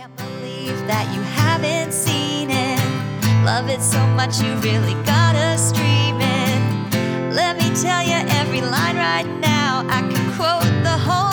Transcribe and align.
Can't 0.00 0.16
believe 0.16 0.78
that 0.86 1.14
you 1.14 1.20
haven't 1.20 1.92
seen 1.92 2.48
it. 2.48 2.80
Love 3.44 3.68
it 3.68 3.82
so 3.82 4.00
much 4.16 4.40
you 4.40 4.54
really 4.64 4.94
gotta 5.04 5.58
stream 5.58 6.16
it. 6.18 7.34
Let 7.34 7.58
me 7.58 7.68
tell 7.76 8.02
you 8.02 8.16
every 8.40 8.62
line 8.62 8.96
right 8.96 9.28
now. 9.40 9.84
I 9.90 10.00
can 10.00 10.24
quote 10.38 10.72
the 10.88 10.96
whole 10.96 11.29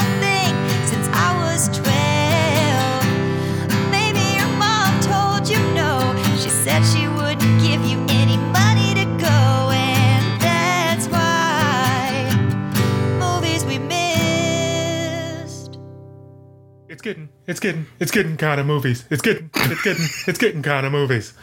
getting, 17.08 17.30
it's 17.45 17.62
getting, 17.62 17.85
it's 18.02 18.12
getting 18.12 18.35
kind 18.35 18.59
of 18.59 18.67
movies. 18.67 19.05
It's 19.09 19.21
getting, 19.21 19.49
it's 19.55 19.81
getting, 19.81 20.05
it's 20.27 20.38
getting 20.38 20.61
kind 20.61 20.85
of 20.85 20.91
movies. 20.91 21.33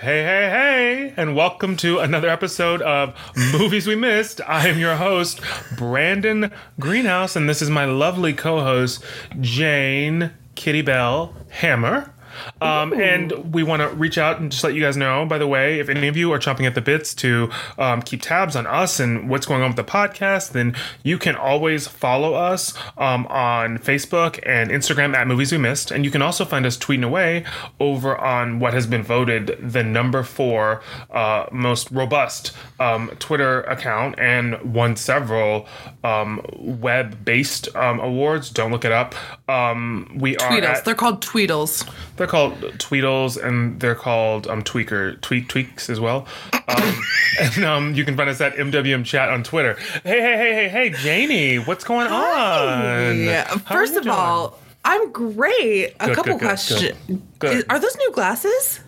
Hey, 0.00 0.22
hey, 0.22 0.48
hey, 0.48 1.14
and 1.14 1.36
welcome 1.36 1.76
to 1.78 1.98
another 1.98 2.30
episode 2.30 2.80
of 2.80 3.14
Movies 3.52 3.86
We 3.86 3.96
Missed. 3.96 4.40
I 4.48 4.68
am 4.68 4.78
your 4.78 4.96
host, 4.96 5.42
Brandon 5.76 6.50
Greenhouse, 6.78 7.36
and 7.36 7.46
this 7.46 7.60
is 7.60 7.68
my 7.68 7.84
lovely 7.84 8.32
co-host, 8.32 9.04
Jane 9.42 10.32
Kitty 10.54 10.80
Bell 10.80 11.34
Hammer. 11.50 12.14
Um, 12.60 12.92
and 12.92 13.52
we 13.54 13.62
want 13.62 13.82
to 13.82 13.88
reach 13.88 14.18
out 14.18 14.40
and 14.40 14.50
just 14.52 14.62
let 14.64 14.74
you 14.74 14.80
guys 14.82 14.96
know, 14.96 15.24
by 15.26 15.38
the 15.38 15.46
way, 15.46 15.80
if 15.80 15.88
any 15.88 16.08
of 16.08 16.16
you 16.16 16.32
are 16.32 16.38
chomping 16.38 16.66
at 16.66 16.74
the 16.74 16.80
bits 16.80 17.14
to 17.16 17.50
um, 17.78 18.02
keep 18.02 18.22
tabs 18.22 18.56
on 18.56 18.66
us 18.66 19.00
and 19.00 19.28
what's 19.30 19.46
going 19.46 19.62
on 19.62 19.68
with 19.70 19.76
the 19.76 19.84
podcast, 19.84 20.52
then 20.52 20.74
you 21.02 21.18
can 21.18 21.36
always 21.36 21.86
follow 21.86 22.34
us 22.34 22.74
um, 22.98 23.26
on 23.26 23.78
Facebook 23.78 24.38
and 24.44 24.70
Instagram 24.70 25.14
at 25.14 25.26
Movies 25.26 25.52
We 25.52 25.58
Missed. 25.58 25.90
And 25.90 26.04
you 26.04 26.10
can 26.10 26.22
also 26.22 26.44
find 26.44 26.66
us 26.66 26.76
tweeting 26.76 27.04
away 27.04 27.44
over 27.78 28.16
on 28.18 28.58
what 28.60 28.74
has 28.74 28.86
been 28.86 29.02
voted 29.02 29.56
the 29.60 29.82
number 29.82 30.22
four 30.22 30.82
uh, 31.10 31.46
most 31.52 31.90
robust 31.90 32.52
um, 32.78 33.08
Twitter 33.18 33.62
account 33.62 34.18
and 34.18 34.74
won 34.74 34.96
several 34.96 35.66
um, 36.04 36.44
web 36.58 37.24
based 37.24 37.74
um, 37.76 38.00
awards. 38.00 38.50
Don't 38.50 38.70
look 38.70 38.84
it 38.84 38.92
up. 38.92 39.14
Um, 39.48 40.16
we 40.18 40.36
are 40.36 40.50
Tweedles. 40.50 40.62
at- 40.64 40.84
They're 40.84 40.94
called 40.94 41.22
Tweedles. 41.22 41.88
they're 42.16 42.26
called 42.30 42.54
Tweedles 42.78 43.36
and 43.36 43.80
they're 43.80 43.94
called 43.94 44.46
um, 44.46 44.62
Tweaker 44.62 45.20
Tweak 45.20 45.48
Tweaks 45.48 45.90
as 45.90 45.98
well. 46.00 46.26
Um, 46.52 47.00
and 47.40 47.64
um, 47.64 47.94
you 47.94 48.04
can 48.04 48.16
find 48.16 48.30
us 48.30 48.40
at 48.40 48.54
MWM 48.54 49.04
Chat 49.04 49.28
on 49.28 49.42
Twitter. 49.42 49.74
Hey, 50.04 50.20
hey, 50.20 50.36
hey, 50.36 50.54
hey, 50.54 50.68
hey, 50.68 50.90
Janie, 50.90 51.56
what's 51.58 51.84
going 51.84 52.06
on? 52.06 53.18
Yeah. 53.18 53.44
First 53.58 53.96
of 53.96 54.04
doing? 54.04 54.14
all, 54.14 54.58
I'm 54.84 55.10
great. 55.12 55.94
A 56.00 56.14
couple 56.14 56.22
good, 56.22 56.32
good, 56.32 56.40
questions. 56.40 56.98
good. 57.06 57.22
Good. 57.40 57.64
Are 57.68 57.78
those 57.78 57.96
new 57.96 58.12
glasses? 58.12 58.80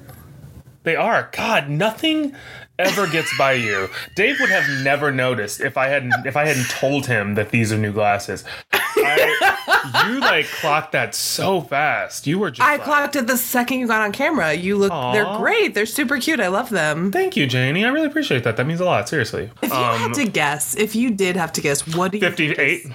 they 0.85 0.97
are. 0.97 1.31
God, 1.33 1.69
nothing 1.69 2.35
ever 2.83 3.07
gets 3.07 3.37
by 3.39 3.53
you. 3.55 3.89
Dave 4.15 4.39
would 4.41 4.51
have 4.51 4.85
never 4.85 5.11
noticed 5.11 5.61
if 5.61 5.77
I 5.77 5.89
hadn't 5.89 6.27
if 6.27 6.37
I 6.37 6.45
hadn't 6.47 6.69
told 6.71 7.07
him 7.07 7.35
that 7.35 7.51
these 7.51 7.73
are 7.73 7.79
new 7.79 7.93
glasses. 7.93 8.45
I, 8.73 10.07
you 10.09 10.21
like 10.21 10.47
clocked 10.47 10.93
that 10.93 11.15
so 11.15 11.61
fast. 11.61 12.27
You 12.27 12.39
were 12.39 12.51
just 12.51 12.61
I 12.67 12.77
like, 12.77 12.85
clocked 12.85 13.17
it 13.17 13.27
the 13.27 13.37
second 13.37 13.79
you 13.81 13.87
got 13.87 14.03
on 14.03 14.13
camera. 14.13 14.53
You 14.53 14.77
look. 14.77 14.93
They're 15.13 15.37
great. 15.39 15.75
They're 15.75 15.87
super 15.87 16.19
cute. 16.19 16.41
I 16.41 16.49
love 16.49 16.71
them. 16.71 17.11
Thank 17.11 17.37
you, 17.37 17.47
Janie. 17.47 17.85
I 17.85 17.89
really 17.89 18.07
appreciate 18.07 18.45
that. 18.45 18.57
That 18.57 18.67
means 18.67 18.81
a 18.81 18.85
lot. 18.85 19.09
Seriously. 19.09 19.51
If 19.63 19.71
you 19.71 19.77
Um, 19.77 19.99
had 19.99 20.15
to 20.15 20.25
guess, 20.27 20.77
if 20.77 20.95
you 20.95 21.11
did 21.11 21.37
have 21.37 21.53
to 21.55 21.61
guess, 21.61 21.87
what 21.97 22.13
do 22.13 22.19
you? 22.19 22.23
think 22.31 22.37
58. 22.57 22.87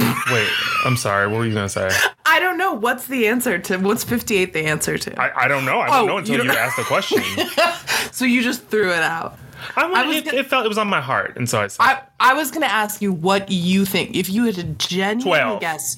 Is- 0.00 0.32
Wait, 0.32 0.48
I'm 0.84 0.96
sorry. 0.96 1.26
What 1.28 1.38
were 1.38 1.46
you 1.46 1.54
gonna 1.54 1.68
say? 1.68 1.88
I 2.26 2.38
don't 2.40 2.58
know. 2.58 2.72
What's 2.74 3.06
the 3.06 3.26
answer 3.28 3.58
to? 3.58 3.76
What's 3.78 4.04
58 4.04 4.52
the 4.52 4.60
answer 4.66 4.96
to? 4.98 5.20
I, 5.20 5.44
I 5.44 5.48
don't 5.48 5.64
know. 5.64 5.80
I 5.80 5.86
don't 5.88 5.96
Oh, 6.02 6.06
know 6.06 6.16
until 6.18 6.36
you 6.36 6.42
you, 6.42 6.48
don't- 6.48 6.56
asked 6.58 6.76
the 6.76 6.84
question. 6.84 7.22
so 8.12 8.24
you 8.24 8.42
just 8.42 8.66
threw 8.68 8.90
it 8.90 9.02
out. 9.02 9.38
I, 9.76 9.82
I 9.84 10.06
was 10.06 10.16
it, 10.16 10.24
gonna- 10.24 10.38
it 10.38 10.46
felt 10.46 10.64
it 10.64 10.68
was 10.68 10.78
on 10.78 10.88
my 10.88 11.00
heart, 11.00 11.36
and 11.36 11.48
so 11.48 11.60
I 11.60 11.66
said, 11.66 11.82
I 11.82 12.02
I 12.18 12.34
was 12.34 12.50
gonna 12.50 12.66
ask 12.66 13.02
you 13.02 13.12
what 13.12 13.50
you 13.50 13.84
think 13.84 14.14
if 14.16 14.30
you 14.30 14.44
had 14.46 14.58
a 14.58 14.62
genuine 14.64 15.20
12. 15.20 15.60
guess. 15.60 15.96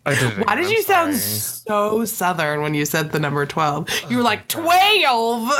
I 0.09 0.19
did 0.19 0.39
it 0.39 0.47
Why 0.47 0.55
did 0.55 0.65
I'm 0.65 0.71
you 0.71 0.81
sound 0.83 1.15
so 1.15 2.05
southern 2.05 2.61
when 2.61 2.73
you 2.73 2.85
said 2.85 3.11
the 3.11 3.19
number 3.19 3.45
12? 3.45 3.87
You 4.09 4.17
were 4.17 4.23
like, 4.23 4.47
12! 4.47 5.51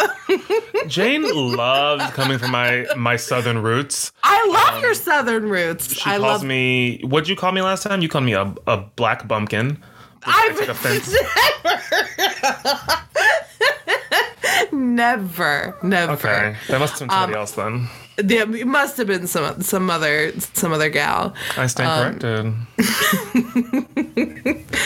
Jane 0.88 1.24
loves 1.56 2.04
coming 2.12 2.38
from 2.38 2.52
my 2.52 2.86
my 2.98 3.16
southern 3.16 3.62
roots. 3.62 4.12
I 4.24 4.48
love 4.48 4.82
your 4.82 4.94
southern 4.96 5.50
roots. 5.50 5.88
Um, 5.90 5.94
She 5.96 6.10
I 6.10 6.18
calls 6.18 6.42
love 6.42 6.44
me. 6.44 7.02
What'd 7.04 7.30
you 7.30 7.36
call 7.36 7.52
me 7.52 7.62
last 7.62 7.84
time? 7.84 8.02
You 8.02 8.10
called 8.10 8.26
me 8.26 8.34
a, 8.34 8.54
a 8.68 8.78
black 8.78 9.28
bumpkin. 9.28 9.82
I've 10.26 10.60
offense. 10.70 11.14
never, 14.72 15.78
never. 15.84 16.14
Okay, 16.14 16.56
that 16.68 16.80
must 16.80 17.00
have 17.00 17.08
been 17.08 17.10
somebody 17.10 17.34
Um, 17.34 17.40
else 17.40 17.52
then. 17.54 17.88
There 18.22 18.56
it 18.56 18.68
must 18.68 18.98
have 18.98 19.08
been 19.08 19.28
some 19.28 19.62
some 19.62 19.90
other 19.90 20.32
some 20.40 20.74
other 20.74 20.90
gal. 20.90 21.34
I 21.58 21.68
stand 21.68 22.26
um, 22.26 22.68
corrected. 22.78 24.66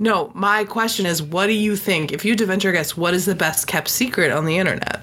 No, 0.00 0.30
my 0.32 0.64
question 0.64 1.06
is, 1.06 1.20
what 1.20 1.46
do 1.46 1.52
you 1.52 1.74
think? 1.74 2.12
If 2.12 2.24
you 2.24 2.30
had 2.32 2.38
to 2.38 2.46
venture 2.46 2.70
a 2.70 2.72
guess, 2.72 2.96
what 2.96 3.14
is 3.14 3.26
the 3.26 3.34
best 3.34 3.66
kept 3.66 3.88
secret 3.88 4.30
on 4.30 4.44
the 4.44 4.56
internet 4.56 5.02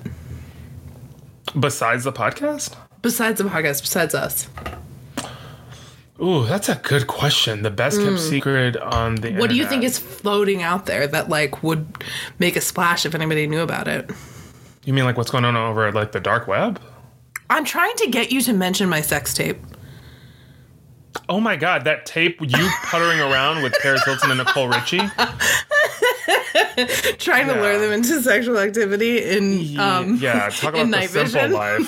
Besides 1.59 2.05
the 2.05 2.13
podcast. 2.13 2.75
besides 3.01 3.41
the 3.41 3.49
podcast? 3.49 3.81
Besides 3.81 4.15
us, 4.15 4.47
Ooh, 6.21 6.45
that's 6.45 6.69
a 6.69 6.75
good 6.75 7.07
question. 7.07 7.63
The 7.63 7.71
best 7.71 7.99
kept 7.99 8.19
secret 8.19 8.77
on 8.77 9.15
the 9.15 9.33
what 9.33 9.49
do 9.49 9.55
you 9.57 9.67
think 9.67 9.83
is 9.83 9.99
floating 9.99 10.63
out 10.63 10.85
there 10.85 11.07
that 11.07 11.27
like 11.27 11.61
would 11.61 11.85
make 12.39 12.55
a 12.55 12.61
splash 12.61 13.05
if 13.05 13.13
anybody 13.13 13.47
knew 13.47 13.59
about 13.59 13.89
it? 13.89 14.09
You 14.85 14.93
mean 14.93 15.03
like 15.03 15.17
what's 15.17 15.31
going 15.31 15.43
on 15.43 15.57
over 15.57 15.91
like 15.91 16.13
the 16.13 16.21
dark 16.21 16.47
web? 16.47 16.81
I'm 17.49 17.63
trying 17.65 17.95
to 17.97 18.07
get 18.07 18.31
you 18.31 18.41
to 18.41 18.53
mention 18.53 18.89
my 18.89 19.01
sex 19.01 19.33
tape. 19.33 19.57
Oh 21.29 21.39
my 21.39 21.55
god, 21.55 21.85
that 21.85 22.05
tape 22.05 22.39
you 22.41 22.69
puttering 22.83 23.19
around 23.19 23.63
with 23.63 23.73
Paris 23.81 24.03
Hilton 24.03 24.31
and 24.31 24.37
Nicole 24.39 24.67
Richie? 24.67 24.97
trying 27.17 27.47
to 27.47 27.53
lure 27.53 27.79
them 27.79 27.93
into 27.93 28.21
sexual 28.21 28.57
activity 28.57 29.19
in 29.23 29.79
um 29.79 30.17
yeah, 30.17 30.49
talk 30.49 30.71
about 30.73 30.81
in 30.81 30.91
the 30.91 30.97
night 30.97 31.09
simple 31.09 31.31
vision. 31.41 31.53
life. 31.53 31.81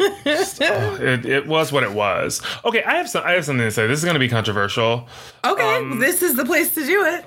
Oh, 0.00 0.98
it, 1.00 1.24
it 1.26 1.46
was 1.46 1.72
what 1.72 1.82
it 1.82 1.92
was. 1.92 2.42
Okay, 2.64 2.82
I 2.84 2.94
have 2.96 3.08
some. 3.08 3.24
I 3.24 3.32
have 3.32 3.44
something 3.44 3.66
to 3.66 3.70
say. 3.70 3.86
This 3.86 3.98
is 3.98 4.04
going 4.04 4.14
to 4.14 4.20
be 4.20 4.28
controversial. 4.28 5.08
Okay, 5.44 5.76
Um, 5.76 5.98
this 6.00 6.22
is 6.22 6.36
the 6.36 6.44
place 6.44 6.74
to 6.74 6.84
do 6.84 7.04
it. 7.04 7.24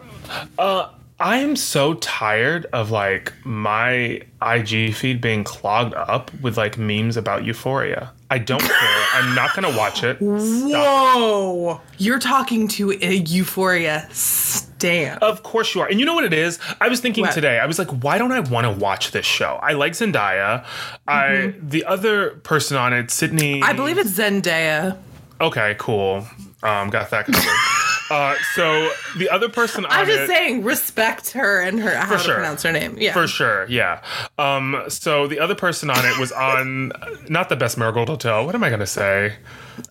I 1.22 1.38
am 1.38 1.56
so 1.56 1.94
tired 1.96 2.66
of 2.74 2.90
like 2.92 3.32
my 3.46 4.22
IG 4.42 4.94
feed 4.96 5.22
being 5.22 5.44
clogged 5.44 5.94
up 5.94 6.32
with 6.42 6.58
like 6.58 6.78
memes 6.78 7.16
about 7.16 7.44
Euphoria. 7.46 8.12
I 8.30 8.38
don't 8.40 8.62
care. 8.62 9.06
I'm 9.14 9.36
not 9.36 9.56
going 9.56 9.72
to 9.72 9.78
watch 9.78 10.04
it. 10.04 10.18
Stop. 10.18 10.72
Whoa, 10.72 11.82
you're 11.98 12.20
talking 12.20 12.68
to 12.70 12.92
a 13.02 13.14
Euphoria 13.16 14.08
stan. 14.12 15.18
Of 15.20 15.44
course 15.44 15.76
you 15.76 15.82
are. 15.82 15.88
And 15.88 16.00
you 16.00 16.06
know 16.06 16.16
what 16.16 16.24
it 16.24 16.34
is? 16.34 16.58
I 16.80 16.88
was 16.88 17.00
thinking 17.02 17.24
What? 17.24 17.34
today, 17.34 17.60
I 17.60 17.66
was 17.68 17.78
like, 17.78 17.90
why 17.90 18.18
don't 18.18 18.32
I 18.32 18.40
want 18.40 18.66
to 18.66 18.72
watch 18.72 19.12
this 19.12 19.26
show? 19.26 19.60
I 19.62 19.74
like 19.74 19.94
Zendaya. 19.94 20.66
I 21.08 21.54
the 21.62 21.86
other 21.86 22.32
person 22.38 22.78
on 22.78 22.94
it, 22.94 23.12
Sydney 23.12 23.56
Mm-hmm. 23.62 23.64
I 23.70 23.74
believe 23.74 23.98
it's 23.98 24.12
Zendaya. 24.18 24.98
Okay, 25.40 25.76
cool. 25.78 26.26
Um, 26.64 26.90
got 26.90 27.10
that 27.12 27.26
covered. 27.26 27.42
uh, 28.12 28.36
so 28.56 28.92
the 29.18 29.30
other 29.30 29.48
person 29.48 29.86
I'm 29.88 30.06
just 30.06 30.24
it, 30.24 30.28
saying, 30.28 30.64
respect 30.64 31.32
her 31.32 31.62
and 31.62 31.80
her 31.80 31.96
how 31.96 32.18
to 32.18 32.20
sure. 32.20 32.36
pronounce 32.36 32.64
her 32.64 32.72
name. 32.72 32.98
Yeah, 33.00 33.14
For 33.14 33.26
sure, 33.28 33.66
yeah. 33.70 34.04
Um, 34.38 34.84
so 34.90 35.28
the 35.28 35.40
other 35.40 35.56
person 35.56 35.90
on 35.90 36.06
it 36.06 36.20
was 36.20 36.32
on 36.32 36.92
not 37.30 37.50
the 37.50 37.56
best 37.56 37.78
Marigold 37.78 38.10
Hotel. 38.10 38.46
What 38.46 38.54
am 38.54 38.64
I 38.64 38.70
gonna 38.70 38.86
say? 38.86 39.36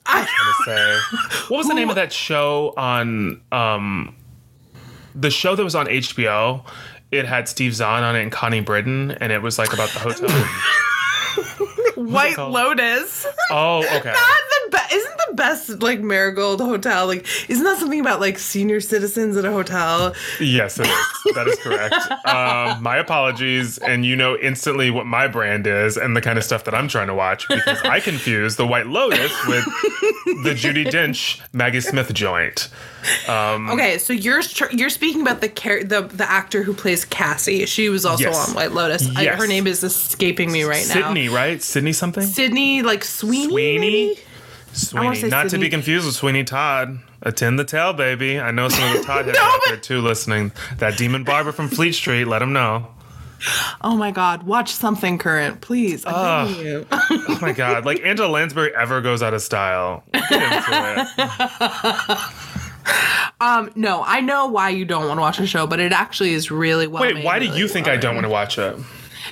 I, 0.04 0.22
To 0.22 0.64
say 0.64 0.98
what 1.48 1.58
was 1.58 1.68
the 1.68 1.74
name 1.74 1.88
of 1.88 1.96
that 1.96 2.12
show 2.12 2.74
on 2.76 3.40
um, 3.50 4.14
the 5.14 5.30
show 5.30 5.56
that 5.56 5.64
was 5.64 5.74
on 5.74 5.86
HBO? 5.86 6.64
It 7.10 7.24
had 7.24 7.48
Steve 7.48 7.74
Zahn 7.74 8.04
on 8.04 8.14
it 8.14 8.22
and 8.22 8.30
Connie 8.30 8.60
Britton, 8.60 9.12
and 9.12 9.32
it 9.32 9.42
was 9.42 9.58
like 9.58 9.72
about 9.72 9.90
the 9.90 9.98
hotel. 9.98 10.28
White? 11.96 12.38
Lotus. 12.38 13.26
oh, 13.50 13.78
okay. 13.78 14.12
Not 14.12 14.40
the 14.69 14.69
the 15.30 15.34
best 15.36 15.82
like 15.82 16.00
Marigold 16.00 16.60
Hotel 16.60 17.06
like 17.06 17.26
isn't 17.48 17.64
that 17.64 17.78
something 17.78 18.00
about 18.00 18.20
like 18.20 18.38
senior 18.38 18.80
citizens 18.80 19.36
at 19.36 19.44
a 19.44 19.52
hotel? 19.52 20.14
Yes, 20.40 20.78
it 20.78 20.86
is. 20.86 21.34
That 21.34 21.46
is 21.48 21.56
correct. 21.58 21.94
um, 22.26 22.82
my 22.82 22.96
apologies, 22.96 23.78
and 23.78 24.04
you 24.04 24.16
know 24.16 24.36
instantly 24.36 24.90
what 24.90 25.06
my 25.06 25.26
brand 25.28 25.66
is 25.66 25.96
and 25.96 26.16
the 26.16 26.20
kind 26.20 26.38
of 26.38 26.44
stuff 26.44 26.64
that 26.64 26.74
I'm 26.74 26.88
trying 26.88 27.06
to 27.08 27.14
watch 27.14 27.48
because 27.48 27.80
I 27.82 28.00
confuse 28.00 28.56
the 28.56 28.66
White 28.66 28.86
Lotus 28.86 29.32
with 29.46 29.64
the 30.44 30.54
Judi 30.54 30.86
Dench 30.86 31.40
Maggie 31.52 31.80
Smith 31.80 32.12
joint. 32.14 32.68
Okay, 33.28 33.98
so 33.98 34.12
you're 34.12 34.42
you're 34.72 34.90
speaking 34.90 35.22
about 35.22 35.40
the 35.40 35.48
char- 35.48 35.84
the 35.84 36.02
the 36.02 36.30
actor 36.30 36.62
who 36.62 36.74
plays 36.74 37.04
Cassie. 37.04 37.66
She 37.66 37.88
was 37.88 38.04
also 38.04 38.24
Yes. 38.24 38.48
on 38.48 38.54
White 38.54 38.72
Lotus. 38.72 39.08
I, 39.16 39.26
her 39.26 39.46
name 39.46 39.66
is 39.66 39.82
escaping 39.82 40.52
me 40.52 40.64
right 40.64 40.86
now. 40.88 40.94
Sydney, 41.08 41.28
right? 41.28 41.62
Sydney 41.62 41.92
something? 41.92 42.24
Sydney, 42.26 42.82
like 42.82 43.04
Sweeney. 43.04 43.48
Sweeney? 43.48 43.78
maybe? 44.08 44.20
Sweeney, 44.72 45.22
not 45.28 45.50
to 45.50 45.58
be 45.58 45.68
confused 45.68 46.06
with 46.06 46.14
Sweeney 46.14 46.44
Todd. 46.44 47.00
Attend 47.22 47.58
the 47.58 47.64
tale, 47.64 47.92
baby. 47.92 48.38
I 48.40 48.50
know 48.50 48.68
some 48.68 48.84
of 48.90 48.98
the 48.98 49.02
Todd 49.06 49.26
heads 49.26 49.36
No, 49.38 49.44
out 49.44 49.60
there 49.66 49.76
too 49.76 50.00
listening. 50.00 50.52
That 50.78 50.96
demon 50.96 51.24
barber 51.24 51.52
from 51.52 51.68
Fleet 51.68 51.92
Street, 51.92 52.24
let 52.26 52.40
him 52.40 52.52
know. 52.52 52.86
Oh 53.80 53.96
my 53.96 54.10
God, 54.10 54.42
watch 54.42 54.72
something 54.72 55.16
current, 55.18 55.60
please. 55.62 56.04
You. 56.04 56.86
Oh 56.90 57.38
my 57.40 57.52
god, 57.52 57.86
like 57.86 58.00
Angela 58.02 58.28
Lansbury 58.30 58.74
ever 58.74 59.00
goes 59.00 59.22
out 59.22 59.32
of 59.34 59.40
style. 59.42 60.04
Get 60.12 60.30
into 60.30 61.08
it. 61.16 62.18
um, 63.40 63.70
no, 63.74 64.02
I 64.04 64.20
know 64.20 64.46
why 64.46 64.68
you 64.70 64.84
don't 64.84 65.06
want 65.08 65.16
to 65.18 65.22
watch 65.22 65.40
a 65.40 65.46
show, 65.46 65.66
but 65.66 65.80
it 65.80 65.92
actually 65.92 66.34
is 66.34 66.50
really 66.50 66.86
well. 66.86 67.02
Wait, 67.02 67.24
why 67.24 67.38
do 67.38 67.46
you 67.46 67.66
think 67.66 67.88
I 67.88 67.96
don't 67.96 68.14
want 68.14 68.26
to 68.26 68.30
watch 68.30 68.58
it? 68.58 68.76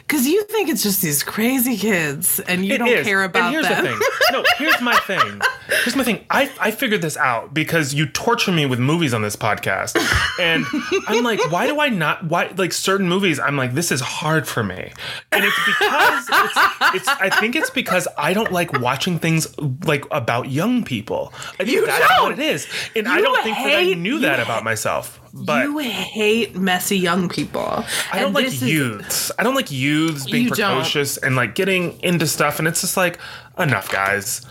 Because 0.08 0.26
you 0.26 0.42
think 0.44 0.70
it's 0.70 0.82
just 0.82 1.02
these 1.02 1.22
crazy 1.22 1.76
kids, 1.76 2.40
and 2.40 2.64
you 2.64 2.72
It 2.74 2.78
don't 2.78 2.88
is. 2.88 3.06
care 3.06 3.22
about 3.24 3.42
and 3.42 3.52
here's 3.52 3.68
them. 3.68 3.84
the 3.84 3.90
thing. 3.90 4.00
No, 4.32 4.42
here's 4.56 4.80
my 4.80 4.96
thing. 5.00 5.40
Here's 5.84 5.94
my 5.96 6.02
thing. 6.04 6.24
I, 6.30 6.50
I 6.58 6.70
figured 6.70 7.02
this 7.02 7.16
out 7.18 7.52
because 7.52 7.92
you 7.92 8.06
torture 8.06 8.50
me 8.52 8.64
with 8.64 8.78
movies 8.78 9.12
on 9.12 9.20
this 9.22 9.36
podcast. 9.36 9.96
And 10.40 10.64
I'm 11.08 11.24
like, 11.24 11.50
why 11.50 11.66
do 11.66 11.78
I 11.80 11.88
not 11.90 12.24
why 12.24 12.52
like 12.56 12.72
certain 12.72 13.08
movies 13.08 13.38
I'm 13.38 13.56
like, 13.56 13.74
this 13.74 13.90
is 13.92 14.00
hard 14.00 14.46
for 14.48 14.62
me. 14.64 14.92
And 15.32 15.44
it's 15.44 15.56
because 15.66 16.26
it's, 16.30 16.58
it's 16.94 17.08
I 17.08 17.28
think 17.40 17.54
it's 17.56 17.70
because 17.70 18.08
I 18.16 18.32
don't 18.32 18.52
like 18.52 18.72
watching 18.80 19.18
things 19.18 19.46
like 19.84 20.04
about 20.10 20.48
young 20.50 20.84
people. 20.84 21.32
I 21.54 21.64
think 21.64 21.70
You 21.70 21.86
that's 21.86 22.08
don't. 22.08 22.22
what 22.30 22.32
it 22.32 22.38
is. 22.38 22.66
And 22.96 23.06
I 23.08 23.20
don't 23.20 23.42
think 23.42 23.56
that 23.58 23.78
I 23.78 23.92
knew 23.94 24.20
that 24.20 24.40
about 24.40 24.64
myself. 24.64 25.20
But 25.34 25.64
you 25.64 25.78
hate 25.78 26.56
messy 26.56 26.98
young 26.98 27.28
people. 27.28 27.84
I 28.12 28.20
don't 28.20 28.32
like 28.32 28.46
this 28.46 28.62
is- 28.62 28.68
youths. 28.68 29.30
I 29.38 29.42
don't 29.42 29.54
like 29.54 29.70
youths 29.70 30.24
being 30.30 30.44
You 30.44 30.50
don't. 30.50 30.76
precocious 30.76 31.16
and 31.18 31.36
like 31.36 31.54
getting 31.54 32.00
into 32.02 32.26
stuff. 32.26 32.58
And 32.58 32.66
it's 32.66 32.80
just 32.80 32.96
like, 32.96 33.18
enough, 33.58 33.90
guys. 33.90 34.42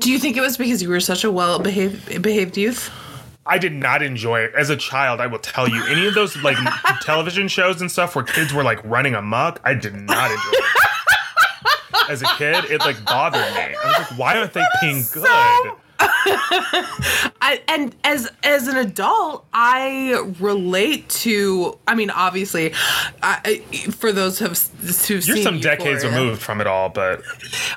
Do 0.00 0.10
you 0.10 0.18
think 0.18 0.36
it 0.36 0.40
was 0.40 0.56
because 0.56 0.82
you 0.82 0.88
were 0.88 1.00
such 1.00 1.24
a 1.24 1.30
well 1.30 1.58
behaved 1.58 2.20
behaved 2.22 2.56
youth? 2.56 2.90
I 3.46 3.58
did 3.58 3.74
not 3.74 4.02
enjoy 4.02 4.40
it 4.40 4.54
as 4.56 4.70
a 4.70 4.76
child. 4.76 5.20
I 5.20 5.26
will 5.26 5.38
tell 5.38 5.68
you, 5.68 5.84
any 5.86 6.06
of 6.06 6.14
those 6.14 6.34
like 6.42 6.56
television 7.02 7.46
shows 7.48 7.80
and 7.82 7.90
stuff 7.92 8.16
where 8.16 8.24
kids 8.24 8.54
were 8.54 8.64
like 8.64 8.82
running 8.84 9.14
amok, 9.14 9.60
I 9.64 9.74
did 9.74 9.94
not 9.94 10.30
enjoy 10.30 10.50
it. 10.52 10.64
As 12.10 12.20
a 12.22 12.26
kid, 12.36 12.64
it 12.70 12.80
like 12.80 13.02
bothered 13.04 13.40
me. 13.54 13.74
I 13.82 13.86
was 13.86 14.10
like, 14.10 14.18
why 14.18 14.36
aren't 14.38 14.52
they 14.52 14.64
being 14.82 15.04
good? 15.12 15.72
I, 17.40 17.60
and 17.68 17.94
as 18.04 18.30
as 18.42 18.68
an 18.68 18.76
adult, 18.76 19.46
I 19.52 20.32
relate 20.40 21.08
to. 21.10 21.78
I 21.86 21.94
mean, 21.94 22.10
obviously, 22.10 22.72
I, 23.22 23.58
for 23.90 24.12
those 24.12 24.38
who've, 24.38 24.58
who've 24.58 25.26
You're 25.26 25.36
some 25.38 25.60
decades 25.60 26.04
removed 26.04 26.40
from 26.40 26.60
it 26.60 26.66
all, 26.66 26.88
but 26.88 27.22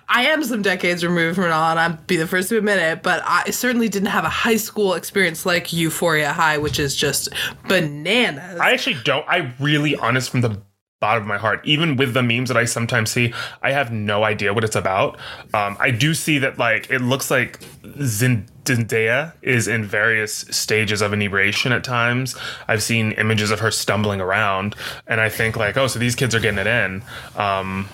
I 0.07 0.27
am 0.27 0.43
some 0.43 0.61
decades 0.61 1.03
removed 1.03 1.35
from 1.35 1.45
it 1.45 1.51
all, 1.51 1.71
and 1.71 1.79
I'd 1.79 2.07
be 2.07 2.15
the 2.15 2.27
first 2.27 2.49
to 2.49 2.57
admit 2.57 2.79
it. 2.79 3.03
But 3.03 3.21
I 3.25 3.49
certainly 3.49 3.89
didn't 3.89 4.09
have 4.09 4.23
a 4.23 4.29
high 4.29 4.57
school 4.57 4.93
experience 4.93 5.45
like 5.45 5.73
Euphoria 5.73 6.31
High, 6.31 6.57
which 6.57 6.79
is 6.79 6.95
just 6.95 7.29
bananas. 7.67 8.59
I 8.59 8.71
actually 8.71 8.97
don't. 9.03 9.27
I 9.27 9.53
really, 9.59 9.95
honest 9.97 10.29
from 10.29 10.41
the 10.41 10.61
bottom 10.99 11.23
of 11.23 11.27
my 11.27 11.37
heart, 11.37 11.61
even 11.63 11.95
with 11.95 12.13
the 12.13 12.23
memes 12.23 12.49
that 12.49 12.57
I 12.57 12.65
sometimes 12.65 13.11
see, 13.11 13.33
I 13.61 13.71
have 13.71 13.91
no 13.91 14.23
idea 14.23 14.53
what 14.53 14.63
it's 14.63 14.75
about. 14.75 15.17
Um, 15.53 15.77
I 15.79 15.91
do 15.91 16.13
see 16.13 16.39
that 16.39 16.57
like 16.57 16.89
it 16.89 16.99
looks 16.99 17.29
like 17.29 17.59
Zend- 18.01 18.51
Zendaya 18.67 19.33
is 19.41 19.67
in 19.67 19.85
various 19.85 20.33
stages 20.33 21.01
of 21.01 21.13
inebriation 21.13 21.71
at 21.71 21.83
times. 21.83 22.35
I've 22.67 22.83
seen 22.83 23.13
images 23.13 23.51
of 23.51 23.59
her 23.61 23.71
stumbling 23.71 24.21
around, 24.21 24.75
and 25.07 25.21
I 25.21 25.29
think 25.29 25.55
like, 25.55 25.77
oh, 25.77 25.87
so 25.87 25.99
these 25.99 26.15
kids 26.15 26.35
are 26.35 26.39
getting 26.39 26.59
it 26.59 26.67
in. 26.67 27.03
Um, 27.35 27.87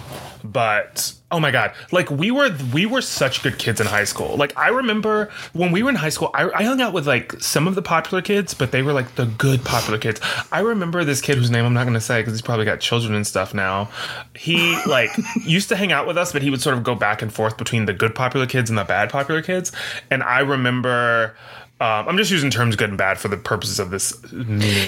but 0.44 1.14
oh 1.32 1.40
my 1.40 1.50
god 1.50 1.74
like 1.92 2.12
we 2.12 2.30
were 2.30 2.56
we 2.74 2.86
were 2.86 3.02
such 3.02 3.42
good 3.42 3.58
kids 3.58 3.80
in 3.80 3.88
high 3.88 4.04
school 4.04 4.36
like 4.36 4.56
i 4.58 4.68
remember 4.68 5.32
when 5.54 5.72
we 5.72 5.82
were 5.82 5.90
in 5.90 5.96
high 5.96 6.10
school 6.10 6.30
I, 6.34 6.50
I 6.50 6.64
hung 6.64 6.82
out 6.82 6.94
with 6.94 7.08
like 7.08 7.34
some 7.42 7.66
of 7.66 7.76
the 7.76 7.82
popular 7.82 8.22
kids 8.22 8.54
but 8.54 8.72
they 8.72 8.82
were 8.82 8.92
like 8.92 9.16
the 9.16 9.26
good 9.26 9.64
popular 9.64 9.98
kids 9.98 10.20
i 10.52 10.60
remember 10.60 11.06
this 11.06 11.22
kid 11.22 11.38
whose 11.38 11.50
name 11.50 11.66
i'm 11.66 11.74
not 11.74 11.86
going 11.86 11.94
to 11.94 12.02
say 12.02 12.20
because 12.20 12.34
he's 12.34 12.42
probably 12.42 12.66
got 12.66 12.82
children 12.82 13.16
and 13.16 13.26
stuff 13.26 13.54
now 13.54 13.90
he 14.36 14.78
like 14.86 15.10
used 15.46 15.70
to 15.70 15.78
hang 15.78 15.94
out 15.94 16.06
with 16.06 16.18
us 16.18 16.34
but 16.34 16.42
he 16.42 16.50
would 16.50 16.62
sort 16.62 16.78
of 16.78 16.84
go 16.84 16.94
back 16.94 17.22
and 17.22 17.34
forth 17.34 17.58
between 17.58 17.86
the 17.86 17.94
good 17.94 18.14
popular 18.14 18.46
kids 18.46 18.70
and 18.70 18.78
the 18.78 18.84
bad 18.84 19.10
popular 19.10 19.42
kids 19.42 19.72
and 20.12 20.22
i 20.24 20.40
remember 20.40 20.63
um, 21.82 22.08
I'm 22.08 22.16
just 22.18 22.32
using 22.32 22.50
terms 22.50 22.78
good 22.78 22.90
and 22.90 22.98
bad 22.98 23.18
for 23.18 23.28
the 23.28 23.36
purposes 23.36 23.78
of 23.78 23.90
this 23.90 24.16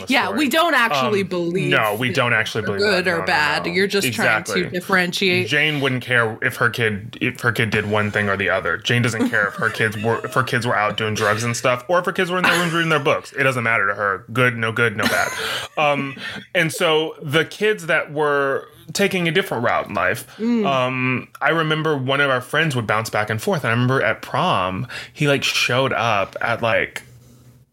yeah, 0.07 0.25
story. 0.27 0.37
we 0.37 0.49
don't 0.49 0.73
actually 0.75 1.23
Um, 1.23 1.27
believe. 1.27 1.71
No, 1.71 1.95
we 1.95 2.09
don't 2.09 2.31
actually 2.31 2.63
believe 2.63 2.79
good. 2.79 3.05
No, 3.05 3.15
or 3.15 3.19
no, 3.19 3.25
bad. 3.25 3.65
no. 3.65 3.71
You're 3.73 3.87
just 3.87 4.07
Exactly. 4.07 4.61
trying 4.61 4.71
to 4.71 4.79
differentiate. 4.79 5.47
Jane 5.47 5.81
wouldn't 5.81 6.03
care 6.03 6.37
if 6.41 6.55
her 6.57 6.69
kid 6.69 7.17
if 7.19 7.41
her 7.41 7.51
kid 7.51 7.69
did 7.71 7.89
one 7.89 8.11
thing 8.11 8.29
or 8.29 8.37
the 8.37 8.49
other. 8.49 8.77
Jane 8.77 9.01
doesn't 9.01 9.29
care 9.31 9.47
if 9.47 9.55
her 9.55 9.69
kids 9.69 10.01
were 10.01 10.23
if 10.25 10.33
her 10.35 10.43
kids 10.43 10.65
were 10.65 10.75
out 10.77 10.95
doing 10.95 11.15
drugs 11.15 11.43
and 11.43 11.57
stuff, 11.57 11.83
or 11.89 11.99
if 11.99 12.05
her 12.05 12.13
kids 12.13 12.31
were 12.31 12.37
in 12.37 12.43
their 12.43 12.57
rooms 12.59 12.71
reading 12.71 12.89
their 12.89 12.99
books. 12.99 13.33
It 13.33 13.43
doesn't 13.43 13.63
matter 13.63 13.87
to 13.87 13.95
her. 13.95 14.23
Good, 14.31 14.55
no 14.55 14.71
good, 14.71 14.95
no 14.95 15.03
bad. 15.05 15.31
Um, 15.77 16.15
and 16.53 16.71
so 16.71 17.15
the 17.21 17.43
kids 17.43 17.87
that 17.87 18.13
were 18.13 18.69
taking 18.93 19.27
a 19.27 19.31
different 19.31 19.63
route 19.63 19.87
in 19.87 19.93
life. 19.93 20.39
Um, 20.65 21.27
I 21.41 21.49
remember 21.49 21.97
one 21.97 22.21
of 22.21 22.29
our 22.29 22.41
friends 22.41 22.75
would 22.75 22.87
bounce 22.87 23.09
back 23.09 23.29
and 23.29 23.41
forth. 23.41 23.63
And 23.63 23.69
I 23.69 23.73
remember 23.73 24.01
at 24.01 24.21
prom, 24.21 24.87
he 25.11 25.27
like 25.27 25.43
showed 25.43 25.93
up 25.93 26.35
at 26.41 26.61
like 26.61 27.03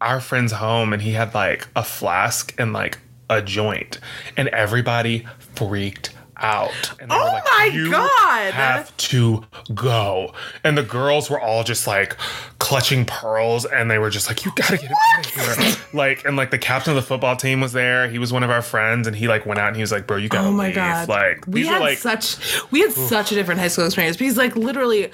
our 0.01 0.19
friend's 0.19 0.53
home 0.53 0.91
and 0.93 1.01
he 1.01 1.11
had 1.11 1.33
like 1.33 1.67
a 1.75 1.83
flask 1.83 2.53
and 2.59 2.73
like 2.73 2.99
a 3.29 3.41
joint. 3.41 3.99
And 4.35 4.47
everybody 4.49 5.25
freaked 5.55 6.13
out. 6.43 6.71
And 6.99 7.09
they 7.09 7.15
Oh 7.15 7.19
were 7.23 7.25
like, 7.31 7.43
my 7.57 7.69
you 7.73 7.91
God." 7.91 8.53
have 8.53 8.95
to 8.97 9.43
go. 9.73 10.33
And 10.63 10.77
the 10.77 10.83
girls 10.83 11.29
were 11.29 11.39
all 11.39 11.63
just 11.63 11.87
like 11.87 12.17
clutching 12.59 13.05
pearls 13.05 13.65
and 13.65 13.89
they 13.89 13.97
were 13.97 14.09
just 14.09 14.27
like, 14.27 14.45
you 14.45 14.51
gotta 14.55 14.77
get 14.77 14.91
out 14.91 15.25
of 15.25 15.57
here. 15.57 15.75
like, 15.93 16.23
and 16.25 16.35
like 16.37 16.51
the 16.51 16.57
captain 16.57 16.91
of 16.91 16.95
the 16.95 17.01
football 17.01 17.35
team 17.35 17.61
was 17.61 17.73
there. 17.73 18.07
He 18.09 18.19
was 18.19 18.31
one 18.31 18.43
of 18.43 18.49
our 18.49 18.61
friends 18.61 19.07
and 19.07 19.15
he 19.15 19.27
like 19.27 19.45
went 19.45 19.59
out 19.59 19.67
and 19.67 19.75
he 19.75 19.81
was 19.81 19.91
like, 19.91 20.05
bro, 20.07 20.17
you 20.17 20.29
gotta 20.29 20.47
Oh 20.47 20.51
my 20.51 20.67
leave. 20.67 20.75
god! 20.75 21.09
Like, 21.09 21.45
we 21.47 21.65
had 21.65 21.79
like, 21.81 21.97
such 21.97 22.37
we 22.71 22.81
had 22.81 22.91
such 22.91 23.31
a 23.31 23.35
different 23.35 23.59
high 23.59 23.67
school 23.69 23.85
experience 23.85 24.17
because 24.17 24.37
like 24.37 24.55
literally, 24.55 25.11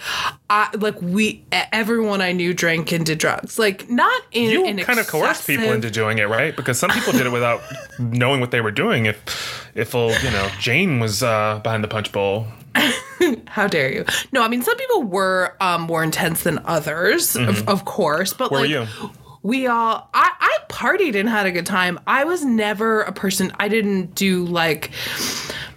I 0.50 0.70
like 0.78 1.02
we 1.02 1.44
everyone 1.72 2.22
I 2.22 2.32
knew 2.32 2.54
drank 2.54 2.92
and 2.92 3.06
did 3.06 3.18
drugs. 3.20 3.58
Like 3.60 3.90
not 3.90 4.22
in 4.32 4.50
you 4.50 4.66
an 4.66 4.80
kind 4.80 5.00
of 5.00 5.08
coerced 5.08 5.46
people 5.48 5.72
into 5.72 5.90
doing 5.92 6.18
it, 6.20 6.28
right? 6.28 6.56
Because 6.56 6.78
some 6.80 6.90
people 6.92 7.14
did 7.14 7.26
it 7.26 7.32
without 7.32 7.62
knowing 8.00 8.40
what 8.40 8.52
they 8.52 8.62
were 8.62 8.72
doing. 8.72 9.06
If 9.06 9.70
if 9.76 9.94
uh, 9.94 10.14
you 10.24 10.32
know 10.32 10.50
Jane 10.60 11.00
was 11.00 11.22
uh, 11.22 11.60
behind 11.64 11.84
the 11.84 11.88
punch 11.88 12.12
bowl, 12.12 12.48
How 13.48 13.68
dare 13.68 13.92
you? 13.92 14.06
No, 14.32 14.44
I 14.44 14.48
mean 14.48 14.62
some 14.62 14.78
people 14.78 15.04
were 15.04 15.56
um, 15.60 15.82
more 15.82 16.04
intense 16.04 16.44
than 16.44 16.60
others, 16.66 17.36
of, 17.36 17.68
of 17.68 17.86
course. 17.86 18.34
But 18.34 18.50
Mm-hmm. 18.50 18.54
Where 18.54 18.82
like, 18.82 18.90
you? 19.02 19.10
We 19.42 19.68
all, 19.68 20.10
I, 20.14 20.32
I 20.38 20.58
partied 20.68 21.16
and 21.16 21.30
had 21.30 21.46
a 21.46 21.52
good 21.52 21.66
time. 21.66 21.98
I 22.06 22.26
was 22.26 22.44
never 22.44 23.02
a 23.02 23.14
person. 23.14 23.54
I 23.58 23.70
didn't 23.70 24.14
do 24.14 24.44
like 24.46 24.92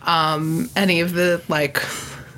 um, 0.03 0.69
any 0.75 1.01
of 1.01 1.13
the 1.13 1.43
like 1.49 1.81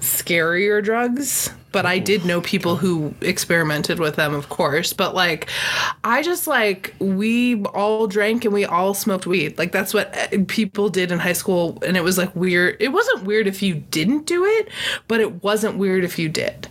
scarier 0.05 0.83
drugs, 0.83 1.51
but 1.73 1.85
I 1.87 1.99
did 1.99 2.25
know 2.25 2.41
people 2.41 2.77
who 2.77 3.15
experimented 3.21 3.99
with 3.99 4.15
them, 4.15 4.33
of 4.33 4.49
course. 4.49 4.93
But 4.93 5.15
like, 5.15 5.51
I 6.05 6.23
just 6.23 6.47
like 6.47 6.95
we 7.01 7.63
all 7.65 8.07
drank 8.07 8.45
and 8.45 8.55
we 8.55 8.65
all 8.65 8.95
smoked 8.95 9.27
weed. 9.27 9.59
Like 9.59 9.73
that's 9.73 9.93
what 9.93 10.17
uh, 10.17 10.45
people 10.47 10.89
did 10.89 11.11
in 11.11 11.19
high 11.19 11.33
school, 11.33 11.79
and 11.85 11.97
it 11.97 12.05
was 12.05 12.17
like 12.17 12.35
weird. 12.37 12.77
It 12.81 12.91
wasn't 12.91 13.25
weird 13.25 13.47
if 13.49 13.61
you 13.63 13.75
didn't 13.75 14.27
do 14.27 14.45
it, 14.45 14.69
but 15.09 15.21
it 15.21 15.43
wasn't 15.43 15.77
weird 15.77 16.05
if 16.05 16.19
you 16.19 16.29
did. 16.29 16.69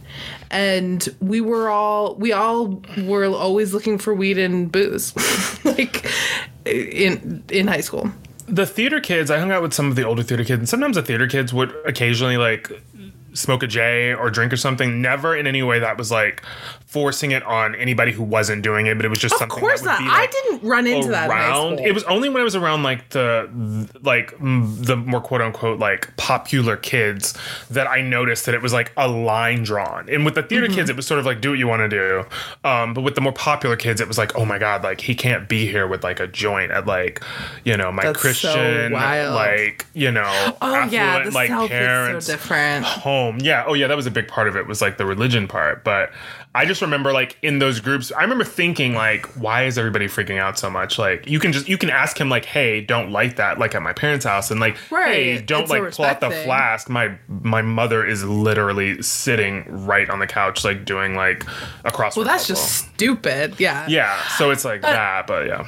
And 0.52 1.08
we 1.20 1.42
were 1.42 1.70
all 1.70 2.16
we 2.16 2.32
all 2.32 2.82
were 3.04 3.26
always 3.26 3.74
looking 3.74 3.98
for 3.98 4.14
weed 4.14 4.38
and 4.38 4.72
booze, 4.72 5.14
like 5.66 6.10
in 6.66 7.44
in 7.50 7.68
high 7.68 7.82
school. 7.82 8.10
the 8.48 8.66
theater 8.66 9.02
kids, 9.02 9.32
I 9.32 9.40
hung 9.40 9.52
out 9.52 9.62
with 9.62 9.74
some 9.74 9.90
of 9.90 9.96
the 9.96 10.04
older 10.04 10.24
theater 10.24 10.44
kids, 10.44 10.60
and 10.60 10.70
sometimes 10.70 10.96
the 10.96 11.02
theater 11.02 11.28
kids 11.28 11.54
would 11.54 11.76
occasionally 11.86 12.38
like 12.38 12.72
smoke 13.34 13.64
a 13.64 13.68
J 13.68 14.14
or 14.14 14.30
drink 14.30 14.54
or 14.54 14.58
something. 14.58 15.02
Never 15.02 15.36
in 15.36 15.48
any 15.48 15.64
way 15.64 15.80
that 15.80 15.98
was 15.98 16.12
like 16.12 16.44
forcing 16.94 17.32
it 17.32 17.44
on 17.44 17.76
anybody 17.76 18.12
who 18.12 18.24
wasn't 18.24 18.62
doing 18.62 18.86
it, 18.86 18.96
but 18.98 19.06
it 19.06 19.10
was 19.10 19.20
just 19.20 19.34
Of 19.34 19.40
something. 19.40 19.60
course 19.60 19.82
that 19.82 20.00
would 20.00 20.06
not. 20.06 20.16
Be, 20.16 20.24
I 20.24 20.28
didn't 20.28 20.68
run 20.68 20.86
into 20.88 21.10
that 21.10 21.26
in 21.26 21.32
around. 21.32 21.80
It 21.80 21.94
was 21.94 22.04
only 22.04 22.30
when 22.30 22.40
I 22.40 22.44
was 22.44 22.56
around 22.56 22.84
like 22.84 23.10
the 23.10 23.50
like 24.04 24.32
the 24.40 24.96
more 24.96 25.20
quote 25.22 25.42
unquote 25.42 25.80
like 25.80 26.16
popular 26.18 26.78
kids 26.78 27.34
that 27.72 27.88
I 27.88 28.02
noticed 28.02 28.46
that 28.46 28.54
it 28.56 28.62
was 28.62 28.74
like 28.74 28.92
a 28.96 29.08
line 29.08 29.64
drawn. 29.64 30.08
And 30.10 30.24
with 30.24 30.36
the 30.36 30.44
theater 30.44 30.68
Mm-hmm. 30.68 30.76
kids, 30.76 30.90
it 30.90 30.96
was 30.96 31.06
sort 31.08 31.20
of 31.20 31.26
like 31.26 31.42
do 31.42 31.50
what 31.50 31.60
you 31.60 31.68
want 31.68 31.82
to 31.82 31.90
do. 31.90 32.24
Um, 32.64 32.94
but 32.94 33.02
with 33.02 33.16
the 33.16 33.22
more 33.22 33.34
popular 33.34 33.76
kids, 33.76 34.00
it 34.00 34.08
was 34.08 34.18
like 34.18 34.38
oh 34.38 34.46
my 34.46 34.60
god, 34.60 34.84
like 34.84 35.02
he 35.02 35.16
can't 35.16 35.50
be 35.50 35.66
here 35.66 35.88
with 35.88 36.04
like 36.04 36.20
a 36.20 36.28
joint 36.28 36.72
at 36.72 36.86
like 36.86 37.22
you 37.66 37.76
know 37.76 37.92
my 37.92 38.04
That's 38.04 38.20
so 38.20 38.22
Christian 38.22 38.94
wild. 38.94 39.34
like 39.36 39.86
you 39.94 40.12
know 40.12 40.56
Oh 40.62 40.84
yeah, 40.92 41.24
the 41.24 41.32
like 41.32 41.50
parents 41.70 42.28
so 42.28 42.34
different. 42.34 42.86
home. 42.86 43.40
Yeah. 43.42 43.64
Oh, 43.68 43.74
yeah. 43.74 43.88
That 43.88 43.96
was 43.98 44.06
a 44.06 44.12
big 44.12 44.28
part 44.28 44.48
of 44.48 44.56
it. 44.56 44.68
Was 44.68 44.82
like 44.82 44.98
the 44.98 45.06
religion 45.06 45.48
part. 45.48 45.84
But 45.84 46.12
I 46.56 46.66
just 46.66 46.82
remember 46.82 47.12
like 47.14 47.36
in 47.42 47.58
those 47.58 47.80
groups, 47.80 48.12
I 48.12 48.22
remember 48.22 48.44
thinking 48.44 48.94
like, 48.94 49.26
why 49.42 49.64
is 49.66 49.78
everybody 49.78 50.06
freaking 50.06 50.40
out 50.40 50.60
so 50.60 50.70
much? 50.70 51.00
Like, 51.00 51.26
you 51.28 51.40
can 51.40 51.52
just 51.52 51.68
you 51.68 51.78
can 51.80 51.90
ask 51.90 52.20
him 52.20 52.30
like, 52.30 52.46
hey, 52.46 52.80
don't 52.82 53.12
light 53.12 53.38
that. 53.38 53.58
Like 53.58 53.74
at 53.74 53.82
my 53.82 53.94
parents' 53.94 54.26
house, 54.26 54.52
and 54.52 54.60
like, 54.60 54.78
hey, 54.90 55.42
don't 55.42 55.64
It's 55.64 55.72
like 55.72 55.92
pull 55.92 56.06
out 56.06 56.20
the 56.20 56.30
thing. 56.30 56.46
flask. 56.46 56.90
My 56.90 57.18
my 57.28 57.64
mother 57.64 58.06
is 58.06 58.24
literally 58.24 59.02
sitting 59.02 59.66
right 59.86 60.10
on 60.10 60.20
the 60.20 60.28
couch, 60.28 60.64
like 60.64 60.86
doing 60.86 61.16
like 61.16 61.44
a 61.86 61.92
crossword. 61.92 62.18
Well, 62.18 62.26
that's 62.26 62.48
puzzle. 62.48 62.56
just 62.56 62.94
stupid. 62.94 63.60
Yeah. 63.60 63.88
yeah. 63.90 64.22
So 64.38 64.52
it's 64.52 64.64
like 64.64 64.84
uh, 64.84 64.92
that, 64.92 65.28
but 65.28 65.48
yeah. 65.48 65.68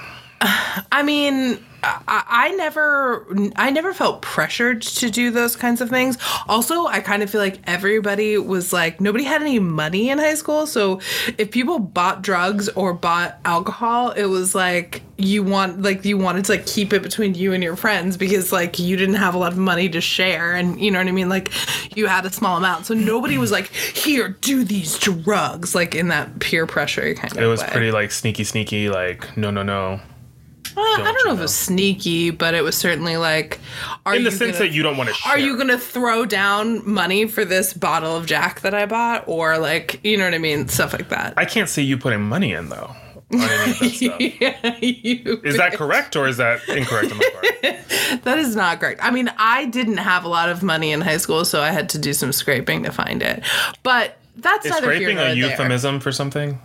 I 0.92 1.04
mean, 1.04 1.60
I, 1.84 2.24
I 2.28 2.52
never, 2.52 3.25
I 3.56 3.70
never 3.70 3.94
felt 3.94 4.22
pressured 4.22 4.82
to 4.82 5.10
do 5.10 5.32
those 5.32 5.56
kinds 5.56 5.82
of 5.82 5.90
things. 5.90 6.18
Also, 6.48 6.86
I 6.86 7.00
kind 7.00 7.24
of 7.24 7.30
feel 7.30 7.42
like 7.42 7.60
everybody 7.66 8.38
was 8.38 8.74
like, 8.74 9.00
nobody 9.00 9.24
had 9.24 9.42
any 9.42 9.60
money 9.60 10.10
in 10.10 10.18
high 10.18 10.36
school, 10.36 10.68
so 10.68 11.00
if 11.38 11.52
people 11.52 11.80
bought 11.80 12.22
drugs 12.22 12.70
or 12.70 12.94
bought 12.94 13.40
alcohol, 13.46 14.12
it 14.12 14.25
was 14.25 14.56
like 14.56 15.04
you 15.18 15.44
want, 15.44 15.82
like 15.82 16.04
you 16.06 16.18
wanted 16.18 16.46
to 16.46 16.54
like 16.54 16.66
keep 16.66 16.92
it 16.92 17.04
between 17.04 17.36
you 17.36 17.54
and 17.54 17.64
your 17.64 17.75
friends 17.75 18.18
because 18.18 18.52
like 18.52 18.80
you 18.80 18.98
didn't 18.98 19.16
have 19.16 19.36
a 19.36 19.38
lot 19.38 19.52
of 19.52 19.58
money 19.58 19.88
to 19.90 20.02
share, 20.02 20.54
and 20.54 20.80
you 20.80 20.92
know 20.92 21.00
what 21.00 21.08
I 21.08 21.12
mean. 21.12 21.30
Like 21.30 21.52
you 21.96 22.08
had 22.08 22.25
a 22.25 22.32
small 22.32 22.58
amount, 22.58 22.88
so 22.88 22.94
nobody 22.94 23.38
was 23.38 23.52
like, 23.52 23.68
here, 23.68 24.30
do 24.42 24.64
these 24.64 24.98
drugs, 24.98 25.75
like 25.75 25.96
in 25.96 26.08
that 26.10 26.40
peer 26.40 26.66
pressure 26.66 27.14
kind 27.14 27.32
of. 27.32 27.38
It 27.38 27.48
was 27.48 27.62
way. 27.62 27.70
pretty 27.72 27.92
like 27.92 28.12
sneaky, 28.12 28.44
sneaky. 28.44 28.90
Like 28.90 29.38
no, 29.38 29.52
no, 29.52 29.64
no. 29.64 30.00
Uh, 30.77 30.82
I 30.82 30.96
Don't 30.98 31.05
don't 31.05 31.17
you 31.20 31.25
know 31.25 31.34
if 31.34 31.39
it 31.39 31.41
was 31.41 31.55
sneaky, 31.55 32.29
but 32.32 32.53
it 32.53 32.63
was 32.63 32.77
certainly 32.77 33.17
like, 33.17 33.60
are 34.05 34.13
In 34.15 34.24
you 34.24 34.29
the 34.29 34.36
sense 34.36 34.58
gonna, 34.58 34.70
that 34.70 34.74
you 34.75 34.84
don't 34.84 34.98
want 34.98 35.10
to. 35.10 35.15
Share. 35.15 35.34
are 35.34 35.39
you 35.39 35.58
gonna 35.58 35.77
throw 35.79 36.25
down 36.25 36.88
money 36.89 37.25
for 37.27 37.46
this 37.46 37.74
bottle 37.74 38.15
of 38.15 38.25
Jack 38.25 38.62
that 38.62 38.74
I 38.74 38.86
bought, 38.86 39.24
or 39.27 39.58
like, 39.58 40.00
you 40.03 40.17
know 40.17 40.25
what 40.25 40.34
I 40.34 40.38
mean, 40.39 40.67
stuff 40.67 40.94
like 40.94 41.10
that. 41.10 41.34
I 41.38 41.46
can't 41.46 41.70
see 41.70 41.84
you 41.84 41.98
putting 41.98 42.22
money 42.22 42.53
in 42.53 42.70
though. 42.70 42.96
On 43.34 43.39
any 43.41 43.72
of 43.72 43.79
that 43.79 44.32
yeah, 44.41 44.77
you, 44.82 45.41
Is 45.44 45.58
that 45.58 45.74
correct 45.74 46.15
or 46.15 46.27
is 46.27 46.38
that 46.38 46.60
incorrect 46.70 47.12
on 47.12 47.17
my 47.17 47.29
part? 47.34 48.22
that 48.24 48.38
is 48.38 48.55
not 48.55 48.79
correct. 48.79 49.00
I 49.03 49.10
mean, 49.12 49.32
I 49.38 49.65
didn't 49.65 49.98
have 49.98 50.25
a 50.25 50.27
lot 50.27 50.50
of 50.50 50.62
money 50.62 50.91
in 50.91 51.01
high 51.01 51.17
school, 51.17 51.44
so 51.44 51.62
I 51.62 51.72
had 51.72 51.89
to 51.89 51.98
do 51.98 52.13
some 52.13 52.32
scraping 52.32 52.84
to 52.84 52.91
find 52.91 53.24
it. 53.24 53.44
But 53.82 54.17
that's 54.36 54.65
Is 54.65 54.72
neither 54.72 54.88
scraping 54.88 55.17
a 55.17 55.22
there. 55.22 55.34
euphemism 55.36 56.00
for 56.01 56.12
something? 56.12 56.60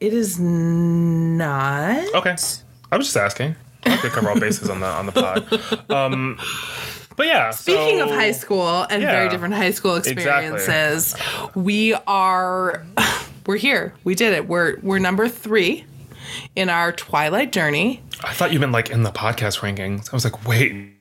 It 0.00 0.12
is 0.12 0.38
not. 0.38 2.14
Okay, 2.14 2.36
I 2.90 2.96
was 2.96 3.06
just 3.06 3.16
asking. 3.16 3.56
I 3.84 3.96
could 3.96 4.12
cover 4.12 4.30
all 4.30 4.40
bases 4.40 4.68
on 4.70 4.80
the 4.80 4.86
on 4.86 5.06
the 5.06 5.12
pod. 5.12 5.90
Um, 5.90 6.38
but 7.16 7.26
yeah. 7.26 7.50
Speaking 7.50 7.98
so, 7.98 8.04
of 8.04 8.10
high 8.10 8.32
school 8.32 8.86
and 8.88 9.02
very 9.02 9.28
different 9.28 9.54
high 9.54 9.70
school 9.72 9.96
Exactly. 9.96 10.22
experiences, 10.22 11.14
we 11.54 11.94
are 12.06 12.84
we're 13.46 13.56
here. 13.56 13.94
We 14.04 14.14
did 14.14 14.34
it. 14.34 14.46
We're 14.48 14.78
we're 14.82 14.98
number 14.98 15.28
three 15.28 15.84
in 16.54 16.68
our 16.68 16.92
Twilight 16.92 17.52
journey. 17.52 18.02
I 18.22 18.32
thought 18.32 18.52
you 18.52 18.60
meant 18.60 18.72
like 18.72 18.90
in 18.90 19.02
the 19.02 19.10
podcast 19.10 19.60
rankings. 19.60 20.12
I 20.12 20.16
was 20.16 20.24
like, 20.24 20.46
wait. 20.46 20.92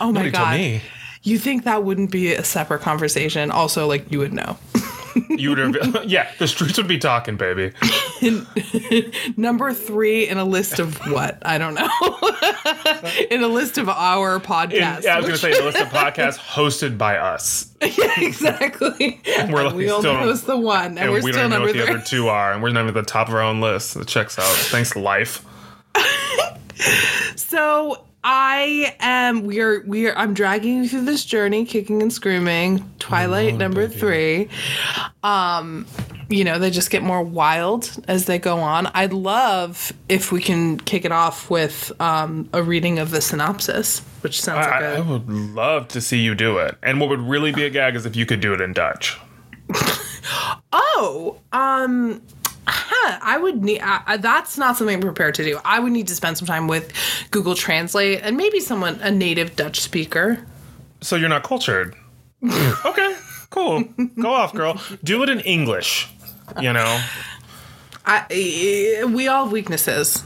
Oh 0.00 0.12
my 0.12 0.28
god. 0.30 0.80
You 1.22 1.38
think 1.38 1.64
that 1.64 1.82
wouldn't 1.82 2.12
be 2.12 2.32
a 2.32 2.44
separate 2.44 2.80
conversation? 2.80 3.50
Also, 3.50 3.86
like 3.86 4.10
you 4.10 4.18
would 4.20 4.32
know. 4.32 4.56
You 5.28 5.50
would 5.50 5.58
have. 5.58 6.04
yeah, 6.06 6.30
the 6.38 6.48
streets 6.48 6.76
would 6.78 6.88
be 6.88 6.98
talking, 6.98 7.36
baby. 7.36 7.72
Number 9.36 9.72
three 9.72 10.28
in 10.28 10.38
a 10.38 10.44
list 10.44 10.78
of 10.78 10.96
what? 11.10 11.38
I 11.46 11.58
don't 11.58 11.74
know. 11.74 11.88
in 13.30 13.42
a 13.42 13.48
list 13.48 13.78
of 13.78 13.88
our 13.88 14.36
In, 14.36 14.40
podcasts. 14.40 15.04
yeah, 15.04 15.14
I 15.14 15.18
was 15.18 15.26
gonna 15.26 15.38
say 15.38 15.56
the 15.56 15.64
list 15.64 15.78
of 15.78 15.88
podcasts 15.88 16.38
hosted 16.38 16.98
by 16.98 17.16
us. 17.18 17.72
yeah, 17.80 18.12
exactly. 18.20 19.20
We're 19.26 19.40
And 19.40 19.52
like 19.52 19.74
we 19.74 19.90
only 19.90 20.02
still- 20.02 20.16
host 20.16 20.46
the 20.46 20.56
one, 20.56 20.86
and, 20.86 20.98
And 20.98 21.10
we're 21.12 21.22
we 21.22 21.32
still 21.32 21.48
don't 21.48 21.50
even 21.52 21.60
know 21.60 21.66
number 21.66 21.78
what 21.78 21.86
the 21.86 21.92
other 21.94 22.04
two 22.04 22.28
are, 22.28 22.52
and 22.52 22.62
we're 22.62 22.70
not 22.70 22.80
even 22.84 22.88
at 22.88 22.94
the 22.94 23.02
top 23.10 23.28
of 23.28 23.34
our 23.34 23.42
own 23.42 23.60
list. 23.60 23.96
It 23.96 24.08
checks 24.08 24.38
out. 24.38 24.44
Thanks, 24.46 24.96
life. 24.96 25.44
So 27.36 28.04
I 28.24 28.96
am 29.00 29.44
we 29.44 29.60
are 29.60 29.80
we 29.86 30.08
are 30.08 30.16
I'm 30.16 30.34
dragging 30.34 30.78
you 30.78 30.88
through 30.88 31.04
this 31.04 31.24
journey, 31.24 31.64
kicking 31.64 32.02
and 32.02 32.12
screaming. 32.12 32.84
Twilight 32.98 33.54
number 33.54 33.88
three. 33.88 34.48
Um, 35.22 35.86
you 36.28 36.44
know, 36.44 36.58
they 36.58 36.70
just 36.70 36.90
get 36.90 37.02
more 37.02 37.22
wild 37.22 37.90
as 38.06 38.26
they 38.26 38.38
go 38.38 38.58
on. 38.58 38.86
I'd 38.88 39.12
love 39.12 39.92
if 40.08 40.30
we 40.30 40.42
can 40.42 40.78
kick 40.78 41.04
it 41.04 41.12
off 41.12 41.48
with 41.48 41.90
um, 42.00 42.48
a 42.52 42.62
reading 42.62 42.98
of 42.98 43.10
the 43.10 43.20
synopsis, 43.20 44.00
which 44.20 44.40
sounds 44.42 44.66
like 44.66 44.74
I, 44.74 44.86
I 44.86 44.96
a 44.96 45.02
would 45.02 45.28
love 45.28 45.88
to 45.88 46.00
see 46.00 46.18
you 46.18 46.34
do 46.34 46.58
it. 46.58 46.76
And 46.82 47.00
what 47.00 47.08
would 47.08 47.20
really 47.20 47.52
be 47.52 47.64
a 47.64 47.70
gag 47.70 47.94
is 47.96 48.04
if 48.04 48.14
you 48.14 48.26
could 48.26 48.40
do 48.40 48.52
it 48.52 48.60
in 48.60 48.72
Dutch. 48.72 49.18
Oh, 50.70 51.38
um 51.52 52.12
huh, 52.12 52.20
I 52.70 53.38
would 53.40 53.62
need 53.62 53.80
I, 53.80 54.16
that's 54.18 54.58
not 54.58 54.76
something 54.76 54.96
I'm 54.96 55.02
prepared 55.02 55.34
to 55.36 55.44
do. 55.44 55.58
I 55.64 55.80
would 55.80 55.92
need 55.92 56.08
to 56.08 56.14
spend 56.14 56.38
some 56.38 56.46
time 56.46 56.68
with 56.68 56.92
Google 57.30 57.54
Translate 57.54 58.20
and 58.22 58.36
maybe 58.36 58.60
someone 58.60 58.98
a 59.00 59.10
native 59.10 59.56
Dutch 59.56 59.80
speaker. 59.80 60.46
So 61.00 61.16
you're 61.16 61.28
not 61.28 61.42
cultured. 61.44 61.94
okay, 62.84 63.16
cool. 63.50 63.84
Go 64.20 64.32
off, 64.32 64.52
girl. 64.54 64.80
Do 65.02 65.22
it 65.22 65.28
in 65.28 65.40
English. 65.40 66.08
You 66.60 66.72
know. 66.72 67.02
I, 68.06 68.24
eh, 68.30 69.04
we 69.04 69.28
all 69.28 69.44
have 69.44 69.52
weaknesses, 69.52 70.24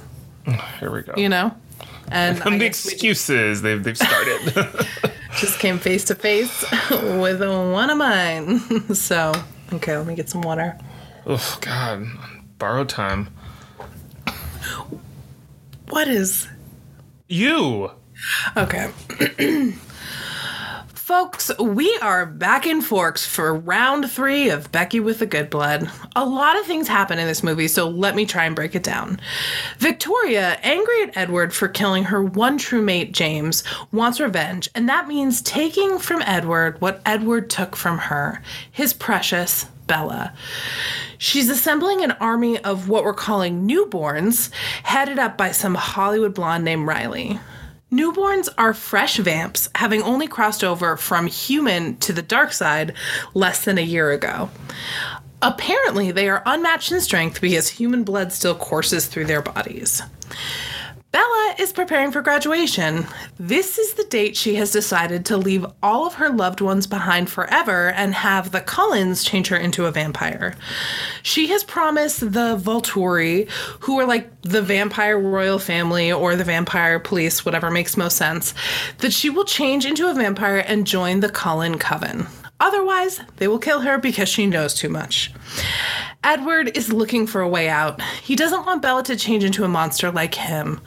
Here 0.79 0.91
we 0.93 1.03
go. 1.03 1.15
you 1.17 1.29
know? 1.29 1.53
And 2.11 2.41
And 2.43 2.61
the 2.61 2.67
excuses 2.67 3.63
they've 3.63 3.83
they've 3.83 3.97
started. 3.97 4.39
just 5.37 5.59
came 5.59 5.79
face 5.79 6.05
to 6.05 6.15
face 6.15 6.65
with 6.91 7.41
one 7.41 7.91
of 7.91 7.99
mine. 7.99 8.61
So, 8.95 9.33
okay, 9.73 9.97
let 9.97 10.07
me 10.07 10.15
get 10.15 10.29
some 10.29 10.43
water. 10.43 10.79
oh 11.27 11.59
God, 11.61 12.07
borrowed 12.63 12.89
time. 12.89 13.27
What 15.89 16.07
is. 16.07 16.47
You. 17.27 17.91
Okay. 18.57 18.89
Folks, 20.95 21.51
we 21.59 21.99
are 22.01 22.25
back 22.25 22.65
in 22.65 22.81
Forks 22.81 23.27
for 23.27 23.53
round 23.53 24.09
three 24.09 24.49
of 24.49 24.71
Becky 24.71 25.01
with 25.01 25.19
the 25.19 25.27
Good 25.27 25.51
Blood. 25.51 25.91
A 26.15 26.25
lot 26.25 26.57
of 26.57 26.65
things 26.65 26.87
happen 26.87 27.19
in 27.19 27.27
this 27.27 27.43
movie, 27.43 27.67
so 27.67 27.89
let 27.89 28.15
me 28.15 28.25
try 28.25 28.45
and 28.45 28.55
break 28.55 28.77
it 28.77 28.85
down. 28.85 29.19
Victoria, 29.79 30.57
angry 30.63 31.03
at 31.03 31.17
Edward 31.17 31.53
for 31.53 31.67
killing 31.67 32.05
her 32.05 32.23
one 32.23 32.59
true 32.59 32.81
mate, 32.81 33.11
James, 33.11 33.65
wants 33.91 34.21
revenge, 34.21 34.71
and 34.77 34.89
that 34.89 35.09
means 35.09 35.43
taking 35.43 35.99
from 35.99 36.23
Edward 36.23 36.81
what 36.81 37.03
Edward 37.05 37.51
took 37.51 37.75
from 37.75 37.99
her 37.99 38.41
his 38.71 38.93
precious 38.93 39.67
Bella. 39.87 40.33
She's 41.19 41.49
assembling 41.49 42.03
an 42.03 42.13
army 42.13 42.59
of 42.59 42.89
what 42.89 43.05
we're 43.05 43.15
calling 43.15 43.69
newborns, 43.69 44.51
headed 44.83 45.19
up 45.19 45.37
by 45.37 45.53
some 45.53 45.75
Hollywood 45.75 46.35
blonde 46.35 46.65
named 46.65 46.87
Riley. 46.87 47.39
Newborns 47.93 48.49
are 48.57 48.73
fresh 48.73 49.19
vamps, 49.19 49.69
having 49.75 50.03
only 50.03 50.27
crossed 50.27 50.65
over 50.65 50.97
from 50.97 51.27
human 51.27 51.97
to 51.99 52.13
the 52.13 52.23
dark 52.23 52.53
side 52.53 52.95
less 53.35 53.65
than 53.65 53.77
a 53.77 53.83
year 53.83 54.11
ago. 54.13 54.49
Apparently, 55.43 56.11
they 56.11 56.29
are 56.29 56.43
unmatched 56.47 56.91
in 56.91 57.01
strength 57.01 57.41
because 57.41 57.69
human 57.69 58.03
blood 58.03 58.33
still 58.33 58.55
courses 58.55 59.07
through 59.07 59.27
their 59.27 59.43
bodies. 59.43 60.01
Bella 61.13 61.55
is 61.59 61.75
preparing 61.75 62.11
for 62.11 62.23
graduation. 62.23 63.07
This 63.39 63.77
is 63.77 63.93
the 63.93 64.05
date 64.05 64.35
she 64.35 64.55
has 64.55 64.71
decided 64.71 65.27
to 65.27 65.37
leave 65.37 65.67
all 65.83 66.07
of 66.07 66.15
her 66.15 66.31
loved 66.31 66.63
ones 66.63 66.87
behind 66.87 67.29
forever 67.29 67.91
and 67.91 68.15
have 68.15 68.51
the 68.51 68.63
Cullens 68.63 69.23
change 69.23 69.49
her 69.49 69.57
into 69.57 69.85
a 69.85 69.91
vampire. 69.91 70.57
She 71.23 71.49
has 71.49 71.65
promised 71.65 72.21
the 72.21 72.57
Volturi, 72.57 73.51
who 73.81 74.01
are 74.01 74.07
like 74.07 74.31
the 74.41 74.63
vampire 74.63 75.19
royal 75.19 75.59
family 75.59 76.11
or 76.11 76.35
the 76.35 76.45
vampire 76.45 76.99
police, 76.99 77.45
whatever 77.45 77.71
makes 77.71 77.99
most 77.99 78.17
sense, 78.17 78.55
that 78.99 79.13
she 79.13 79.29
will 79.29 79.45
change 79.45 79.85
into 79.85 80.11
a 80.11 80.15
vampire 80.15 80.65
and 80.67 80.87
join 80.87 81.21
the 81.21 81.29
Cullen 81.29 81.77
Coven. 81.79 82.27
Otherwise, 82.63 83.21
they 83.39 83.49
will 83.49 83.59
kill 83.59 83.81
her 83.81 83.99
because 83.99 84.29
she 84.29 84.47
knows 84.47 84.73
too 84.73 84.89
much. 84.89 85.33
Edward 86.23 86.77
is 86.77 86.93
looking 86.93 87.27
for 87.27 87.41
a 87.41 87.49
way 87.49 87.69
out. 87.69 88.01
He 88.23 88.37
doesn't 88.37 88.65
want 88.65 88.83
Bella 88.83 89.03
to 89.03 89.17
change 89.17 89.43
into 89.43 89.65
a 89.65 89.69
monster 89.69 90.13
like 90.13 90.37
him, 90.37 90.81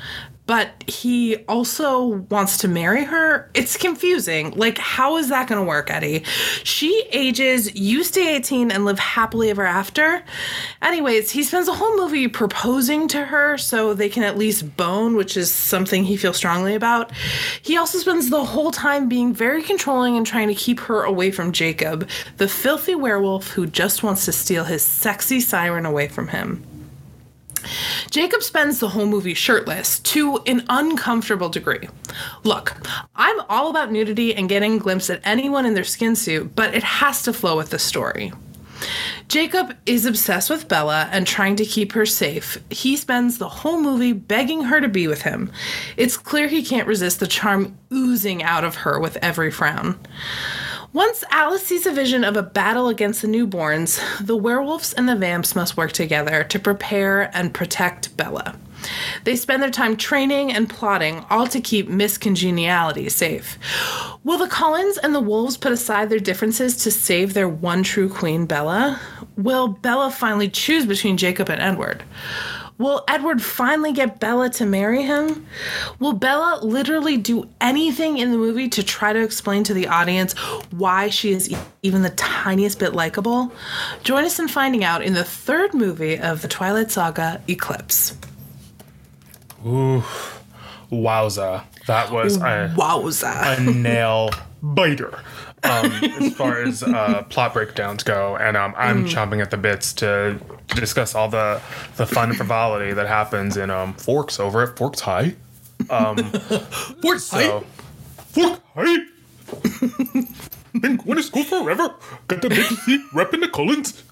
but 0.47 0.83
he 0.87 1.37
also 1.47 2.05
wants 2.29 2.57
to 2.59 2.67
marry 2.67 3.03
her. 3.03 3.49
It's 3.53 3.77
confusing. 3.77 4.51
Like, 4.51 4.77
how 4.77 5.17
is 5.17 5.29
that 5.29 5.47
going 5.47 5.59
to 5.59 5.67
work, 5.67 5.89
Eddie? 5.89 6.23
She 6.63 7.07
ages, 7.11 7.75
you 7.75 8.03
stay 8.03 8.35
18 8.35 8.71
and 8.71 8.85
live 8.85 8.99
happily 8.99 9.49
ever 9.49 9.65
after. 9.65 10.23
Anyways, 10.81 11.31
he 11.31 11.43
spends 11.43 11.65
the 11.65 11.73
whole 11.73 11.97
movie 11.97 12.27
proposing 12.27 13.07
to 13.09 13.25
her 13.25 13.57
so 13.57 13.93
they 13.93 14.09
can 14.09 14.23
at 14.23 14.37
least 14.37 14.77
bone, 14.77 15.15
which 15.15 15.35
is 15.35 15.51
something 15.51 16.03
he 16.03 16.17
feels 16.17 16.37
strongly 16.37 16.75
about. 16.75 17.11
He 17.61 17.77
also 17.77 17.97
spends 17.97 18.29
the 18.29 18.45
whole 18.45 18.71
time 18.71 19.09
being 19.09 19.33
very 19.33 19.63
controlling 19.63 20.15
and 20.15 20.27
trying 20.27 20.47
to 20.49 20.55
keep 20.55 20.79
her 20.81 21.03
away 21.03 21.31
from 21.31 21.51
Jacob, 21.51 22.07
the 22.37 22.47
filthy 22.47 22.93
werewolf 22.93 23.51
who 23.51 23.65
just 23.65 24.03
wants 24.03 24.25
to 24.25 24.31
steal 24.31 24.65
his 24.65 24.83
sexy 24.83 25.39
siren 25.39 25.85
away 25.85 26.07
from 26.07 26.27
him. 26.27 26.63
Jacob 28.09 28.43
spends 28.43 28.79
the 28.79 28.89
whole 28.89 29.05
movie 29.05 29.33
shirtless 29.33 29.99
to 29.99 30.37
an 30.45 30.65
uncomfortable 30.69 31.49
degree. 31.49 31.87
Look, 32.43 32.75
I'm 33.15 33.39
all 33.49 33.69
about 33.69 33.91
nudity 33.91 34.35
and 34.35 34.49
getting 34.49 34.75
a 34.75 34.79
glimpse 34.79 35.09
at 35.09 35.21
anyone 35.23 35.65
in 35.65 35.73
their 35.73 35.83
skin 35.83 36.15
suit, 36.15 36.55
but 36.55 36.73
it 36.73 36.83
has 36.83 37.23
to 37.23 37.33
flow 37.33 37.57
with 37.57 37.69
the 37.69 37.79
story. 37.79 38.31
Jacob 39.27 39.75
is 39.85 40.05
obsessed 40.05 40.49
with 40.49 40.67
Bella 40.67 41.09
and 41.11 41.25
trying 41.25 41.55
to 41.55 41.65
keep 41.65 41.93
her 41.93 42.05
safe. 42.05 42.57
He 42.69 42.95
spends 42.95 43.37
the 43.37 43.49
whole 43.49 43.81
movie 43.81 44.13
begging 44.13 44.63
her 44.65 44.79
to 44.79 44.87
be 44.87 45.07
with 45.07 45.23
him. 45.23 45.51
It's 45.97 46.17
clear 46.17 46.47
he 46.47 46.63
can't 46.63 46.87
resist 46.87 47.19
the 47.19 47.27
charm 47.27 47.77
oozing 47.91 48.43
out 48.43 48.63
of 48.63 48.75
her 48.75 48.99
with 48.99 49.17
every 49.21 49.51
frown. 49.51 49.97
Once 50.95 51.25
Alice 51.29 51.63
sees 51.63 51.85
a 51.85 51.91
vision 51.91 52.23
of 52.23 52.37
a 52.37 52.41
battle 52.41 52.87
against 52.87 53.21
the 53.21 53.27
newborns, 53.27 53.99
the 54.25 54.37
werewolves 54.37 54.93
and 54.93 55.09
the 55.09 55.15
vamps 55.17 55.53
must 55.53 55.75
work 55.75 55.91
together 55.91 56.45
to 56.45 56.57
prepare 56.57 57.29
and 57.35 57.53
protect 57.53 58.15
Bella. 58.15 58.55
They 59.25 59.35
spend 59.35 59.61
their 59.61 59.71
time 59.71 59.97
training 59.97 60.53
and 60.53 60.69
plotting, 60.69 61.25
all 61.29 61.47
to 61.47 61.59
keep 61.59 61.89
Miss 61.89 62.17
Congeniality 62.17 63.09
safe. 63.09 63.59
Will 64.23 64.37
the 64.37 64.47
Cullens 64.47 64.97
and 64.97 65.13
the 65.13 65.19
Wolves 65.19 65.57
put 65.57 65.73
aside 65.73 66.09
their 66.09 66.17
differences 66.17 66.77
to 66.77 66.91
save 66.91 67.33
their 67.33 67.49
one 67.49 67.83
true 67.83 68.07
queen, 68.07 68.45
Bella? 68.45 68.97
Will 69.35 69.67
Bella 69.67 70.09
finally 70.09 70.47
choose 70.47 70.85
between 70.85 71.17
Jacob 71.17 71.49
and 71.49 71.61
Edward? 71.61 72.05
Will 72.77 73.05
Edward 73.07 73.41
finally 73.41 73.93
get 73.93 74.19
Bella 74.19 74.49
to 74.51 74.65
marry 74.65 75.03
him? 75.03 75.45
Will 75.99 76.11
Bella 76.11 76.59
literally 76.61 77.15
do 77.15 77.49
anything 77.61 78.17
in 78.17 78.31
the 78.31 78.37
movie 78.37 78.67
to 78.69 78.83
try 78.83 79.13
to 79.13 79.21
explain 79.21 79.63
to 79.63 79.73
the 79.73 79.87
audience 79.87 80.33
why 80.71 81.09
she 81.09 81.31
is 81.31 81.55
even 81.83 82.01
the 82.01 82.09
tiniest 82.11 82.79
bit 82.79 82.93
likable? 82.93 83.53
Join 84.03 84.25
us 84.25 84.39
in 84.39 84.49
finding 84.49 84.83
out 84.83 85.01
in 85.01 85.13
the 85.13 85.23
third 85.23 85.73
movie 85.73 86.19
of 86.19 86.41
the 86.41 86.49
Twilight 86.49 86.91
Saga, 86.91 87.41
Eclipse. 87.47 88.17
Ooh, 89.65 90.03
wowza. 90.91 91.63
That 91.87 92.11
was 92.11 92.37
a, 92.37 92.73
Wowza. 92.75 93.57
a 93.57 93.61
nail 93.61 94.31
biter 94.61 95.19
um, 95.69 95.91
as 96.21 96.33
far 96.35 96.61
as 96.61 96.81
uh, 96.83 97.23
plot 97.29 97.53
breakdowns 97.53 98.03
go. 98.03 98.37
And 98.37 98.55
um, 98.57 98.73
I'm 98.77 99.05
chomping 99.05 99.41
at 99.41 99.51
the 99.51 99.57
bits 99.57 99.93
to, 99.93 100.39
to 100.69 100.75
discuss 100.75 101.15
all 101.15 101.27
the, 101.29 101.61
the 101.97 102.05
fun 102.05 102.29
and 102.29 102.37
frivolity 102.37 102.93
that 102.93 103.07
happens 103.07 103.57
in 103.57 103.69
um, 103.69 103.93
Forks 103.93 104.39
over 104.39 104.61
at 104.63 104.77
Forks 104.77 105.01
High. 105.01 105.35
Fortnite. 105.89 107.19
So, 107.19 107.65
Fork 108.17 108.61
High! 108.75 108.97
Been 110.79 110.97
going 110.97 111.15
to 111.17 111.23
school 111.23 111.43
forever. 111.43 111.93
Got 112.27 112.41
the 112.41 112.49
big 112.49 112.65
C 112.65 113.03
repping 113.13 113.41
the 113.41 113.47
Cullens. 113.49 114.03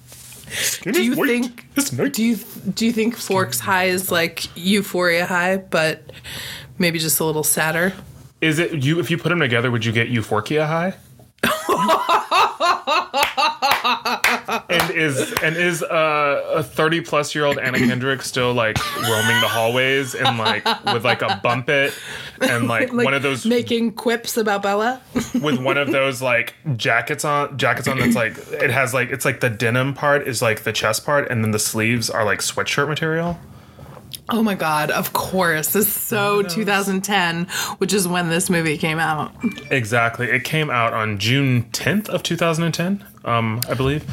Skin 0.49 0.93
Do 0.93 0.99
is 0.99 1.05
you 1.07 1.15
white. 1.15 1.27
think- 1.27 1.65
It's 1.75 1.91
nice. 1.91 2.11
Do 2.11 2.23
you 2.23 2.37
do 2.73 2.85
you 2.85 2.93
think 2.93 3.17
Forks 3.17 3.59
High 3.59 3.85
is 3.85 4.11
like 4.11 4.45
Euphoria 4.55 5.25
High, 5.25 5.57
but 5.57 6.11
maybe 6.77 6.99
just 6.99 7.19
a 7.19 7.25
little 7.25 7.43
sadder? 7.43 7.93
Is 8.39 8.59
it 8.59 8.83
you? 8.83 8.99
If 8.99 9.09
you 9.09 9.17
put 9.17 9.29
them 9.29 9.39
together, 9.39 9.71
would 9.71 9.83
you 9.83 9.91
get 9.91 10.09
Euphoria 10.09 10.67
High? 10.67 10.93
And 14.69 14.91
is 14.91 15.33
and 15.41 15.55
is 15.55 15.83
uh, 15.83 16.51
a 16.55 16.63
thirty 16.63 17.01
plus 17.01 17.35
year 17.35 17.45
old 17.45 17.57
Anna 17.59 17.77
Kendrick 17.79 18.21
still 18.21 18.53
like 18.53 18.77
roaming 19.01 19.41
the 19.41 19.47
hallways 19.47 20.15
and 20.15 20.37
like 20.37 20.65
with 20.85 21.03
like 21.03 21.21
a 21.21 21.39
bump 21.43 21.69
it 21.69 21.93
and 22.41 22.67
like, 22.67 22.91
Like 22.93 23.05
one 23.05 23.13
of 23.13 23.21
those 23.21 23.45
making 23.45 23.93
quips 23.93 24.37
about 24.37 24.63
Bella. 24.63 25.01
with 25.41 25.59
one 25.61 25.77
of 25.77 25.91
those 25.91 26.21
like 26.21 26.55
jackets 26.75 27.25
on 27.25 27.57
jackets 27.57 27.87
on 27.87 27.99
that's 27.99 28.15
like 28.15 28.37
it 28.53 28.71
has 28.71 28.93
like 28.93 29.09
it's 29.09 29.25
like 29.25 29.39
the 29.39 29.49
denim 29.49 29.93
part 29.93 30.27
is 30.27 30.41
like 30.41 30.63
the 30.63 30.73
chest 30.73 31.05
part 31.05 31.29
and 31.29 31.43
then 31.43 31.51
the 31.51 31.59
sleeves 31.59 32.09
are 32.09 32.25
like 32.25 32.39
sweatshirt 32.39 32.87
material. 32.87 33.37
Oh 34.29 34.41
my 34.41 34.55
god, 34.55 34.89
of 34.91 35.13
course. 35.13 35.73
This 35.73 35.87
is 35.87 35.93
so 35.93 36.41
2010, 36.43 37.45
which 37.77 37.93
is 37.93 38.07
when 38.07 38.29
this 38.29 38.49
movie 38.49 38.77
came 38.77 38.99
out. 38.99 39.33
Exactly. 39.69 40.27
It 40.27 40.43
came 40.43 40.69
out 40.69 40.93
on 40.93 41.17
June 41.19 41.63
10th 41.71 42.09
of 42.09 42.23
2010, 42.23 43.03
um, 43.25 43.61
I 43.67 43.73
believe. 43.73 44.05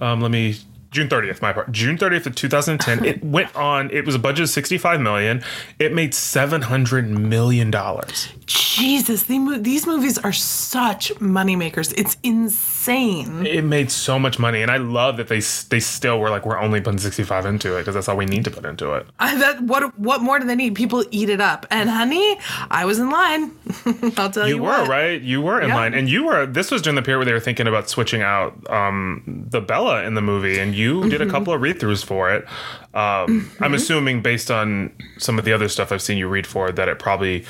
Um, 0.00 0.20
let 0.20 0.30
me 0.30 0.56
June 0.90 1.08
30th, 1.08 1.42
my 1.42 1.52
part. 1.52 1.70
June 1.70 1.98
30th 1.98 2.26
of 2.26 2.34
2010. 2.34 3.04
it 3.04 3.22
went 3.22 3.54
on. 3.54 3.90
It 3.90 4.06
was 4.06 4.14
a 4.14 4.18
budget 4.18 4.44
of 4.44 4.48
65 4.50 5.00
million. 5.00 5.42
It 5.78 5.92
made 5.92 6.14
700 6.14 7.08
million 7.08 7.70
dollars. 7.70 8.28
Jesus, 8.46 9.24
the 9.24 9.38
mo- 9.38 9.58
these 9.58 9.86
movies 9.86 10.16
are 10.18 10.32
such 10.32 11.12
moneymakers. 11.16 11.92
It's 11.98 12.16
insane. 12.22 13.46
It 13.46 13.62
made 13.64 13.90
so 13.90 14.18
much 14.18 14.38
money, 14.38 14.62
and 14.62 14.70
I 14.70 14.78
love 14.78 15.16
that 15.18 15.28
they 15.28 15.40
they 15.68 15.80
still 15.80 16.18
were 16.20 16.30
like, 16.30 16.46
we're 16.46 16.58
only 16.58 16.80
putting 16.80 16.98
65 16.98 17.44
into 17.46 17.76
it 17.76 17.80
because 17.80 17.94
that's 17.94 18.08
all 18.08 18.16
we 18.16 18.24
need 18.24 18.44
to 18.44 18.50
put 18.50 18.64
into 18.64 18.94
it. 18.94 19.06
I, 19.18 19.36
that, 19.38 19.60
what 19.62 19.98
what 19.98 20.22
more 20.22 20.38
do 20.38 20.46
they 20.46 20.54
need? 20.54 20.74
People 20.74 21.04
eat 21.10 21.28
it 21.28 21.40
up. 21.40 21.66
And 21.70 21.90
honey, 21.90 22.38
I 22.70 22.84
was 22.86 22.98
in 22.98 23.10
line. 23.10 23.52
I'll 24.16 24.30
tell 24.30 24.48
you, 24.48 24.56
You 24.56 24.62
were 24.62 24.68
what. 24.70 24.88
right. 24.88 25.20
You 25.20 25.42
were 25.42 25.60
in 25.60 25.68
Yeah. 25.68 25.76
line, 25.76 25.92
and 25.94 26.08
you 26.08 26.24
were. 26.24 26.46
This 26.46 26.70
was 26.70 26.80
during 26.80 26.96
the 26.96 27.02
period 27.02 27.18
where 27.18 27.26
they 27.26 27.32
were 27.32 27.40
thinking 27.40 27.66
about 27.66 27.90
switching 27.90 28.22
out 28.22 28.54
um, 28.70 29.44
the 29.50 29.60
Bella 29.60 30.04
in 30.04 30.14
the 30.14 30.22
movie, 30.22 30.58
and 30.58 30.74
you 30.78 31.08
did 31.10 31.20
Mm-hmm. 31.20 31.28
a 31.28 31.32
couple 31.32 31.52
of 31.52 31.60
read 31.60 31.78
throughs 31.80 32.04
for 32.04 32.32
it. 32.32 32.46
Um, 32.94 33.50
I'm 33.60 33.74
assuming, 33.74 34.22
based 34.22 34.50
on 34.50 34.92
some 35.18 35.38
of 35.38 35.44
the 35.44 35.52
other 35.52 35.68
stuff 35.68 35.92
I've 35.92 36.00
seen 36.02 36.16
you 36.16 36.28
read 36.28 36.46
for, 36.46 36.72
that 36.72 36.88
it 36.88 36.98
probably 36.98 37.44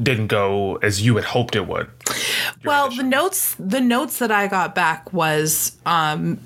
didn't 0.00 0.28
go 0.28 0.76
as 0.76 1.02
you 1.04 1.16
had 1.16 1.24
hoped 1.24 1.56
it 1.56 1.66
would. 1.66 1.88
Well, 2.64 2.90
the 2.90 3.02
notes 3.02 3.56
the 3.58 3.80
notes 3.80 4.18
that 4.20 4.30
I 4.30 4.46
got 4.46 4.74
back 4.74 5.12
was 5.12 5.76
um 5.84 6.38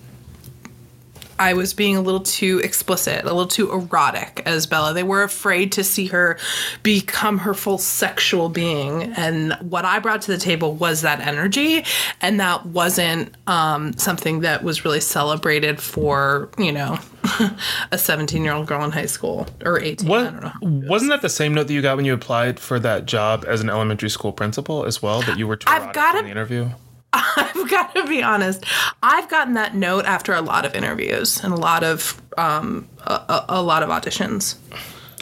I 1.45 1.53
was 1.53 1.75
being 1.75 1.95
a 1.95 2.01
little 2.01 2.21
too 2.21 2.59
explicit, 2.65 3.21
a 3.23 3.27
little 3.27 3.47
too 3.47 3.71
erotic 3.71 4.43
as 4.47 4.67
Bella. 4.67 4.95
They 4.95 5.03
were 5.03 5.23
afraid 5.23 5.73
to 5.73 5.85
see 5.85 6.07
her 6.07 6.39
become 6.83 7.37
her 7.39 7.53
full 7.53 7.77
sexual 7.77 8.49
being. 8.49 9.03
And 9.15 9.53
what 9.61 9.85
I 9.85 9.99
brought 9.99 10.23
to 10.23 10.33
the 10.33 10.39
table 10.39 10.75
was 10.75 11.03
that 11.03 11.21
energy. 11.21 11.85
And 12.23 12.41
that 12.41 12.65
wasn't 12.65 13.35
um, 13.47 13.93
something 13.99 14.41
that 14.41 14.65
was 14.65 14.87
really 14.87 15.01
celebrated 15.01 15.81
for, 15.83 16.49
you 16.57 16.73
know, 16.73 16.99
a 17.93 17.99
17 17.99 18.43
year 18.43 18.55
old 18.55 18.67
girl 18.67 18.83
in 18.83 18.91
high 18.91 19.05
school 19.05 19.47
or 19.67 19.79
18. 19.79 20.07
I 20.07 20.11
What 20.11 20.41
don't 20.41 20.43
know. 20.83 20.89
wasn't 20.89 21.11
that 21.11 21.21
the 21.21 21.29
same 21.29 21.53
note 21.53 21.67
that 21.67 21.75
you 21.75 21.83
got 21.83 21.97
when 21.97 22.07
you 22.07 22.15
applied 22.15 22.59
for 22.59 22.79
that 22.81 23.05
job 23.05 23.45
as 23.47 23.61
an 23.61 23.69
elementary 23.69 24.09
school 24.09 24.33
principal 24.33 24.87
as 24.87 25.03
well? 25.03 25.21
That 25.23 25.37
you 25.39 25.47
were 25.47 25.57
too 25.57 25.69
I've 25.71 25.93
gotta- 25.93 26.21
in 26.21 26.25
the 26.25 26.31
interview. 26.31 26.71
I've 27.15 27.71
got 27.71 27.95
to 27.95 28.07
be 28.07 28.23
honest. 28.23 28.65
I've 29.03 29.29
gotten 29.29 29.55
that 29.55 29.75
note 29.75 30.05
after 30.05 30.33
a 30.33 30.41
lot 30.41 30.65
of 30.65 30.75
interviews 30.75 31.43
and 31.43 31.53
a 31.53 31.57
lot 31.57 31.85
of 31.85 32.21
um, 32.37 32.89
a, 33.03 33.45
a, 33.49 33.63
lot 33.63 33.83
of 33.83 33.89
auditions. 33.89 34.57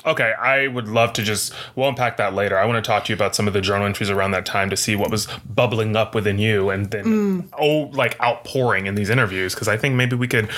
Okay, 0.07 0.33
I 0.33 0.66
would 0.66 0.88
love 0.88 1.12
to 1.14 1.22
just 1.22 1.52
we'll 1.76 1.88
unpack 1.88 2.16
that 2.16 2.35
later. 2.35 2.59
I 2.59 2.64
want 2.64 2.83
to 2.83 2.88
talk 2.88 3.05
to 3.05 3.12
you 3.12 3.14
about 3.14 3.37
some 3.37 3.46
of 3.46 3.52
the 3.52 3.61
journal 3.61 3.87
entries 3.87 4.11
around 4.11 4.31
that 4.33 4.46
time 4.46 4.70
to 4.70 4.76
see 4.76 4.96
what 4.96 5.11
was 5.11 5.28
bubbling 5.55 5.94
up 5.94 6.14
within 6.14 6.38
you 6.38 6.70
and 6.70 6.90
then 6.90 7.48
oh 7.59 7.90
like 7.92 8.20
outpouring 8.20 8.87
in 8.87 8.94
these 8.94 9.11
interviews 9.11 9.55
because 9.55 9.68
I 9.68 9.76
think 9.76 9.94
maybe 9.94 10.16
we 10.16 10.26
could 10.26 10.50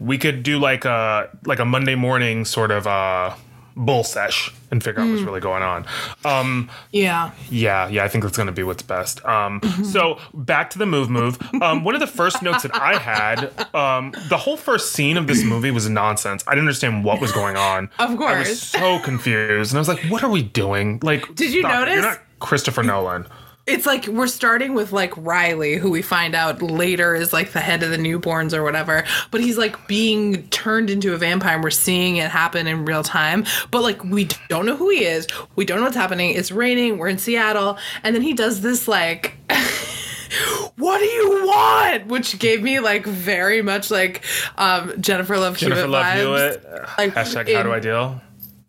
we 0.00 0.18
could 0.18 0.42
do 0.42 0.58
like 0.58 0.84
a 0.84 1.28
like 1.44 1.58
a 1.58 1.64
Monday 1.64 1.94
morning 1.94 2.44
sort 2.44 2.70
of 2.70 2.86
uh 2.86 3.34
bull 3.76 4.02
sesh 4.04 4.50
and 4.70 4.82
figure 4.82 5.02
out 5.02 5.10
what's 5.10 5.20
really 5.22 5.40
going 5.40 5.62
on. 5.62 5.84
Um 6.24 6.70
Yeah. 6.92 7.30
yeah, 7.50 7.88
yeah, 7.88 8.04
I 8.04 8.08
think 8.08 8.24
that's 8.24 8.36
going 8.36 8.46
to 8.46 8.52
be 8.52 8.62
what's 8.62 8.82
best. 8.82 9.24
Um, 9.26 9.60
so 9.84 10.18
back 10.34 10.70
to 10.70 10.78
the 10.78 10.86
move, 10.86 11.10
move. 11.10 11.38
Um, 11.62 11.84
one 11.84 11.94
of 11.94 12.00
the 12.00 12.06
first 12.06 12.42
notes 12.42 12.62
that 12.62 12.74
I 12.74 12.96
had, 12.98 13.52
um, 13.74 14.12
the 14.28 14.36
whole 14.38 14.56
first 14.56 14.92
scene 14.92 15.16
of 15.16 15.26
this 15.26 15.44
movie 15.44 15.70
was 15.70 15.88
nonsense. 15.88 16.42
I 16.46 16.52
didn't 16.52 16.64
understand 16.68 17.04
what 17.04 17.20
was 17.20 17.32
going 17.32 17.56
on. 17.56 17.90
Of 17.98 18.16
course. 18.16 18.34
I 18.34 18.38
was 18.48 18.62
so 18.62 18.98
confused, 19.00 19.72
and 19.72 19.78
I 19.78 19.80
was 19.80 19.88
like, 19.88 20.00
"What 20.10 20.22
are 20.22 20.30
we 20.30 20.42
doing?" 20.42 21.00
Like, 21.02 21.34
Did 21.34 21.52
you 21.52 21.60
stop 21.60 21.86
it. 21.86 21.92
You're 21.92 22.02
notice? 22.02 22.18
not 22.18 22.20
Christopher 22.40 22.82
Nolan. 22.82 23.26
It's 23.66 23.84
like 23.84 24.06
we're 24.06 24.28
starting 24.28 24.74
with 24.74 24.92
like 24.92 25.12
Riley, 25.16 25.74
who 25.76 25.90
we 25.90 26.00
find 26.00 26.36
out 26.36 26.62
later 26.62 27.16
is 27.16 27.32
like 27.32 27.50
the 27.52 27.58
head 27.60 27.82
of 27.82 27.90
the 27.90 27.96
newborns 27.96 28.52
or 28.52 28.62
whatever. 28.62 29.04
But 29.32 29.40
he's 29.40 29.58
like 29.58 29.88
being 29.88 30.46
turned 30.50 30.88
into 30.88 31.14
a 31.14 31.16
vampire. 31.16 31.54
and 31.54 31.64
We're 31.64 31.70
seeing 31.70 32.16
it 32.18 32.30
happen 32.30 32.68
in 32.68 32.84
real 32.84 33.02
time. 33.02 33.44
But 33.72 33.82
like 33.82 34.04
we 34.04 34.28
don't 34.48 34.66
know 34.66 34.76
who 34.76 34.90
he 34.90 35.04
is. 35.04 35.26
We 35.56 35.64
don't 35.64 35.78
know 35.78 35.84
what's 35.84 35.96
happening. 35.96 36.30
It's 36.30 36.52
raining. 36.52 36.98
We're 36.98 37.08
in 37.08 37.18
Seattle. 37.18 37.76
And 38.04 38.14
then 38.14 38.22
he 38.22 38.34
does 38.34 38.60
this 38.60 38.86
like 38.86 39.34
what 40.76 40.98
do 40.98 41.04
you 41.04 41.46
want? 41.46 42.06
Which 42.06 42.38
gave 42.38 42.62
me 42.62 42.78
like 42.80 43.04
very 43.04 43.62
much 43.62 43.90
like 43.90 44.22
um 44.58 45.00
Jennifer 45.00 45.36
Love 45.38 45.56
Jennifer 45.58 45.80
Hewitt 45.80 45.90
Love 45.90 46.04
vibes. 46.04 46.20
Hewitt. 46.20 46.64
Like, 46.98 47.14
Hashtag 47.14 47.52
How 47.54 47.62
do 47.64 47.72
I 47.72 47.80
deal? 47.80 48.20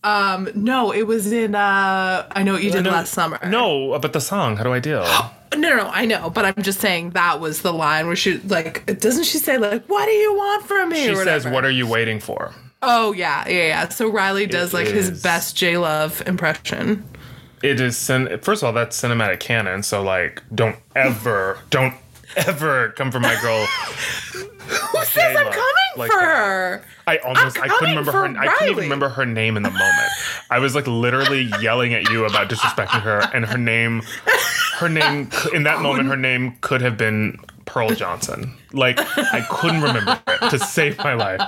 Um, 0.03 0.49
no, 0.55 0.93
it 0.93 1.03
was 1.03 1.31
in 1.31 1.55
uh 1.55 2.27
I 2.31 2.43
know 2.43 2.53
what 2.53 2.63
you 2.63 2.71
did 2.71 2.83
No, 2.83 2.91
last 2.91 3.13
summer. 3.13 3.39
No, 3.45 3.97
but 3.99 4.13
the 4.13 4.21
song. 4.21 4.55
How 4.57 4.63
do 4.63 4.73
I 4.73 4.79
deal? 4.79 5.05
No, 5.53 5.69
no, 5.69 5.77
no, 5.77 5.87
I 5.87 6.05
know, 6.05 6.29
but 6.29 6.43
I'm 6.43 6.61
just 6.61 6.81
saying 6.81 7.11
that 7.11 7.39
was 7.39 7.61
the 7.61 7.71
line 7.71 8.05
where 8.05 8.17
she 8.17 8.37
like 8.39 8.85
doesn't 8.99 9.23
she 9.23 9.37
say 9.37 9.57
like 9.57 9.85
what 9.85 10.05
do 10.05 10.11
you 10.11 10.33
want 10.35 10.65
from 10.65 10.89
me? 10.89 11.07
She 11.07 11.15
says, 11.15 11.47
"What 11.47 11.63
are 11.63 11.71
you 11.71 11.87
waiting 11.87 12.19
for?" 12.19 12.53
Oh 12.81 13.13
yeah, 13.13 13.47
yeah, 13.47 13.67
yeah. 13.67 13.87
So 13.87 14.09
Riley 14.09 14.45
does 14.45 14.73
like 14.73 14.87
is. 14.87 15.07
his 15.07 15.23
best 15.23 15.55
J 15.55 15.77
Love 15.77 16.21
impression. 16.27 17.07
It 17.63 17.79
is. 17.79 17.95
Cin- 17.97 18.39
First 18.39 18.61
of 18.61 18.67
all, 18.67 18.73
that's 18.73 19.01
cinematic 19.01 19.39
canon. 19.39 19.83
So 19.83 20.03
like, 20.03 20.43
don't 20.53 20.75
ever, 20.97 21.59
don't 21.69 21.93
ever 22.35 22.89
come 22.89 23.11
for 23.11 23.19
my 23.19 23.39
girl. 23.41 23.65
Who 24.67 25.03
says 25.05 25.35
I'm 25.37 25.45
coming 25.45 25.73
like 25.95 26.11
for 26.11 26.19
that. 26.19 26.25
her. 26.25 26.83
I 27.07 27.17
almost 27.19 27.57
I'm 27.57 27.63
I 27.63 27.67
couldn't 27.69 27.79
coming 27.79 27.89
remember 27.95 28.11
for 28.11 28.17
her. 28.27 28.37
I 28.37 28.47
couldn't 28.47 28.63
even 28.63 28.75
Riley. 28.75 28.83
remember 28.83 29.09
her 29.09 29.25
name 29.25 29.55
in 29.57 29.63
the 29.63 29.69
moment. 29.71 30.11
I 30.49 30.59
was 30.59 30.75
like 30.75 30.85
literally 30.87 31.49
yelling 31.61 31.93
at 31.93 32.09
you 32.09 32.25
about 32.25 32.49
disrespecting 32.49 33.01
her, 33.01 33.19
and 33.33 33.45
her 33.45 33.57
name, 33.57 34.01
her 34.77 34.89
name 34.89 35.29
in 35.53 35.63
that 35.63 35.81
moment, 35.81 36.09
her 36.09 36.17
name 36.17 36.57
could 36.59 36.81
have 36.81 36.97
been 36.97 37.39
Pearl 37.65 37.91
Johnson. 37.91 38.53
Like 38.73 38.99
I 38.99 39.45
couldn't 39.49 39.81
remember 39.81 40.19
it 40.27 40.49
to 40.49 40.59
save 40.59 40.97
my 40.97 41.13
life. 41.13 41.39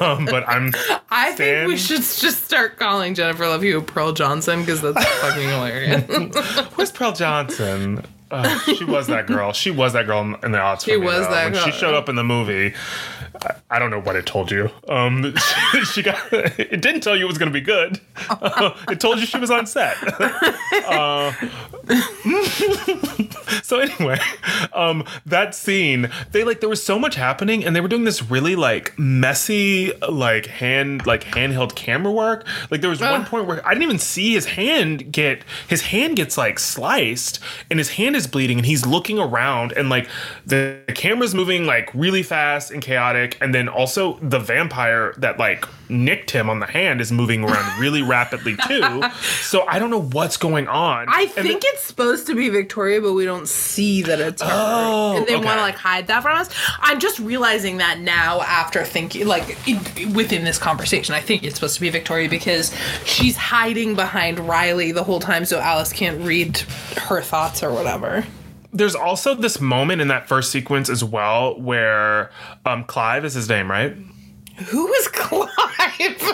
Um, 0.00 0.24
but 0.24 0.48
I'm. 0.48 0.72
I 1.10 1.32
think 1.32 1.68
we 1.68 1.76
Stan- 1.76 1.98
should 2.00 2.20
just 2.22 2.44
start 2.44 2.78
calling 2.78 3.14
Jennifer 3.14 3.46
Love 3.46 3.60
Hewitt 3.62 3.86
Pearl 3.86 4.12
Johnson 4.12 4.60
because 4.60 4.80
that's 4.80 5.04
fucking 5.20 5.48
hilarious. 5.48 6.66
Where's 6.76 6.90
Pearl 6.92 7.12
Johnson? 7.12 8.02
Uh, 8.30 8.58
she 8.60 8.84
was 8.84 9.06
that 9.08 9.26
girl. 9.26 9.52
She 9.52 9.70
was 9.70 9.92
that 9.92 10.06
girl 10.06 10.34
in 10.42 10.52
the 10.52 10.58
odds. 10.58 10.84
She 10.84 10.96
was 10.96 11.28
that 11.28 11.44
when 11.44 11.52
girl. 11.52 11.64
She 11.64 11.72
showed 11.72 11.94
up 11.94 12.08
in 12.08 12.16
the 12.16 12.24
movie. 12.24 12.74
I, 13.42 13.54
I 13.70 13.78
don't 13.78 13.90
know 13.90 14.00
what 14.00 14.16
it 14.16 14.26
told 14.26 14.50
you. 14.50 14.70
Um, 14.88 15.34
she, 15.72 15.80
she 15.84 16.02
got. 16.02 16.18
It 16.32 16.80
didn't 16.80 17.02
tell 17.02 17.16
you 17.16 17.24
it 17.24 17.28
was 17.28 17.38
going 17.38 17.52
to 17.52 17.58
be 17.58 17.64
good. 17.64 18.00
Uh, 18.28 18.74
it 18.88 19.00
told 19.00 19.20
you 19.20 19.26
she 19.26 19.38
was 19.38 19.50
on 19.50 19.66
set. 19.66 19.96
Uh, 20.72 21.32
so 23.62 23.80
anyway, 23.80 24.18
um, 24.72 25.04
that 25.26 25.54
scene, 25.54 26.10
they 26.32 26.44
like 26.44 26.60
there 26.60 26.68
was 26.68 26.82
so 26.82 26.98
much 26.98 27.14
happening, 27.14 27.64
and 27.64 27.76
they 27.76 27.80
were 27.80 27.88
doing 27.88 28.04
this 28.04 28.22
really 28.22 28.56
like 28.56 28.98
messy, 28.98 29.92
like 30.08 30.46
hand, 30.46 31.06
like 31.06 31.24
handheld 31.24 31.74
camera 31.74 32.12
work. 32.12 32.46
Like 32.70 32.80
there 32.80 32.90
was 32.90 33.00
one 33.00 33.24
point 33.24 33.46
where 33.46 33.66
I 33.66 33.74
didn't 33.74 33.84
even 33.84 33.98
see 33.98 34.34
his 34.34 34.46
hand 34.46 35.12
get 35.12 35.42
his 35.68 35.82
hand 35.82 36.16
gets 36.16 36.38
like 36.38 36.58
sliced, 36.58 37.40
and 37.70 37.78
his 37.78 37.90
hand 37.90 38.13
is 38.14 38.26
bleeding, 38.26 38.58
and 38.58 38.66
he's 38.66 38.86
looking 38.86 39.18
around, 39.18 39.72
and 39.72 39.88
like 39.88 40.08
the, 40.46 40.80
the 40.86 40.92
camera's 40.92 41.34
moving 41.34 41.66
like 41.66 41.92
really 41.94 42.22
fast 42.22 42.70
and 42.70 42.82
chaotic, 42.82 43.36
and 43.40 43.54
then 43.54 43.68
also 43.68 44.18
the 44.20 44.38
vampire 44.38 45.14
that 45.18 45.38
like 45.38 45.66
nicked 45.88 46.30
him 46.30 46.48
on 46.50 46.60
the 46.60 46.66
hand 46.66 47.00
is 47.00 47.12
moving 47.12 47.44
around 47.44 47.78
really 47.80 48.02
rapidly 48.02 48.56
too. 48.68 49.02
So 49.42 49.64
I 49.66 49.78
don't 49.78 49.90
know 49.90 50.02
what's 50.02 50.36
going 50.36 50.66
on. 50.68 51.06
I 51.08 51.22
And 51.22 51.30
think 51.46 51.60
the- 51.62 51.66
it's 51.68 51.82
supposed 51.84 52.26
to 52.28 52.34
be 52.34 52.48
Victoria, 52.48 53.00
but 53.00 53.12
we 53.12 53.24
don't 53.24 53.48
see 53.48 54.02
that 54.02 54.20
it's 54.20 54.42
her. 54.42 54.48
Oh, 54.50 55.16
and 55.18 55.26
they 55.26 55.36
okay. 55.36 55.44
want 55.44 55.58
to 55.58 55.62
like 55.62 55.76
hide 55.76 56.06
that 56.08 56.22
from 56.22 56.36
us. 56.38 56.50
I'm 56.80 57.00
just 57.00 57.18
realizing 57.18 57.78
that 57.78 57.98
now 58.00 58.40
after 58.42 58.84
thinking, 58.84 59.26
like 59.26 59.56
in, 59.68 60.12
within 60.14 60.44
this 60.44 60.58
conversation, 60.58 61.14
I 61.14 61.20
think 61.20 61.42
it's 61.44 61.54
supposed 61.56 61.74
to 61.76 61.80
be 61.80 61.90
Victoria 61.90 62.28
because 62.28 62.74
she's 63.04 63.36
hiding 63.36 63.94
behind 63.94 64.38
Riley 64.40 64.92
the 64.92 65.04
whole 65.04 65.20
time, 65.20 65.44
so 65.44 65.60
Alice 65.60 65.92
can't 65.92 66.20
read 66.22 66.58
her 66.96 67.20
thoughts 67.20 67.62
or 67.62 67.72
whatever. 67.72 68.24
there's 68.72 68.94
also 68.96 69.34
this 69.34 69.60
moment 69.60 70.00
in 70.00 70.08
that 70.08 70.26
first 70.26 70.50
sequence 70.50 70.88
as 70.90 71.04
well 71.04 71.60
where 71.60 72.30
um, 72.66 72.82
Clive 72.84 73.24
is 73.24 73.34
his 73.34 73.48
name, 73.48 73.70
right? 73.70 73.96
Who 74.56 74.92
is 74.92 75.08
Clive? 75.08 75.50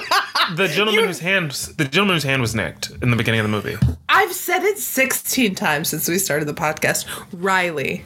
The 0.56 0.66
gentleman 0.66 1.04
whose 1.04 1.20
hand 1.20 1.52
the 1.52 1.84
gentleman 1.84 2.16
whose 2.16 2.24
hand 2.24 2.42
was 2.42 2.56
nicked 2.56 2.90
in 3.02 3.10
the 3.10 3.16
beginning 3.16 3.38
of 3.38 3.44
the 3.44 3.50
movie. 3.50 3.76
I've 4.08 4.32
said 4.32 4.64
it 4.64 4.78
16 4.78 5.54
times 5.54 5.88
since 5.88 6.08
we 6.08 6.18
started 6.18 6.46
the 6.46 6.54
podcast. 6.54 7.06
Riley. 7.32 8.02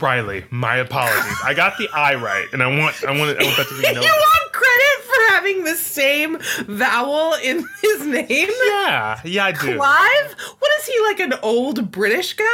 Riley, 0.00 0.44
my 0.50 0.76
apologies. 0.76 1.36
I 1.44 1.54
got 1.54 1.76
the 1.78 1.88
I 1.94 2.14
right, 2.14 2.46
and 2.52 2.62
I 2.62 2.66
want 2.66 3.02
I 3.04 3.10
want 3.18 3.38
I 3.38 3.44
want 3.44 3.56
that 3.56 3.66
to 3.68 3.76
be 3.76 3.82
known. 3.94 4.02
You 4.02 4.08
want 4.10 4.52
credit 4.52 5.04
for 5.04 5.32
having 5.32 5.64
the 5.64 5.74
same 5.74 6.38
vowel 6.66 7.34
in 7.42 7.66
his 7.82 8.06
name? 8.06 8.48
Yeah, 8.66 9.20
yeah, 9.24 9.44
I 9.46 9.52
do. 9.52 9.76
Clive? 9.76 10.36
What 10.58 10.72
is 10.80 10.86
he 10.86 11.00
like 11.04 11.20
an 11.20 11.34
old 11.42 11.90
British 11.90 12.34
guy? 12.34 12.44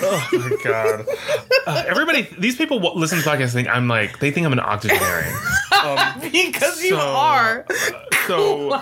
Oh 0.00 0.28
my 0.32 0.56
god! 0.64 1.06
Uh, 1.66 1.84
everybody, 1.86 2.22
these 2.38 2.56
people 2.56 2.78
listen 2.98 3.18
to 3.20 3.24
podcasts 3.28 3.40
and 3.42 3.50
think 3.52 3.68
I'm 3.68 3.88
like 3.88 4.18
they 4.20 4.30
think 4.30 4.46
I'm 4.46 4.52
an 4.52 4.60
octogenarian. 4.60 5.34
Um, 5.82 5.98
because 6.32 6.82
you 6.82 6.90
So- 6.90 7.00
are. 7.00 7.66
so 8.26 8.80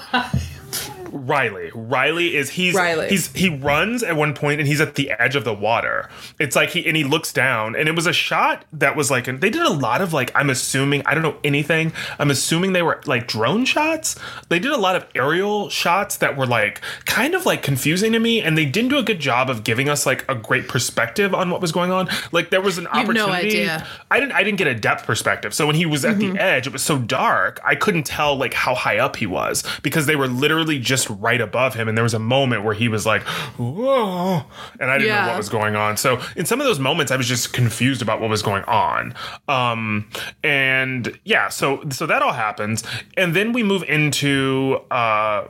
Riley. 1.16 1.70
Riley 1.74 2.36
is 2.36 2.50
he's 2.50 2.74
Riley. 2.74 3.08
he's 3.08 3.32
he 3.32 3.48
runs 3.48 4.02
at 4.02 4.16
one 4.16 4.34
point 4.34 4.60
and 4.60 4.68
he's 4.68 4.80
at 4.80 4.94
the 4.96 5.10
edge 5.12 5.36
of 5.36 5.44
the 5.44 5.54
water. 5.54 6.08
It's 6.38 6.56
like 6.56 6.70
he 6.70 6.86
and 6.86 6.96
he 6.96 7.04
looks 7.04 7.32
down 7.32 7.74
and 7.76 7.88
it 7.88 7.94
was 7.96 8.06
a 8.06 8.12
shot 8.12 8.64
that 8.72 8.96
was 8.96 9.10
like 9.10 9.28
and 9.28 9.40
they 9.40 9.50
did 9.50 9.62
a 9.62 9.72
lot 9.72 10.00
of 10.02 10.12
like 10.12 10.30
I'm 10.34 10.50
assuming 10.50 11.02
I 11.06 11.14
don't 11.14 11.22
know 11.22 11.36
anything. 11.44 11.92
I'm 12.18 12.30
assuming 12.30 12.72
they 12.72 12.82
were 12.82 13.00
like 13.06 13.26
drone 13.28 13.64
shots. 13.64 14.16
They 14.48 14.58
did 14.58 14.72
a 14.72 14.76
lot 14.76 14.96
of 14.96 15.06
aerial 15.14 15.68
shots 15.68 16.16
that 16.18 16.36
were 16.36 16.46
like 16.46 16.80
kind 17.04 17.34
of 17.34 17.46
like 17.46 17.62
confusing 17.62 18.12
to 18.12 18.18
me 18.18 18.40
and 18.42 18.58
they 18.58 18.64
didn't 18.66 18.90
do 18.90 18.98
a 18.98 19.02
good 19.02 19.20
job 19.20 19.48
of 19.48 19.64
giving 19.64 19.88
us 19.88 20.06
like 20.06 20.24
a 20.28 20.34
great 20.34 20.68
perspective 20.68 21.34
on 21.34 21.50
what 21.50 21.60
was 21.60 21.72
going 21.72 21.90
on. 21.92 22.08
Like 22.32 22.50
there 22.50 22.60
was 22.60 22.78
an 22.78 22.84
no 22.84 22.90
opportunity. 22.90 23.46
idea. 23.48 23.86
I 24.10 24.20
didn't 24.20 24.32
I 24.32 24.42
didn't 24.42 24.58
get 24.58 24.66
a 24.66 24.74
depth 24.74 25.04
perspective. 25.06 25.54
So 25.54 25.66
when 25.66 25.76
he 25.76 25.86
was 25.86 26.04
at 26.04 26.16
Mm-hmm. 26.16 26.32
the 26.34 26.42
edge, 26.42 26.66
it 26.66 26.72
was 26.72 26.82
so 26.82 26.98
dark, 26.98 27.60
I 27.62 27.74
couldn't 27.74 28.04
tell 28.04 28.36
like 28.36 28.54
how 28.54 28.74
high 28.74 28.96
up 28.98 29.16
he 29.16 29.26
was 29.26 29.62
because 29.82 30.06
they 30.06 30.16
were 30.16 30.26
literally 30.28 30.78
just 30.78 31.05
right 31.10 31.40
above 31.40 31.74
him 31.74 31.88
and 31.88 31.96
there 31.96 32.02
was 32.02 32.14
a 32.14 32.18
moment 32.18 32.64
where 32.64 32.74
he 32.74 32.88
was 32.88 33.06
like, 33.06 33.22
"Whoa." 33.58 34.42
And 34.80 34.90
I 34.90 34.98
didn't 34.98 35.08
know 35.22 35.28
what 35.28 35.36
was 35.38 35.48
going 35.48 35.76
on. 35.76 35.96
So 35.96 36.20
in 36.36 36.46
some 36.46 36.60
of 36.60 36.66
those 36.66 36.78
moments 36.78 37.12
I 37.12 37.16
was 37.16 37.28
just 37.28 37.52
confused 37.52 38.02
about 38.02 38.20
what 38.20 38.30
was 38.30 38.42
going 38.42 38.64
on. 38.64 39.14
Um 39.48 40.08
and 40.42 41.18
yeah, 41.24 41.48
so 41.48 41.82
so 41.90 42.06
that 42.06 42.22
all 42.22 42.32
happens 42.32 42.82
and 43.16 43.34
then 43.34 43.52
we 43.52 43.62
move 43.62 43.82
into 43.84 44.80
uh 44.90 45.46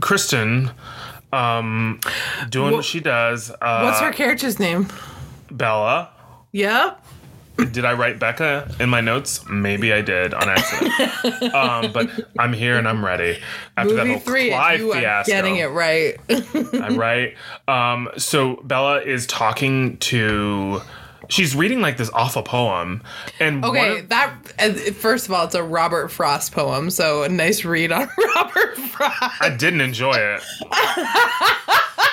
Kristen 0.00 0.70
um 1.32 2.00
doing 2.50 2.72
what 2.72 2.84
she 2.84 3.00
does. 3.00 3.50
Uh 3.60 3.82
What's 3.82 4.00
her 4.00 4.12
character's 4.12 4.58
name? 4.58 4.88
Bella 5.50 6.10
Yep. 6.52 7.04
Did 7.56 7.84
I 7.84 7.92
write 7.92 8.18
Becca 8.18 8.74
in 8.80 8.88
my 8.88 9.00
notes? 9.00 9.46
Maybe 9.48 9.92
I 9.92 10.00
did 10.02 10.34
on 10.34 10.48
accident. 10.48 11.54
um, 11.54 11.92
but 11.92 12.10
I'm 12.38 12.52
here 12.52 12.78
and 12.78 12.88
I'm 12.88 13.04
ready. 13.04 13.38
After 13.76 13.94
that 13.94 14.06
Movie 14.06 14.12
whole 14.12 14.20
three, 14.20 14.48
Clive 14.50 14.80
you 14.80 14.92
are 14.92 15.24
getting 15.24 15.56
it 15.56 15.66
right. 15.66 16.16
I 16.28 16.88
write. 16.94 17.36
Um, 17.68 18.08
so 18.16 18.56
Bella 18.64 19.00
is 19.00 19.26
talking 19.26 19.98
to. 19.98 20.80
She's 21.28 21.54
reading 21.54 21.80
like 21.80 21.96
this 21.96 22.10
awful 22.12 22.42
poem, 22.42 23.02
and 23.38 23.64
Okay, 23.64 24.00
of- 24.00 24.08
that 24.10 24.34
first 24.96 25.26
of 25.28 25.32
all, 25.32 25.44
it's 25.46 25.54
a 25.54 25.62
Robert 25.62 26.08
Frost 26.08 26.52
poem, 26.52 26.90
so 26.90 27.22
a 27.22 27.28
nice 27.28 27.64
read 27.64 27.92
on 27.92 28.08
Robert 28.36 28.76
Frost. 28.76 29.40
I 29.40 29.54
didn't 29.56 29.80
enjoy 29.82 30.14
it. 30.14 30.42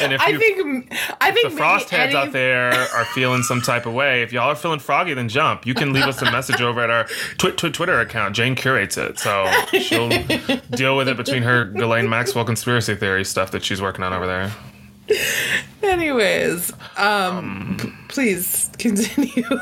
and 0.00 0.12
if 0.12 0.20
I 0.20 0.28
you, 0.28 0.38
think 0.38 0.92
I 1.20 1.30
think 1.30 1.50
the 1.50 1.56
frost 1.56 1.90
heads 1.90 2.14
any- 2.14 2.26
out 2.26 2.32
there 2.32 2.72
are 2.72 3.04
feeling 3.06 3.42
some 3.42 3.60
type 3.60 3.86
of 3.86 3.94
way, 3.94 4.22
if 4.22 4.32
y'all 4.32 4.50
are 4.50 4.54
feeling 4.56 4.78
froggy, 4.80 5.14
then 5.14 5.28
jump. 5.28 5.66
You 5.66 5.74
can 5.74 5.92
leave 5.92 6.04
us 6.04 6.20
a 6.22 6.30
message 6.30 6.60
over 6.60 6.82
at 6.82 6.90
our 6.90 7.04
tw- 7.38 7.56
tw- 7.56 7.72
Twitter 7.72 8.00
account. 8.00 8.34
Jane 8.36 8.54
curates 8.54 8.96
it, 8.96 9.18
so 9.18 9.50
she'll 9.80 10.08
deal 10.70 10.96
with 10.96 11.08
it 11.08 11.16
between 11.16 11.42
her 11.42 11.64
Ghislaine 11.64 12.08
Maxwell 12.08 12.44
conspiracy 12.44 12.94
theory 12.94 13.24
stuff 13.24 13.50
that 13.52 13.64
she's 13.64 13.80
working 13.82 14.04
on 14.04 14.12
over 14.12 14.26
there. 14.26 14.52
Anyways, 15.82 16.72
um, 16.96 17.76
p- 17.80 17.92
please 18.08 18.70
continue. 18.78 19.44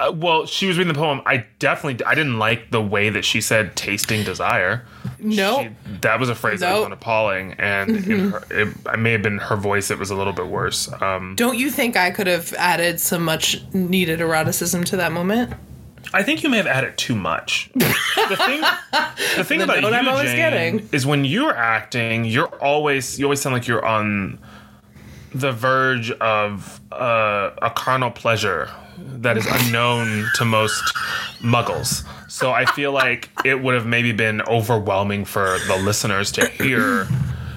Uh, 0.00 0.10
well, 0.10 0.44
she 0.44 0.66
was 0.66 0.76
reading 0.76 0.92
the 0.92 0.98
poem. 0.98 1.22
I 1.24 1.46
definitely 1.60 2.04
I 2.04 2.16
didn't 2.16 2.38
like 2.40 2.72
the 2.72 2.82
way 2.82 3.10
that 3.10 3.24
she 3.24 3.40
said 3.40 3.76
"tasting 3.76 4.24
desire." 4.24 4.84
No, 5.24 5.62
She- 5.62 5.70
that 6.02 6.20
was 6.20 6.28
a 6.28 6.34
phrase 6.34 6.60
that 6.60 6.68
was 6.70 6.74
Nope. 6.76 6.84
found 6.84 6.92
appalling, 6.92 7.52
and 7.58 7.90
in 8.06 8.30
her, 8.30 8.42
it, 8.50 8.68
it 8.92 8.98
may 8.98 9.12
have 9.12 9.22
been 9.22 9.38
her 9.38 9.56
voice. 9.56 9.90
It 9.90 9.98
was 9.98 10.10
a 10.10 10.14
little 10.16 10.32
bit 10.32 10.46
worse. 10.46 10.88
Um, 11.00 11.34
don't 11.36 11.58
you 11.58 11.70
think 11.70 11.96
I 11.96 12.10
could 12.10 12.26
have 12.26 12.52
added 12.54 13.00
some 13.00 13.24
much 13.24 13.62
needed 13.72 14.20
eroticism 14.20 14.84
to 14.84 14.96
that 14.98 15.12
moment? 15.12 15.54
I 16.12 16.22
think 16.22 16.42
you 16.44 16.48
may 16.50 16.58
have 16.58 16.66
added 16.66 16.96
too 16.98 17.14
much. 17.16 17.70
the 17.74 18.36
thing, 18.46 18.62
the 19.36 19.42
thing 19.44 19.62
about 19.62 19.80
note 19.80 19.88
you, 19.90 19.94
I'm 19.96 20.06
always 20.08 20.26
Jane, 20.30 20.36
getting. 20.36 20.88
is 20.92 21.06
when 21.06 21.24
you're 21.24 21.56
acting, 21.56 22.24
you're 22.24 22.46
always 22.62 23.18
you 23.18 23.24
always 23.24 23.40
sound 23.40 23.54
like 23.54 23.66
you're 23.66 23.84
on 23.84 24.38
the 25.34 25.50
verge 25.50 26.10
of 26.12 26.80
uh, 26.92 27.50
a 27.62 27.70
carnal 27.70 28.10
pleasure 28.10 28.70
that 28.98 29.36
is 29.36 29.46
unknown 29.46 30.26
to 30.34 30.44
most 30.44 30.82
muggles. 31.40 32.04
So 32.30 32.52
I 32.52 32.66
feel 32.66 32.92
like 32.92 33.30
it 33.44 33.62
would 33.62 33.74
have 33.74 33.86
maybe 33.86 34.12
been 34.12 34.42
overwhelming 34.42 35.24
for 35.24 35.58
the 35.66 35.76
listeners 35.76 36.32
to 36.32 36.46
hear 36.46 37.06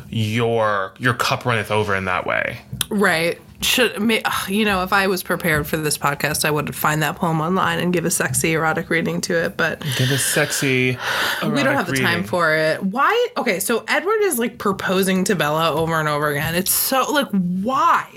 your 0.09 0.93
your 0.99 1.13
cup 1.13 1.45
runneth 1.45 1.71
over 1.71 1.95
in 1.95 2.05
that 2.05 2.25
way. 2.25 2.59
Right. 2.89 3.39
Should 3.61 3.93
you 4.47 4.65
know? 4.65 4.83
If 4.83 4.93
I 4.93 5.07
was 5.07 5.23
prepared 5.23 5.65
for 5.65 5.77
this 5.77 5.97
podcast, 5.97 6.45
I 6.45 6.51
would 6.51 6.75
find 6.75 7.01
that 7.01 7.15
poem 7.15 7.41
online 7.41 7.79
and 7.79 7.91
give 7.91 8.05
a 8.05 8.11
sexy 8.11 8.53
erotic 8.53 8.89
reading 8.89 9.19
to 9.21 9.45
it. 9.45 9.57
But 9.57 9.81
Give 9.97 10.11
a 10.11 10.17
sexy. 10.17 10.91
we 11.43 11.63
don't 11.63 11.75
have 11.75 11.87
the 11.87 11.97
time 11.97 12.23
for 12.23 12.53
it. 12.53 12.83
Why? 12.83 13.27
Okay, 13.35 13.59
so 13.59 13.83
Edward 13.87 14.21
is 14.21 14.37
like 14.37 14.59
proposing 14.59 15.23
to 15.25 15.35
Bella 15.35 15.71
over 15.71 15.95
and 15.95 16.07
over 16.07 16.29
again. 16.29 16.53
It's 16.53 16.71
so 16.71 17.11
like 17.11 17.29
why? 17.29 18.07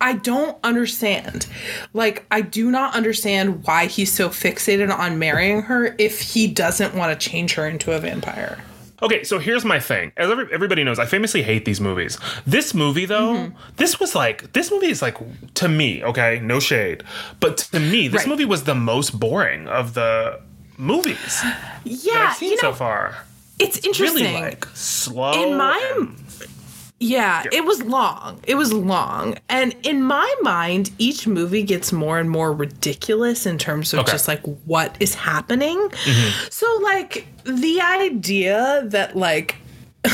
I 0.00 0.14
don't 0.14 0.56
understand. 0.62 1.46
Like 1.92 2.24
I 2.30 2.40
do 2.40 2.70
not 2.70 2.94
understand 2.94 3.64
why 3.64 3.86
he's 3.86 4.12
so 4.12 4.28
fixated 4.28 4.96
on 4.96 5.18
marrying 5.18 5.62
her 5.62 5.96
if 5.98 6.20
he 6.20 6.46
doesn't 6.46 6.94
want 6.94 7.18
to 7.18 7.30
change 7.30 7.54
her 7.54 7.66
into 7.66 7.92
a 7.92 7.98
vampire. 7.98 8.62
Okay, 9.04 9.22
so 9.22 9.38
here's 9.38 9.64
my 9.64 9.78
thing. 9.78 10.12
As 10.16 10.30
every, 10.30 10.46
everybody 10.52 10.82
knows, 10.82 10.98
I 10.98 11.06
famously 11.06 11.42
hate 11.42 11.64
these 11.64 11.80
movies. 11.80 12.18
This 12.46 12.72
movie, 12.74 13.04
though, 13.06 13.34
Mm-hmm. 13.34 13.58
this 13.76 14.00
was 14.00 14.14
like, 14.14 14.52
this 14.54 14.70
movie 14.70 14.88
is 14.90 15.02
like, 15.02 15.16
to 15.54 15.68
me, 15.68 16.02
okay, 16.04 16.40
no 16.42 16.58
shade, 16.60 17.02
but 17.40 17.58
to 17.72 17.80
me, 17.80 18.08
this 18.08 18.22
Right. 18.22 18.28
movie 18.28 18.44
was 18.46 18.64
the 18.64 18.74
most 18.74 19.18
boring 19.20 19.68
of 19.68 19.94
the 19.94 20.40
movies 20.78 21.42
Yeah, 21.84 22.28
I've 22.30 22.36
seen 22.36 22.50
you 22.50 22.56
know, 22.56 22.70
so 22.70 22.72
far. 22.72 23.14
it's 23.58 23.78
interesting. 23.84 24.24
Really 24.24 24.40
like 24.40 24.66
slow. 24.74 25.32
in 25.50 25.56
my 25.56 25.78
and- 25.96 26.16
yeah, 27.00 27.44
it 27.52 27.64
was 27.64 27.82
long. 27.82 28.40
It 28.46 28.54
was 28.54 28.72
long. 28.72 29.36
And 29.48 29.74
in 29.82 30.02
my 30.02 30.32
mind, 30.42 30.90
each 30.98 31.26
movie 31.26 31.62
gets 31.62 31.92
more 31.92 32.18
and 32.18 32.30
more 32.30 32.52
ridiculous 32.52 33.44
in 33.46 33.58
terms 33.58 33.92
of 33.92 34.00
Okay. 34.00 34.12
just 34.12 34.28
like 34.28 34.42
what 34.64 34.96
is 35.00 35.14
happening. 35.14 35.76
Mm-hmm. 35.78 36.48
So 36.50 36.66
like 36.82 37.26
the 37.44 37.80
idea 37.80 38.82
that 38.86 39.16
like 39.16 39.56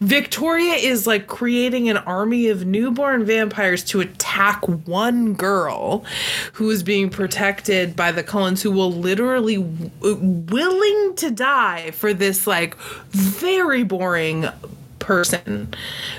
Victoria 0.00 0.74
is 0.74 1.06
like 1.06 1.26
creating 1.26 1.88
an 1.88 1.96
army 1.98 2.48
of 2.48 2.64
newborn 2.66 3.24
vampires 3.24 3.82
to 3.84 4.00
attack 4.00 4.62
one 4.86 5.34
girl 5.34 6.04
who 6.52 6.70
is 6.70 6.82
being 6.82 7.10
protected 7.10 7.96
by 7.96 8.12
the 8.12 8.22
Cullens, 8.22 8.62
who 8.62 8.70
will 8.70 8.92
literally 8.92 9.56
w- 9.56 9.90
willing 10.50 11.14
to 11.16 11.30
die 11.30 11.90
for 11.92 12.12
this 12.14 12.46
like 12.46 12.76
very 13.10 13.82
boring 13.82 14.46
person 15.04 15.74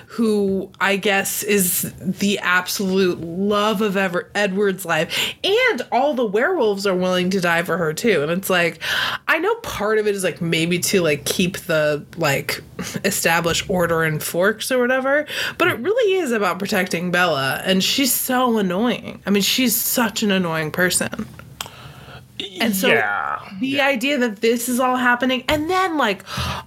who 0.05 0.71
I 0.79 0.95
guess 0.95 1.41
is 1.41 1.91
the 1.99 2.37
absolute 2.39 3.19
love 3.19 3.81
of 3.81 3.97
ever 3.97 4.29
Edward's 4.35 4.85
life. 4.85 5.35
And 5.43 5.81
all 5.91 6.13
the 6.13 6.25
werewolves 6.25 6.85
are 6.85 6.95
willing 6.95 7.31
to 7.31 7.41
die 7.41 7.63
for 7.63 7.77
her 7.77 7.93
too. 7.93 8.21
And 8.21 8.31
it's 8.31 8.49
like 8.49 8.81
I 9.27 9.39
know 9.39 9.55
part 9.55 9.97
of 9.97 10.07
it 10.07 10.13
is 10.15 10.23
like 10.23 10.39
maybe 10.39 10.77
to 10.79 11.01
like 11.01 11.25
keep 11.25 11.57
the 11.59 12.05
like 12.17 12.61
established 13.03 13.69
order 13.69 14.03
in 14.03 14.19
forks 14.19 14.71
or 14.71 14.79
whatever. 14.79 15.25
But 15.57 15.69
it 15.69 15.79
really 15.79 16.19
is 16.19 16.31
about 16.31 16.59
protecting 16.59 17.09
Bella. 17.09 17.61
And 17.65 17.83
she's 17.83 18.13
so 18.13 18.59
annoying. 18.59 19.21
I 19.25 19.31
mean 19.31 19.43
she's 19.43 19.75
such 19.75 20.21
an 20.21 20.31
annoying 20.31 20.69
person 20.69 21.27
and 22.59 22.75
so 22.75 22.87
yeah. 22.87 23.39
the 23.59 23.81
idea 23.81 24.17
that 24.17 24.41
this 24.41 24.69
is 24.69 24.79
all 24.79 24.95
happening 24.95 25.43
and 25.47 25.69
then 25.69 25.97
like 25.97 26.23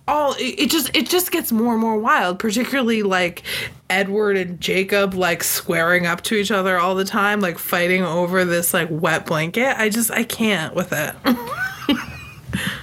all 0.07 0.35
it, 0.35 0.59
it 0.59 0.71
just 0.71 0.95
it 0.97 1.09
just 1.09 1.31
gets 1.31 1.53
more 1.53 1.73
and 1.73 1.81
more 1.81 1.99
wild 1.99 2.39
particularly 2.39 3.03
like 3.03 3.43
edward 3.91 4.37
and 4.37 4.61
jacob 4.61 5.15
like 5.15 5.43
squaring 5.43 6.07
up 6.07 6.23
to 6.23 6.35
each 6.35 6.51
other 6.51 6.79
all 6.79 6.95
the 6.95 7.05
time 7.05 7.41
like 7.41 7.59
fighting 7.59 8.03
over 8.03 8.45
this 8.45 8.75
like 8.75 8.89
wet 8.91 9.27
blanket 9.27 9.79
i 9.79 9.89
just 9.89 10.11
i 10.11 10.23
can't 10.23 10.75
with 10.75 10.93
it 10.93 11.15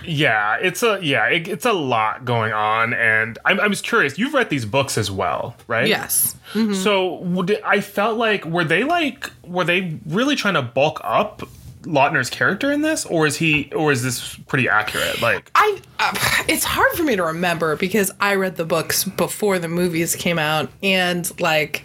Yeah, 0.08 0.58
it's 0.62 0.84
a 0.84 1.00
yeah, 1.02 1.28
it, 1.28 1.48
it's 1.48 1.66
a 1.66 1.74
lot 1.74 2.26
going 2.26 2.54
on, 2.54 2.94
and 2.94 3.38
I'm 3.46 3.60
I 3.60 3.68
was 3.68 3.82
curious. 3.82 4.18
You've 4.18 4.34
read 4.34 4.50
these 4.50 4.66
books 4.66 4.98
as 4.98 5.10
well, 5.10 5.56
right? 5.68 5.88
yes 5.88 6.36
So 6.76 7.16
would, 7.16 7.60
I 7.64 7.82
felt 7.82 8.18
like 8.18 8.46
were 8.46 8.64
they 8.64 8.84
like 8.84 9.32
were 9.44 9.64
they 9.64 10.00
really 10.06 10.36
trying 10.36 10.54
to 10.54 10.62
bulk 10.62 11.02
up 11.04 11.42
Lautner's 11.86 12.30
character 12.30 12.72
in 12.72 12.82
this, 12.82 13.06
or 13.06 13.26
is 13.26 13.38
he 13.38 13.72
or 13.74 13.92
is 13.92 14.04
this 14.04 14.36
pretty 14.48 14.68
accurate? 14.68 15.22
Like, 15.22 15.52
I 15.56 15.82
uh, 16.00 16.14
it's 16.48 16.64
hard 16.64 16.92
for 16.94 17.04
me 17.04 17.16
to 17.16 17.24
remember 17.24 17.76
because 17.76 18.12
I 18.20 18.36
read 18.36 18.56
the 18.56 18.66
books 18.66 19.04
before 19.04 19.60
the 19.60 19.68
movies 19.68 20.16
came 20.16 20.40
out 20.40 20.70
and 20.84 21.32
like 21.40 21.84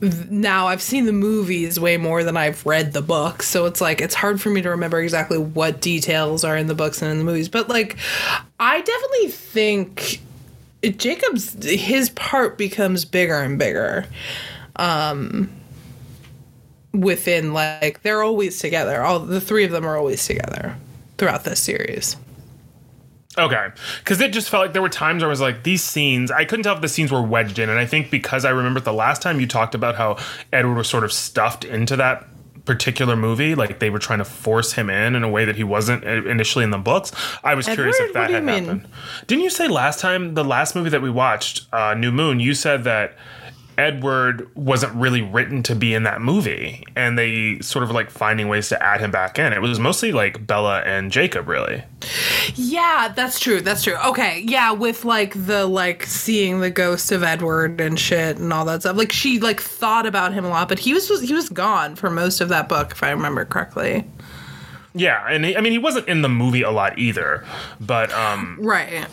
now 0.00 0.68
I've 0.68 0.82
seen 0.82 1.06
the 1.06 1.12
movies 1.12 1.80
way 1.80 1.96
more 1.96 2.22
than 2.22 2.36
I've 2.36 2.64
read 2.64 2.92
the 2.92 3.02
books. 3.02 3.48
So 3.48 3.66
it's 3.66 3.80
like 3.80 4.00
it's 4.00 4.14
hard 4.14 4.40
for 4.40 4.50
me 4.50 4.62
to 4.62 4.70
remember 4.70 5.00
exactly 5.00 5.38
what 5.38 5.80
details 5.80 6.44
are 6.44 6.56
in 6.56 6.66
the 6.68 6.74
books 6.74 7.02
and 7.02 7.10
in 7.10 7.18
the 7.18 7.24
movies. 7.24 7.48
But 7.48 7.68
like 7.68 7.96
I 8.60 8.80
definitely 8.80 9.28
think 9.28 10.20
Jacob's 10.96 11.64
his 11.64 12.10
part 12.10 12.56
becomes 12.56 13.04
bigger 13.04 13.40
and 13.40 13.58
bigger. 13.58 14.06
Um 14.76 15.50
within 16.92 17.52
like 17.52 18.02
they're 18.02 18.22
always 18.22 18.58
together. 18.58 19.02
All 19.02 19.20
the 19.20 19.40
three 19.40 19.64
of 19.64 19.70
them 19.70 19.84
are 19.84 19.96
always 19.96 20.26
together 20.26 20.76
throughout 21.16 21.44
this 21.44 21.60
series. 21.60 22.16
Okay, 23.36 23.68
because 24.00 24.20
it 24.20 24.32
just 24.32 24.48
felt 24.48 24.62
like 24.62 24.72
there 24.72 24.82
were 24.82 24.88
times 24.88 25.22
where 25.22 25.28
I 25.28 25.30
was 25.30 25.40
like, 25.40 25.62
these 25.62 25.84
scenes, 25.84 26.30
I 26.30 26.44
couldn't 26.44 26.64
tell 26.64 26.74
if 26.74 26.80
the 26.80 26.88
scenes 26.88 27.12
were 27.12 27.22
wedged 27.22 27.60
in, 27.60 27.68
and 27.68 27.78
I 27.78 27.86
think 27.86 28.10
because 28.10 28.44
I 28.44 28.50
remember 28.50 28.80
the 28.80 28.92
last 28.92 29.22
time 29.22 29.38
you 29.38 29.46
talked 29.46 29.76
about 29.76 29.94
how 29.94 30.16
Edward 30.52 30.74
was 30.74 30.88
sort 30.88 31.04
of 31.04 31.12
stuffed 31.12 31.64
into 31.64 31.94
that 31.96 32.26
particular 32.64 33.16
movie, 33.16 33.54
like 33.54 33.78
they 33.78 33.90
were 33.90 33.98
trying 33.98 34.18
to 34.18 34.24
force 34.24 34.72
him 34.72 34.90
in 34.90 35.14
in 35.14 35.22
a 35.22 35.28
way 35.28 35.44
that 35.44 35.56
he 35.56 35.64
wasn't 35.64 36.04
initially 36.04 36.64
in 36.64 36.70
the 36.70 36.78
books. 36.78 37.12
I 37.42 37.54
was 37.54 37.66
curious 37.66 37.98
if 37.98 38.12
that 38.12 38.30
had 38.30 38.44
mean? 38.44 38.64
happened. 38.64 38.88
Didn't 39.26 39.44
you 39.44 39.50
say 39.50 39.68
last 39.68 40.00
time, 40.00 40.34
the 40.34 40.44
last 40.44 40.74
movie 40.74 40.90
that 40.90 41.00
we 41.00 41.10
watched, 41.10 41.66
uh, 41.72 41.94
New 41.94 42.12
Moon, 42.12 42.40
you 42.40 42.54
said 42.54 42.84
that 42.84 43.16
Edward 43.78 44.50
wasn't 44.56 44.92
really 44.94 45.22
written 45.22 45.62
to 45.62 45.76
be 45.76 45.94
in 45.94 46.02
that 46.02 46.20
movie, 46.20 46.84
and 46.96 47.16
they 47.16 47.60
sort 47.60 47.84
of 47.84 47.92
like 47.92 48.10
finding 48.10 48.48
ways 48.48 48.68
to 48.70 48.82
add 48.82 49.00
him 49.00 49.12
back 49.12 49.38
in. 49.38 49.52
It 49.52 49.62
was 49.62 49.78
mostly 49.78 50.10
like 50.10 50.44
Bella 50.44 50.80
and 50.80 51.12
Jacob, 51.12 51.48
really. 51.48 51.84
Yeah, 52.56 53.12
that's 53.14 53.38
true. 53.38 53.60
That's 53.60 53.84
true. 53.84 53.96
Okay, 54.04 54.44
yeah, 54.46 54.72
with 54.72 55.04
like 55.04 55.46
the 55.46 55.66
like 55.66 56.04
seeing 56.04 56.60
the 56.60 56.70
ghost 56.70 57.12
of 57.12 57.22
Edward 57.22 57.80
and 57.80 57.98
shit 57.98 58.38
and 58.38 58.52
all 58.52 58.64
that 58.64 58.80
stuff. 58.80 58.96
Like 58.96 59.12
she 59.12 59.38
like 59.38 59.60
thought 59.60 60.06
about 60.06 60.32
him 60.34 60.44
a 60.44 60.48
lot, 60.48 60.68
but 60.68 60.80
he 60.80 60.92
was 60.92 61.08
he 61.20 61.32
was 61.32 61.48
gone 61.48 61.94
for 61.94 62.10
most 62.10 62.40
of 62.40 62.48
that 62.48 62.68
book, 62.68 62.90
if 62.90 63.02
I 63.04 63.10
remember 63.10 63.44
correctly. 63.44 64.04
Yeah, 64.98 65.26
and 65.28 65.44
he, 65.44 65.56
I 65.56 65.60
mean 65.60 65.72
he 65.72 65.78
wasn't 65.78 66.08
in 66.08 66.22
the 66.22 66.28
movie 66.28 66.62
a 66.62 66.70
lot 66.70 66.98
either, 66.98 67.44
but 67.80 68.12
um 68.12 68.58
Right. 68.60 69.06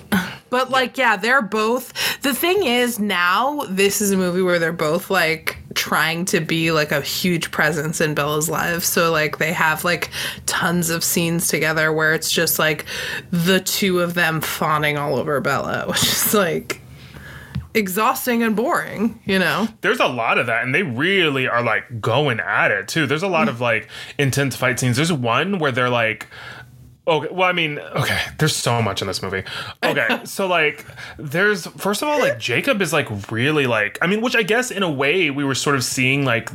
But 0.50 0.70
like, 0.70 0.98
yeah, 0.98 1.18
they're 1.18 1.42
both. 1.42 1.92
The 2.22 2.34
thing 2.34 2.64
is, 2.64 3.00
now 3.00 3.66
this 3.68 4.00
is 4.00 4.12
a 4.12 4.18
movie 4.18 4.42
where 4.42 4.60
they're 4.60 4.72
both 4.72 5.10
like 5.10 5.58
trying 5.74 6.24
to 6.26 6.40
be 6.40 6.72
like 6.72 6.92
a 6.92 7.02
huge 7.02 7.52
presence 7.52 8.00
in 8.00 8.14
Bella's 8.16 8.50
life. 8.50 8.84
So 8.84 9.12
like 9.12 9.38
they 9.38 9.52
have 9.52 9.84
like 9.84 10.10
tons 10.46 10.90
of 10.90 11.04
scenes 11.04 11.48
together 11.50 11.92
where 11.92 12.14
it's 12.14 12.32
just 12.32 12.58
like 12.58 12.86
the 13.32 13.60
two 13.60 14.00
of 14.00 14.14
them 14.14 14.40
fawning 14.40 14.98
all 14.98 15.18
over 15.18 15.42
Bella, 15.42 15.86
which 15.90 16.04
is 16.04 16.34
like 16.34 16.80
exhausting 17.76 18.42
and 18.42 18.56
boring, 18.56 19.20
you 19.26 19.40
know? 19.40 19.68
there's 19.82 20.00
a 20.00 20.08
lot 20.08 20.38
of 20.38 20.48
that 20.48 20.64
and 20.64 20.74
they 20.74 20.84
really 20.84 21.48
are 21.48 21.64
like 21.64 22.02
going 22.02 22.40
at 22.40 22.72
it 22.72 22.88
too. 22.88 23.06
There's 23.06 23.24
a 23.24 23.28
lot 23.28 23.50
of 23.50 23.62
like 23.62 23.90
intense 24.18 24.56
fight 24.56 24.80
scenes. 24.80 24.96
There's 24.96 25.14
one 25.14 25.60
where 25.60 25.72
they're 25.72 25.90
like 25.90 26.28
Okay, 27.08 27.28
well, 27.32 27.48
I 27.48 27.52
mean, 27.52 27.78
okay, 27.78 28.20
there's 28.40 28.56
so 28.56 28.82
much 28.82 29.02
in 29.02 29.08
this 29.08 29.22
movie. 29.22 29.44
Okay, 29.84 30.22
so 30.26 30.48
like, 30.48 30.86
there's 31.18 31.68
first 31.68 32.02
of 32.02 32.08
all, 32.08 32.20
like, 32.20 32.40
Jacob 32.40 32.82
is 32.82 32.92
like 32.92 33.32
really 33.32 33.68
like, 33.68 34.00
I 34.02 34.08
mean, 34.08 34.22
which 34.22 34.36
I 34.36 34.42
guess 34.42 34.72
in 34.72 34.82
a 34.82 34.90
way 34.90 35.30
we 35.30 35.44
were 35.44 35.54
sort 35.54 35.76
of 35.76 35.84
seeing 35.84 36.26
like 36.26 36.50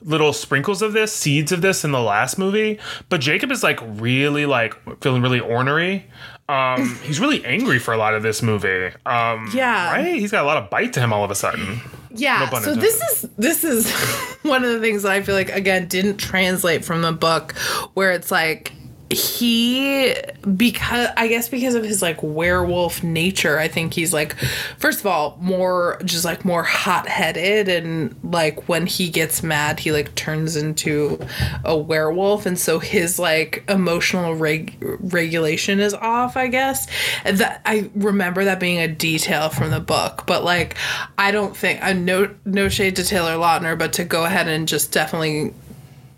little 0.00 0.32
sprinkles 0.32 0.82
of 0.82 0.92
this, 0.92 1.12
seeds 1.12 1.50
of 1.50 1.62
this 1.62 1.84
in 1.84 1.90
the 1.90 2.00
last 2.00 2.38
movie, 2.38 2.78
but 3.08 3.20
Jacob 3.20 3.50
is 3.50 3.64
like 3.64 3.80
really 4.00 4.46
like 4.46 4.74
feeling 5.00 5.20
really 5.20 5.40
ornery. 5.40 6.06
Um, 6.48 6.98
he's 7.02 7.20
really 7.20 7.44
angry 7.44 7.78
for 7.78 7.92
a 7.92 7.98
lot 7.98 8.14
of 8.14 8.22
this 8.22 8.42
movie. 8.42 8.86
Um, 9.04 9.50
Yeah. 9.52 9.92
right? 9.92 10.14
He's 10.14 10.30
got 10.30 10.42
a 10.42 10.46
lot 10.46 10.56
of 10.56 10.70
bite 10.70 10.94
to 10.94 11.00
him 11.00 11.12
all 11.12 11.22
of 11.24 11.30
a 11.30 11.34
sudden. 11.34 11.80
Yeah. 12.10 12.48
pun 12.48 12.62
so 12.62 12.74
this 12.74 13.00
is 13.02 13.28
this 13.36 13.64
is 13.64 13.90
one 14.42 14.64
of 14.64 14.70
the 14.72 14.80
things 14.80 15.02
that 15.02 15.12
I 15.12 15.22
feel 15.22 15.34
like 15.34 15.50
again 15.50 15.88
didn't 15.88 16.16
translate 16.16 16.84
from 16.84 17.02
the 17.02 17.12
book 17.12 17.52
where 17.94 18.12
it's 18.12 18.30
like 18.30 18.72
he 19.10 20.14
because 20.56 21.08
I 21.16 21.28
guess 21.28 21.48
because 21.48 21.74
of 21.74 21.84
his 21.84 22.02
like 22.02 22.22
werewolf 22.22 23.02
nature, 23.02 23.58
I 23.58 23.66
think 23.66 23.94
he's 23.94 24.12
like 24.12 24.36
first 24.76 25.00
of 25.00 25.06
all 25.06 25.38
more 25.40 25.98
just 26.04 26.24
like 26.24 26.44
more 26.44 26.62
hot-headed 26.62 27.68
and 27.68 28.14
like 28.22 28.68
when 28.68 28.86
he 28.86 29.08
gets 29.08 29.42
mad 29.42 29.80
he 29.80 29.92
like 29.92 30.14
turns 30.14 30.56
into 30.56 31.18
a 31.64 31.76
werewolf 31.76 32.44
and 32.44 32.58
so 32.58 32.78
his 32.78 33.18
like 33.18 33.64
emotional 33.68 34.34
reg- 34.34 34.76
regulation 35.00 35.80
is 35.80 35.94
off, 35.94 36.36
I 36.36 36.48
guess. 36.48 36.86
That 37.24 37.62
I 37.64 37.90
remember 37.94 38.44
that 38.44 38.60
being 38.60 38.78
a 38.78 38.88
detail 38.88 39.48
from 39.48 39.70
the 39.70 39.80
book, 39.80 40.24
but 40.26 40.44
like 40.44 40.76
I 41.16 41.30
don't 41.30 41.56
think 41.56 41.82
I 41.82 41.94
no 41.94 42.34
no 42.44 42.68
shade 42.68 42.96
to 42.96 43.04
Taylor 43.04 43.36
Lautner, 43.36 43.78
but 43.78 43.94
to 43.94 44.04
go 44.04 44.26
ahead 44.26 44.48
and 44.48 44.68
just 44.68 44.92
definitely 44.92 45.54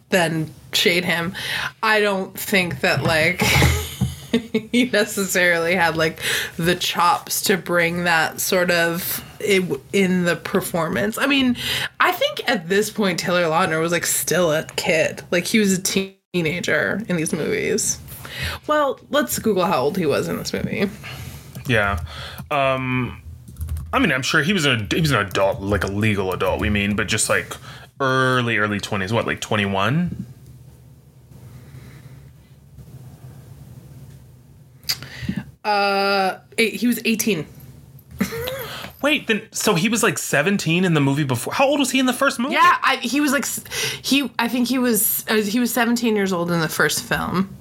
then 0.09 0.53
shade 0.73 1.05
him. 1.05 1.35
I 1.83 2.01
don't 2.01 2.39
think 2.39 2.81
that 2.81 3.03
like 3.03 3.43
he 4.33 4.91
necessarily 4.93 5.75
had 5.75 5.97
like 5.97 6.21
the 6.57 6.75
chops 6.75 7.43
to 7.43 7.57
bring 7.57 8.05
that 8.05 8.41
sort 8.41 8.71
of 8.71 9.25
it, 9.41 9.81
in 9.93 10.25
the 10.25 10.37
performance. 10.37 11.19
I 11.19 11.27
mean, 11.27 11.57
I 11.99 12.13
think 12.13 12.49
at 12.49 12.69
this 12.69 12.91
point 12.91 13.19
Taylor 13.19 13.45
Lautner 13.45 13.81
was 13.81 13.93
like 13.93 14.07
still 14.07 14.53
a 14.53 14.65
kid. 14.77 15.23
Like 15.31 15.47
he 15.47 15.59
was 15.59 15.79
a 15.79 15.83
teenager 16.33 17.03
in 17.09 17.17
these 17.17 17.33
movies. 17.33 17.99
Well, 18.67 19.01
let's 19.11 19.39
Google 19.39 19.65
how 19.65 19.83
old 19.83 19.97
he 19.97 20.07
was 20.07 20.29
in 20.29 20.37
this 20.37 20.53
movie. 20.53 20.89
Yeah. 21.67 22.01
Um 22.51 23.23
I 23.93 23.99
mean, 23.99 24.13
I'm 24.13 24.23
sure 24.23 24.43
he 24.43 24.53
was 24.53 24.67
an 24.67 24.87
he 24.93 25.01
was 25.01 25.11
an 25.11 25.27
adult, 25.27 25.61
like 25.61 25.83
a 25.83 25.89
legal 25.89 26.33
adult. 26.33 26.61
We 26.61 26.71
mean, 26.71 26.95
but 26.95 27.09
just 27.09 27.29
like 27.29 27.57
early 28.01 28.59
early 28.59 28.81
20s. 28.81 29.13
What, 29.13 29.27
like 29.27 29.41
21? 29.41 30.27
Eight, 35.65 36.75
he 36.75 36.87
was 36.87 37.01
18. 37.05 37.47
Wait, 39.03 39.27
then 39.29 39.43
so 39.51 39.75
he 39.75 39.89
was 39.89 40.03
like 40.03 40.19
17 40.19 40.85
in 40.85 40.93
the 40.95 41.01
movie 41.01 41.25
before. 41.25 41.55
How 41.55 41.67
old 41.67 41.79
was 41.79 41.91
he 41.91 41.99
in 41.99 42.07
the 42.07 42.13
first 42.13 42.39
movie? 42.39 42.53
Yeah, 42.55 42.77
I, 42.83 42.97
he 42.97 43.21
was 43.21 43.33
like 43.33 43.47
he. 43.47 44.31
I 44.39 44.47
think 44.49 44.69
he 44.69 44.77
was 44.79 45.25
uh, 45.29 45.37
he 45.37 45.59
was 45.59 45.73
17 45.73 46.15
years 46.17 46.33
old 46.35 46.51
in 46.51 46.61
the 46.61 46.69
first 46.69 47.03
film. 47.03 47.57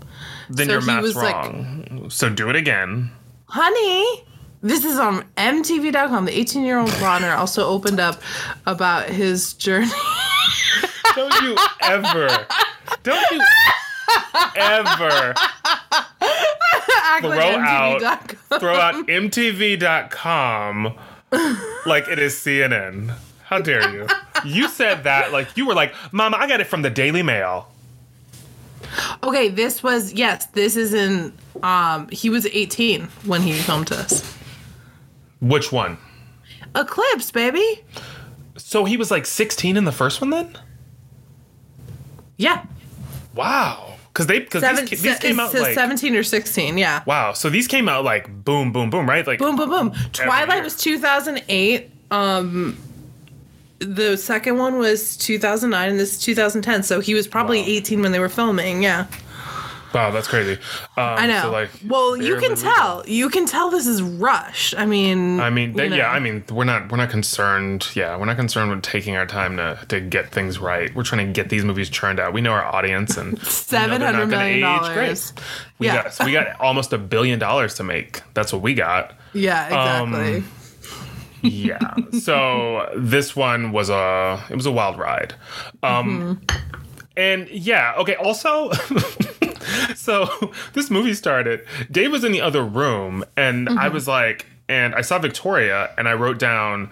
Then 0.50 0.66
So 0.68 0.72
your 0.74 0.82
math's 0.82 1.04
was 1.04 1.16
like- 1.16 1.34
wrong. 1.36 2.08
so 2.10 2.30
do 2.30 2.50
it 2.50 2.56
again. 2.58 3.12
Honey, 3.46 4.26
this 4.62 4.84
is 4.84 5.00
on 5.00 5.24
MTV.com. 5.38 6.26
The 6.26 6.38
18 6.38 6.64
year 6.66 6.78
old 6.78 6.94
Ronner 7.00 7.32
also 7.32 7.66
opened 7.68 8.00
up 8.02 8.22
about 8.66 9.08
his 9.10 9.54
journey. 9.54 9.88
Don't 11.16 11.42
you 11.42 11.56
ever, 11.84 12.46
don't 13.04 13.32
you 13.32 13.42
ever 14.56 15.34
throw 17.22 17.40
out, 17.40 18.36
throw 18.60 18.76
out 18.76 19.08
MTV.com 19.08 20.96
like 21.86 22.08
it 22.08 22.20
is 22.20 22.36
CNN. 22.36 23.16
How 23.44 23.60
dare 23.60 23.94
you? 23.94 24.08
You 24.46 24.68
said 24.70 25.04
that 25.04 25.32
like 25.32 25.58
you 25.58 25.66
were 25.66 25.74
like, 25.74 25.94
Mama, 26.12 26.38
I 26.38 26.48
got 26.48 26.62
it 26.62 26.68
from 26.68 26.82
the 26.82 26.90
Daily 26.90 27.24
Mail. 27.24 27.72
Okay, 29.24 29.50
this 29.50 29.84
was 29.84 30.14
yes, 30.14 30.46
this 30.48 30.76
is 30.78 30.94
in 30.94 31.34
um 31.64 32.08
he 32.10 32.30
was 32.30 32.46
18 32.46 33.04
when 33.26 33.42
he 33.42 33.54
filmed 33.54 33.88
this. 33.88 34.36
Which 35.42 35.72
one? 35.72 35.98
Eclipse, 36.76 37.32
baby. 37.32 37.84
So 38.58 38.86
he 38.86 38.98
was 38.98 39.10
like 39.10 39.26
16 39.26 39.78
in 39.78 39.86
the 39.86 39.92
first 39.92 40.22
one 40.22 40.30
then? 40.30 40.58
Yeah. 42.38 42.66
Wow. 43.34 43.89
Because 44.26 44.28
they 44.28 44.40
because 44.40 44.90
these, 44.90 45.02
these 45.02 45.14
se- 45.18 45.20
came 45.28 45.40
out 45.40 45.54
like 45.54 45.74
17 45.74 46.16
or 46.16 46.24
16, 46.24 46.78
yeah. 46.78 47.04
wow. 47.06 47.34
So 47.34 47.50
these 47.50 47.68
came 47.68 47.88
out 47.90 48.04
like 48.04 48.28
boom, 48.44 48.72
boom, 48.72 48.90
boom, 48.90 49.08
right? 49.10 49.26
Like 49.26 49.40
Boom, 49.40 49.56
boom, 49.56 49.70
boom. 49.70 49.92
Twilight 50.14 50.56
year. 50.56 50.64
was 50.64 50.76
2008. 50.78 51.90
Um, 52.12 52.78
the 53.80 54.18
second 54.18 54.58
one 54.58 54.78
was 54.78 55.16
2009, 55.18 55.90
and 55.90 56.00
this 56.00 56.14
is 56.14 56.20
2010. 56.22 56.84
So 56.84 57.00
he 57.00 57.14
was 57.14 57.28
probably 57.28 57.60
Wow. 57.62 57.68
18 57.68 58.02
when 58.02 58.12
they 58.12 58.20
were 58.20 58.28
filming. 58.30 58.84
Yeah, 58.84 59.08
wow, 59.94 60.12
that's 60.12 60.28
crazy. 60.28 60.54
Um, 60.54 60.60
I 60.98 61.28
know. 61.28 61.42
So 61.44 61.52
like, 61.52 61.70
well, 61.88 62.16
you 62.18 62.38
can 62.38 62.56
tell. 62.56 63.04
You 63.08 63.30
can 63.30 63.46
tell 63.46 63.70
this 63.70 63.88
is 63.88 64.02
rushed. 64.02 64.76
I 64.78 64.86
mean, 64.86 65.40
I 65.40 65.50
mean, 65.50 65.74
they, 65.74 65.86
you 65.86 65.90
know. 65.92 65.96
yeah. 65.98 66.10
I 66.12 66.20
mean, 66.20 66.44
we're 66.52 66.64
not 66.64 66.92
we're 66.92 66.98
not 66.98 67.10
concerned. 67.10 67.88
Yeah, 67.96 68.18
we're 68.18 68.26
not 68.26 68.38
concerned 68.38 68.72
with 68.72 68.82
taking 68.82 69.16
our 69.16 69.26
time 69.26 69.58
to 69.58 69.80
to 69.90 70.00
get 70.00 70.32
things 70.32 70.60
right. 70.60 70.94
We're 70.96 71.04
trying 71.04 71.28
to 71.28 71.34
get 71.34 71.50
these 71.50 71.64
movies 71.66 71.90
churned 71.90 72.20
out. 72.20 72.34
We 72.34 72.42
know 72.42 72.52
our 72.52 72.64
audience 72.66 73.18
and 73.18 73.40
Seven 73.44 74.02
hundred 74.02 74.28
million 74.28 74.58
age 74.58 74.62
dollars. 74.62 75.32
Great. 75.32 75.44
We 75.80 75.86
Yeah. 75.88 76.04
got 76.04 76.26
we 76.26 76.32
got 76.32 76.60
almost 76.62 76.94
a 76.94 76.98
billion 76.98 77.40
dollars 77.40 77.76
to 77.76 77.84
make. 77.84 78.22
That's 78.34 78.52
what 78.54 78.62
we 78.62 78.74
got. 78.74 79.14
Yeah, 79.34 80.00
Um, 80.02 80.14
exactly. 80.14 80.44
Yeah. 81.42 81.96
so 82.20 82.90
this 82.98 83.36
one 83.36 83.72
was 83.72 83.90
a 83.90 84.44
it 84.50 84.56
was 84.56 84.66
a 84.66 84.72
wild 84.72 84.98
ride. 84.98 85.36
Um 85.84 86.42
and 87.16 87.48
yeah, 87.50 87.94
okay, 87.98 88.16
also 88.16 88.72
so 90.10 90.52
this 90.74 90.90
movie 90.90 91.14
started. 91.14 91.66
Dave 91.92 92.12
was 92.12 92.24
in 92.24 92.32
the 92.32 92.42
other 92.42 92.64
room 92.64 93.24
and 93.38 93.70
I 93.70 93.74
mm-hmm. 93.74 93.94
was 93.94 94.08
like 94.08 94.48
and 94.68 94.96
I 94.96 95.02
saw 95.02 95.20
Victoria 95.20 95.92
and 95.98 96.10
I 96.10 96.14
wrote 96.14 96.40
down 96.40 96.90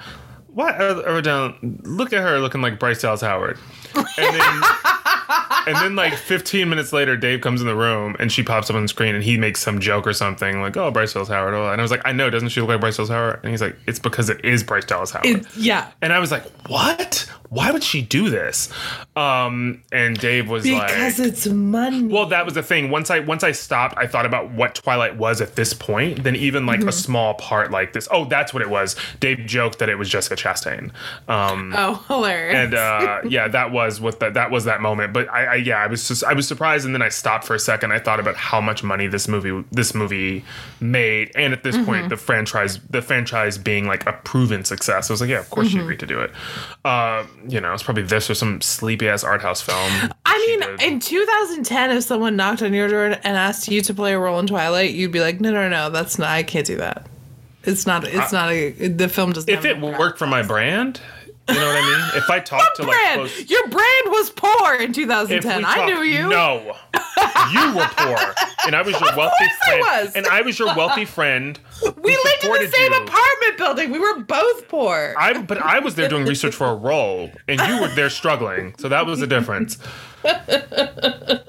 what 0.49 0.75
I 0.75 0.93
wrote 0.93 1.23
down 1.23 1.82
look 1.84 2.13
at 2.13 2.21
her 2.21 2.39
looking 2.39 2.62
like 2.62 2.80
Bryce 2.80 3.01
Dallas 3.01 3.21
Howard. 3.21 3.58
And 3.95 4.06
then 4.17 4.62
and 5.67 5.75
then 5.77 5.95
like 5.95 6.13
15 6.13 6.69
minutes 6.69 6.93
later, 6.93 7.17
Dave 7.17 7.41
comes 7.41 7.62
in 7.62 7.67
the 7.67 7.75
room 7.75 8.15
and 8.19 8.32
she 8.32 8.43
pops 8.43 8.69
up 8.69 8.75
on 8.75 8.84
the 8.84 8.88
screen 8.88 9.15
and 9.15 9.23
he 9.23 9.38
makes 9.38 9.62
some 9.62 9.80
joke 9.80 10.06
or 10.06 10.13
something 10.13 10.62
like, 10.62 10.77
"Oh, 10.77 10.91
Bryce 10.91 11.13
Dallas 11.13 11.30
Howard." 11.30 11.53
And 11.53 11.80
I 11.80 11.82
was 11.82 11.91
like, 11.91 12.01
"I 12.06 12.12
know, 12.12 12.30
doesn't 12.30 12.49
she 12.49 12.62
look 12.62 12.69
like 12.69 12.80
Bryce 12.80 12.97
Dallas 12.97 13.10
Howard?" 13.10 13.39
And 13.43 13.51
he's 13.51 13.62
like, 13.62 13.75
"It's 13.88 13.99
because 13.99 14.30
it 14.30 14.43
is 14.45 14.63
Bryce 14.63 14.86
Dallas 14.86 15.12
Howard." 15.12 15.25
It- 15.25 15.58
yeah, 15.58 15.91
and 16.01 16.13
I 16.13 16.19
was 16.19 16.32
like, 16.32 16.43
"What? 16.69 17.30
Why 17.49 17.71
would 17.71 17.83
she 17.83 18.01
do 18.01 18.29
this?" 18.29 18.69
Um, 19.15 19.83
and 19.91 20.17
Dave 20.19 20.49
was 20.49 20.63
because 20.63 21.19
like, 21.19 21.27
it's 21.27 21.47
money. 21.47 22.03
well, 22.03 22.27
that 22.27 22.45
was 22.45 22.53
the 22.53 22.63
thing. 22.63 22.89
Once 22.89 23.10
I 23.10 23.19
once 23.19 23.43
I 23.43 23.51
stopped, 23.51 23.97
I 23.97 24.07
thought 24.07 24.25
about 24.25 24.51
what 24.51 24.75
Twilight 24.75 25.17
was 25.17 25.41
at 25.41 25.55
this 25.55 25.73
point. 25.73 26.23
Then 26.23 26.36
even 26.36 26.65
like 26.65 26.79
Mm-hmm. 26.81 26.89
a 26.89 26.91
small 26.91 27.33
part 27.33 27.71
like 27.71 27.93
this. 27.93 28.07
Oh, 28.12 28.25
that's 28.25 28.53
what 28.53 28.62
it 28.62 28.69
was. 28.69 28.95
Dave 29.19 29.39
joked 29.47 29.79
that 29.79 29.89
it 29.89 29.95
was 29.95 30.10
Jessica 30.10 30.36
Chastain. 30.36 30.91
Um, 31.27 31.73
oh, 31.75 32.03
hilarious. 32.07 32.55
and 32.55 32.73
uh, 32.75 33.21
yeah, 33.27 33.47
that 33.47 33.71
was 33.71 33.99
what 33.99 34.19
that 34.19 34.36
that 34.36 34.51
was 34.51 34.65
that 34.65 34.81
moment. 34.81 35.13
But 35.13 35.29
I, 35.29 35.45
I 35.45 35.55
yeah, 35.55 35.77
I 35.77 35.88
was 35.88 36.07
just 36.07 36.23
I 36.23 36.33
was 36.33 36.47
surprised, 36.47 36.86
and 36.86 36.93
then 36.93 37.01
I 37.01 37.10
stopped 37.10 37.45
for 37.45 37.55
a 37.55 37.60
second. 37.60 37.91
I 37.91 37.99
thought 37.99 38.19
about 38.19 38.36
how 38.36 38.62
much 38.62 38.83
money 38.83 39.07
this 39.07 39.27
movie 39.27 39.63
this 39.71 39.95
movie 39.95 40.43
made, 40.79 41.31
and 41.36 41.53
at 41.53 41.63
this 41.63 41.75
Mm-hmm. 41.77 41.86
point, 41.86 42.10
the 42.10 42.17
franchise 42.17 42.79
the 42.89 43.01
franchise 43.01 43.57
being 43.57 43.86
like 43.88 44.05
a 44.07 44.13
proven 44.13 44.63
success. 44.65 45.10
I 45.10 45.13
was 45.13 45.21
like, 45.21 45.29
yeah, 45.29 45.39
of 45.39 45.49
course 45.49 45.67
Mm-hmm. 45.67 45.77
she 45.77 45.81
agreed 45.81 45.99
to 45.99 46.05
do 46.07 46.19
it. 46.19 46.31
Uh, 46.86 47.25
you 47.47 47.62
know, 47.62 47.73
it's 47.73 47.83
probably 47.83 48.03
this 48.03 48.29
or 48.29 48.33
some 48.36 48.62
sleepy 48.62 49.07
ass 49.07 49.23
art 49.23 49.41
house 49.41 49.62
film. 49.62 50.12
I 50.25 50.38
mean, 50.47 50.77
did. 50.77 50.81
in 50.93 50.99
2010, 50.99 51.91
if 51.91 52.03
someone 52.03 52.36
knocked 52.36 52.62
on 52.62 52.73
your 52.73 52.88
door 52.88 53.05
and 53.05 53.25
asked 53.25 53.67
you 53.67 53.81
to 53.81 53.93
play 53.93 54.13
a 54.13 54.19
role 54.19 54.39
in 54.39 54.47
Twilight, 54.47 54.91
you'd 54.91 55.12
be 55.12 55.19
like, 55.21 55.39
"No, 55.41 55.51
no, 55.51 55.67
no, 55.69 55.89
that's 55.89 56.17
not. 56.19 56.29
I 56.29 56.43
can't 56.43 56.65
do 56.65 56.77
that. 56.77 57.07
It's 57.63 57.86
not. 57.86 58.05
It's 58.07 58.31
not 58.31 58.51
a. 58.51 58.71
The 58.88 59.10
film 59.10 59.33
doesn't. 59.33 59.49
if 59.49 59.65
it 59.65 59.79
worked 59.79 60.19
for 60.19 60.27
my 60.27 60.41
brand, 60.41 61.01
you 61.49 61.55
know 61.55 61.65
what 61.65 61.75
I 61.83 62.12
mean. 62.13 62.21
If 62.23 62.29
I 62.29 62.39
talked 62.41 62.77
to 62.77 62.83
like 62.83 63.13
close. 63.13 63.49
your 63.49 63.67
brand 63.67 64.05
was 64.07 64.29
poor 64.29 64.75
in 64.75 64.93
2010. 64.93 65.57
we 65.60 65.65
I 65.65 65.75
talk- 65.75 65.86
knew 65.88 66.01
you. 66.03 66.29
No, 66.29 66.75
you 67.51 67.75
were 67.75 67.88
poor, 67.97 68.17
and 68.65 68.75
I 68.75 68.82
was 68.82 68.99
your 68.99 69.15
wealthy 69.15 69.36
course 69.38 69.58
I 69.62 69.65
friend. 69.82 70.06
was. 70.06 70.15
And 70.15 70.27
I 70.27 70.41
was 70.41 70.60
your 70.60 70.75
wealthy 70.75 71.06
friend. 71.06 71.60
we 71.82 72.12
lived 72.12 72.43
in 72.43 72.51
the 72.51 72.71
same 72.71 72.93
you. 72.93 73.03
apartment 73.03 73.58
building. 73.58 73.91
We 73.91 73.99
were 73.99 74.19
both 74.19 74.67
poor. 74.67 75.13
I 75.17 75.41
but 75.41 75.58
I 75.60 75.80
was 75.80 75.95
there 75.95 76.10
doing 76.10 76.25
research 76.25 76.56
for 76.56 76.67
a 76.67 76.75
role, 76.75 77.32
and 77.47 77.60
you 77.62 77.82
were 77.82 77.89
there 77.89 78.10
struggling. 78.10 78.75
So 78.77 78.89
that 78.89 79.06
was 79.06 79.19
the 79.19 79.27
difference. 79.27 79.77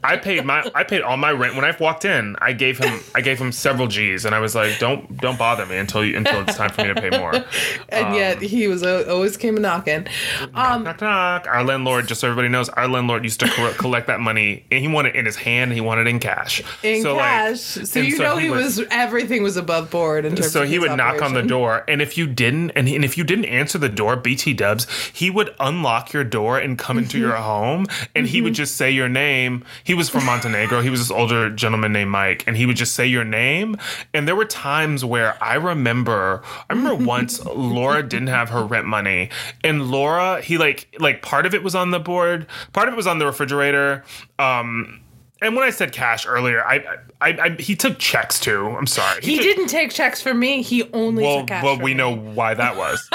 I 0.05 0.17
paid 0.17 0.45
my 0.45 0.71
I 0.75 0.85
paid 0.85 1.03
all 1.03 1.17
my 1.17 1.33
rent 1.33 1.55
when 1.55 1.65
I 1.65 1.77
walked 1.79 2.05
in. 2.05 2.37
I 2.41 2.53
gave 2.53 2.79
him 2.79 3.01
I 3.15 3.21
gave 3.21 3.39
him 3.39 3.53
several 3.53 3.87
G's, 3.89 4.25
and 4.25 4.35
I 4.35 4.41
was 4.41 4.55
like, 4.55 4.79
"Don't 4.79 5.17
don't 5.19 5.39
bother 5.39 5.67
me 5.67 5.77
until 5.77 6.05
you 6.05 6.17
until 6.17 6.41
it's 6.43 6.57
time 6.57 6.71
for 6.71 6.83
me 6.83 6.95
to 6.95 7.01
pay 7.01 7.11
more." 7.19 7.33
and 7.91 8.15
yet 8.15 8.41
he 8.41 8.69
was 8.69 8.83
uh, 8.83 9.05
always 9.09 9.37
came 9.37 9.57
a 9.57 9.61
knocking. 9.61 10.07
Um, 10.55 10.85
knock 10.85 11.01
knock. 11.01 11.47
Our 11.47 11.65
landlord, 11.65 12.09
just 12.09 12.21
so 12.21 12.29
everybody 12.29 12.49
knows, 12.49 12.69
our 12.71 12.89
landlord 12.89 13.25
used 13.25 13.41
to 13.41 13.49
co- 13.49 13.73
collect 13.73 14.07
that 14.07 14.21
money, 14.21 14.65
and 14.71 14.81
he 14.81 14.89
wanted 14.89 15.11
it 15.15 15.17
in 15.19 15.27
his 15.27 15.37
hand. 15.37 15.73
He 15.73 15.81
wanted 15.81 16.07
it 16.07 16.11
in 16.11 16.21
cash. 16.21 16.63
in 16.83 17.03
so, 17.03 17.17
like, 17.17 17.25
cash, 17.25 17.61
so 17.61 18.01
and 18.01 18.09
you 18.09 18.19
know 18.19 18.37
he 18.37 18.49
would- 18.51 18.59
was 18.59 18.81
everything 18.91 19.43
was 19.43 19.57
above 19.57 19.91
board 19.91 20.25
in 20.25 20.37
terms. 20.37 20.53
So 20.53 20.65
he 20.65 20.79
would 20.79 20.97
knock 20.97 21.23
on 21.23 21.35
the 21.35 21.43
door, 21.43 21.85
and 21.89 22.01
if 22.01 22.17
you 22.17 22.27
didn't, 22.27 22.71
and, 22.71 22.89
and 22.89 23.05
if 23.05 23.19
you 23.19 23.25
didn't 23.25 23.47
answer 23.47 23.79
the 23.79 23.89
door, 23.89 24.17
BT 24.17 24.55
Dubs, 24.55 24.87
he 25.13 25.29
would 25.31 25.55
unlock 25.61 26.13
your 26.13 26.25
door 26.25 26.59
and 26.59 26.79
come 26.79 26.99
into 26.99 27.19
your 27.19 27.35
home, 27.37 27.87
and 28.15 28.27
he 28.27 28.41
would 28.41 28.55
just 28.55 28.68
say 28.77 28.91
your 28.91 29.09
name. 29.09 29.65
He 29.85 29.95
was 29.95 30.09
from 30.09 30.25
Montenegro. 30.25 30.81
He 30.83 30.91
was 30.91 31.01
this 31.01 31.11
older 31.11 31.51
gentleman 31.51 31.93
named 31.93 32.11
Mike, 32.11 32.45
and 32.47 32.57
he 32.57 32.67
would 32.67 32.77
just 32.77 32.95
say 32.95 33.07
your 33.07 33.25
name. 33.25 33.77
And 34.15 34.27
there 34.29 34.37
were 34.37 34.45
times 34.45 35.05
where 35.05 35.43
I 35.43 35.55
remember, 35.55 36.43
I 36.69 36.75
remember 36.75 37.05
once 37.09 37.45
Laura 37.45 38.03
didn't 38.03 38.29
have 38.29 38.51
her 38.51 38.65
rent 38.65 38.87
money, 38.87 39.31
and 39.65 39.91
Laura, 39.91 40.41
he 40.41 40.59
like 40.59 40.95
like 40.99 41.23
part 41.23 41.47
of 41.47 41.55
it 41.55 41.63
was 41.63 41.75
on 41.75 41.91
the 41.91 42.01
board, 42.01 42.47
part 42.73 42.89
of 42.89 42.95
it 42.95 42.97
was 42.97 43.07
on 43.07 43.19
the 43.19 43.27
refrigerator. 43.27 44.05
Um, 44.39 45.01
and 45.41 45.55
when 45.55 45.65
I 45.65 45.71
said 45.71 45.93
cash 45.93 46.27
earlier, 46.27 46.65
I, 46.65 46.85
I, 47.21 47.29
I 47.29 47.57
he 47.61 47.77
took 47.77 47.99
checks 47.99 48.41
too. 48.41 48.67
I'm 48.67 48.87
sorry. 48.89 49.21
He 49.23 49.37
took- 49.37 49.45
didn't 49.45 49.69
take 49.69 49.91
checks 49.93 50.21
from 50.21 50.39
me. 50.41 50.63
He 50.63 50.91
only 50.93 51.23
well, 51.23 51.39
took 51.41 51.49
cash. 51.49 51.63
well, 51.65 51.79
we 51.79 51.93
me. 51.93 51.99
know 51.99 52.15
why 52.15 52.55
that 52.55 52.77
was. 52.77 53.09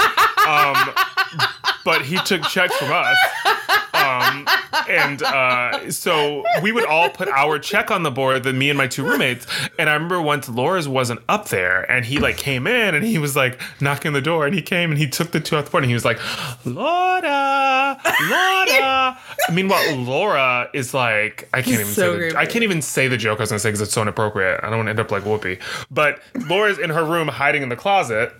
um, 0.48 1.50
but 1.84 2.04
he 2.04 2.17
took 2.19 2.43
checks 2.43 2.76
from 2.78 2.91
us. 2.91 3.17
Um, 3.93 4.48
and 4.89 5.24
uh, 5.24 5.91
so 5.91 6.43
we 6.62 6.72
would 6.72 6.86
all 6.86 7.10
put 7.10 7.30
our 7.30 7.58
check 7.58 7.89
on 7.89 8.04
the 8.04 8.12
board, 8.12 8.43
then 8.43 8.58
me 8.58 8.69
and 8.69 8.78
my 8.78 8.88
two 8.88 9.04
roommates. 9.04 9.48
And 9.80 9.89
I 9.89 9.93
remember 9.93 10.22
once 10.22 10.50
Laura's 10.50 10.88
wasn't 10.88 11.22
up 11.30 11.50
there, 11.50 11.89
and 11.89 12.06
he 12.06 12.19
like 12.19 12.38
came 12.38 12.67
in 12.67 12.96
and 12.96 13.06
he 13.06 13.17
was 13.17 13.36
like 13.36 13.60
knocking 13.82 14.13
the 14.13 14.22
door, 14.22 14.46
and 14.46 14.54
he 14.54 14.62
came 14.62 14.91
and 14.91 15.00
he 15.00 15.08
took 15.08 15.32
the 15.32 15.39
two 15.39 15.56
off 15.56 15.65
the 15.65 15.72
board, 15.72 15.84
and 15.84 15.89
he 15.89 15.93
was 15.93 16.06
like, 16.06 16.19
Laura, 16.65 18.00
Laura. 18.04 19.17
I 19.48 19.52
mean, 19.52 19.63
Meanwhile, 19.63 19.96
Laura 19.96 20.69
is 20.74 20.93
like, 20.93 21.48
I 21.54 21.62
can't 21.62 21.80
even 21.80 21.93
so 21.93 22.19
say 22.19 22.32
the. 22.32 22.38
I 22.38 22.46
can't 22.46 22.63
even 22.63 22.82
say 22.82 23.08
the 23.08 23.15
joke 23.15 23.39
I 23.39 23.43
was 23.43 23.50
gonna 23.50 23.60
say 23.60 23.69
because 23.69 23.80
it's 23.80 23.93
so 23.93 24.02
inappropriate. 24.02 24.60
I 24.62 24.69
don't 24.69 24.80
want 24.80 24.88
to 24.88 24.89
end 24.89 25.00
up 25.00 25.10
like 25.10 25.24
Whoopi. 25.24 25.62
But 25.89 26.22
Laura's 26.50 26.80
in 26.80 26.89
her 26.89 27.06
room 27.06 27.30
hiding 27.30 27.63
in 27.63 27.69
the 27.69 27.78
closet. 27.78 28.34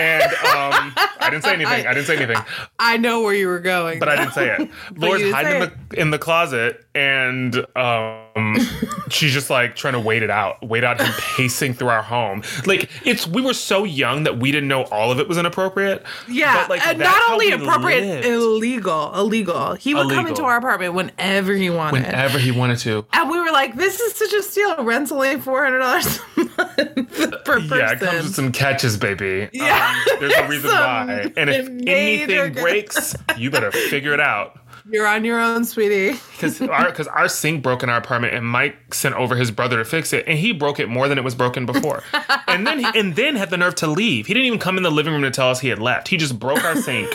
And 0.00 0.22
um, 0.22 0.94
I 1.20 1.28
didn't 1.30 1.44
say 1.44 1.54
anything. 1.54 1.86
I 1.86 1.94
didn't 1.94 2.06
say 2.06 2.16
anything, 2.16 2.42
I 2.78 2.96
know 2.96 3.22
where 3.22 3.34
you 3.34 3.48
were 3.48 3.60
going, 3.60 3.98
but 3.98 4.08
I 4.08 4.16
didn't 4.16 4.32
say 4.32 4.54
it. 4.54 4.70
Laura's 4.96 5.20
didn't 5.22 5.34
hiding 5.34 5.62
in 5.62 5.70
the 5.90 6.00
in 6.00 6.10
the 6.10 6.18
closet, 6.18 6.86
and 6.94 7.54
um, 7.76 8.56
she's 9.10 9.32
just 9.32 9.50
like 9.50 9.76
trying 9.76 9.92
to 9.94 10.00
wait 10.00 10.22
it 10.22 10.30
out, 10.30 10.62
wait 10.66 10.82
out 10.84 11.00
him 11.00 11.12
pacing 11.36 11.74
through 11.74 11.88
our 11.88 12.02
home. 12.02 12.42
Like 12.66 12.90
it's 13.04 13.26
we 13.26 13.42
were 13.42 13.54
so 13.54 13.84
young 13.84 14.24
that 14.24 14.38
we 14.38 14.50
didn't 14.50 14.68
know 14.68 14.84
all 14.84 15.10
of 15.12 15.20
it 15.20 15.28
was 15.28 15.38
inappropriate. 15.38 16.04
Yeah, 16.28 16.62
but, 16.62 16.70
like, 16.70 16.86
and 16.86 16.98
not 16.98 17.30
only 17.30 17.52
appropriate, 17.52 18.02
lived. 18.02 18.26
illegal, 18.26 19.14
illegal. 19.14 19.74
He 19.74 19.94
would 19.94 20.10
come 20.10 20.26
into 20.26 20.42
our 20.42 20.56
apartment 20.56 20.94
whenever 20.94 21.52
he 21.52 21.70
wanted, 21.70 22.04
whenever 22.04 22.38
he 22.38 22.50
wanted 22.50 22.78
to. 22.80 23.06
and 23.12 23.30
we 23.30 23.38
were 23.38 23.52
like, 23.52 23.76
"This 23.76 24.00
is 24.00 24.14
such 24.14 24.32
a 24.32 24.42
steal. 24.42 24.84
Rent's 24.84 25.12
only 25.12 25.40
four 25.40 25.62
hundred 25.62 25.78
dollars 25.80 26.20
a 26.36 26.40
month 26.40 27.44
per 27.44 27.60
person." 27.60 27.78
Yeah, 27.78 27.92
it 27.92 28.00
comes 28.00 28.22
with 28.24 28.34
some 28.34 28.52
catches, 28.52 28.96
baby. 28.96 29.48
Yeah. 29.52 29.94
Um, 30.10 30.18
there's 30.20 30.34
a 30.34 30.48
reason 30.48 30.70
why. 30.70 31.32
And 31.36 31.50
if 31.50 31.68
anything 31.86 32.54
breaks, 32.54 33.14
you 33.36 33.50
better 33.50 33.70
figure 33.70 34.12
it 34.12 34.20
out. 34.20 34.58
You're 34.88 35.06
on 35.06 35.24
your 35.24 35.40
own, 35.40 35.64
sweetie. 35.64 36.18
because 36.32 36.60
our 36.62 36.86
because 36.90 37.08
our 37.08 37.28
sink 37.28 37.62
broke 37.62 37.82
in 37.82 37.88
our 37.90 37.96
apartment, 37.98 38.34
and 38.34 38.46
Mike 38.46 38.94
sent 38.94 39.14
over 39.14 39.36
his 39.36 39.50
brother 39.50 39.78
to 39.78 39.84
fix 39.84 40.12
it, 40.12 40.24
and 40.26 40.38
he 40.38 40.52
broke 40.52 40.78
it 40.80 40.88
more 40.88 41.08
than 41.08 41.18
it 41.18 41.24
was 41.24 41.34
broken 41.34 41.66
before, 41.66 42.02
and 42.48 42.66
then 42.66 42.84
and 42.96 43.16
then 43.16 43.36
had 43.36 43.50
the 43.50 43.56
nerve 43.56 43.74
to 43.76 43.86
leave. 43.86 44.26
He 44.26 44.34
didn't 44.34 44.46
even 44.46 44.58
come 44.58 44.76
in 44.76 44.82
the 44.82 44.90
living 44.90 45.12
room 45.12 45.22
to 45.22 45.30
tell 45.30 45.50
us 45.50 45.60
he 45.60 45.68
had 45.68 45.78
left. 45.78 46.08
He 46.08 46.16
just 46.16 46.38
broke 46.38 46.64
our 46.64 46.76
sink, 46.76 47.12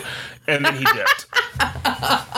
and 0.47 0.66
then 0.66 0.76
he 0.76 0.84
dipped. 0.93 1.26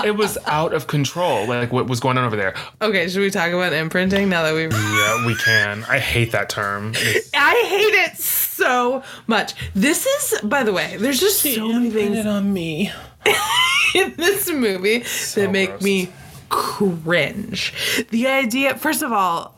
It 0.05 0.15
was 0.15 0.38
out 0.45 0.73
of 0.73 0.88
control, 0.88 1.47
like 1.47 1.71
what 1.71 1.88
was 1.88 1.99
going 1.99 2.17
on 2.17 2.23
over 2.25 2.36
there. 2.36 2.53
Okay, 2.82 3.07
should 3.09 3.21
we 3.21 3.32
talk 3.32 3.51
about 3.51 3.73
imprinting 3.73 4.30
now 4.30 4.43
that 4.43 4.53
we've. 4.53 4.71
Yeah, 4.71 5.25
we 5.25 5.36
can. 5.36 5.84
I 5.89 5.99
hate 5.99 6.32
that 6.34 6.49
term. 6.49 6.91
It's- 6.91 7.30
I 7.34 7.63
hate 7.67 8.11
it 8.11 8.17
so 8.17 9.03
much. 9.25 9.53
This 9.73 10.05
is, 10.05 10.41
by 10.41 10.63
the 10.63 10.71
way, 10.73 10.97
there's 10.97 11.19
just 11.19 11.41
so 11.41 11.67
many 11.67 11.89
things 11.89 12.25
on 12.25 12.53
me. 12.53 12.91
in 13.95 14.13
this 14.15 14.49
movie 14.49 14.99
that 15.36 15.51
make 15.51 15.69
gross. 15.69 15.82
me 15.82 16.09
cringe. 16.49 18.05
The 18.09 18.28
idea, 18.28 18.75
first 18.75 19.01
of 19.01 19.11
all, 19.11 19.55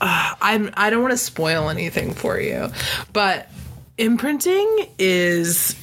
uh, 0.00 0.34
I'm 0.40 0.70
I 0.74 0.90
don't 0.90 1.02
want 1.02 1.12
to 1.12 1.18
spoil 1.18 1.68
anything 1.68 2.12
for 2.14 2.38
you, 2.40 2.70
but 3.12 3.48
imprinting 3.98 4.88
is 4.98 5.76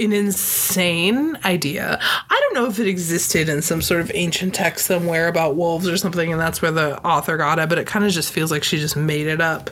an 0.00 0.12
insane 0.12 1.38
idea. 1.44 1.98
I 2.02 2.40
don't 2.40 2.54
know 2.54 2.66
if 2.66 2.78
it 2.78 2.88
existed 2.88 3.48
in 3.48 3.62
some 3.62 3.82
sort 3.82 4.00
of 4.00 4.10
ancient 4.14 4.54
text 4.54 4.86
somewhere 4.86 5.28
about 5.28 5.56
wolves 5.56 5.88
or 5.88 5.96
something, 5.96 6.32
and 6.32 6.40
that's 6.40 6.62
where 6.62 6.72
the 6.72 7.00
author 7.04 7.36
got 7.36 7.58
it. 7.58 7.68
But 7.68 7.78
it 7.78 7.86
kind 7.86 8.04
of 8.04 8.10
just 8.10 8.32
feels 8.32 8.50
like 8.50 8.64
she 8.64 8.78
just 8.78 8.96
made 8.96 9.26
it 9.26 9.40
up 9.40 9.70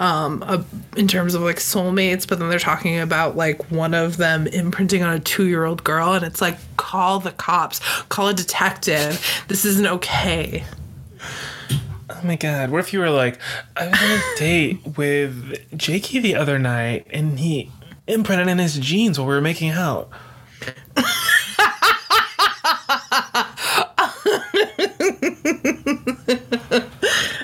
um, 0.00 0.42
uh, 0.46 0.62
in 0.96 1.08
terms 1.08 1.34
of 1.34 1.42
like 1.42 1.56
soulmates. 1.56 2.26
But 2.26 2.38
then 2.38 2.48
they're 2.48 2.58
talking 2.58 2.98
about 2.98 3.36
like 3.36 3.70
one 3.70 3.94
of 3.94 4.16
them 4.16 4.46
imprinting 4.46 5.02
on 5.02 5.14
a 5.14 5.20
two-year-old 5.20 5.84
girl, 5.84 6.12
and 6.12 6.24
it's 6.24 6.40
like 6.40 6.56
call 6.76 7.20
the 7.20 7.32
cops, 7.32 7.80
call 8.04 8.28
a 8.28 8.34
detective. 8.34 9.24
This 9.48 9.64
isn't 9.64 9.86
okay. 9.86 10.64
Oh 12.10 12.20
my 12.24 12.36
god, 12.36 12.70
what 12.70 12.80
if 12.80 12.92
you 12.92 13.00
were 13.00 13.10
like, 13.10 13.38
I 13.76 13.88
was 13.88 14.02
on 14.02 14.10
a 14.10 14.22
date 14.38 14.80
with 14.96 15.76
Jakey 15.76 16.18
the 16.18 16.34
other 16.34 16.58
night 16.58 17.06
and 17.10 17.38
he 17.38 17.70
imprinted 18.06 18.48
in 18.48 18.58
his 18.58 18.78
jeans 18.78 19.18
while 19.18 19.26
we 19.26 19.34
were 19.34 19.40
making 19.40 19.70
out? 19.70 20.10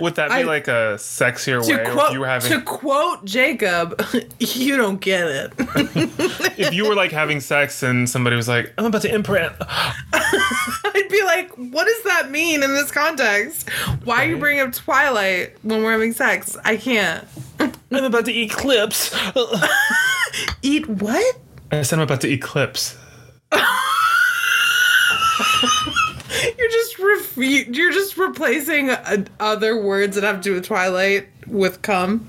Would 0.00 0.16
that 0.16 0.28
be 0.28 0.34
I- 0.36 0.42
like 0.42 0.68
a 0.68 0.96
sexier 0.98 1.60
way? 1.66 1.90
Quote, 1.92 2.06
if 2.08 2.12
you 2.12 2.20
were 2.20 2.26
having 2.26 2.52
to 2.52 2.60
quote 2.62 3.24
Jacob, 3.24 4.00
you 4.38 4.76
don't 4.76 5.00
get 5.00 5.26
it. 5.26 5.52
if 6.58 6.74
you 6.74 6.88
were 6.88 6.94
like 6.94 7.12
having 7.12 7.40
sex 7.40 7.82
and 7.82 8.08
somebody 8.08 8.36
was 8.36 8.48
like, 8.48 8.72
I'm 8.78 8.84
about 8.86 9.02
to 9.02 9.14
imprint 9.14 9.52
I'd 10.12 11.08
be 11.10 11.22
like, 11.22 11.50
what 11.54 11.84
does 11.86 12.02
that 12.04 12.30
mean 12.30 12.62
in 12.62 12.74
this 12.74 12.90
context? 12.90 13.68
Why 14.04 14.24
are 14.24 14.28
you 14.28 14.36
bringing 14.36 14.62
up 14.62 14.72
Twilight 14.72 15.56
when 15.62 15.82
we're 15.82 15.92
having 15.92 16.12
sex? 16.12 16.56
I 16.64 16.76
can't. 16.76 17.26
I'm 17.60 18.04
about 18.04 18.24
to 18.26 18.38
eclipse. 18.38 19.14
Eat 20.62 20.88
what? 20.88 21.36
I 21.70 21.82
said 21.82 21.98
I'm 21.98 22.04
about 22.04 22.20
to 22.22 22.30
eclipse. 22.30 22.96
You're 26.58 26.70
just 26.70 26.98
you're 27.36 27.92
just 27.92 28.16
replacing 28.16 28.90
uh, 28.90 29.24
other 29.40 29.80
words 29.80 30.14
that 30.14 30.24
have 30.24 30.36
to 30.36 30.42
do 30.42 30.54
with 30.54 30.66
Twilight 30.66 31.28
with 31.46 31.82
"come." 31.82 32.28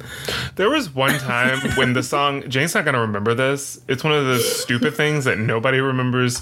There 0.56 0.70
was 0.70 0.94
one 0.94 1.18
time 1.20 1.60
when 1.76 1.94
the 1.94 2.04
song 2.04 2.48
Jane's 2.50 2.74
not 2.76 2.86
gonna 2.86 3.02
remember 3.02 3.34
this. 3.34 3.82
It's 3.88 4.04
one 4.04 4.14
of 4.14 4.26
those 4.26 4.62
stupid 4.62 4.96
things 4.96 5.26
that 5.26 5.38
nobody 5.38 5.80
remembers. 5.80 6.42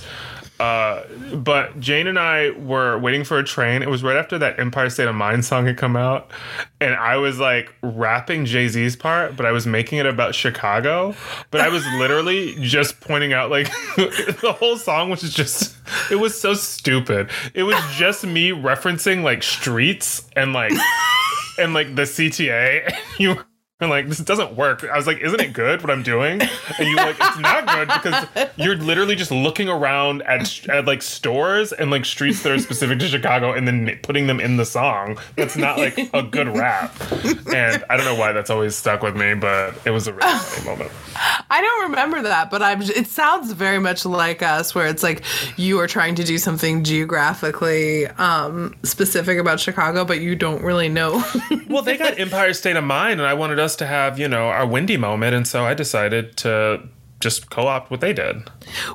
Uh, 0.60 1.04
but 1.36 1.80
Jane 1.80 2.08
and 2.08 2.18
I 2.18 2.52
were 2.52 2.98
waiting 2.98 3.24
for 3.24 3.38
a 3.38 3.44
train. 3.44 3.84
It 3.84 3.90
was 3.90 4.04
right 4.04 4.18
after 4.18 4.38
that 4.40 4.60
Empire 4.60 4.90
State 4.90 5.08
of 5.08 5.16
Mind 5.16 5.46
song 5.46 5.68
had 5.68 5.78
come 5.78 5.96
out, 5.96 6.32
and 6.82 6.96
I 6.96 7.18
was 7.18 7.40
like 7.40 7.74
rapping 7.84 8.46
Jay 8.46 8.68
Z's 8.68 8.96
part, 8.96 9.36
but 9.36 9.46
I 9.46 9.52
was 9.52 9.68
making 9.68 10.00
it 10.00 10.06
about 10.06 10.34
Chicago. 10.34 11.16
But 11.52 11.62
I 11.62 11.70
was 11.70 11.86
literally 11.98 12.56
just 12.62 13.00
pointing 13.02 13.34
out 13.34 13.52
like 13.52 13.68
the 13.96 14.56
whole 14.58 14.78
song 14.78 15.10
which 15.10 15.22
was 15.22 15.34
just 15.34 15.76
it 16.12 16.16
was 16.16 16.40
so 16.40 16.54
stupid. 16.54 17.30
It 17.54 17.64
was 17.64 17.78
just 17.94 18.26
me 18.26 18.50
referencing 18.50 19.24
like 19.24 19.44
streets 19.44 20.28
and 20.36 20.54
like 20.54 20.74
and 21.60 21.74
like 21.74 21.96
the 21.96 22.04
CTA. 22.04 22.86
And 22.86 22.96
you 23.20 23.44
were 23.80 23.88
like, 23.88 24.08
this 24.08 24.18
doesn't 24.18 24.56
work. 24.56 24.84
I 24.84 24.98
was 24.98 25.06
like, 25.06 25.20
isn't 25.20 25.40
it 25.40 25.54
good 25.54 25.82
what 25.82 25.92
I'm 25.92 26.02
doing? 26.02 26.42
And 26.42 26.88
you 26.88 26.96
were 26.96 27.04
like, 27.04 27.18
it's 27.20 27.38
not 27.38 27.68
good 27.68 27.88
because 27.88 28.50
you're 28.56 28.76
literally 28.76 29.16
just 29.16 29.30
looking 29.30 29.70
around 29.70 30.24
at, 30.24 30.68
at 30.68 30.86
like 30.86 31.04
stores 31.04 31.74
and 31.74 31.92
like 31.92 32.04
streets 32.04 32.42
that 32.42 32.52
are 32.52 32.58
specific 32.58 32.98
to 33.00 33.08
Chicago 33.08 33.54
and 33.54 33.68
then 33.68 34.00
putting 34.02 34.26
them 34.26 34.40
in 34.40 34.58
the 34.58 34.66
song. 34.66 35.20
That's 35.36 35.56
not 35.56 35.78
like 35.78 35.96
a 36.12 36.24
good 36.24 36.48
rap. 36.48 36.92
And 37.54 37.86
I 37.88 37.98
don't 37.98 38.06
know 38.06 38.16
why 38.16 38.32
that's 38.32 38.50
always 38.50 38.76
stuck 38.76 39.04
with 39.04 39.16
me, 39.16 39.36
but 39.36 39.76
it 39.86 39.92
was 39.92 40.08
a 40.08 40.14
really 40.14 40.40
funny 40.40 40.66
moment. 40.66 40.92
I 41.50 41.62
don't 41.62 41.92
remember 41.92 42.24
that, 42.24 42.50
but 42.50 42.62
I'm. 42.62 42.82
It 42.82 43.08
sounds 43.08 43.52
very 43.52 43.80
much 43.80 44.06
like 44.06 44.42
us, 44.44 44.76
where 44.76 44.88
it's 44.88 45.02
like 45.02 45.24
you 45.56 45.80
are 45.80 45.88
trying 45.88 46.16
to 46.16 46.24
do 46.24 46.38
something 46.38 46.84
geographically 46.84 48.06
um, 48.08 48.76
specific 48.84 49.40
about 49.40 49.60
Chicago, 49.60 50.06
but 50.06 50.20
you 50.20 50.36
don't 50.36 50.64
really 50.64 50.90
know. 50.90 51.24
Well, 51.68 51.82
they 51.84 51.98
got 51.98 52.20
Empire 52.20 52.54
State 52.54 52.76
of 52.76 52.84
Mind, 52.84 53.20
and 53.20 53.28
I 53.28 53.34
wanted 53.34 53.60
us 53.60 53.67
to 53.76 53.86
have, 53.86 54.18
you 54.18 54.28
know, 54.28 54.48
our 54.48 54.66
windy 54.66 54.98
moment, 54.98 55.36
and 55.36 55.48
so 55.48 55.66
I 55.66 55.74
decided 55.74 56.38
to 56.38 56.82
just 57.20 57.50
co-opt 57.50 57.90
what 57.90 58.00
they 58.00 58.14
did. 58.14 58.44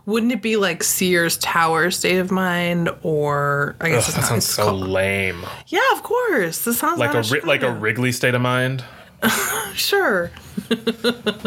Wouldn't 0.06 0.30
it 0.32 0.42
be 0.42 0.56
like 0.56 0.82
Sears 0.82 1.36
Tower 1.38 1.90
State 1.90 2.18
of 2.18 2.30
Mind, 2.30 2.88
or 3.02 3.76
I 3.80 3.90
guess 3.90 4.04
Ugh, 4.04 4.08
it's 4.08 4.14
that 4.14 4.20
not, 4.22 4.28
sounds 4.28 4.44
so 4.46 4.64
called- 4.64 4.88
lame. 4.88 5.44
Yeah, 5.68 5.80
of 5.92 6.02
course. 6.02 6.64
This 6.64 6.78
sounds 6.78 6.98
Like 6.98 7.14
a 7.14 7.18
out 7.18 7.44
like 7.44 7.62
a 7.62 7.72
Wrigley 7.72 8.12
State 8.12 8.34
of 8.34 8.40
Mind. 8.42 8.84
sure. 9.74 10.30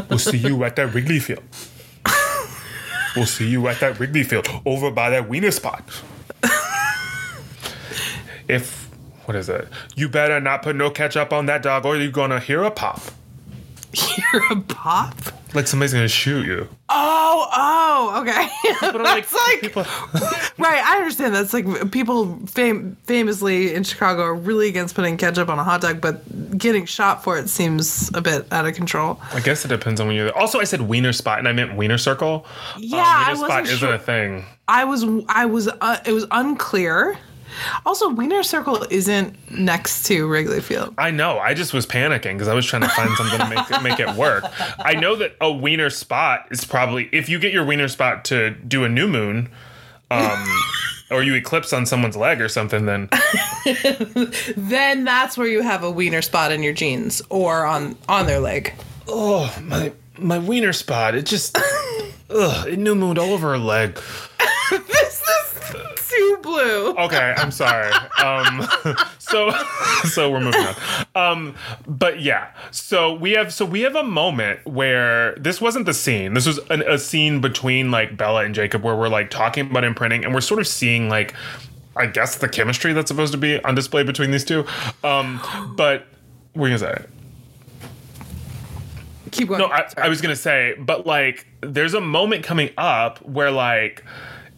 We'll 0.10 0.20
see 0.20 0.38
you 0.38 0.64
at 0.64 0.76
that 0.78 0.94
Wrigley 0.94 1.20
Field. 1.20 1.44
We'll 3.16 3.26
see 3.26 3.48
you 3.50 3.66
at 3.70 3.80
that 3.80 3.98
Wrigley 4.00 4.24
Field 4.24 4.48
over 4.66 4.92
by 4.92 5.10
that 5.12 5.28
wiener 5.30 5.52
spot. 5.52 5.84
If 8.48 8.85
what 9.26 9.36
is 9.36 9.50
it? 9.50 9.68
You 9.96 10.10
better 10.10 10.40
not 10.40 10.62
put 10.64 10.76
no 10.76 10.90
ketchup 10.90 11.32
on 11.34 11.46
that 11.48 11.62
dog, 11.64 11.86
or 11.86 11.96
you're 11.98 12.12
gonna 12.12 12.40
hear 12.40 12.64
a 12.64 12.72
pop. 12.72 13.02
You're 14.34 14.52
a 14.52 14.60
pop. 14.62 15.16
Like 15.54 15.68
somebody's 15.68 15.94
gonna 15.94 16.10
shoot 16.10 16.46
you. 16.46 16.68
Oh, 16.90 17.48
oh, 17.56 18.22
okay. 18.22 18.48
But 18.82 18.98
I'm 18.98 19.04
like, 19.04 19.32
like 19.32 19.62
people, 19.62 19.84
right. 20.58 20.84
I 20.84 20.98
understand. 20.98 21.34
That's 21.34 21.54
like 21.54 21.92
people 21.92 22.38
fam- 22.46 22.98
famously 23.06 23.74
in 23.74 23.84
Chicago 23.84 24.22
are 24.24 24.36
really 24.36 24.68
against 24.68 24.96
putting 24.96 25.16
ketchup 25.16 25.48
on 25.48 25.58
a 25.60 25.64
hot 25.64 25.80
dog, 25.82 26.02
but 26.02 26.58
getting 26.58 26.86
shot 26.86 27.24
for 27.24 27.38
it 27.38 27.50
seems 27.50 28.12
a 28.14 28.22
bit 28.22 28.52
out 28.52 28.66
of 28.68 28.76
control. 28.76 29.20
I 29.34 29.40
guess 29.40 29.64
it 29.64 29.70
depends 29.70 30.02
on 30.02 30.08
when 30.08 30.16
you're. 30.18 30.26
there. 30.26 30.38
Also, 30.38 30.60
I 30.60 30.66
said 30.66 30.82
wiener 30.82 31.14
spot, 31.14 31.40
and 31.40 31.48
I 31.48 31.54
meant 31.54 31.76
wiener 31.78 31.98
circle. 31.98 32.46
Yeah, 32.78 32.98
I 33.06 33.34
wiener 33.34 33.36
spot 33.38 33.50
wasn't 33.50 33.68
isn't 33.68 33.80
sure. 33.80 33.94
a 33.94 34.00
thing. 34.00 34.46
I 34.68 34.84
was, 34.84 35.06
I 35.30 35.46
was, 35.46 35.70
uh, 35.70 36.00
it 36.06 36.12
was 36.12 36.26
unclear. 36.32 37.18
Also, 37.86 38.10
Wiener 38.10 38.44
Circle 38.44 38.86
isn't 38.90 39.36
next 39.52 40.04
to 40.08 40.28
Wrigley 40.28 40.62
Field. 40.62 40.94
I 40.98 41.12
know. 41.12 41.40
I 41.40 41.54
just 41.54 41.74
was 41.74 41.86
panicking 41.86 42.34
because 42.34 42.48
I 42.48 42.54
was 42.54 42.66
trying 42.66 42.82
to 42.84 42.90
find 42.90 43.10
something 43.16 43.40
to 43.40 43.50
make 43.50 43.72
it, 43.72 43.82
make 43.84 44.00
it 44.00 44.16
work. 44.16 44.44
I 44.80 44.94
know 44.96 45.16
that 45.16 45.36
a 45.42 45.52
wiener 45.52 45.90
spot 45.90 46.48
is 46.52 46.66
probably 46.66 47.10
if 47.12 47.30
you 47.30 47.40
get 47.40 47.54
your 47.54 47.66
wiener 47.66 47.88
spot 47.88 48.26
to 48.26 48.52
do 48.52 48.84
a 48.84 48.90
new 48.90 49.08
moon, 49.08 49.50
um, 50.12 50.46
or 51.12 51.24
you 51.24 51.34
eclipse 51.36 51.72
on 51.74 51.86
someone's 51.86 52.18
leg 52.18 52.42
or 52.42 52.50
something. 52.50 52.86
Then 52.86 53.10
Then 54.58 55.04
that's 55.04 55.38
where 55.38 55.48
you 55.48 55.62
have 55.62 55.84
a 55.84 55.92
Wiener 55.92 56.22
spot 56.22 56.52
in 56.52 56.64
your 56.64 56.74
jeans 56.74 57.22
or 57.30 57.66
on 57.66 57.96
on 58.08 58.26
their 58.26 58.40
leg. 58.40 58.74
oh 59.08 59.54
my 59.62 59.92
my 60.18 60.40
wiener 60.40 60.74
spot. 60.74 61.14
It 61.16 61.26
just 61.26 61.58
ugh, 62.30 62.68
it 62.68 62.80
new 62.80 62.96
mooned 62.96 63.20
all 63.20 63.32
over 63.34 63.52
her 63.52 63.58
leg. 63.58 64.00
Too 66.16 66.40
blue. 66.42 66.96
Okay, 66.96 67.34
I'm 67.38 67.52
sorry. 67.52 67.92
Um, 68.24 68.68
so 69.20 69.52
so 70.04 70.30
we're 70.30 70.42
moving 70.42 70.66
on. 70.66 70.76
Um, 71.16 71.56
but 71.88 72.22
yeah, 72.22 72.52
so 72.72 73.14
we 73.14 73.32
have 73.32 73.54
so 73.54 73.66
we 73.66 73.82
have 73.82 73.96
a 73.96 74.04
moment 74.04 74.66
where 74.66 75.36
this 75.36 75.62
wasn't 75.62 75.86
the 75.86 75.94
scene. 75.94 76.34
This 76.34 76.46
was 76.46 76.60
an, 76.70 76.82
a 76.84 76.98
scene 76.98 77.42
between 77.42 77.92
like 77.92 78.18
Bella 78.18 78.46
and 78.46 78.56
Jacob 78.56 78.84
where 78.84 78.96
we're 78.96 79.10
like 79.10 79.30
talking 79.30 79.70
about 79.70 79.84
imprinting 79.84 80.26
and 80.26 80.34
we're 80.34 80.42
sort 80.42 80.60
of 80.60 80.68
seeing 80.68 81.10
like 81.10 81.34
I 81.98 82.08
guess 82.08 82.38
the 82.38 82.50
chemistry 82.50 82.94
that's 82.94 83.08
supposed 83.08 83.32
to 83.32 83.38
be 83.38 83.64
on 83.64 83.76
display 83.76 84.04
between 84.04 84.32
these 84.32 84.44
two. 84.44 84.66
Um, 85.04 85.42
but 85.78 86.08
were 86.56 86.68
gonna 86.68 86.80
say? 86.80 87.06
Keep 89.32 89.50
going. 89.50 89.60
No, 89.60 89.68
I, 89.68 89.88
I 89.98 90.10
was 90.10 90.22
gonna 90.22 90.36
say, 90.36 90.76
but 90.78 91.06
like, 91.06 91.48
there's 91.62 91.94
a 91.94 92.02
moment 92.02 92.44
coming 92.44 92.72
up 92.78 93.20
where 93.26 93.52
like. 93.52 94.04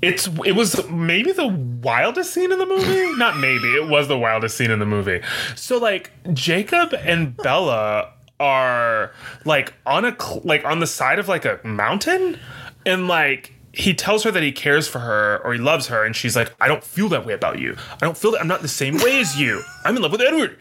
It's 0.01 0.27
it 0.45 0.51
was 0.51 0.87
maybe 0.89 1.31
the 1.31 1.47
wildest 1.47 2.33
scene 2.33 2.51
in 2.51 2.59
the 2.59 2.65
movie. 2.65 3.15
Not 3.17 3.37
maybe 3.37 3.67
it 3.75 3.87
was 3.87 4.07
the 4.07 4.17
wildest 4.17 4.55
scene 4.57 4.71
in 4.71 4.79
the 4.79 4.85
movie. 4.85 5.21
So 5.55 5.77
like 5.77 6.11
Jacob 6.33 6.93
and 6.93 7.35
Bella 7.35 8.13
are 8.39 9.11
like 9.45 9.73
on 9.85 10.05
a 10.05 10.15
like 10.43 10.63
on 10.65 10.79
the 10.79 10.87
side 10.87 11.17
of 11.17 11.27
like 11.27 11.45
a 11.45 11.59
mountain, 11.63 12.39
and 12.85 13.07
like 13.07 13.53
he 13.77 13.93
tells 13.93 14.23
her 14.23 14.31
that 14.31 14.41
he 14.41 14.51
cares 14.51 14.87
for 14.87 14.99
her 14.99 15.39
or 15.43 15.53
he 15.53 15.59
loves 15.59 15.87
her, 15.87 16.03
and 16.03 16.15
she's 16.15 16.35
like, 16.35 16.51
I 16.59 16.67
don't 16.67 16.83
feel 16.83 17.09
that 17.09 17.27
way 17.27 17.33
about 17.33 17.59
you. 17.59 17.75
I 17.93 18.05
don't 18.05 18.17
feel 18.17 18.31
that 18.31 18.41
I'm 18.41 18.47
not 18.47 18.63
the 18.63 18.67
same 18.67 18.97
way 18.97 19.19
as 19.19 19.39
you. 19.39 19.61
I'm 19.85 19.95
in 19.95 20.01
love 20.01 20.11
with 20.11 20.21
Edward. 20.21 20.57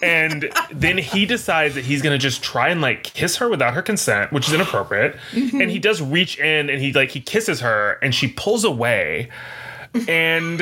And 0.00 0.48
then 0.70 0.96
he 0.96 1.26
decides 1.26 1.74
that 1.74 1.84
he's 1.84 2.02
gonna 2.02 2.18
just 2.18 2.42
try 2.42 2.68
and 2.68 2.80
like 2.80 3.02
kiss 3.02 3.36
her 3.36 3.48
without 3.48 3.74
her 3.74 3.82
consent, 3.82 4.32
which 4.32 4.46
is 4.46 4.54
inappropriate. 4.54 5.16
Mm-hmm. 5.32 5.60
And 5.60 5.70
he 5.72 5.80
does 5.80 6.00
reach 6.00 6.38
in 6.38 6.70
and 6.70 6.80
he 6.80 6.92
like 6.92 7.10
he 7.10 7.20
kisses 7.20 7.60
her 7.60 7.98
and 8.00 8.14
she 8.14 8.28
pulls 8.28 8.62
away. 8.64 9.28
And 10.08 10.60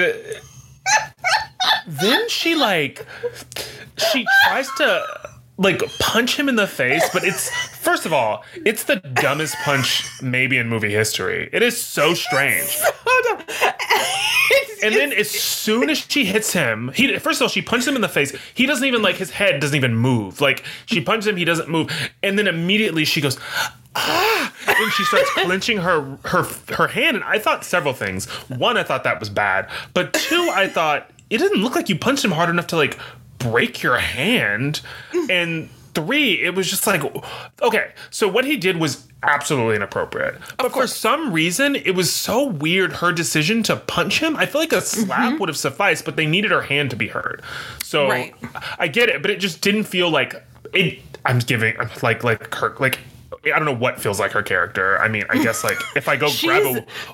then 1.86 2.28
she 2.28 2.54
like 2.54 3.06
she 4.10 4.26
tries 4.46 4.70
to 4.78 5.04
like 5.60 5.82
punch 5.98 6.38
him 6.38 6.48
in 6.48 6.56
the 6.56 6.66
face, 6.66 7.08
but 7.12 7.22
it's 7.22 7.50
first 7.76 8.06
of 8.06 8.12
all, 8.12 8.42
it's 8.64 8.84
the 8.84 8.96
dumbest 8.96 9.54
punch 9.62 10.04
maybe 10.22 10.56
in 10.56 10.68
movie 10.68 10.90
history. 10.90 11.48
It 11.52 11.62
is 11.62 11.80
so 11.80 12.14
strange. 12.14 12.76
And 14.82 14.94
then 14.94 15.12
as 15.12 15.30
soon 15.30 15.90
as 15.90 15.98
she 16.08 16.24
hits 16.24 16.54
him, 16.54 16.90
he 16.94 17.18
first 17.18 17.38
of 17.38 17.42
all 17.42 17.48
she 17.48 17.60
punches 17.60 17.86
him 17.86 17.96
in 17.96 18.00
the 18.00 18.08
face. 18.08 18.34
He 18.54 18.64
doesn't 18.64 18.86
even 18.86 19.02
like 19.02 19.16
his 19.16 19.30
head 19.30 19.60
doesn't 19.60 19.76
even 19.76 19.94
move. 19.94 20.40
Like 20.40 20.64
she 20.86 21.02
punches 21.02 21.26
him, 21.26 21.36
he 21.36 21.44
doesn't 21.44 21.68
move, 21.68 21.92
and 22.22 22.38
then 22.38 22.46
immediately 22.46 23.04
she 23.04 23.20
goes. 23.20 23.38
Ah! 23.94 24.54
And 24.66 24.92
she 24.92 25.04
starts 25.04 25.30
clenching 25.34 25.78
her 25.78 26.18
her 26.24 26.44
her 26.74 26.86
hand, 26.86 27.18
and 27.18 27.24
I 27.24 27.38
thought 27.38 27.62
several 27.62 27.92
things. 27.92 28.26
One, 28.48 28.78
I 28.78 28.82
thought 28.82 29.04
that 29.04 29.20
was 29.20 29.28
bad, 29.28 29.68
but 29.92 30.14
two, 30.14 30.50
I 30.54 30.66
thought 30.66 31.10
it 31.28 31.38
didn't 31.38 31.62
look 31.62 31.74
like 31.74 31.88
you 31.88 31.98
punched 31.98 32.24
him 32.24 32.30
hard 32.30 32.48
enough 32.48 32.68
to 32.68 32.76
like 32.76 32.98
break 33.40 33.82
your 33.82 33.98
hand, 33.98 34.80
and 35.30 35.68
three, 35.94 36.42
it 36.42 36.54
was 36.54 36.70
just 36.70 36.86
like, 36.86 37.02
okay, 37.62 37.92
so 38.10 38.28
what 38.28 38.44
he 38.44 38.56
did 38.56 38.76
was 38.76 39.06
absolutely 39.22 39.76
inappropriate. 39.76 40.36
But 40.56 40.72
for 40.72 40.86
some 40.86 41.32
reason, 41.32 41.76
it 41.76 41.94
was 41.94 42.12
so 42.12 42.46
weird 42.46 42.94
her 42.94 43.12
decision 43.12 43.62
to 43.64 43.76
punch 43.76 44.20
him. 44.20 44.36
I 44.36 44.46
feel 44.46 44.60
like 44.60 44.72
a 44.72 44.76
mm-hmm. 44.76 45.06
slap 45.06 45.40
would 45.40 45.48
have 45.48 45.58
sufficed, 45.58 46.04
but 46.04 46.16
they 46.16 46.26
needed 46.26 46.50
her 46.50 46.62
hand 46.62 46.90
to 46.90 46.96
be 46.96 47.08
heard. 47.08 47.42
So 47.82 48.08
Right. 48.08 48.34
I 48.78 48.88
get 48.88 49.08
it, 49.08 49.22
but 49.22 49.30
it 49.30 49.40
just 49.40 49.60
didn't 49.60 49.84
feel 49.84 50.10
like 50.10 50.42
it. 50.72 51.00
I'm 51.24 51.38
giving 51.40 51.76
like 52.02 52.24
like 52.24 52.50
Kirk 52.50 52.80
like. 52.80 52.98
I 53.44 53.50
don't 53.50 53.64
know 53.64 53.74
what 53.74 54.00
feels 54.00 54.18
like 54.18 54.32
her 54.32 54.42
character. 54.42 54.98
I 54.98 55.08
mean, 55.08 55.24
I 55.30 55.42
guess 55.42 55.64
like 55.64 55.78
if 55.96 56.08
I 56.08 56.16
go 56.16 56.28
grab 56.40 56.62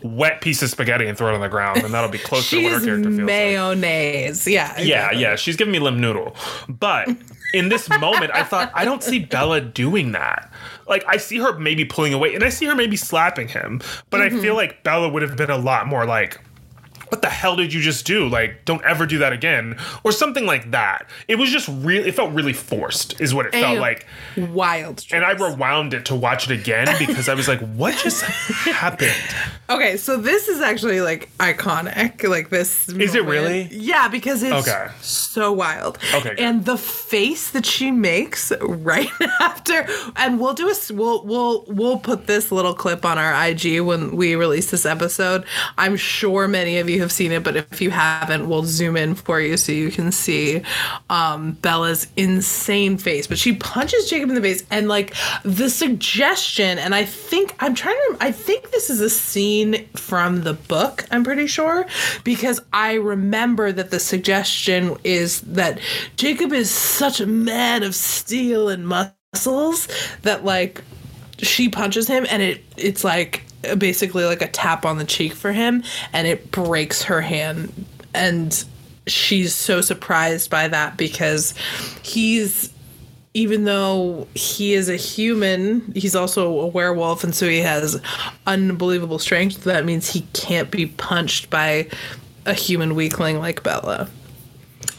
a 0.03 0.07
wet 0.07 0.41
piece 0.41 0.63
of 0.63 0.71
spaghetti 0.71 1.07
and 1.07 1.17
throw 1.17 1.29
it 1.29 1.35
on 1.35 1.41
the 1.41 1.49
ground, 1.49 1.83
then 1.83 1.93
that'll 1.93 2.11
be 2.11 2.19
closer 2.19 2.57
to 2.57 2.63
what 2.63 2.73
her 2.73 2.81
character 2.81 3.05
feels 3.05 3.17
like. 3.17 3.27
mayonnaise. 3.27 4.47
Yeah. 4.47 4.73
Yeah, 4.79 4.81
exactly. 4.81 5.23
yeah, 5.23 5.37
she's 5.37 5.57
giving 5.57 5.73
me 5.73 5.79
limp 5.79 5.99
noodle. 5.99 6.35
But 6.69 7.09
in 7.53 7.69
this 7.69 7.89
moment, 7.89 8.33
I 8.33 8.43
thought 8.43 8.71
I 8.75 8.85
don't 8.85 9.03
see 9.03 9.21
Bella 9.21 9.61
doing 9.61 10.13
that. 10.13 10.51
Like 10.89 11.05
I 11.07 11.17
see 11.17 11.39
her 11.39 11.59
maybe 11.59 11.85
pulling 11.85 12.13
away, 12.15 12.35
and 12.35 12.43
I 12.43 12.49
see 12.49 12.67
her 12.67 12.75
maybe 12.75 12.97
slapping 12.97 13.49
him. 13.49 13.81
But 14.11 14.21
I 14.21 14.29
mm-hmm. 14.29 14.41
feel 14.41 14.55
like 14.55 14.83
Bella 14.83 15.09
would 15.09 15.23
have 15.23 15.37
been 15.37 15.51
a 15.51 15.59
lot 15.59 15.87
more 15.87 16.07
like. 16.07 16.41
What 17.09 17.23
the 17.23 17.29
hell 17.29 17.57
did 17.57 17.73
you 17.73 17.81
just 17.81 18.05
do? 18.07 18.29
Like, 18.29 18.65
don't 18.65 18.85
ever 18.85 19.07
do 19.07 19.19
that 19.19 19.33
again, 19.33 19.79
or 20.05 20.13
something 20.13 20.47
like 20.47 20.71
that. 20.73 21.09
It 21.29 21.37
was 21.37 21.51
just 21.51 21.69
really, 21.69 22.09
it 22.09 22.15
felt 22.15 22.33
really 22.33 22.53
forced, 22.53 23.21
is 23.21 23.33
what 23.35 23.47
it 23.47 23.53
felt 23.53 23.79
like. 23.79 24.07
Wild. 24.37 25.05
And 25.13 25.25
I 25.25 25.33
rewound 25.33 25.95
it 25.95 26.05
to 26.07 26.15
watch 26.15 26.51
it 26.51 26.59
again 26.61 26.87
because 26.99 27.29
I 27.29 27.35
was 27.35 27.49
like, 27.49 27.61
"What 27.61 27.97
just 27.97 28.23
happened?" 28.23 29.13
Okay, 29.69 29.97
so 29.97 30.17
this 30.17 30.49
is 30.49 30.61
actually 30.61 31.01
like 31.01 31.29
iconic. 31.39 32.23
Like 32.29 32.51
this. 32.51 32.89
Is 32.89 33.15
it 33.15 33.25
really? 33.25 33.69
Yeah, 33.71 34.09
because 34.09 34.43
it's 34.43 34.69
Okay. 34.69 34.89
so 35.01 35.53
wild. 35.53 35.99
Okay, 36.15 36.31
good. 36.31 36.41
And 36.41 36.65
the 36.65 36.77
face 36.79 37.51
that 37.51 37.67
she 37.67 37.91
makes 37.91 38.53
right 38.61 39.09
after, 39.41 39.87
and 40.17 40.41
we'll 40.41 40.55
do 40.55 40.69
a 40.69 40.75
we'll 40.93 41.25
we'll 41.25 41.65
we'll 41.69 41.99
put 41.99 42.27
this 42.27 42.51
little 42.53 42.75
clip 42.75 43.05
on 43.05 43.19
our 43.19 43.47
IG 43.49 43.81
when 43.81 44.17
we 44.17 44.35
release 44.35 44.71
this 44.71 44.87
episode. 44.87 45.45
I'm 45.79 45.97
sure 45.97 46.47
many 46.49 46.79
of 46.79 46.89
you 46.89 46.96
have 47.01 47.13
seen 47.13 47.33
it, 47.33 47.43
but 47.43 47.57
if 47.57 47.81
you 47.81 47.91
haven't, 47.91 48.49
we'll 48.49 48.65
zoom 48.65 48.97
in 48.97 49.15
for 49.15 49.41
you 49.41 49.57
so 49.57 49.73
you 49.73 49.91
can 49.91 50.13
see 50.13 50.63
um, 51.11 51.53
Bella's 51.53 52.07
insane 52.17 52.99
face. 52.99 53.27
But 53.27 53.39
she 53.39 53.55
punches 53.55 54.09
Jacob 54.09 54.29
in 54.29 54.35
the 54.35 54.41
face, 54.41 54.65
and 54.71 54.89
like 54.89 55.15
the 55.43 55.71
suggestion, 55.71 56.79
and 56.79 56.95
I 56.95 57.05
think 57.05 57.55
I'm 57.61 57.75
trying 57.75 57.97
to. 57.97 58.17
I 58.21 58.33
think 58.33 58.71
this 58.71 58.91
is 58.91 59.01
a 59.01 59.11
scene 59.11 59.87
from 59.95 60.43
the 60.43 60.55
book. 60.55 61.07
I'm 61.11 61.25
pretty 61.25 61.47
sure 61.47 61.87
because 62.25 62.61
I 62.73 62.95
remember 62.95 63.73
that 63.73 63.91
the 63.91 64.01
suggestion 64.01 64.97
is 65.05 65.41
that 65.43 65.81
Jacob 66.17 66.53
is 66.53 66.71
such 66.71 67.21
a 67.21 67.27
man 67.27 67.83
of 67.83 67.95
steel 67.95 68.69
and 68.69 68.87
muscles 68.87 69.89
that 70.23 70.45
like 70.45 70.83
she 71.39 71.69
punches 71.69 72.09
him 72.09 72.27
and 72.31 72.43
it 72.43 72.65
it's 72.77 73.05
like 73.05 73.43
basically 73.75 74.25
like 74.25 74.43
a 74.43 74.49
tap 74.49 74.85
on 74.85 74.99
the 74.99 75.05
cheek 75.05 75.33
for 75.33 75.53
him 75.53 75.83
and 76.13 76.27
it 76.27 76.51
breaks 76.51 77.03
her 77.03 77.21
hand. 77.21 77.73
And 78.15 78.65
she's 79.07 79.55
so 79.55 79.81
surprised 79.81 80.51
by 80.51 80.69
that 80.69 80.97
because 80.97 81.55
he's 82.03 82.73
even 83.35 83.65
though 83.65 84.27
he 84.35 84.73
is 84.73 84.89
a 84.89 84.97
human 84.97 85.93
he's 85.95 86.17
also 86.17 86.59
a 86.61 86.67
werewolf 86.67 87.23
and 87.23 87.35
so 87.35 87.49
he 87.49 87.59
has 87.59 88.01
unbelievable 88.47 89.19
strength. 89.19 89.65
That 89.65 89.85
means 89.85 90.11
he 90.11 90.23
can't 90.33 90.71
be 90.71 90.87
punched 90.87 91.51
by 91.51 91.89
a 92.47 92.55
human 92.55 92.95
weakling 92.95 93.39
like 93.39 93.63
Bella 93.63 94.09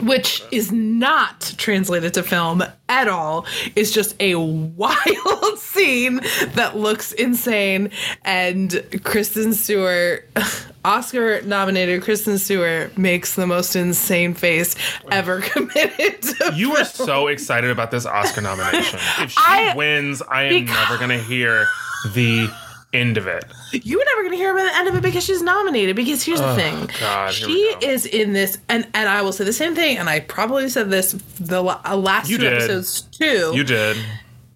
which 0.01 0.43
is 0.51 0.71
not 0.71 1.53
translated 1.57 2.13
to 2.15 2.23
film 2.23 2.63
at 2.89 3.07
all. 3.07 3.45
It's 3.75 3.91
just 3.91 4.15
a 4.19 4.35
wild 4.35 5.57
scene 5.57 6.21
that 6.55 6.77
looks 6.77 7.11
insane. 7.13 7.91
And 8.23 8.83
Kristen 9.03 9.53
Stewart, 9.53 10.27
Oscar 10.85 11.41
nominated 11.41 12.01
Kristen 12.03 12.37
Stewart, 12.37 12.97
makes 12.97 13.35
the 13.35 13.47
most 13.47 13.75
insane 13.75 14.33
face 14.33 14.75
ever 15.11 15.41
committed. 15.41 16.25
You 16.55 16.75
are 16.75 16.85
so 16.85 17.27
excited 17.27 17.69
about 17.71 17.91
this 17.91 18.05
Oscar 18.05 18.41
nomination. 18.41 18.99
If 19.19 19.31
she 19.31 19.37
I- 19.39 19.73
wins, 19.75 20.21
I 20.21 20.43
am 20.43 20.53
because- 20.53 20.75
never 20.75 20.97
going 20.97 21.09
to 21.17 21.23
hear 21.23 21.67
the 22.13 22.49
end 22.97 23.17
of 23.17 23.27
it. 23.27 23.45
you 23.71 23.97
were 23.97 24.05
never 24.05 24.21
going 24.21 24.31
to 24.31 24.37
hear 24.37 24.51
about 24.51 24.71
the 24.71 24.75
end 24.77 24.87
of 24.89 24.95
it 24.95 25.01
because 25.03 25.23
she's 25.23 25.41
nominated. 25.41 25.95
Because 25.95 26.23
here's 26.23 26.41
the 26.41 26.55
thing, 26.55 26.75
Oh, 26.75 26.87
God, 26.99 27.33
she 27.33 27.75
is 27.81 28.05
in 28.05 28.33
this, 28.33 28.57
and 28.69 28.87
and 28.93 29.07
I 29.09 29.21
will 29.21 29.31
say 29.33 29.43
the 29.43 29.53
same 29.53 29.75
thing. 29.75 29.97
And 29.97 30.09
I 30.09 30.19
probably 30.19 30.67
said 30.69 30.89
this 30.89 31.13
the 31.39 31.63
uh, 31.63 31.95
last 31.95 32.29
You 32.29 32.37
two 32.37 32.43
did. 32.43 32.53
episodes 32.53 33.01
too. 33.01 33.51
You 33.55 33.63
did. 33.63 33.97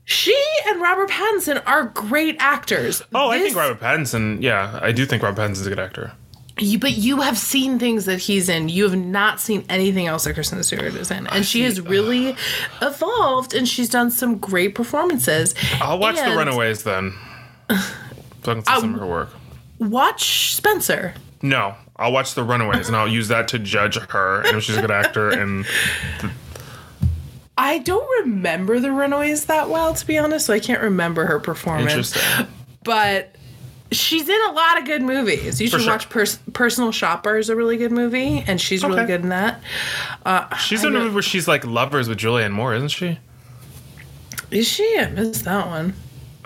She 0.05 0.35
and 0.67 0.81
Robert 0.81 1.09
Pattinson 1.09 1.61
are 1.65 1.85
great 1.85 2.35
actors. 2.39 3.01
Oh, 3.15 3.29
I 3.29 3.39
think 3.39 3.55
Robert 3.55 3.79
Pattinson. 3.79 4.41
Yeah, 4.41 4.79
I 4.81 4.91
do 4.91 5.05
think 5.05 5.23
Robert 5.23 5.39
Pattinson's 5.41 5.67
a 5.67 5.69
good 5.69 5.79
actor. 5.79 6.11
You, 6.57 6.79
but 6.79 6.91
you 6.97 7.21
have 7.21 7.37
seen 7.37 7.79
things 7.79 8.05
that 8.05 8.19
he's 8.19 8.49
in. 8.49 8.67
You 8.67 8.83
have 8.83 8.95
not 8.99 9.39
seen 9.39 9.63
anything 9.69 10.05
else 10.07 10.25
that 10.25 10.33
Kristen 10.33 10.61
Stewart 10.63 10.83
is 10.95 11.09
in, 11.09 11.25
and 11.27 11.45
she 11.45 11.61
has 11.63 11.79
really 11.79 12.35
evolved, 12.81 13.53
and 13.55 13.67
she's 13.67 13.87
done 13.89 14.11
some 14.11 14.37
great 14.37 14.75
performances. 14.75 15.55
I'll 15.79 15.97
watch 15.97 16.17
The 16.17 16.35
Runaways 16.35 16.83
then. 16.83 17.13
So 18.43 18.51
I 18.51 18.55
can 18.55 18.65
see 18.65 18.73
some 18.73 18.83
um, 18.83 18.93
of 18.95 18.99
her 19.01 19.07
work. 19.07 19.29
Watch 19.79 20.55
Spencer. 20.55 21.13
No, 21.41 21.75
I'll 21.95 22.11
watch 22.11 22.35
The 22.35 22.43
Runaways 22.43 22.87
and 22.87 22.95
I'll 22.95 23.07
use 23.07 23.27
that 23.29 23.47
to 23.49 23.59
judge 23.59 23.97
her 23.97 24.41
and 24.41 24.57
if 24.57 24.63
she's 24.63 24.77
a 24.77 24.81
good 24.81 24.91
actor. 24.91 25.29
And 25.29 25.65
I 27.57 27.79
don't 27.79 28.07
remember 28.25 28.79
the 28.79 28.91
Runaways 28.91 29.45
that 29.45 29.69
well, 29.69 29.93
to 29.93 30.05
be 30.05 30.17
honest, 30.17 30.47
so 30.47 30.53
I 30.53 30.59
can't 30.59 30.81
remember 30.81 31.25
her 31.25 31.39
performance. 31.39 31.91
interesting. 31.91 32.47
But 32.83 33.35
she's 33.91 34.27
in 34.27 34.39
a 34.49 34.51
lot 34.51 34.79
of 34.79 34.85
good 34.85 35.01
movies. 35.01 35.59
You 35.61 35.67
should 35.67 35.81
sure. 35.81 35.91
watch 35.91 36.09
Pers- 36.09 36.39
Personal 36.53 36.91
Shopper 36.91 37.37
is 37.37 37.49
a 37.49 37.55
really 37.55 37.77
good 37.77 37.91
movie, 37.91 38.43
and 38.47 38.59
she's 38.59 38.83
really 38.83 39.05
good 39.05 39.21
in 39.21 39.29
that. 39.29 39.61
Uh, 40.25 40.55
she's 40.55 40.83
in 40.83 40.95
a 40.95 40.99
movie 40.99 41.13
where 41.13 41.23
she's 41.23 41.47
like 41.47 41.65
lovers 41.65 42.07
with 42.07 42.17
Julianne 42.17 42.51
Moore, 42.51 42.73
isn't 42.73 42.89
she? 42.89 43.19
Is 44.49 44.67
she? 44.67 44.97
I 44.97 45.09
missed 45.09 45.45
that 45.45 45.67
one. 45.67 45.93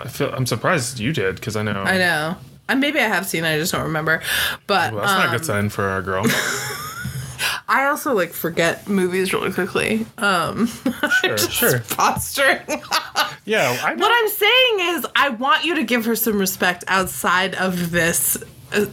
I 0.00 0.08
feel 0.08 0.32
I'm 0.34 0.46
surprised 0.46 0.98
you 0.98 1.12
did 1.12 1.36
because 1.36 1.56
I 1.56 1.62
know. 1.62 1.72
I 1.82 1.98
know. 1.98 2.36
And 2.68 2.80
maybe 2.80 2.98
I 2.98 3.04
have 3.08 3.26
seen 3.26 3.44
it, 3.44 3.54
I 3.54 3.58
just 3.58 3.72
don't 3.72 3.82
remember. 3.84 4.22
But 4.66 4.92
Well, 4.92 5.02
that's 5.02 5.12
not 5.12 5.26
a 5.26 5.28
um, 5.28 5.36
good 5.36 5.44
sign 5.44 5.68
for 5.68 5.84
our 5.84 6.02
girl. 6.02 6.24
I 7.68 7.86
also 7.86 8.12
like 8.14 8.32
forget 8.32 8.88
movies 8.88 9.32
really 9.32 9.52
quickly. 9.52 10.06
Um 10.18 10.66
Sure, 11.22 11.38
sure. 11.38 11.78
posturing. 11.90 12.60
Yeah, 13.48 13.78
I 13.84 13.94
know. 13.94 14.00
what 14.04 14.12
I'm 14.12 14.28
saying 14.28 14.96
is 14.96 15.06
I 15.14 15.28
want 15.28 15.64
you 15.64 15.76
to 15.76 15.84
give 15.84 16.04
her 16.06 16.16
some 16.16 16.36
respect 16.36 16.82
outside 16.88 17.54
of 17.54 17.92
this 17.92 18.36
uh, 18.72 18.86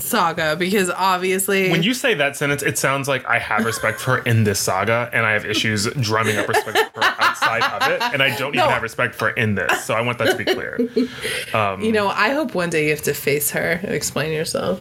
saga 0.00 0.56
because 0.56 0.90
obviously 0.90 1.70
When 1.70 1.82
you 1.82 1.94
say 1.94 2.14
that 2.14 2.36
sentence, 2.36 2.62
it 2.62 2.78
sounds 2.78 3.08
like 3.08 3.24
I 3.26 3.38
have 3.38 3.64
respect 3.64 4.00
for 4.00 4.16
her 4.16 4.22
in 4.24 4.44
this 4.44 4.58
saga, 4.58 5.08
and 5.12 5.24
I 5.26 5.32
have 5.32 5.44
issues 5.44 5.86
drumming 6.00 6.36
up 6.36 6.48
respect 6.48 6.94
for 6.94 7.02
her 7.04 7.14
outside 7.18 7.62
of 7.62 7.88
it, 7.90 8.02
and 8.12 8.22
I 8.22 8.36
don't 8.36 8.54
No. 8.54 8.62
even 8.62 8.72
have 8.72 8.82
respect 8.82 9.14
for 9.14 9.26
her 9.28 9.34
in 9.34 9.54
this. 9.54 9.84
So 9.84 9.94
I 9.94 10.00
want 10.00 10.18
that 10.18 10.30
to 10.30 10.36
be 10.36 10.44
clear. 10.44 10.78
Um, 11.54 11.80
you 11.82 11.90
know, 11.92 12.08
I 12.08 12.30
hope 12.30 12.54
one 12.54 12.70
day 12.70 12.84
you 12.84 12.90
have 12.90 13.02
to 13.02 13.14
face 13.14 13.50
her 13.50 13.80
and 13.82 13.92
explain 13.92 14.32
yourself. 14.32 14.80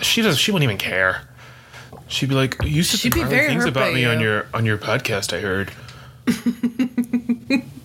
She 0.00 0.22
does. 0.22 0.38
She 0.38 0.50
wouldn't 0.50 0.64
even 0.64 0.78
care. 0.78 1.22
She'd 2.08 2.28
be 2.28 2.34
like, 2.34 2.56
"You 2.64 2.82
said 2.82 3.12
some 3.12 3.28
things 3.28 3.64
about 3.64 3.92
me 3.94 4.04
on 4.04 4.20
your 4.20 4.46
on 4.54 4.64
your 4.66 4.78
podcast. 4.78 5.32
I 5.36 5.40
heard." 5.40 5.70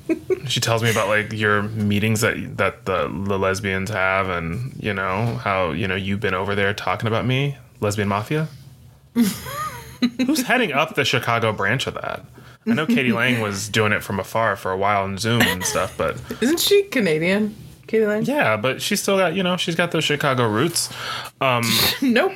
she 0.47 0.59
tells 0.59 0.83
me 0.83 0.91
about 0.91 1.07
like 1.07 1.31
your 1.33 1.63
meetings 1.63 2.21
that 2.21 2.57
that 2.57 2.85
the, 2.85 3.07
the 3.27 3.39
lesbians 3.39 3.89
have, 3.89 4.29
and 4.29 4.73
you 4.81 4.93
know 4.93 5.35
how 5.43 5.71
you 5.71 5.87
know 5.87 5.95
you've 5.95 6.19
been 6.19 6.33
over 6.33 6.53
there 6.55 6.73
talking 6.73 7.07
about 7.07 7.25
me, 7.25 7.57
lesbian 7.79 8.07
mafia. 8.07 8.47
Who's 9.13 10.43
heading 10.43 10.71
up 10.73 10.95
the 10.95 11.05
Chicago 11.05 11.51
branch 11.53 11.87
of 11.87 11.93
that? 11.95 12.23
I 12.67 12.73
know 12.73 12.85
K.D. 12.85 13.11
Lang 13.13 13.39
was 13.41 13.69
doing 13.69 13.91
it 13.91 14.03
from 14.03 14.19
afar 14.19 14.55
for 14.55 14.71
a 14.71 14.77
while 14.77 15.03
on 15.03 15.17
Zoom 15.17 15.41
and 15.41 15.63
stuff, 15.63 15.95
but 15.97 16.19
Isn't 16.41 16.59
she 16.59 16.83
Canadian? 16.83 17.55
K.D. 17.87 18.05
Lang? 18.05 18.23
yeah, 18.23 18.57
but 18.57 18.81
she's 18.81 19.01
still 19.01 19.17
got 19.17 19.35
you 19.35 19.43
know 19.43 19.57
she's 19.57 19.75
got 19.75 19.91
those 19.91 20.03
Chicago 20.03 20.47
roots. 20.47 20.89
Um, 21.41 21.63
Nope. 22.01 22.33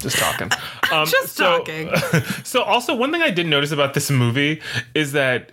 just 0.00 0.18
talking. 0.18 0.50
Um, 0.92 1.06
Just 1.06 1.34
so- 1.36 1.58
talking. 1.58 1.90
So 2.44 2.62
also 2.62 2.94
one 2.94 3.10
thing 3.10 3.22
I 3.22 3.30
did 3.30 3.46
notice 3.46 3.72
about 3.72 3.94
this 3.94 4.10
movie 4.10 4.60
is 4.94 5.12
that 5.12 5.52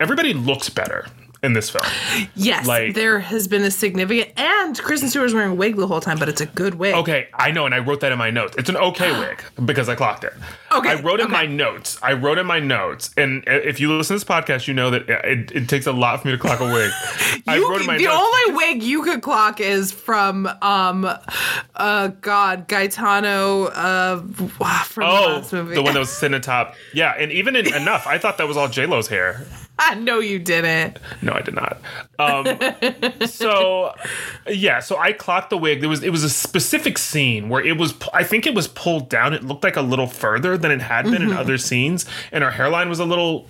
everybody 0.00 0.32
looks 0.34 0.68
better 0.70 1.06
in 1.42 1.52
this 1.52 1.68
film. 1.68 1.84
Yes, 2.34 2.66
Like- 2.66 2.94
there 2.94 3.20
has 3.20 3.46
been 3.46 3.62
a 3.62 3.70
significant, 3.70 4.30
and 4.38 4.76
Kristen 4.82 5.08
Stewart's 5.10 5.34
wearing 5.34 5.52
a 5.52 5.54
wig 5.54 5.76
the 5.76 5.86
whole 5.86 6.00
time, 6.00 6.18
but 6.18 6.30
it's 6.30 6.40
a 6.40 6.46
good 6.46 6.76
wig. 6.76 6.94
Okay, 6.94 7.28
I 7.34 7.50
know, 7.52 7.66
and 7.66 7.74
I 7.74 7.78
wrote 7.78 8.00
that 8.00 8.10
in 8.10 8.18
my 8.18 8.30
notes. 8.30 8.56
It's 8.58 8.70
an 8.70 8.76
okay 8.76 9.12
wig 9.20 9.42
because 9.66 9.88
I 9.88 9.94
clocked 9.94 10.24
it. 10.24 10.32
Okay, 10.72 10.88
I 10.88 10.94
wrote 11.02 11.20
in 11.20 11.26
okay. 11.26 11.32
my 11.34 11.46
notes. 11.46 11.98
I 12.02 12.14
wrote 12.14 12.38
in 12.38 12.46
my 12.46 12.58
notes, 12.58 13.10
and 13.18 13.44
if 13.46 13.78
you 13.80 13.92
listen 13.94 14.16
to 14.18 14.24
this 14.24 14.28
podcast, 14.28 14.66
you 14.66 14.72
know 14.74 14.90
that 14.90 15.08
it, 15.08 15.52
it 15.52 15.68
takes 15.68 15.86
a 15.86 15.92
lot 15.92 16.22
for 16.22 16.28
me 16.28 16.32
to 16.32 16.38
clock 16.38 16.58
a 16.60 16.64
wig. 16.72 16.90
I 17.46 17.58
wrote 17.58 17.82
in 17.82 17.86
my 17.86 17.98
the 17.98 18.04
notes. 18.04 18.16
only 18.18 18.56
wig 18.56 18.82
you 18.82 19.02
could 19.02 19.20
clock 19.20 19.60
is 19.60 19.92
from 19.92 20.48
um 20.62 21.06
uh 21.76 22.08
god 22.22 22.66
Gaetano 22.66 23.64
uh 23.66 24.16
from 24.16 24.46
the 24.48 25.06
Oh, 25.06 25.26
last 25.36 25.52
movie. 25.52 25.74
the 25.74 25.82
one 25.82 25.92
that 25.92 26.00
was 26.00 26.10
sitting 26.10 26.34
atop. 26.34 26.74
Yeah, 26.94 27.12
and 27.12 27.30
even 27.30 27.54
in 27.54 27.72
enough, 27.74 28.06
I 28.06 28.16
thought 28.18 28.38
that 28.38 28.48
was 28.48 28.56
all 28.56 28.68
J 28.68 28.86
Lo's 28.86 29.06
hair. 29.08 29.46
I 29.78 29.94
know 29.94 30.20
you 30.20 30.38
didn't. 30.38 30.98
No, 31.22 31.32
I 31.32 31.42
did 31.42 31.54
not. 31.54 31.80
Um, 32.18 33.26
so 33.26 33.94
yeah, 34.48 34.80
so 34.80 34.96
I 34.96 35.12
clocked 35.12 35.50
the 35.50 35.58
wig. 35.58 35.80
There 35.80 35.88
was 35.88 36.02
it 36.02 36.10
was 36.10 36.24
a 36.24 36.30
specific 36.30 36.96
scene 36.98 37.48
where 37.48 37.64
it 37.64 37.76
was. 37.76 37.94
I 38.14 38.24
think 38.24 38.46
it 38.46 38.54
was 38.54 38.68
pulled 38.68 39.08
down. 39.08 39.34
It 39.34 39.44
looked 39.44 39.64
like 39.64 39.76
a 39.76 39.82
little 39.82 40.06
further 40.06 40.56
than 40.56 40.70
it 40.70 40.80
had 40.80 41.04
been 41.04 41.22
in 41.22 41.32
other 41.32 41.58
scenes, 41.58 42.06
and 42.32 42.42
her 42.42 42.50
hairline 42.50 42.88
was 42.88 43.00
a 43.00 43.04
little. 43.04 43.48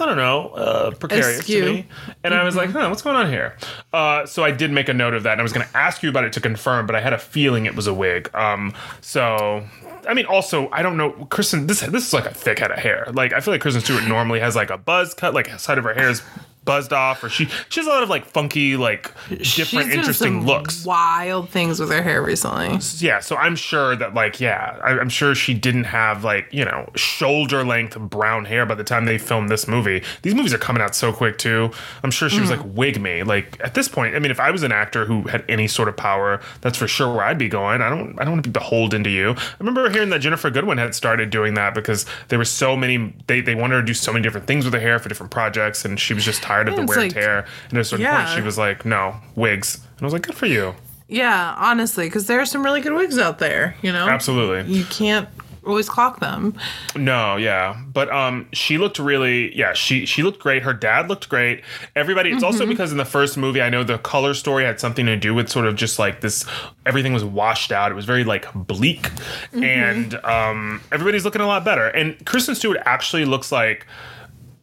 I 0.00 0.06
don't 0.06 0.16
know, 0.16 0.50
uh, 0.50 0.90
precarious 0.92 1.40
Askew. 1.40 1.64
to 1.64 1.72
me. 1.72 1.86
And 2.22 2.32
I 2.32 2.44
was 2.44 2.54
like, 2.54 2.70
huh, 2.70 2.86
what's 2.88 3.02
going 3.02 3.16
on 3.16 3.28
here? 3.28 3.56
Uh, 3.92 4.26
so 4.26 4.44
I 4.44 4.52
did 4.52 4.70
make 4.70 4.88
a 4.88 4.94
note 4.94 5.12
of 5.12 5.24
that, 5.24 5.32
and 5.32 5.40
I 5.40 5.42
was 5.42 5.52
going 5.52 5.66
to 5.66 5.76
ask 5.76 6.04
you 6.04 6.08
about 6.08 6.22
it 6.22 6.32
to 6.34 6.40
confirm, 6.40 6.86
but 6.86 6.94
I 6.94 7.00
had 7.00 7.12
a 7.12 7.18
feeling 7.18 7.66
it 7.66 7.74
was 7.74 7.88
a 7.88 7.94
wig. 7.94 8.32
Um, 8.32 8.74
so, 9.00 9.64
I 10.06 10.14
mean, 10.14 10.26
also, 10.26 10.68
I 10.70 10.82
don't 10.82 10.96
know, 10.96 11.10
Kristen, 11.30 11.66
this 11.66 11.80
this 11.80 12.06
is 12.06 12.12
like 12.12 12.26
a 12.26 12.34
thick 12.34 12.58
head 12.58 12.70
of 12.70 12.78
hair. 12.78 13.06
Like, 13.12 13.32
I 13.32 13.40
feel 13.40 13.54
like 13.54 13.60
Kristen 13.60 13.82
Stewart 13.82 14.04
normally 14.04 14.40
has 14.40 14.54
like 14.54 14.70
a 14.70 14.78
buzz 14.78 15.14
cut, 15.14 15.34
like 15.34 15.48
side 15.58 15.78
of 15.78 15.84
her 15.84 15.94
hair 15.94 16.10
is 16.10 16.22
buzzed 16.68 16.92
off, 16.92 17.24
or 17.24 17.30
she 17.30 17.46
she 17.70 17.80
has 17.80 17.86
a 17.86 17.90
lot 17.90 18.02
of 18.02 18.10
like 18.10 18.26
funky, 18.26 18.76
like 18.76 19.10
different, 19.30 19.90
interesting 19.90 20.44
looks. 20.44 20.84
Wild 20.84 21.48
things 21.48 21.80
with 21.80 21.88
her 21.88 22.02
hair 22.02 22.22
recently. 22.22 22.78
Yeah, 22.98 23.20
so 23.20 23.36
I'm 23.36 23.56
sure 23.56 23.96
that 23.96 24.12
like 24.12 24.38
yeah, 24.38 24.78
I, 24.84 24.90
I'm 24.90 25.08
sure 25.08 25.34
she 25.34 25.54
didn't 25.54 25.84
have 25.84 26.24
like 26.24 26.52
you 26.52 26.66
know 26.66 26.90
shoulder 26.94 27.64
length 27.64 27.98
brown 27.98 28.44
hair 28.44 28.66
by 28.66 28.74
the 28.74 28.84
time 28.84 29.06
they 29.06 29.16
filmed 29.16 29.48
this 29.48 29.66
movie. 29.66 30.02
These 30.20 30.34
movies 30.34 30.52
are 30.52 30.58
coming 30.58 30.82
out 30.82 30.94
so 30.94 31.10
quick 31.10 31.38
too. 31.38 31.70
I'm 32.02 32.10
sure 32.10 32.28
she 32.28 32.38
was 32.38 32.50
like 32.50 32.60
mm-hmm. 32.60 32.74
wig 32.74 33.00
me. 33.00 33.22
Like 33.22 33.58
at 33.64 33.72
this 33.72 33.88
point, 33.88 34.14
I 34.14 34.18
mean, 34.18 34.30
if 34.30 34.38
I 34.38 34.50
was 34.50 34.62
an 34.62 34.70
actor 34.70 35.06
who 35.06 35.22
had 35.22 35.46
any 35.48 35.68
sort 35.68 35.88
of 35.88 35.96
power, 35.96 36.42
that's 36.60 36.76
for 36.76 36.86
sure 36.86 37.10
where 37.14 37.24
I'd 37.24 37.38
be 37.38 37.48
going. 37.48 37.80
I 37.80 37.88
don't 37.88 38.20
I 38.20 38.24
don't 38.24 38.34
want 38.34 38.44
to 38.44 38.50
be 38.50 38.52
beholden 38.52 39.02
to 39.04 39.10
you. 39.10 39.30
I 39.30 39.56
remember 39.58 39.88
hearing 39.88 40.10
that 40.10 40.20
Ginnifer 40.20 40.52
Goodwin 40.52 40.76
had 40.76 40.94
started 40.94 41.30
doing 41.30 41.54
that 41.54 41.74
because 41.74 42.04
there 42.28 42.38
were 42.38 42.44
so 42.44 42.76
many 42.76 43.14
they 43.26 43.40
they 43.40 43.54
wanted 43.54 43.76
her 43.76 43.80
to 43.80 43.86
do 43.86 43.94
so 43.94 44.12
many 44.12 44.22
different 44.22 44.46
things 44.46 44.66
with 44.66 44.74
her 44.74 44.80
hair 44.80 44.98
for 44.98 45.08
different 45.08 45.32
projects, 45.32 45.86
and 45.86 45.98
she 45.98 46.12
was 46.12 46.26
just 46.26 46.42
tired 46.42 46.57
of 46.66 46.74
the 46.74 46.82
it's 46.82 46.88
wear 46.88 46.98
and 46.98 47.06
like- 47.14 47.14
tear. 47.22 47.44
And 47.68 47.78
at 47.78 47.82
a 47.82 47.84
certain 47.84 48.02
Yeah. 48.04 48.24
point, 48.24 48.36
she 48.36 48.40
was 48.42 48.58
like, 48.58 48.84
no 48.84 49.14
wigs, 49.36 49.76
and 49.76 50.00
I 50.02 50.04
was 50.04 50.12
like, 50.12 50.22
good 50.22 50.34
for 50.34 50.46
you. 50.46 50.74
Yeah, 51.06 51.54
honestly, 51.56 52.06
because 52.06 52.26
there 52.26 52.40
are 52.40 52.46
some 52.46 52.64
really 52.64 52.80
good 52.80 52.92
wigs 52.94 53.18
out 53.18 53.38
there. 53.38 53.76
You 53.82 53.92
know, 53.92 54.08
Absolutely. 54.08 54.70
You 54.72 54.84
can't 54.86 55.28
always 55.66 55.88
clock 55.88 56.20
them. 56.20 56.54
No, 56.96 57.36
yeah, 57.36 57.76
but 57.92 58.10
um, 58.10 58.46
she 58.52 58.78
looked 58.78 58.98
really, 58.98 59.54
yeah, 59.56 59.72
she 59.74 60.06
she 60.06 60.22
looked 60.22 60.38
great. 60.38 60.62
Her 60.62 60.72
dad 60.74 61.08
looked 61.08 61.28
great. 61.28 61.62
Everybody. 61.96 62.30
It's 62.30 62.42
also 62.42 62.64
because 62.66 62.90
in 62.92 62.96
the 62.98 63.04
first 63.04 63.36
movie, 63.36 63.60
I 63.62 63.68
know 63.70 63.84
the 63.84 63.98
color 63.98 64.32
story 64.34 64.64
had 64.64 64.80
something 64.80 65.04
to 65.06 65.16
do 65.16 65.34
with 65.34 65.48
sort 65.50 65.66
of 65.66 65.76
just 65.76 65.98
like 65.98 66.20
this. 66.22 66.44
Everything 66.86 67.12
was 67.12 67.24
washed 67.24 67.70
out. 67.72 67.90
It 67.90 67.94
was 67.94 68.04
very 68.06 68.24
like 68.24 68.46
bleak, 68.54 69.10
and 69.52 70.14
um, 70.24 70.80
everybody's 70.92 71.24
looking 71.24 71.40
a 71.42 71.46
lot 71.46 71.64
better. 71.64 71.86
And 71.88 72.22
Kristen 72.26 72.54
Stewart 72.54 72.78
actually 72.84 73.24
looks 73.24 73.50
like. 73.52 73.86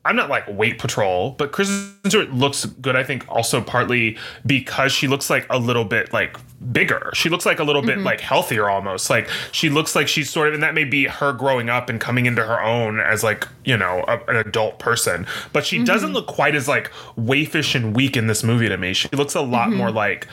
I'm 0.06 0.16
not 0.16 0.30
like 0.30 0.48
weight 0.48 0.78
patrol, 0.78 1.32
but 1.32 1.52
Kristen 1.52 1.98
Stewart 2.06 2.32
looks 2.32 2.66
good. 2.66 2.96
I 2.96 3.04
think 3.04 3.26
also 3.28 3.60
partly 3.60 4.18
because 4.46 4.92
she 4.92 5.08
looks 5.08 5.32
like 5.32 5.48
a 5.50 5.58
little 5.58 5.84
bit 5.84 6.14
like 6.14 6.38
bigger. 6.72 7.10
She 7.16 7.28
looks 7.28 7.46
like 7.46 7.58
a 7.58 7.64
little 7.64 7.82
bit 7.82 7.98
mm-hmm. 7.98 8.06
like 8.06 8.22
healthier 8.22 8.70
almost. 8.70 9.10
Like 9.10 9.28
she 9.52 9.70
looks 9.70 9.96
like 9.96 10.08
she's 10.08 10.30
sort 10.30 10.48
of, 10.50 10.54
and 10.54 10.62
that 10.62 10.76
may 10.76 10.84
be 10.84 11.06
her 11.06 11.34
growing 11.34 11.70
up 11.70 11.90
and 11.90 12.00
coming 12.00 12.28
into 12.28 12.44
her 12.44 12.62
own 12.62 13.00
as 13.00 13.24
like 13.24 13.48
you 13.66 13.76
know 13.76 14.06
a, 14.08 14.20
an 14.30 14.36
adult 14.36 14.78
person. 14.78 15.26
But 15.52 15.66
she 15.66 15.84
doesn't 15.84 16.10
mm-hmm. 16.10 16.16
look 16.16 16.28
quite 16.28 16.56
as 16.56 16.68
like 16.68 16.92
waifish 17.18 17.74
and 17.74 17.96
weak 17.96 18.16
in 18.16 18.28
this 18.28 18.44
movie 18.44 18.70
to 18.70 18.78
me. 18.78 18.94
She 18.94 19.10
looks 19.10 19.34
a 19.34 19.42
lot 19.42 19.70
mm-hmm. 19.70 19.78
more 19.78 19.92
like. 19.92 20.28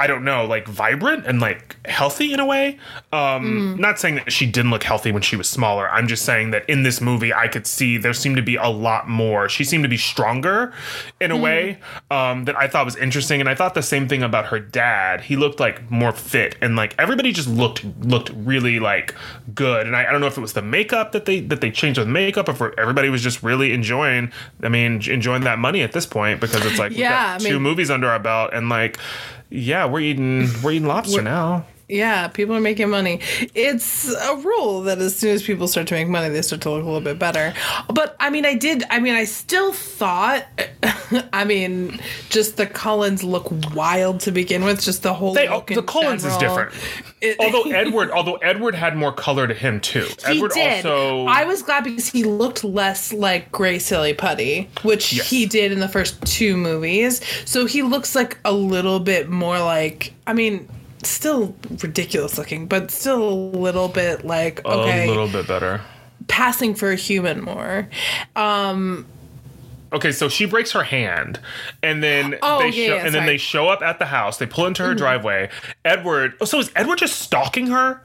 I 0.00 0.06
don't 0.06 0.24
know, 0.24 0.46
like 0.46 0.66
vibrant 0.66 1.26
and 1.26 1.40
like 1.40 1.76
healthy 1.86 2.32
in 2.32 2.40
a 2.40 2.46
way. 2.46 2.78
Um, 3.12 3.76
Not 3.78 3.98
saying 3.98 4.14
that 4.14 4.32
she 4.32 4.46
didn't 4.46 4.70
look 4.70 4.82
healthy 4.82 5.12
when 5.12 5.20
she 5.20 5.36
was 5.36 5.46
smaller. 5.46 5.90
I'm 5.90 6.08
just 6.08 6.24
saying 6.24 6.52
that 6.52 6.66
in 6.70 6.84
this 6.84 7.02
movie, 7.02 7.34
I 7.34 7.48
could 7.48 7.66
see 7.66 7.98
there 7.98 8.14
seemed 8.14 8.36
to 8.36 8.42
be 8.42 8.56
a 8.56 8.68
lot 8.68 9.10
more. 9.10 9.46
She 9.50 9.62
seemed 9.62 9.82
to 9.84 9.90
be 9.90 9.98
stronger 9.98 10.72
in 11.20 11.30
a 11.30 11.36
way 11.36 11.78
um, 12.10 12.46
that 12.46 12.56
I 12.56 12.66
thought 12.66 12.86
was 12.86 12.96
interesting. 12.96 13.40
And 13.40 13.48
I 13.48 13.54
thought 13.54 13.74
the 13.74 13.82
same 13.82 14.08
thing 14.08 14.22
about 14.22 14.46
her 14.46 14.58
dad. 14.58 15.20
He 15.20 15.36
looked 15.36 15.60
like 15.60 15.90
more 15.90 16.12
fit 16.12 16.56
and 16.62 16.76
like 16.76 16.94
everybody 16.98 17.30
just 17.32 17.48
looked 17.48 17.84
looked 18.00 18.30
really 18.30 18.80
like 18.80 19.14
good. 19.54 19.86
And 19.86 19.94
I, 19.94 20.06
I 20.08 20.12
don't 20.12 20.22
know 20.22 20.28
if 20.28 20.38
it 20.38 20.40
was 20.40 20.54
the 20.54 20.62
makeup 20.62 21.12
that 21.12 21.26
they 21.26 21.40
that 21.40 21.60
they 21.60 21.70
changed 21.70 21.98
with 21.98 22.08
makeup, 22.08 22.48
or 22.48 22.52
if 22.52 22.78
everybody 22.78 23.10
was 23.10 23.22
just 23.22 23.42
really 23.42 23.74
enjoying. 23.74 24.32
I 24.62 24.70
mean, 24.70 25.02
enjoying 25.08 25.42
that 25.42 25.58
money 25.58 25.82
at 25.82 25.92
this 25.92 26.06
point 26.06 26.40
because 26.40 26.64
it's 26.64 26.78
like 26.78 26.92
Yeah, 26.92 27.10
got 27.10 27.44
I 27.44 27.48
two 27.50 27.60
movies 27.60 27.90
under 27.90 28.08
our 28.08 28.18
belt 28.18 28.50
and 28.54 28.70
like 28.70 28.98
yeah 29.50 29.84
we're 29.84 30.00
eating 30.00 30.48
we're 30.62 30.72
eating 30.72 30.88
lobster 30.88 31.22
now 31.22 31.64
Yeah, 31.90 32.28
people 32.28 32.54
are 32.56 32.60
making 32.60 32.88
money. 32.90 33.20
It's 33.54 34.08
a 34.14 34.36
rule 34.36 34.82
that 34.82 34.98
as 34.98 35.16
soon 35.16 35.30
as 35.34 35.42
people 35.42 35.66
start 35.68 35.86
to 35.88 35.94
make 35.94 36.08
money, 36.08 36.28
they 36.28 36.42
start 36.42 36.62
to 36.62 36.70
look 36.70 36.82
a 36.82 36.86
little 36.86 37.00
bit 37.00 37.18
better. 37.18 37.52
But 37.92 38.16
I 38.20 38.30
mean, 38.30 38.46
I 38.46 38.54
did. 38.54 38.84
I 38.90 39.00
mean, 39.00 39.14
I 39.14 39.24
still 39.24 39.72
thought. 39.72 40.44
I 41.32 41.44
mean, 41.44 41.98
just 42.28 42.56
the 42.56 42.66
Cullens 42.66 43.24
look 43.24 43.48
wild 43.74 44.20
to 44.20 44.30
begin 44.30 44.64
with. 44.64 44.80
Just 44.80 45.02
the 45.02 45.12
whole 45.12 45.34
they 45.34 45.46
the 45.48 45.80
in 45.80 45.82
Collins 45.86 46.24
is 46.24 46.36
different 46.36 46.72
It- 47.20 47.36
although 47.40 47.68
edward 47.70 48.10
although 48.12 48.36
edward 48.36 48.74
had 48.74 48.96
more 48.96 49.12
color 49.12 49.46
to 49.48 49.52
him 49.54 49.80
too 49.80 50.06
He 50.26 50.36
edward 50.36 50.52
did. 50.52 50.86
also 50.86 51.24
I 51.26 51.44
was 51.44 51.62
glad 51.62 51.84
because 51.84 52.06
he 52.08 52.22
looked 52.24 52.62
less 52.64 53.12
like 53.12 53.50
Gray 53.50 53.78
Silly 53.80 54.14
Putty, 54.14 54.68
which 54.82 55.12
Yes. 55.12 55.28
he 55.28 55.46
did 55.46 55.72
in 55.72 55.80
the 55.80 55.88
first 55.88 56.24
two 56.24 56.56
movies. 56.56 57.20
So 57.44 57.66
he 57.66 57.82
looks 57.82 58.14
like 58.14 58.38
a 58.44 58.52
little 58.52 59.00
bit 59.00 59.28
more 59.28 59.58
like. 59.58 60.14
I 60.26 60.32
mean, 60.32 60.68
still 61.02 61.54
ridiculous 61.82 62.38
looking, 62.38 62.66
but 62.66 62.90
still 62.90 63.28
a 63.28 63.34
little 63.56 63.88
bit 63.88 64.24
like 64.24 64.64
okay, 64.64 65.04
a 65.04 65.08
little 65.08 65.28
bit 65.28 65.46
better. 65.46 65.80
passing 66.28 66.74
for 66.74 66.90
a 66.90 66.96
human 66.96 67.42
more. 67.42 67.88
Um, 68.36 69.06
okay 69.92 70.12
so 70.12 70.28
she 70.28 70.44
breaks 70.46 70.70
her 70.72 70.84
hand 70.84 71.40
and 71.82 72.00
then 72.02 72.36
Oh, 72.42 72.58
they 72.60 72.68
yeah, 72.68 72.86
show 72.86 72.94
yeah, 72.96 73.06
and 73.06 73.14
then 73.14 73.26
they 73.26 73.36
show 73.38 73.68
up 73.68 73.82
at 73.82 73.98
the 73.98 74.06
house. 74.06 74.38
They 74.38 74.46
pull 74.46 74.66
into 74.66 74.82
her 74.84 74.94
driveway. 74.94 75.50
Edward 75.84 76.34
oh 76.40 76.44
so 76.44 76.58
is 76.58 76.70
edward 76.76 76.98
just 76.98 77.18
stalking 77.20 77.66
her 77.68 78.00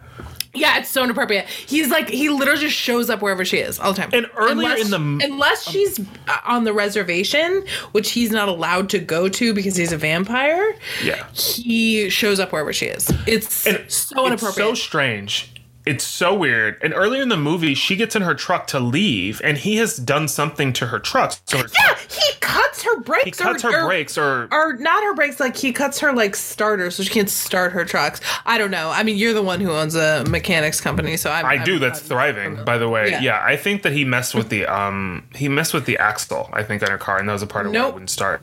Yeah, 0.55 0.79
it's 0.79 0.89
so 0.89 1.03
inappropriate. 1.03 1.47
He's 1.47 1.89
like 1.89 2.09
he 2.09 2.29
literally 2.29 2.61
just 2.61 2.75
shows 2.75 3.09
up 3.09 3.21
wherever 3.21 3.43
she 3.45 3.57
is 3.57 3.79
all 3.79 3.93
the 3.93 4.01
time. 4.01 4.09
And 4.13 4.27
earlier 4.35 4.51
unless, 4.71 4.85
in 4.85 4.91
the 5.19 5.25
unless 5.25 5.69
she's 5.69 5.99
uh, 5.99 6.37
on 6.45 6.63
the 6.63 6.73
reservation, 6.73 7.65
which 7.91 8.11
he's 8.11 8.31
not 8.31 8.47
allowed 8.47 8.89
to 8.91 8.99
go 8.99 9.27
to 9.29 9.53
because 9.53 9.75
he's 9.75 9.91
a 9.91 9.97
vampire. 9.97 10.75
yeah 11.03 11.27
He 11.33 12.09
shows 12.09 12.39
up 12.39 12.51
wherever 12.51 12.73
she 12.73 12.85
is. 12.87 13.09
It's 13.27 13.65
And 13.67 13.77
so 13.91 14.25
It's 14.25 14.43
inappropriate. 14.43 14.55
so 14.55 14.73
strange. 14.75 15.51
It's 15.85 16.03
so 16.03 16.33
weird. 16.33 16.77
And 16.81 16.93
earlier 16.93 17.21
in 17.21 17.29
the 17.29 17.37
movie, 17.37 17.75
she 17.75 17.95
gets 17.95 18.15
in 18.15 18.23
her 18.23 18.33
truck 18.33 18.65
to 18.67 18.79
leave, 18.79 19.39
and 19.43 19.57
he 19.57 19.75
has 19.77 19.97
done 19.97 20.27
something 20.27 20.73
to 20.73 20.87
her 20.87 20.99
truck. 20.99 21.35
So 21.45 21.59
her 21.59 21.65
yeah, 21.73 21.95
he 22.09 22.33
cuts 22.39 22.81
her 22.83 22.99
brakes. 23.01 23.25
he 23.25 23.31
cuts 23.31 23.63
or, 23.63 23.71
her 23.71 23.83
or- 23.83 23.87
brakes, 23.87 24.17
or 24.17 24.47
Or 24.51 24.73
not 24.77 25.03
her 25.03 25.13
brakes, 25.13 25.39
like 25.39 25.55
he 25.55 25.71
cuts 25.71 25.99
her 25.99 26.11
like 26.13 26.35
starter 26.35 26.89
so 26.89 27.03
she 27.03 27.09
can't 27.11 27.29
start 27.29 27.71
her 27.73 27.85
trucks. 27.85 28.19
I 28.45 28.57
don't 28.57 28.71
know. 28.71 28.89
I 28.89 29.03
mean, 29.03 29.17
you're 29.17 29.33
the 29.33 29.43
one 29.43 29.59
who 29.59 29.71
owns 29.71 29.95
a 29.95 30.23
mechanics 30.27 30.81
company, 30.81 31.17
so 31.17 31.29
I'm, 31.31 31.45
I 31.45 31.55
I'm- 31.55 31.63
do. 31.65 31.77
That's 31.77 31.99
I'm- 31.99 32.07
thriving, 32.09 32.65
by 32.65 32.77
the 32.79 32.89
way. 32.89 33.11
Yeah. 33.11 33.21
Yeah. 33.21 33.43
I 33.45 33.55
think 33.55 33.83
that 33.83 33.93
he 33.93 34.05
messed 34.05 34.33
with 34.33 34.49
the 34.49 34.65
um 34.65 35.23
he 35.35 35.47
messed 35.49 35.73
with 35.73 35.85
the 35.85 35.97
axle. 35.99 36.49
I 36.51 36.63
think 36.63 36.81
on 36.83 36.89
her 36.89 36.97
car, 36.97 37.19
and 37.19 37.29
that 37.29 37.33
was 37.33 37.43
a 37.43 37.47
part 37.47 37.67
of 37.67 37.73
why 37.73 37.87
it 37.87 37.93
wouldn't 37.93 38.09
start. 38.09 38.41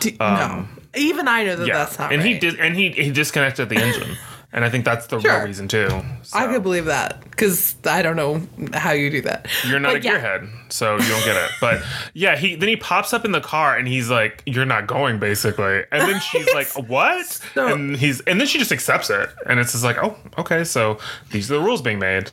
D- 0.00 0.16
no, 0.20 0.66
even 0.94 1.26
I 1.26 1.44
know 1.44 1.56
that 1.56 1.66
Yeah, 1.66 1.78
that's 1.78 1.98
not 1.98 2.12
and 2.12 2.22
right. 2.22 2.34
he 2.34 2.38
did, 2.38 2.60
and 2.60 2.76
he 2.76 2.90
he 2.90 3.10
disconnected 3.10 3.70
the 3.70 3.76
engine. 3.76 4.16
and 4.52 4.64
I 4.64 4.70
think 4.70 4.84
that's 4.84 5.06
the 5.08 5.20
Sure. 5.20 5.36
real 5.38 5.44
reason 5.46 5.68
too. 5.68 5.88
I 6.32 6.46
could 6.46 6.62
believe 6.62 6.86
that 6.86 7.22
because 7.28 7.74
I 7.84 8.02
don't 8.02 8.16
know 8.16 8.42
how 8.72 8.92
you 8.92 9.10
do 9.10 9.20
that. 9.22 9.46
You're 9.66 9.78
not 9.80 9.92
But 9.94 10.02
a 10.02 10.04
yeah. 10.04 10.18
gearhead, 10.20 10.72
so 10.72 10.94
you 10.96 11.08
don't 11.08 11.24
get 11.24 11.36
it. 11.36 11.50
But 11.60 11.82
yeah, 12.14 12.36
he 12.36 12.54
then 12.56 12.68
he 12.68 12.76
pops 12.76 13.12
up 13.12 13.24
in 13.24 13.32
the 13.32 13.40
car 13.40 13.76
and 13.76 13.86
he's 13.86 14.08
like, 14.10 14.42
"You're 14.46 14.64
not 14.64 14.86
going," 14.86 15.18
basically. 15.18 15.82
And 15.92 16.08
then 16.08 16.20
she's 16.20 16.46
like, 16.54 16.68
"What?" 16.88 17.26
So- 17.54 17.66
and 17.68 17.96
he's 17.96 18.20
and 18.22 18.40
then 18.40 18.46
she 18.46 18.58
just 18.58 18.72
accepts 18.72 19.10
it, 19.10 19.28
and 19.46 19.60
it's 19.60 19.72
just 19.72 19.84
like, 19.84 19.98
"Oh, 20.02 20.16
okay, 20.38 20.64
so 20.64 20.98
these 21.30 21.50
are 21.50 21.54
the 21.54 21.60
rules 21.60 21.82
being 21.82 21.98
made." 21.98 22.30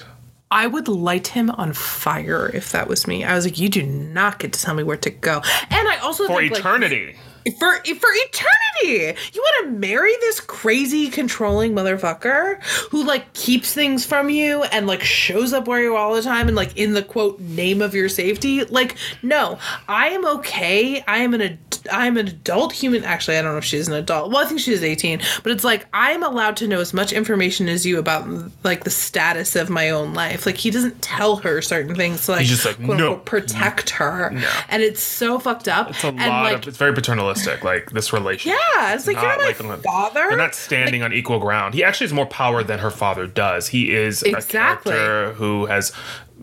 I 0.51 0.67
would 0.67 0.87
light 0.87 1.27
him 1.29 1.49
on 1.49 1.73
fire 1.73 2.51
if 2.53 2.71
that 2.73 2.87
was 2.87 3.07
me. 3.07 3.23
I 3.23 3.33
was 3.33 3.43
like, 3.43 3.57
you 3.57 3.69
do 3.69 3.81
not 3.81 4.37
get 4.37 4.53
to 4.53 4.61
tell 4.61 4.75
me 4.75 4.83
where 4.83 4.97
to 4.97 5.09
go. 5.09 5.41
And 5.71 5.87
I 5.87 5.97
also 5.97 6.27
For 6.27 6.41
think, 6.41 6.51
like, 6.51 6.59
eternity. 6.59 7.15
For 7.59 7.73
for 7.75 8.09
eternity. 8.11 9.19
You 9.33 9.41
want 9.41 9.65
to 9.65 9.71
marry 9.79 10.13
this 10.21 10.39
crazy 10.39 11.09
controlling 11.09 11.73
motherfucker 11.73 12.61
who 12.91 13.03
like 13.03 13.33
keeps 13.33 13.73
things 13.73 14.05
from 14.05 14.29
you 14.29 14.63
and 14.63 14.87
like 14.87 15.01
shows 15.01 15.53
up 15.53 15.67
where 15.67 15.81
you 15.81 15.93
are 15.95 15.97
all 15.97 16.15
the 16.15 16.21
time 16.21 16.47
and 16.47 16.55
like 16.55 16.75
in 16.77 16.93
the 16.93 17.03
quote 17.03 17.39
name 17.39 17.81
of 17.81 17.93
your 17.93 18.09
safety? 18.09 18.63
Like 18.65 18.95
no, 19.21 19.59
I 19.87 20.09
am 20.09 20.25
okay. 20.37 21.01
I 21.07 21.17
am 21.19 21.33
an 21.33 21.41
ad- 21.41 21.57
I 21.91 22.07
am 22.07 22.15
an 22.17 22.27
adult 22.29 22.71
human. 22.71 23.03
Actually, 23.03 23.37
I 23.37 23.41
don't 23.41 23.51
know 23.51 23.57
if 23.57 23.65
she's 23.65 23.87
an 23.89 23.93
adult. 23.93 24.31
Well, 24.31 24.43
I 24.43 24.47
think 24.47 24.61
she's 24.61 24.81
18, 24.83 25.21
but 25.43 25.51
it's 25.51 25.65
like 25.65 25.85
I'm 25.93 26.23
allowed 26.23 26.55
to 26.57 26.67
know 26.67 26.79
as 26.79 26.93
much 26.93 27.11
information 27.11 27.67
as 27.67 27.85
you 27.85 27.99
about 27.99 28.25
like 28.63 28.85
the 28.85 28.89
status 28.89 29.55
of 29.57 29.69
my 29.69 29.89
own 29.89 30.13
life. 30.13 30.45
Like 30.45 30.55
he 30.55 30.71
doesn't 30.71 31.01
tell 31.01 31.37
her 31.37 31.61
certain 31.61 31.93
things 31.95 32.25
to 32.25 32.31
like, 32.31 32.41
He's 32.41 32.49
just 32.51 32.65
like, 32.65 32.77
quote, 32.77 32.97
"No." 32.97 33.07
unquote, 33.09 33.25
protect 33.25 33.89
her. 33.91 34.31
And 34.69 34.81
it's 34.81 35.01
so 35.03 35.39
fucked 35.39 35.67
up. 35.67 35.89
It's 35.89 36.03
a 36.05 36.07
and 36.07 36.17
lot 36.19 36.43
like 36.43 36.57
of. 36.61 36.67
It's 36.69 36.77
very 36.77 36.93
paternalistic, 36.93 37.32
like 37.63 37.91
this 37.91 38.13
relationship. 38.13 38.59
yeah, 38.75 38.93
it's 38.93 39.07
like 39.07 39.15
you're 39.15 39.25
not 39.25 39.39
my 39.39 39.45
like 39.73 39.83
father. 39.83 40.25
They're 40.29 40.37
not 40.37 40.55
standing 40.55 41.03
on 41.03 41.13
equal 41.13 41.39
ground. 41.39 41.73
He 41.73 41.83
actually 41.83 42.05
has 42.05 42.13
more 42.13 42.25
power 42.25 42.63
than 42.63 42.79
her 42.79 42.91
father 42.91 43.27
does. 43.27 43.67
He 43.67 43.93
is 43.93 44.23
Exactly. 44.23 44.93
a 44.93 44.95
character 44.95 45.33
who 45.33 45.65
has 45.65 45.91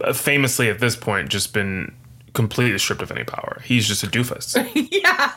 uh, 0.03 0.13
famously 0.13 0.69
at 0.69 0.79
this 0.81 0.97
point 0.97 1.29
just 1.29 1.53
been 1.53 1.95
completely 2.33 2.79
stripped 2.79 3.03
of 3.03 3.11
any 3.11 3.25
power. 3.25 3.61
He's 3.65 3.89
just 3.89 4.05
a 4.05 4.07
doofus. 4.07 4.55
yeah, 4.93 5.33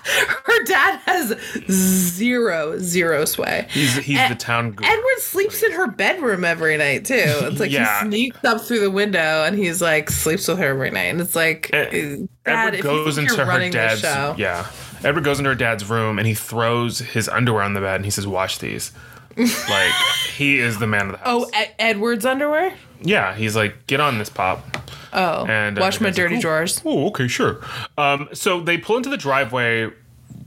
her 0.45 0.64
dad 0.66 0.99
has 1.06 1.36
zero 1.72 2.78
zero 2.78 3.26
sway. 3.26 3.68
He's 3.72 3.95
he's 3.97 4.30
the 4.30 4.36
town. 4.36 4.72
guru. 4.72 4.88
Edward 4.89 5.18
sleeps 5.20 5.64
in 5.64 5.72
her 5.72 5.88
bedroom 5.88 6.45
every 6.45 6.78
night 6.78 7.06
too. 7.06 7.16
It's 7.16 7.60
like 7.60 7.72
Yeah. 7.72 8.04
he 8.04 8.08
sneaks 8.10 8.43
up 8.45 8.62
through 8.62 8.82
the 8.82 8.91
window 8.91 9.43
and 9.43 9.58
he's 9.58 9.82
like 9.82 10.10
sleeps 10.12 10.47
with 10.47 10.60
her 10.60 10.66
every 10.68 10.91
night. 10.91 11.06
And 11.06 11.20
it's 11.22 11.36
like, 11.36 11.72
uh, 11.74 11.86
Dad, 11.86 12.28
Edward 12.45 12.82
goes 12.84 13.18
into 13.18 13.43
her 13.43 13.70
dad's 13.70 14.04
yeah. 14.04 14.68
Edward 15.04 15.24
goes 15.24 15.39
into 15.39 15.49
her 15.49 15.56
dad's 15.56 15.89
room 15.89 16.18
and 16.20 16.28
he 16.28 16.34
throws 16.34 16.99
his 16.99 17.28
underwear 17.30 17.64
on 17.64 17.74
the 17.74 17.82
bed 17.82 17.95
and 17.97 18.06
he 18.06 18.12
says, 18.12 18.26
"Wash 18.28 18.58
these." 18.58 18.91
like 19.38 19.91
he 20.38 20.60
is 20.60 20.78
the 20.80 20.86
man 20.88 21.08
of 21.08 21.12
the 21.14 21.18
house. 21.18 21.28
oh, 21.28 21.49
Ed- 21.54 21.74
Edward's 21.80 22.26
underwear. 22.26 22.74
yeah. 23.01 23.34
He's 23.36 23.56
like, 23.56 23.88
"Get 23.88 23.99
on 23.99 24.18
this, 24.20 24.30
pop." 24.30 24.64
Oh, 25.12 25.45
And 25.45 25.78
uh, 25.78 25.82
wash 25.82 25.99
my 26.01 26.08
like, 26.08 26.16
dirty 26.16 26.38
"Oh, 26.38 26.41
drawers. 26.41 26.82
Oh, 26.86 27.08
okay, 27.08 27.28
sure. 27.28 27.62
Um, 27.97 28.30
so 28.34 28.60
they 28.62 28.78
pull 28.78 28.97
into 28.97 29.10
the 29.10 29.18
driveway. 29.18 29.91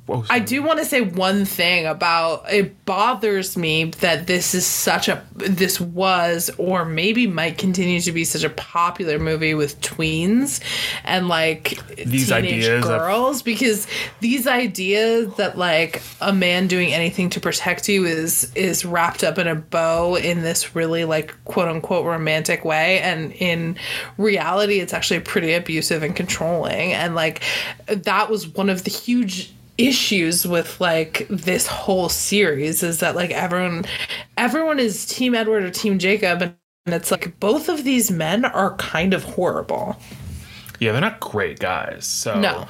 Oh, 0.09 0.25
I 0.31 0.39
do 0.39 0.63
want 0.63 0.79
to 0.79 0.85
say 0.85 1.01
one 1.01 1.45
thing 1.45 1.85
about 1.85 2.45
it 2.53 2.85
bothers 2.85 3.57
me 3.57 3.87
that 4.01 4.29
this 4.29 4.55
is 4.55 4.65
such 4.65 5.09
a 5.09 5.25
this 5.35 5.81
was 5.81 6.49
or 6.59 6.85
maybe 6.85 7.27
might 7.27 7.59
continue 7.59 8.01
to 8.01 8.13
be 8.13 8.25
such 8.25 8.45
a 8.45 8.51
popular 8.51 9.19
movie 9.19 9.55
with 9.55 9.81
tweens 9.81 10.61
and 11.03 11.27
like 11.27 11.81
These 11.97 12.29
teenage 12.29 12.53
ideas 12.53 12.85
of- 12.87 13.01
girls 13.01 13.43
because 13.43 13.89
these 14.21 14.47
ideas 14.47 15.35
that 15.39 15.59
like 15.59 16.03
a 16.21 16.33
man 16.33 16.69
doing 16.69 16.93
anything 16.93 17.29
to 17.31 17.41
protect 17.41 17.89
you 17.89 18.05
is 18.05 18.53
is 18.55 18.85
wrapped 18.85 19.25
up 19.25 19.39
in 19.39 19.49
a 19.49 19.57
bow 19.57 20.15
in 20.15 20.43
this 20.43 20.77
really 20.77 21.05
like 21.05 21.35
quote 21.47 21.67
unquote 21.67 22.07
romantic 22.07 22.65
way. 22.65 23.01
And 23.01 23.33
in 23.33 23.77
reality 24.19 24.79
it's 24.79 24.93
actually 24.95 25.19
pretty 25.21 25.53
abusive 25.53 26.05
and 26.05 26.15
controlling. 26.15 26.93
And 26.93 27.17
like 27.17 27.43
that 27.89 28.31
was 28.31 28.47
one 28.47 28.71
of 28.71 28.85
the 28.85 28.91
huge 28.91 29.53
issues 29.79 30.47
with 30.47 30.81
like 30.81 31.27
this 31.29 31.67
whole 31.67 32.09
series 32.09 32.83
is 32.83 33.01
that 33.01 33.15
like 33.15 33.31
everyone 33.31 33.85
everyone 34.39 34.79
is 34.79 35.07
team 35.07 35.35
edward 35.35 35.63
or 35.63 35.71
team 35.71 35.99
jacob 35.99 36.43
and 36.43 36.55
it's 36.87 37.11
like 37.11 37.39
both 37.41 37.69
of 37.69 37.85
these 37.85 38.11
men 38.11 38.45
are 38.45 38.75
kind 38.77 39.13
of 39.13 39.25
horrible 39.25 39.97
yeah, 40.79 40.93
they're 40.93 41.01
not 41.01 41.21
great 41.21 41.59
guys. 41.59 42.07
So 42.07 42.39
No. 42.39 42.67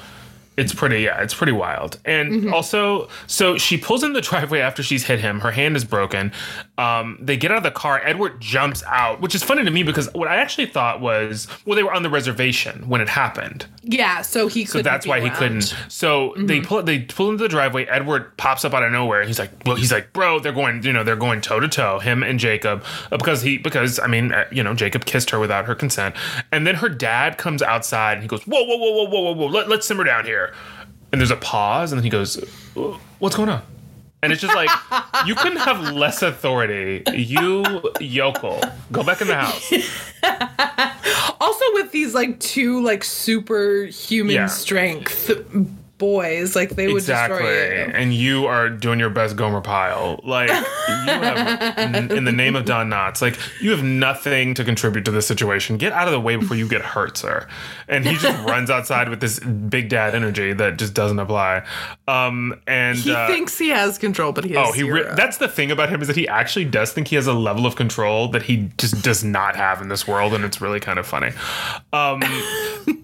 It's 0.57 0.73
pretty, 0.73 1.01
yeah, 1.01 1.21
it's 1.21 1.33
pretty 1.35 1.51
wild. 1.53 1.99
And 2.03 2.31
Mm-hmm. 2.31 2.53
also, 2.53 3.07
so 3.27 3.57
she 3.57 3.77
pulls 3.77 4.03
in 4.03 4.13
the 4.13 4.21
driveway 4.21 4.59
after 4.59 4.81
she's 4.83 5.03
hit 5.05 5.19
him. 5.19 5.39
Her 5.41 5.51
hand 5.51 5.75
is 5.77 5.85
broken. 5.85 6.31
Um, 6.77 7.17
they 7.21 7.37
get 7.37 7.51
out 7.51 7.57
of 7.57 7.63
the 7.63 7.71
car. 7.71 8.01
Edward 8.03 8.41
jumps 8.41 8.83
out, 8.87 9.21
which 9.21 9.33
is 9.35 9.43
funny 9.43 9.63
to 9.63 9.71
me 9.71 9.83
because 9.83 10.11
what 10.13 10.27
I 10.27 10.37
actually 10.37 10.65
thought 10.67 10.99
was, 10.99 11.47
well, 11.65 11.75
they 11.75 11.83
were 11.83 11.93
on 11.93 12.03
the 12.03 12.09
reservation 12.09 12.87
when 12.89 13.01
it 13.01 13.09
happened. 13.09 13.65
yeah 13.83 14.21
so 14.21 14.47
he 14.47 14.65
So 14.65 14.81
that's 14.81 15.05
why 15.07 15.19
he 15.21 15.29
couldn't. 15.29 15.73
So 15.89 16.29
Mm-hmm. 16.31 16.45
they 16.47 16.61
pull 16.61 16.83
they 16.83 16.99
pull 17.01 17.29
into 17.29 17.43
the 17.43 17.49
driveway. 17.49 17.85
Edward 17.85 18.35
pops 18.37 18.65
up 18.65 18.73
out 18.73 18.83
of 18.83 18.91
nowhere. 18.91 19.23
He's 19.23 19.39
like, 19.39 19.51
well, 19.65 19.75
he's 19.75 19.91
like, 19.91 20.11
bro, 20.13 20.39
they're 20.39 20.51
going, 20.51 20.83
you 20.83 20.91
know, 20.93 21.03
they're 21.03 21.15
going 21.15 21.41
toe 21.41 21.59
to 21.59 21.67
toe. 21.67 21.99
Him 21.99 22.23
and 22.23 22.39
Jacob, 22.39 22.83
uh, 23.11 23.17
because 23.17 23.41
he 23.43 23.57
because 23.57 23.99
I 23.99 24.07
mean, 24.07 24.31
uh, 24.33 24.45
you 24.51 24.63
know, 24.63 24.73
Jacob 24.73 25.05
kissed 25.05 25.29
her 25.29 25.39
without 25.39 25.65
her 25.65 25.75
consent, 25.75 26.15
and 26.51 26.65
then 26.67 26.75
her 26.75 26.89
dad 26.89 27.37
comes 27.37 27.61
outside 27.61 28.13
and 28.13 28.21
he 28.23 28.27
goes, 28.27 28.41
whoa, 28.47 28.63
whoa, 28.63 28.77
whoa, 28.77 28.91
whoa, 28.91 29.09
whoa, 29.09 29.21
whoa, 29.21 29.31
whoa, 29.33 29.45
Let, 29.47 29.69
let's 29.69 29.85
simmer 29.87 30.03
down 30.03 30.25
here. 30.25 30.46
And 31.11 31.21
there's 31.21 31.31
a 31.31 31.37
pause, 31.37 31.91
and 31.91 31.99
then 31.99 32.03
he 32.03 32.09
goes, 32.09 32.35
what's 33.19 33.35
going 33.35 33.49
on? 33.49 33.61
And 34.23 34.33
it's 34.33 34.41
just 34.41 34.55
like 34.55 34.69
you 35.25 35.35
couldn't 35.35 35.59
have 35.59 35.93
less 35.93 36.21
authority. 36.21 37.03
You 37.13 37.63
yokel, 37.99 38.59
go 38.91 39.03
back 39.03 39.21
in 39.21 39.27
the 39.27 39.35
house. 39.35 39.71
also 41.39 41.63
with 41.73 41.91
these 41.91 42.13
like 42.15 42.39
two 42.39 42.81
like 42.83 43.03
superhuman 43.03 44.33
Yeah. 44.35 44.47
strength 44.47 45.29
boys 45.97 46.55
like 46.55 46.69
they 46.71 46.87
would 46.87 46.97
exactly. 46.97 47.39
destroy 47.39 47.85
you 47.85 47.91
And 47.93 48.13
you 48.13 48.45
are 48.45 48.69
doing 48.69 48.99
your 48.99 49.09
best 49.09 49.35
Gomer 49.35 49.61
Pyle. 49.61 50.19
Like, 50.23 50.49
you 50.49 50.55
have, 50.55 52.11
in 52.11 52.23
the 52.23 52.31
name 52.31 52.55
of 52.55 52.65
Don 52.65 52.89
Knotts, 52.89 53.21
like, 53.21 53.37
you 53.61 53.71
have 53.71 53.83
nothing 53.83 54.53
to 54.53 54.63
contribute 54.63 55.05
to 55.05 55.11
this 55.11 55.27
situation. 55.27 55.77
Get 55.77 55.93
out 55.93 56.07
of 56.07 56.13
the 56.13 56.19
way 56.19 56.35
before 56.35 56.55
you 56.55 56.67
get 56.67 56.81
hurt, 56.81 57.17
sir. 57.17 57.47
And 57.87 58.05
he 58.05 58.15
just 58.15 58.43
runs 58.47 58.69
outside 58.69 59.09
with 59.09 59.19
this 59.19 59.39
big 59.39 59.89
dad 59.89 60.15
energy 60.15 60.53
that 60.53 60.77
just 60.77 60.93
doesn't 60.93 61.19
apply. 61.19 61.65
Um, 62.07 62.61
and 62.67 62.97
he 62.97 63.11
uh, 63.11 63.27
thinks 63.27 63.57
he 63.57 63.69
has 63.69 63.97
control 63.97 64.31
but 64.31 64.45
he 64.45 64.53
has 64.53 64.67
Oh, 64.67 64.71
he 64.71 64.83
re- 64.83 65.03
that's 65.15 65.37
the 65.37 65.47
thing 65.47 65.71
about 65.71 65.89
him 65.89 66.01
is 66.01 66.07
that 66.07 66.15
he 66.15 66.27
actually 66.27 66.65
does 66.65 66.93
think 66.93 67.07
he 67.07 67.15
has 67.15 67.27
a 67.27 67.33
level 67.33 67.65
of 67.65 67.75
control 67.75 68.27
that 68.29 68.43
he 68.43 68.69
just 68.77 69.03
does 69.03 69.23
not 69.23 69.55
have 69.55 69.81
in 69.81 69.89
this 69.89 70.07
world, 70.07 70.33
and 70.33 70.43
it's 70.43 70.61
really 70.61 70.79
kind 70.79 70.99
of 70.99 71.07
funny. 71.07 71.31
Um, 71.91 72.21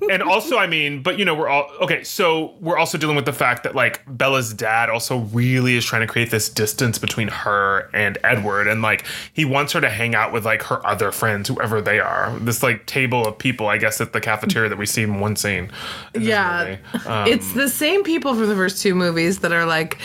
and 0.09 0.21
also, 0.21 0.57
I 0.57 0.67
mean, 0.67 1.01
but 1.01 1.17
you 1.17 1.25
know, 1.25 1.35
we're 1.35 1.47
all 1.47 1.69
okay. 1.81 2.03
So 2.03 2.55
we're 2.59 2.77
also 2.84 2.97
dealing 2.97 3.15
with 3.15 3.23
the 3.23 3.31
fact 3.31 3.63
that 3.63 3.75
like 3.75 4.01
Bella's 4.05 4.53
dad 4.53 4.89
also 4.89 5.19
really 5.19 5.77
is 5.77 5.86
trying 5.86 6.01
to 6.01 6.07
create 6.07 6.31
this 6.31 6.49
distance 6.49 6.97
between 6.97 7.29
her 7.29 7.89
and 7.93 8.17
Edward, 8.25 8.67
and 8.67 8.81
like 8.81 9.05
he 9.31 9.45
wants 9.45 9.71
her 9.71 9.79
to 9.79 9.89
hang 9.89 10.15
out 10.15 10.34
with 10.34 10.43
like 10.43 10.63
her 10.63 10.86
other 10.86 11.13
friends, 11.13 11.47
whoever 11.47 11.81
they 11.81 12.01
are. 12.01 12.38
This 12.39 12.61
like 12.61 12.86
table 12.86 13.25
of 13.25 13.38
people, 13.38 13.67
I 13.67 13.77
guess, 13.77 14.01
at 14.01 14.11
the 14.11 14.19
cafeteria 14.19 14.67
that 14.67 14.77
we 14.77 14.86
see 14.86 15.03
in 15.03 15.21
one 15.21 15.38
scene. 15.38 15.71
in 16.13 16.23
yeah. 16.23 16.75
Um, 17.05 17.25
it's 17.25 17.53
the 17.53 17.69
same 17.69 18.03
people 18.03 18.36
from 18.36 18.49
the 18.49 18.55
first 18.55 18.81
two 18.81 18.95
movies 18.95 19.39
that 19.39 19.53
are 19.53 19.65
like 19.65 19.97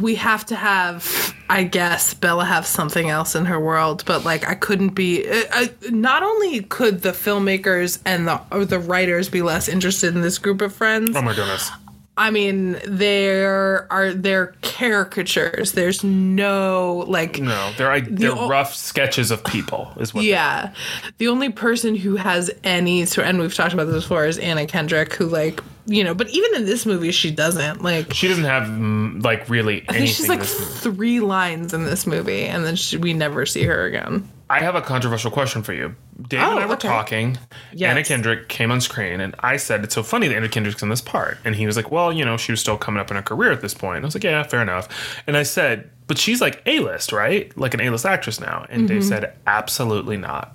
we 0.00 0.14
have 0.16 0.44
to 0.46 0.54
have 0.56 1.34
i 1.48 1.62
guess 1.62 2.14
bella 2.14 2.44
have 2.44 2.66
something 2.66 3.08
else 3.10 3.34
in 3.34 3.44
her 3.44 3.60
world 3.60 4.02
but 4.06 4.24
like 4.24 4.46
i 4.48 4.54
couldn't 4.54 4.90
be 4.90 5.28
uh, 5.28 5.42
uh, 5.52 5.66
not 5.90 6.22
only 6.22 6.60
could 6.62 7.02
the 7.02 7.10
filmmakers 7.10 8.00
and 8.04 8.26
the 8.26 8.40
or 8.50 8.64
the 8.64 8.78
writers 8.78 9.28
be 9.28 9.42
less 9.42 9.68
interested 9.68 10.14
in 10.14 10.20
this 10.22 10.38
group 10.38 10.60
of 10.60 10.74
friends 10.74 11.14
oh 11.16 11.22
my 11.22 11.34
goodness. 11.34 11.70
I 12.14 12.30
mean, 12.30 12.78
there 12.86 13.86
are 13.90 14.12
they're 14.12 14.54
caricatures. 14.60 15.72
There's 15.72 16.04
no 16.04 17.04
like 17.08 17.40
No, 17.40 17.72
they're 17.78 18.02
they're 18.02 18.32
o- 18.36 18.48
rough 18.48 18.74
sketches 18.74 19.30
of 19.30 19.42
people, 19.44 19.90
is 19.98 20.12
what. 20.12 20.22
yeah. 20.22 20.74
The 21.16 21.28
only 21.28 21.48
person 21.48 21.96
who 21.96 22.16
has 22.16 22.50
any 22.64 23.06
and 23.16 23.38
we've 23.40 23.54
talked 23.54 23.72
about 23.72 23.84
this 23.86 24.02
before 24.04 24.26
is 24.26 24.36
Anna 24.38 24.66
Kendrick, 24.66 25.14
who 25.14 25.24
like 25.24 25.60
you 25.86 26.04
know, 26.04 26.14
but 26.14 26.28
even 26.30 26.54
in 26.54 26.64
this 26.66 26.86
movie 26.86 27.10
she 27.12 27.30
doesn't 27.30 27.82
like. 27.82 28.12
She 28.14 28.28
doesn't 28.28 28.44
have 28.44 28.64
mm, 28.64 29.22
like 29.24 29.48
really 29.48 29.84
I 29.88 29.92
think 29.94 30.08
she's 30.08 30.28
like 30.28 30.42
three 30.42 31.20
lines 31.20 31.74
in 31.74 31.84
this 31.84 32.06
movie, 32.06 32.44
and 32.44 32.64
then 32.64 32.76
she, 32.76 32.96
we 32.96 33.12
never 33.12 33.46
see 33.46 33.64
her 33.64 33.84
again. 33.86 34.28
I 34.50 34.60
have 34.60 34.74
a 34.74 34.82
controversial 34.82 35.30
question 35.30 35.62
for 35.62 35.72
you. 35.72 35.94
Dave 36.28 36.40
and 36.40 36.58
Oh, 36.58 36.58
I 36.58 36.66
were 36.66 36.74
okay. 36.74 36.86
talking. 36.86 37.38
Yes. 37.72 37.90
Anna 37.90 38.04
Kendrick 38.04 38.48
came 38.50 38.70
on 38.70 38.82
screen, 38.82 39.20
and 39.22 39.34
I 39.40 39.56
said, 39.56 39.82
"It's 39.82 39.94
so 39.94 40.02
funny 40.02 40.28
that 40.28 40.36
Anna 40.36 40.48
Kendrick's 40.50 40.82
in 40.82 40.90
this 40.90 41.00
part." 41.00 41.38
And 41.44 41.56
he 41.56 41.66
was 41.66 41.74
like, 41.74 41.90
"Well, 41.90 42.12
you 42.12 42.22
know, 42.24 42.36
she 42.36 42.52
was 42.52 42.60
still 42.60 42.76
coming 42.76 43.00
up 43.00 43.10
in 43.10 43.16
her 43.16 43.22
career 43.22 43.50
at 43.50 43.62
this 43.62 43.72
point." 43.72 43.96
And 43.96 44.04
I 44.04 44.08
was 44.08 44.14
like, 44.14 44.24
"Yeah, 44.24 44.42
fair 44.42 44.60
enough." 44.60 44.88
And 45.26 45.38
I 45.38 45.42
said, 45.42 45.88
"But 46.06 46.18
she's 46.18 46.42
like 46.42 46.60
A-list, 46.66 47.12
right? 47.12 47.56
Like 47.56 47.72
an 47.72 47.80
A-list 47.80 48.04
actress 48.04 48.40
now." 48.40 48.66
And 48.68 48.82
Mm-hmm. 48.82 48.94
Dave 48.94 49.04
said, 49.04 49.32
"Absolutely 49.46 50.18
not." 50.18 50.54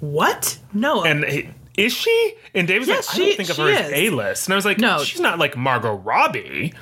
What? 0.00 0.58
No. 0.72 1.04
And 1.04 1.24
he, 1.24 1.50
is 1.76 1.92
she? 1.92 2.34
And 2.54 2.66
Dave 2.68 2.80
was 2.80 2.88
Yes, 2.88 3.08
like, 3.08 3.16
"I 3.16 3.24
don't 3.26 3.36
think 3.36 3.50
of 3.50 3.56
her 3.58 3.70
as. 3.70 3.92
A-list." 3.92 4.46
And 4.46 4.52
I 4.54 4.56
was 4.56 4.64
like, 4.64 4.78
No. 4.78 5.02
she's 5.04 5.20
not 5.20 5.38
like 5.38 5.56
Margot 5.56 5.94
Robbie." 5.94 6.72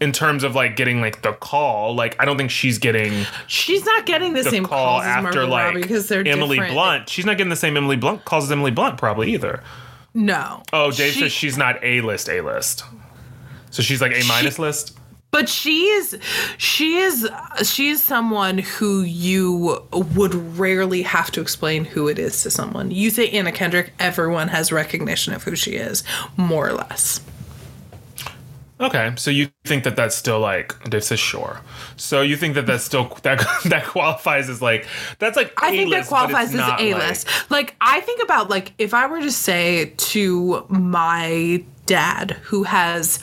in 0.00 0.10
terms 0.10 0.42
of 0.42 0.56
like 0.56 0.74
getting 0.74 1.00
like 1.00 1.22
the 1.22 1.32
call. 1.34 1.94
Like 1.94 2.16
I 2.20 2.24
don't 2.24 2.36
think 2.36 2.50
she's 2.50 2.78
getting 2.78 3.24
She's 3.46 3.84
not 3.84 4.04
getting 4.04 4.32
the, 4.32 4.42
the 4.42 4.50
same 4.50 4.64
call 4.66 5.00
after 5.00 5.22
Margot 5.22 5.46
like 5.46 5.64
Robbie 5.66 5.82
because 5.82 6.08
they're 6.08 6.26
Emily 6.26 6.56
different. 6.56 6.74
Blunt. 6.74 7.08
She's 7.08 7.24
not 7.24 7.36
getting 7.38 7.50
the 7.50 7.54
same 7.56 7.76
Emily 7.76 7.94
Blunt 7.96 8.24
calls 8.24 8.42
as 8.44 8.50
Emily 8.50 8.72
Blunt 8.72 8.98
probably 8.98 9.32
either. 9.32 9.62
No. 10.12 10.64
Oh, 10.72 10.90
Dave 10.90 11.12
She- 11.12 11.20
says 11.20 11.30
she's 11.30 11.56
not 11.56 11.78
A 11.84 12.00
list, 12.00 12.28
A 12.28 12.40
list. 12.40 12.82
So 13.70 13.80
she's 13.84 14.00
like 14.00 14.10
A 14.12 14.24
minus 14.26 14.58
list. 14.58 14.98
But 15.32 15.48
she 15.48 15.86
is, 15.86 16.18
she 16.58 16.98
is, 16.98 17.26
she 17.64 17.88
is 17.88 18.02
someone 18.02 18.58
who 18.58 19.00
you 19.00 19.82
would 19.90 20.34
rarely 20.58 21.00
have 21.00 21.30
to 21.30 21.40
explain 21.40 21.86
who 21.86 22.06
it 22.06 22.18
is 22.18 22.42
to 22.42 22.50
someone. 22.50 22.90
You 22.90 23.08
say 23.08 23.30
Anna 23.30 23.50
Kendrick, 23.50 23.94
everyone 23.98 24.48
has 24.48 24.70
recognition 24.70 25.32
of 25.32 25.42
who 25.42 25.56
she 25.56 25.72
is, 25.72 26.04
more 26.36 26.68
or 26.68 26.74
less. 26.74 27.22
Okay, 28.78 29.12
so 29.16 29.30
you 29.30 29.48
think 29.64 29.84
that 29.84 29.96
that's 29.96 30.14
still 30.14 30.40
like 30.40 30.78
Dave 30.90 31.04
says 31.04 31.20
sure. 31.20 31.60
So 31.96 32.20
you 32.20 32.36
think 32.36 32.54
that 32.56 32.66
that's 32.66 32.84
still 32.84 33.16
that 33.22 33.38
that 33.66 33.86
qualifies 33.86 34.50
as 34.50 34.60
like 34.60 34.86
that's 35.18 35.36
like 35.36 35.54
I 35.62 35.70
think 35.70 35.90
that 35.92 35.96
A-list, 35.98 36.10
but 36.10 36.30
it's 36.30 36.30
qualifies 36.30 36.54
as 36.54 36.60
A 36.60 36.92
like- 36.92 37.08
list. 37.08 37.28
Like, 37.50 37.74
I 37.80 38.00
think 38.00 38.22
about 38.22 38.50
like 38.50 38.74
if 38.76 38.92
I 38.92 39.06
were 39.06 39.20
to 39.20 39.32
say 39.32 39.94
to 39.96 40.66
my 40.68 41.64
dad 41.86 42.32
who 42.42 42.64
has 42.64 43.18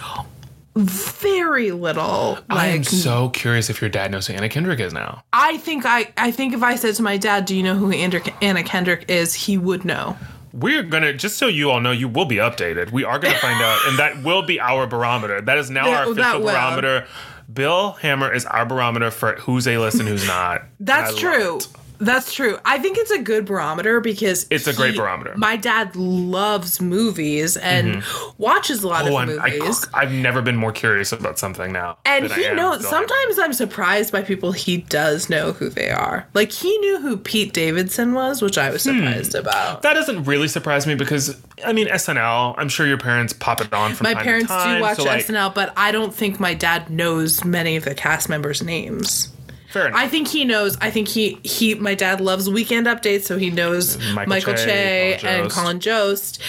very 0.80 1.72
little 1.72 2.40
I 2.50 2.68
am 2.68 2.84
so 2.84 3.30
curious 3.30 3.70
if 3.70 3.82
your 3.82 3.90
dad 3.90 4.12
knows 4.12 4.28
who 4.28 4.34
Anna 4.34 4.50
Kendrick 4.50 4.80
is 4.80 4.94
now. 4.94 5.24
I 5.34 5.58
think 5.58 5.86
I 5.86 6.12
I 6.18 6.32
think 6.32 6.54
if 6.54 6.64
I 6.64 6.76
said 6.76 6.96
to 6.96 7.04
my 7.04 7.18
dad, 7.18 7.46
"Do 7.46 7.56
you 7.56 7.64
know 7.64 7.76
who 7.76 7.92
Andrew, 7.92 8.22
Anna 8.42 8.64
Kendrick 8.64 9.06
is?" 9.10 9.34
he 9.34 9.58
would 9.58 9.86
know. 9.86 10.18
We're 10.54 10.84
gonna 10.84 11.14
just 11.14 11.38
so 11.38 11.48
you 11.48 11.70
all 11.70 11.80
know, 11.80 11.92
you 11.92 12.08
will 12.08 12.26
be 12.26 12.38
updated. 12.38 12.92
We 12.92 13.04
are 13.04 13.20
gonna 13.20 13.36
find 13.38 13.62
out, 13.62 13.80
and 13.88 14.00
that 14.00 14.24
will 14.24 14.42
be 14.42 14.60
our 14.60 14.88
barometer. 14.88 15.42
That 15.42 15.58
is 15.58 15.70
now 15.70 15.86
That- 15.86 16.06
our 16.08 16.12
official 16.12 16.40
barometer. 16.42 17.06
Bill 17.52 17.94
Hammer 18.02 18.32
is 18.32 18.46
our 18.46 18.66
barometer 18.66 19.10
for 19.10 19.34
who's 19.40 19.68
a 19.68 19.78
list 19.80 20.00
and 20.00 20.08
who's 20.08 20.28
not. 20.28 20.64
That's 20.80 21.18
true. 21.18 21.58
it. 21.58 21.68
That's 22.00 22.34
true. 22.34 22.58
I 22.66 22.80
think 22.80 22.98
it's 22.98 23.12
a 23.12 23.20
good 23.22 23.46
barometer 23.46 24.00
because 24.00 24.48
It's 24.50 24.68
a 24.68 24.74
great 24.74 24.96
barometer. 24.96 25.34
My 25.38 25.58
dad 25.58 25.96
loves 25.96 26.80
movies 26.82 27.58
and 27.58 28.04
watches 28.38 28.84
a 28.84 28.88
lot 28.88 29.08
Oh, 29.08 29.18
of 29.18 29.28
movies. 29.28 29.86
I've 29.94 30.12
never 30.12 30.42
been 30.42 30.56
more 30.56 30.72
curious 30.72 31.12
about 31.12 31.38
something 31.38 31.72
now. 31.74 31.98
and 32.06 32.32
I 32.32 32.36
he 32.36 32.50
knows. 32.54 32.88
Sometimes 32.88 33.38
I'm 33.40 33.52
surprised 33.54 34.12
by 34.14 34.22
people 34.22 34.52
he 34.54 34.78
does 34.78 35.30
know 35.30 35.52
who 35.52 35.68
they 35.70 35.90
are. 35.90 36.26
Like 36.34 36.52
he 36.52 36.78
knew 36.80 37.00
who 37.02 37.18
Pete 37.18 37.54
Davidson 37.54 38.14
was, 38.14 38.42
which 38.42 38.58
I 38.58 38.70
was 38.70 38.84
Hmm. 38.86 38.98
surprised 39.00 39.36
about. 39.36 39.82
That 39.82 39.94
doesn't 39.94 40.24
really 40.24 40.48
surprise 40.48 40.88
me 40.88 40.96
because 40.96 41.36
I 41.66 41.74
mean 41.74 41.88
SNL. 41.90 42.56
I'm 42.58 42.70
sure 42.70 42.88
your 42.88 42.98
parents 42.98 43.34
pop 43.34 43.60
it 43.62 43.74
on 43.74 43.94
from 43.94 44.06
My 44.06 44.14
time 44.14 44.24
parents 44.24 44.48
to 44.48 44.54
time. 44.54 44.78
do 44.78 44.82
watch 44.82 44.98
so, 44.98 45.04
like, 45.04 45.26
SNL, 45.26 45.54
but 45.54 45.74
I 45.76 45.92
don't 45.92 46.14
think 46.16 46.40
my 46.40 46.54
dad 46.54 46.90
knows 46.90 47.44
many 47.44 47.76
of 47.76 47.84
the 47.84 47.94
cast 47.94 48.30
members' 48.30 48.64
names. 48.64 49.30
Fair 49.70 49.88
enough. 49.88 50.00
I 50.00 50.08
think 50.08 50.28
he 50.28 50.46
knows. 50.46 50.78
I 50.82 50.90
think 50.90 51.08
he 51.08 51.40
he. 51.44 51.76
My 51.76 51.94
dad 51.94 52.22
loves 52.22 52.50
Weekend 52.50 52.88
Updates, 52.88 53.24
so 53.24 53.38
he 53.38 53.52
knows 53.52 53.98
Michael 54.14 54.28
Michael, 54.28 54.54
Che, 54.56 55.18
Che, 55.20 55.28
and 55.28 55.52
Colin 55.52 55.80
Jost. 55.80 56.42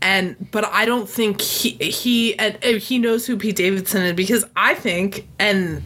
And 0.00 0.50
but 0.50 0.64
I 0.64 0.86
don't 0.86 1.08
think 1.08 1.42
he 1.42 1.70
he 1.70 2.38
and 2.38 2.56
uh, 2.64 2.78
he 2.78 2.98
knows 2.98 3.26
who 3.26 3.36
Pete 3.36 3.56
Davidson 3.56 4.02
is 4.02 4.12
because 4.14 4.44
I 4.56 4.74
think 4.74 5.28
and 5.38 5.82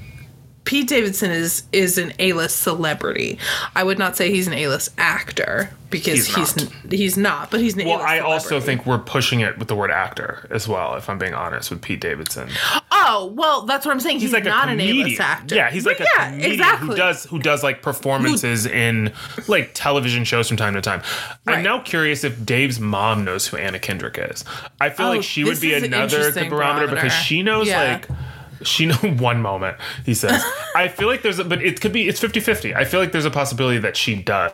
Pete 0.68 0.86
Davidson 0.86 1.30
is 1.30 1.62
is 1.72 1.96
an 1.96 2.12
A-list 2.18 2.58
celebrity. 2.58 3.38
I 3.74 3.82
would 3.84 3.98
not 3.98 4.16
say 4.16 4.30
he's 4.30 4.46
an 4.46 4.52
A-list 4.52 4.90
actor 4.98 5.70
because 5.88 6.26
He's 6.26 6.34
he's 6.34 6.56
not. 6.56 6.72
he's, 6.90 7.00
he's 7.00 7.16
not. 7.16 7.50
But 7.50 7.60
he's 7.60 7.74
an 7.74 7.86
well, 7.86 7.94
A-list 8.00 8.06
I 8.08 8.18
also 8.18 8.60
think 8.60 8.84
we're 8.84 8.98
pushing 8.98 9.40
it 9.40 9.58
with 9.58 9.68
the 9.68 9.74
word 9.74 9.90
actor 9.90 10.46
as 10.50 10.68
well. 10.68 10.94
If 10.96 11.08
I'm 11.08 11.16
being 11.16 11.32
honest 11.32 11.70
with 11.70 11.80
Pete 11.80 12.02
Davidson, 12.02 12.50
Oh 12.92 13.32
well, 13.34 13.62
that's 13.62 13.86
what 13.86 13.92
I'm 13.92 14.00
saying. 14.00 14.16
He's, 14.16 14.24
he's 14.24 14.32
like 14.34 14.44
not 14.44 14.68
a 14.68 14.72
an. 14.72 14.80
A-list 14.80 15.18
actor. 15.20 15.54
Yeah, 15.54 15.70
he's 15.70 15.86
like 15.86 15.96
But 15.96 16.06
a 16.06 16.10
yeah, 16.16 16.28
comedian 16.30 16.52
exactly. 16.52 16.88
who 16.88 16.94
does 16.96 17.24
who 17.24 17.38
does 17.38 17.62
like 17.62 17.80
performances 17.80 18.66
in 18.66 19.12
like 19.46 19.70
television 19.72 20.24
shows 20.24 20.48
from 20.48 20.58
time 20.58 20.74
to 20.74 20.82
time. 20.82 21.00
I'm 21.46 21.62
now 21.62 21.78
curious 21.80 22.24
if 22.24 22.44
Dave's 22.44 22.78
mom 22.78 23.24
knows 23.24 23.46
who 23.46 23.56
Anna 23.56 23.78
Kendrick 23.78 24.18
is. 24.20 24.44
I 24.82 24.90
feel 24.90 25.06
Oh, 25.06 25.10
like 25.12 25.22
she 25.22 25.44
would 25.44 25.60
be 25.62 25.72
another 25.72 25.88
good 25.88 26.16
interesting 26.18 26.50
barometer 26.50 26.88
because 26.88 27.14
she 27.14 27.42
knows 27.42 27.68
Yeah. 27.68 27.82
like 27.92 28.08
she 28.62 28.86
know 28.86 28.94
one 29.18 29.40
moment 29.42 29.76
he 30.04 30.14
says 30.14 30.42
i 30.74 30.88
feel 30.88 31.08
like 31.08 31.22
there's 31.22 31.38
a 31.38 31.44
but 31.44 31.62
it 31.62 31.80
could 31.80 31.92
be 31.92 32.08
it's 32.08 32.20
50-50 32.20 32.74
i 32.74 32.84
feel 32.84 33.00
like 33.00 33.12
there's 33.12 33.24
a 33.24 33.30
possibility 33.30 33.78
that 33.78 33.96
she 33.96 34.14
does 34.16 34.52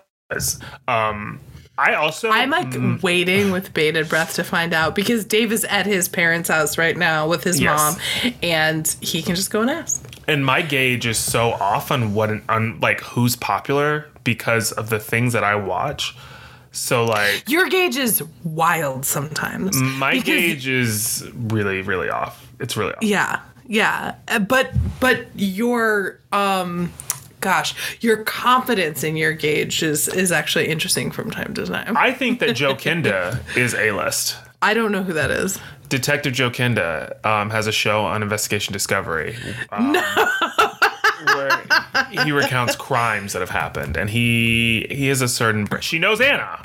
um 0.89 1.41
i 1.79 1.95
also 1.95 2.31
I'm 2.31 2.51
like 2.51 2.69
Mm. 2.71 3.03
waiting 3.03 3.51
with 3.51 3.75
bated 3.75 4.09
breath 4.09 4.35
to 4.35 4.45
find 4.45 4.73
out 4.73 4.95
because 4.95 5.25
Dave 5.25 5.53
is 5.53 5.65
at 5.65 5.87
his 5.87 6.09
parents' 6.09 6.49
house 6.49 6.79
right 6.79 6.97
now 6.97 7.27
with 7.29 7.43
his 7.45 7.61
Yes. 7.61 7.99
mom, 8.25 8.33
and 8.43 8.87
he 9.01 9.23
can 9.23 9.35
just 9.35 9.51
go 9.51 9.61
and 9.61 9.71
ask. 9.71 10.05
and 10.29 10.45
my 10.47 10.63
gauge 10.63 11.05
is 11.07 11.19
so 11.19 11.51
off 11.53 11.91
on 11.91 12.15
what 12.15 12.31
an 12.31 12.43
on 12.49 12.79
like 12.81 13.01
who's 13.01 13.35
popular 13.37 14.07
because 14.23 14.71
of 14.73 14.89
the 14.91 14.99
things 15.01 15.33
that 15.33 15.43
I 15.45 15.55
watch. 15.57 16.15
So 16.73 17.05
like 17.05 17.45
Your 17.49 17.69
gauge 17.69 17.97
is 17.97 18.23
wild 18.45 19.05
sometimes. 19.05 19.77
my 19.81 20.19
gauge 20.19 20.67
is 20.69 21.29
really 21.35 21.83
really 21.83 22.09
off. 22.09 22.51
It's 22.61 22.77
really 22.77 22.93
off. 22.95 23.03
Yeah, 23.03 23.41
yeah, 23.67 24.15
Uh, 24.29 24.39
but 24.39 24.73
but 25.01 25.27
your 25.35 26.19
um, 26.33 26.93
gosh, 27.41 27.75
your 28.01 28.19
confidence 28.19 29.05
in 29.05 29.17
your 29.17 29.33
gauge 29.33 29.83
is 29.83 30.09
is 30.09 30.33
actually 30.33 30.69
interesting 30.69 31.11
from 31.11 31.31
time 31.31 31.55
to 31.55 31.67
time. 31.67 31.97
I, 31.97 32.13
think 32.13 32.41
that 32.41 32.55
Joe 32.55 32.75
Kenda 32.75 33.39
is 33.57 33.75
a 33.75 33.93
list. 33.93 34.37
I 34.63 34.75
don't 34.75 34.93
know 34.93 35.03
who 35.03 35.13
that 35.13 35.31
is. 35.31 35.59
Detective 35.89 36.33
Joe 36.33 36.51
Kenda 36.51 37.25
um, 37.25 37.51
has 37.51 37.67
a 37.67 37.73
show 37.73 38.05
on 38.05 38.23
Investigation 38.23 38.73
Discovery. 38.73 39.37
Um, 39.71 39.95
Where 41.25 41.63
he 42.11 42.33
recounts 42.33 42.77
crimes 42.77 43.33
that 43.33 43.41
have 43.41 43.51
happened, 43.51 43.97
and 43.97 44.11
he 44.11 44.87
he 44.91 45.09
is 45.09 45.23
a 45.23 45.29
certain. 45.29 45.69
She 45.81 45.99
knows 45.99 46.21
Anna. 46.21 46.65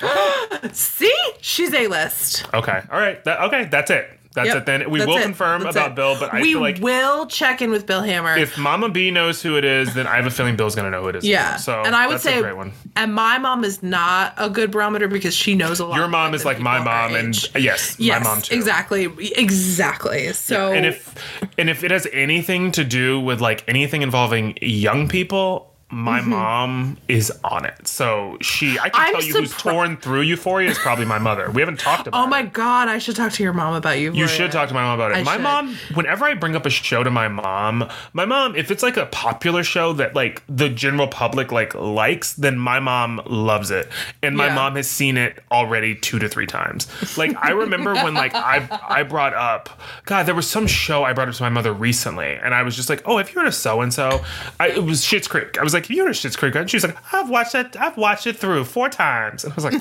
See, 0.72 1.14
she's 1.40 1.72
a 1.72 1.86
list. 1.86 2.46
Okay, 2.52 2.82
all 2.90 2.98
right. 2.98 3.22
That, 3.24 3.40
okay, 3.42 3.64
that's 3.64 3.90
it. 3.90 4.15
That's 4.36 4.48
Yep, 4.48 4.56
it. 4.58 4.66
Then 4.66 4.90
we 4.90 4.98
that's 5.00 5.08
will 5.08 5.16
it, 5.16 5.22
confirm 5.22 5.62
that's 5.64 5.74
about 5.74 5.90
it. 5.90 5.94
Bill, 5.96 6.16
but 6.20 6.32
I 6.32 6.40
we 6.40 6.52
feel 6.52 6.60
like 6.60 6.76
we 6.76 6.82
will 6.82 7.26
check 7.26 7.60
in 7.62 7.70
with 7.70 7.86
Bill 7.86 8.02
Hammer. 8.02 8.36
if 8.36 8.56
Mama 8.56 8.88
B 8.90 9.10
knows 9.10 9.42
who 9.42 9.56
it 9.56 9.64
is, 9.64 9.94
then 9.94 10.06
I 10.06 10.16
have 10.16 10.26
a 10.26 10.30
feeling 10.30 10.54
Bill's 10.56 10.74
gonna 10.76 10.90
know 10.90 11.02
who 11.02 11.08
it 11.08 11.16
is. 11.16 11.24
Yeah. 11.24 11.56
So 11.56 11.82
and 11.82 11.96
I 11.96 12.06
would 12.06 12.20
say, 12.20 12.40
great 12.40 12.56
one. 12.56 12.72
and 12.94 13.12
my 13.14 13.38
mom 13.38 13.64
is 13.64 13.82
not 13.82 14.34
a 14.36 14.48
good 14.48 14.70
barometer 14.70 15.08
because 15.08 15.34
she 15.34 15.54
knows 15.56 15.80
a 15.80 15.86
lot. 15.86 15.96
Your 15.96 16.06
mom 16.08 16.34
is 16.34 16.44
like 16.44 16.60
my 16.60 16.78
mom, 16.84 17.14
and 17.16 17.34
yes, 17.56 17.96
yes, 17.98 18.22
my 18.22 18.28
mom 18.28 18.42
too. 18.42 18.54
exactly, 18.54 19.08
exactly. 19.36 20.32
So, 20.34 20.72
And 20.72 20.84
if 20.86 21.14
and 21.58 21.70
if 21.70 21.82
it 21.82 21.90
has 21.90 22.06
anything 22.12 22.72
to 22.72 22.84
do 22.84 23.18
with 23.18 23.40
like 23.40 23.64
anything 23.68 24.02
involving 24.02 24.58
young 24.60 25.08
people, 25.08 25.72
my 25.96 26.20
mom 26.20 26.98
is 27.08 27.32
on 27.42 27.64
it. 27.64 27.88
So 27.88 28.36
she, 28.42 28.78
I 28.78 28.90
can 28.90 28.96
Mm-hmm. 28.96 29.00
I'm 29.00 29.12
tell 29.12 29.22
you 29.24 29.32
who's 29.34 29.52
torn 29.56 29.96
through 29.96 30.20
Euphoria 30.22 30.68
is 30.70 30.78
probably 30.78 31.06
my 31.06 31.18
mother. 31.18 31.50
We 31.50 31.62
haven't 31.62 31.80
talked 31.80 32.06
about. 32.06 32.20
oh 32.22 32.26
it. 32.26 32.28
my 32.28 32.42
god, 32.42 32.88
I 32.88 32.98
should 32.98 33.16
talk 33.16 33.32
to 33.32 33.42
your 33.42 33.52
mom 33.54 33.74
about 33.74 33.98
you. 33.98 34.12
You 34.12 34.28
should 34.28 34.52
talk 34.52 34.68
to 34.68 34.74
my 34.74 34.82
mom 34.82 34.98
about 34.98 35.12
it. 35.12 35.16
I 35.18 35.22
my 35.22 35.34
should. 35.34 35.42
mom, 35.42 35.76
whenever 35.94 36.24
I 36.26 36.34
bring 36.34 36.54
up 36.54 36.66
a 36.66 36.70
show 36.70 37.02
to 37.02 37.10
my 37.10 37.28
mom, 37.28 37.88
my 38.12 38.26
mom, 38.26 38.56
if 38.56 38.70
it's 38.70 38.82
like 38.82 38.96
a 38.98 39.06
popular 39.06 39.64
show 39.64 39.92
that 39.94 40.14
like 40.14 40.42
the 40.48 40.68
general 40.68 41.08
public 41.08 41.50
like 41.50 41.74
likes, 41.74 42.34
then 42.34 42.58
my 42.58 42.78
mom 42.78 43.22
loves 43.26 43.70
it. 43.70 43.88
And 44.22 44.36
my 44.36 44.46
Yeah. 44.48 44.54
mom 44.54 44.76
has 44.76 44.90
seen 44.90 45.16
it 45.16 45.42
already 45.50 45.94
two 45.94 46.18
to 46.18 46.28
three 46.28 46.46
times. 46.46 46.86
Like 47.16 47.34
I 47.42 47.50
remember 47.52 47.94
when 47.94 48.12
like 48.14 48.34
I 48.34 48.68
I 48.86 49.02
brought 49.02 49.32
up 49.34 49.80
God, 50.04 50.24
there 50.26 50.34
was 50.34 50.48
some 50.48 50.66
show 50.66 51.04
I 51.04 51.12
brought 51.14 51.28
up 51.28 51.34
to 51.34 51.42
my 51.42 51.48
mother 51.48 51.72
recently, 51.72 52.34
and 52.34 52.54
I 52.54 52.62
was 52.64 52.76
just 52.76 52.90
like, 52.90 53.02
Oh, 53.06 53.16
have 53.18 53.28
you 53.30 53.36
heard 53.36 53.46
of 53.48 53.54
so 53.54 53.80
and 53.80 53.92
so? 53.94 54.22
I 54.60 54.68
It 54.68 54.84
was 54.84 55.00
Schitt's 55.02 55.28
Creek. 55.28 55.58
I 55.58 55.62
was 55.62 55.72
like, 55.72 55.85
Have 55.86 55.96
you 55.96 56.06
of 56.06 56.12
Schitt's 56.14 56.36
Creek? 56.36 56.54
And 56.54 56.70
she's 56.70 56.84
like, 56.84 56.96
I've 57.12 57.30
watched 57.30 57.54
it, 57.54 57.76
I've 57.76 57.96
watched 57.96 58.26
it 58.26 58.36
through 58.36 58.64
four 58.64 58.88
times. 58.88 59.44
And 59.44 59.52
I 59.52 59.56
was 59.56 59.64
like, 59.64 59.74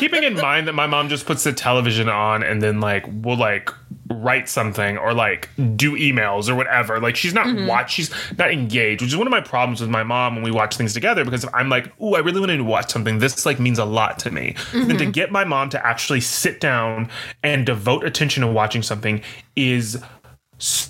keeping 0.00 0.22
in 0.22 0.34
mind 0.34 0.68
that 0.68 0.74
my 0.74 0.86
mom 0.86 1.08
just 1.08 1.26
puts 1.26 1.44
the 1.44 1.52
television 1.52 2.08
on 2.08 2.42
and 2.42 2.62
then 2.62 2.80
like 2.80 3.04
will 3.22 3.36
like 3.36 3.70
write 4.08 4.48
something 4.48 4.98
or 4.98 5.14
like 5.14 5.48
do 5.76 5.92
emails 5.92 6.48
or 6.48 6.56
whatever 6.56 6.98
like 6.98 7.14
she's 7.14 7.32
not 7.32 7.46
mm-hmm. 7.46 7.68
watch 7.68 7.92
she's 7.92 8.10
not 8.36 8.50
engaged 8.50 9.00
which 9.00 9.12
is 9.12 9.16
one 9.16 9.24
of 9.24 9.30
my 9.30 9.40
problems 9.40 9.80
with 9.80 9.88
my 9.88 10.02
mom 10.02 10.34
when 10.34 10.42
we 10.42 10.50
watch 10.50 10.76
things 10.76 10.92
together 10.92 11.24
because 11.24 11.44
if 11.44 11.50
i'm 11.54 11.68
like 11.68 11.92
oh 12.00 12.16
i 12.16 12.18
really 12.18 12.40
want 12.40 12.50
to 12.50 12.64
watch 12.64 12.90
something. 12.90 13.18
This 13.18 13.44
like 13.44 13.60
means 13.60 13.78
a 13.78 13.84
lot 13.84 14.18
to 14.20 14.30
me. 14.30 14.54
Then 14.72 14.88
to 14.88 14.94
mm-hmm. 14.94 15.10
get 15.10 15.30
my 15.30 15.44
mom 15.44 15.68
to 15.70 15.86
actually 15.86 16.20
sit 16.20 16.60
down 16.60 17.10
and 17.42 17.66
devote 17.66 18.04
attention 18.04 18.42
to 18.42 18.46
watching 18.46 18.82
something 18.82 19.22
is 19.56 20.02
so 20.58 20.89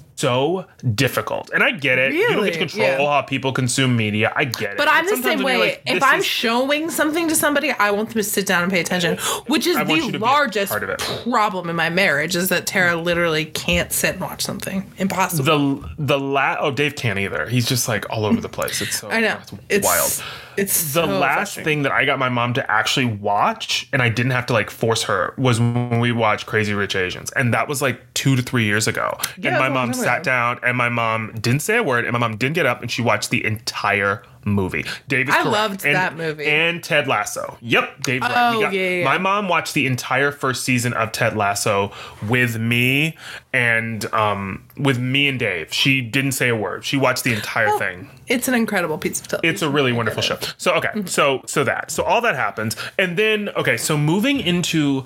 difficult 0.95 1.51
and 1.55 1.63
i 1.63 1.71
get 1.71 1.99
it 1.99 2.13
Really? 2.13 2.19
you 2.21 2.29
don't 2.29 2.45
get 2.45 2.53
to 2.55 2.59
control 2.59 2.87
Yeah. 2.87 3.07
how 3.11 3.23
people 3.23 3.53
consume 3.53 3.97
media 3.97 4.33
i 4.37 4.45
get 4.45 4.73
it 4.73 4.77
But 4.77 4.89
I'm 4.89 5.07
the 5.07 5.17
same 5.17 5.43
way. 5.43 5.59
like, 5.59 5.83
if 5.87 6.03
I'm 6.03 6.21
is- 6.21 6.27
showing 6.27 6.91
something 6.91 7.29
to 7.29 7.35
somebody, 7.35 7.71
I 7.71 7.91
want 7.91 8.09
them 8.11 8.17
to 8.17 8.23
sit 8.23 8.47
down 8.47 8.63
and 8.63 8.73
pay 8.73 8.81
attention, 8.81 9.17
which 9.47 9.67
is 9.67 9.77
I 9.77 9.83
want 9.83 10.05
you 10.05 10.13
to 10.13 10.19
the 10.19 10.25
largest 10.25 10.71
part 10.71 10.83
of 10.83 10.91
it. 10.91 10.99
problem 11.25 11.69
in 11.71 11.77
my 11.77 11.91
marriage 11.91 12.37
is 12.37 12.49
that 12.51 12.67
Tara 12.67 12.97
literally 12.97 13.45
can't 13.45 13.93
sit 13.93 14.13
and 14.13 14.21
watch 14.21 14.43
something. 14.43 14.91
Impossible. 14.99 15.45
the 15.45 15.89
the 15.99 16.19
la 16.19 16.57
oh 16.61 16.71
Dave 16.71 16.95
can't 16.97 17.19
either. 17.19 17.47
He's 17.49 17.67
just 17.69 17.89
like 17.89 18.05
all 18.11 18.25
over 18.25 18.41
the 18.41 18.49
place. 18.49 18.81
It's 18.81 18.97
so 19.01 19.09
I 19.11 19.21
know. 19.21 19.39
it's, 19.41 19.53
It's 19.69 19.87
wild. 19.87 20.23
It's 20.61 20.83
the 20.95 21.07
so 21.07 21.19
last 21.19 21.57
thing 21.59 21.83
that 21.83 21.93
I 21.93 22.05
got 22.05 22.19
my 22.19 22.29
mom 22.29 22.55
to 22.55 22.71
actually 22.71 23.07
watch, 23.07 23.89
and 23.93 24.03
I 24.03 24.09
didn't 24.09 24.33
have 24.33 24.47
to 24.47 24.53
like 24.53 24.71
force 24.71 25.03
her, 25.05 25.35
was 25.39 25.59
when 25.61 26.01
we 26.01 26.13
watched 26.13 26.47
Crazy 26.47 26.75
Rich 26.75 26.95
Asians, 26.97 27.31
and 27.33 27.53
that 27.55 27.69
was 27.69 27.81
like 27.83 28.01
two 28.15 28.37
to 28.37 28.43
three 28.43 28.65
years 28.65 28.87
ago. 28.87 29.17
Yeah, 29.39 29.51
and 29.51 29.59
my 29.59 29.69
that's 29.69 29.71
a 29.71 29.75
long 29.75 29.87
mom 29.89 29.95
sat 29.95 30.23
down, 30.23 30.61
and 30.63 30.77
my 30.77 30.89
mom 30.89 31.33
didn't 31.41 31.63
say 31.63 31.77
a 31.79 31.83
word, 31.83 32.05
and 32.05 32.13
my 32.13 32.19
mom 32.19 32.37
didn't 32.37 32.55
get 32.55 32.67
up, 32.67 32.83
and 32.83 32.91
she 32.91 33.03
watched 33.03 33.31
the 33.31 33.45
entire 33.45 34.23
movie. 34.45 34.85
Dave 35.07 35.29
is 35.29 35.35
I 35.35 35.39
correct. 35.43 35.53
loved 35.53 35.85
And- 35.85 35.95
that 35.95 36.17
movie. 36.17 36.47
and 36.47 36.83
Ted 36.83 37.07
Lasso. 37.07 37.59
Yep, 37.61 38.03
Dave. 38.03 38.23
Oh, 38.25 38.57
We 38.57 38.63
got- 38.65 38.73
yeah, 38.73 38.89
yeah, 38.89 39.05
My 39.05 39.19
mom 39.19 39.49
watched 39.49 39.75
the 39.75 39.87
entire 39.87 40.33
first 40.33 40.65
season 40.65 40.95
of 40.95 41.13
Ted 41.13 41.37
Lasso 41.37 41.93
with 42.27 42.59
me 42.59 43.17
and 43.53 44.05
um 44.15 44.65
with 44.77 44.99
me 44.99 45.27
and 45.29 45.39
Dave. 45.39 45.73
She 45.73 46.01
didn't 46.01 46.33
say 46.33 46.49
a 46.51 46.57
word. 46.57 46.85
She 46.85 46.97
watched 46.97 47.25
the 47.25 47.33
entire 47.35 47.71
thing. 47.79 48.09
It's 48.29 48.47
an 48.47 48.55
incredible 48.55 48.97
piece 48.97 49.21
of 49.21 49.27
television. 49.29 49.53
It's 49.55 49.63
a 49.63 49.69
really 49.69 49.93
wonderful 49.93 50.23
show. 50.23 50.39
So 50.57 50.73
okay, 50.75 50.89
Mm-hmm. 50.89 51.07
so 51.07 51.43
so 51.47 51.65
that 51.65 51.91
so 51.91 52.03
all 52.05 52.21
that 52.21 52.37
happens, 52.37 52.77
and 52.99 53.17
then 53.17 53.49
okay, 53.51 53.77
so 53.77 53.97
moving 53.99 54.39
into 54.41 55.05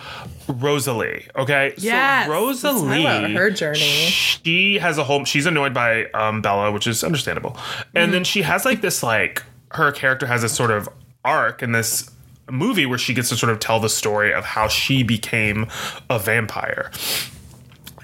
Rosalie. 0.49 1.27
Okay, 1.37 1.73
Yes, 1.79 2.27
so 2.27 2.33
Rosalie, 2.33 3.33
her 3.35 3.51
journey. 3.51 3.79
She 3.79 4.79
has 4.79 4.99
a 4.99 5.05
whole. 5.05 5.25
She's 5.25 5.47
annoyed 5.47 5.73
by 5.73 6.05
um, 6.13 6.43
Bella, 6.43 6.71
which 6.71 6.87
is 6.87 7.03
understandable, 7.03 7.57
and 7.95 8.05
Mm-hmm. 8.05 8.13
then 8.13 8.25
she 8.25 8.43
has 8.43 8.65
like 8.65 8.81
this 8.83 9.03
like 9.03 9.43
her 9.73 9.91
character 9.91 10.27
has 10.27 10.43
this 10.43 10.53
sort 10.55 10.71
of 10.71 10.89
arc 11.25 11.63
in 11.63 11.73
this 11.73 12.11
movie 12.51 12.85
where 12.85 12.99
she 12.99 13.15
gets 13.15 13.31
to 13.31 13.37
sort 13.37 13.51
of 13.51 13.59
tell 13.59 13.81
the 13.81 13.89
story 13.89 14.33
of 14.35 14.45
how 14.45 14.69
she 14.69 15.03
became 15.03 15.67
a 16.11 16.19
vampire. 16.19 16.91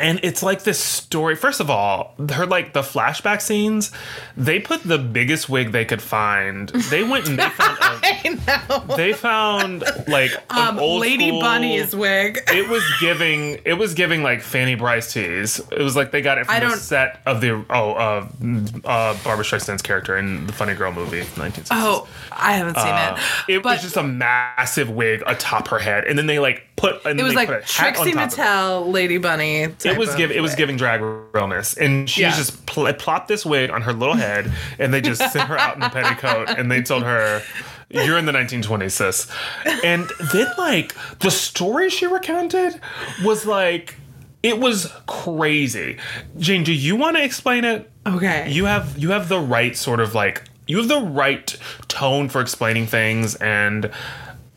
And 0.01 0.19
it's 0.23 0.43
like 0.43 0.63
this 0.65 0.79
story. 0.79 1.37
First 1.37 1.61
of 1.61 1.69
all, 1.71 2.15
her 2.33 2.47
like 2.47 2.73
the 2.73 2.81
flashback 2.83 3.41
scenes, 3.43 3.93
they 4.37 4.59
put 4.59 4.83
the 4.83 4.99
biggest 4.99 5.49
wig 5.49 5.73
they 5.73 5.85
could 5.85 6.01
find. 6.03 6.69
They 6.91 7.05
went 7.05 7.29
and 7.29 7.39
they 7.39 7.49
found 7.51 7.79
a, 7.79 8.01
I 8.03 8.39
know. 8.89 8.97
they 8.97 9.13
found 9.13 9.85
like 10.09 10.33
Um, 10.51 10.79
old 10.79 11.01
Lady 11.03 11.29
school- 11.29 11.41
Bunny's 11.43 11.95
wig. 11.95 12.39
It 12.49 12.69
was 12.69 12.83
giving. 13.01 13.61
It 13.65 13.75
was 13.75 13.95
giving 13.95 14.23
like 14.23 14.41
Fanny 14.43 14.75
Brice 14.75 15.13
tees. 15.13 15.61
It 15.71 15.83
was 15.83 15.97
like 15.97 16.11
they 16.13 16.23
got 16.23 16.39
it 16.39 16.47
from 16.47 16.55
I 16.57 16.61
the 16.61 16.77
set 16.77 17.21
of 17.27 17.41
the 17.41 17.65
oh 17.71 17.93
uh, 17.93 18.27
uh 18.85 19.17
Barbra 19.23 19.45
Streisand's 19.45 19.83
character 19.83 20.17
in 20.17 20.47
the 20.47 20.53
Funny 20.53 20.75
Girl 20.75 20.93
movie, 20.93 21.21
1960s. 21.23 21.69
Oh, 21.71 22.09
I 22.33 22.55
haven't 22.55 22.77
seen 22.77 22.87
Uh, 22.87 23.19
it. 23.49 23.55
it 23.57 23.63
but 23.63 23.75
was 23.75 23.83
just 23.83 23.97
a 23.97 24.03
massive 24.03 24.89
wig 24.91 25.23
atop 25.27 25.69
her 25.69 25.79
head, 25.79 26.05
and 26.05 26.19
then 26.19 26.27
they 26.27 26.39
like 26.39 26.63
put. 26.77 27.05
And 27.05 27.21
it 27.21 27.23
was 27.23 27.35
like 27.35 27.49
put 27.49 27.59
a 27.63 27.67
hat 27.67 27.99
on 27.99 28.05
Trixie 28.07 28.13
top 28.13 28.27
of 28.27 28.33
it. 28.33 28.37
Mattel, 28.41 28.93
Lady 28.93 29.19
Bunny. 29.19 29.69
It 29.91 29.99
was 29.99 30.15
give, 30.15 30.31
it 30.31 30.41
was 30.41 30.55
giving 30.55 30.77
drag 30.77 31.01
realness, 31.33 31.75
and 31.75 32.09
she 32.09 32.23
Yeah. 32.23 32.37
just 32.37 32.65
pl- 32.67 32.93
plopped 32.95 33.29
this 33.29 33.45
wig 33.47 33.71
on 33.71 33.83
her 33.83 33.93
little 33.93 34.17
head, 34.17 34.51
and 34.79 34.93
they 34.95 35.01
just 35.01 35.21
sent 35.33 35.49
her 35.49 35.59
out 35.59 35.77
in 35.77 35.83
a 35.83 35.91
petticoat, 35.91 36.49
and 36.51 36.71
they 36.71 36.83
told 36.83 37.03
her, 37.05 37.43
"You're 37.91 38.19
in 38.19 38.27
the 38.27 38.33
1920s, 38.33 38.95
sis." 38.95 39.27
And 39.85 40.07
then 40.33 40.47
like 40.59 40.95
the 41.21 41.31
story 41.31 41.91
she 41.91 42.07
recounted 42.07 42.81
was 43.25 43.47
like, 43.47 43.97
it 44.43 44.59
was 44.59 44.91
crazy. 45.07 45.99
Jane, 46.39 46.65
do 46.65 46.73
you 46.73 46.97
want 46.97 47.17
to 47.19 47.23
explain 47.23 47.65
it? 47.65 47.91
Okay. 48.07 48.49
You 48.51 48.65
have 48.65 48.97
you 48.97 49.11
have 49.11 49.29
the 49.29 49.39
right 49.41 49.77
sort 49.77 50.01
of 50.01 50.15
like 50.15 50.45
you 50.67 50.79
have 50.79 50.89
the 50.89 51.01
right 51.01 51.57
tone 51.89 52.29
for 52.29 52.41
explaining 52.41 52.87
things, 52.87 53.35
and 53.37 53.91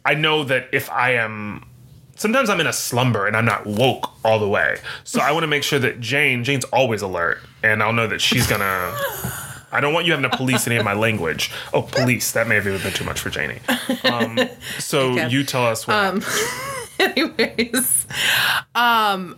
I 0.06 0.14
know 0.14 0.44
that 0.46 0.68
if 0.72 0.90
I 0.92 1.16
am 1.16 1.66
sometimes 2.16 2.50
I'm 2.50 2.60
in 2.60 2.68
a 2.68 2.74
slumber 2.74 3.28
and 3.28 3.36
I'm 3.36 3.46
not 3.46 3.66
woke 3.66 4.10
all 4.24 4.40
the 4.40 4.48
way. 4.48 4.78
So 5.04 5.20
I 5.22 5.32
want 5.32 5.44
to 5.44 5.48
make 5.48 5.64
sure 5.64 5.80
that 5.80 6.00
Jane, 6.00 6.44
Jane's 6.44 6.66
always 6.66 7.02
alert, 7.02 7.40
and 7.64 7.82
I'll 7.84 7.94
know 7.94 8.08
that 8.08 8.22
she's 8.22 8.48
gonna. 8.48 8.96
I 9.72 9.80
don't 9.82 9.94
want 9.94 10.06
you 10.06 10.12
having 10.14 10.30
to 10.30 10.38
police 10.38 10.68
any 10.68 10.76
of 10.76 10.86
my 10.86 10.94
language. 10.94 11.52
Oh, 11.74 11.82
police! 11.82 12.32
That 12.34 12.48
may 12.48 12.56
have 12.56 12.68
even 12.68 12.82
been 12.82 12.94
too 12.94 13.06
much 13.06 13.20
for 13.20 13.30
Janie. 13.32 13.60
Um, 14.04 14.40
so 14.80 15.12
Okay. 15.14 15.30
you 15.30 15.44
tell 15.44 15.66
us 15.66 15.88
what. 15.88 16.24
Anyways, 17.00 18.06
um, 18.76 19.36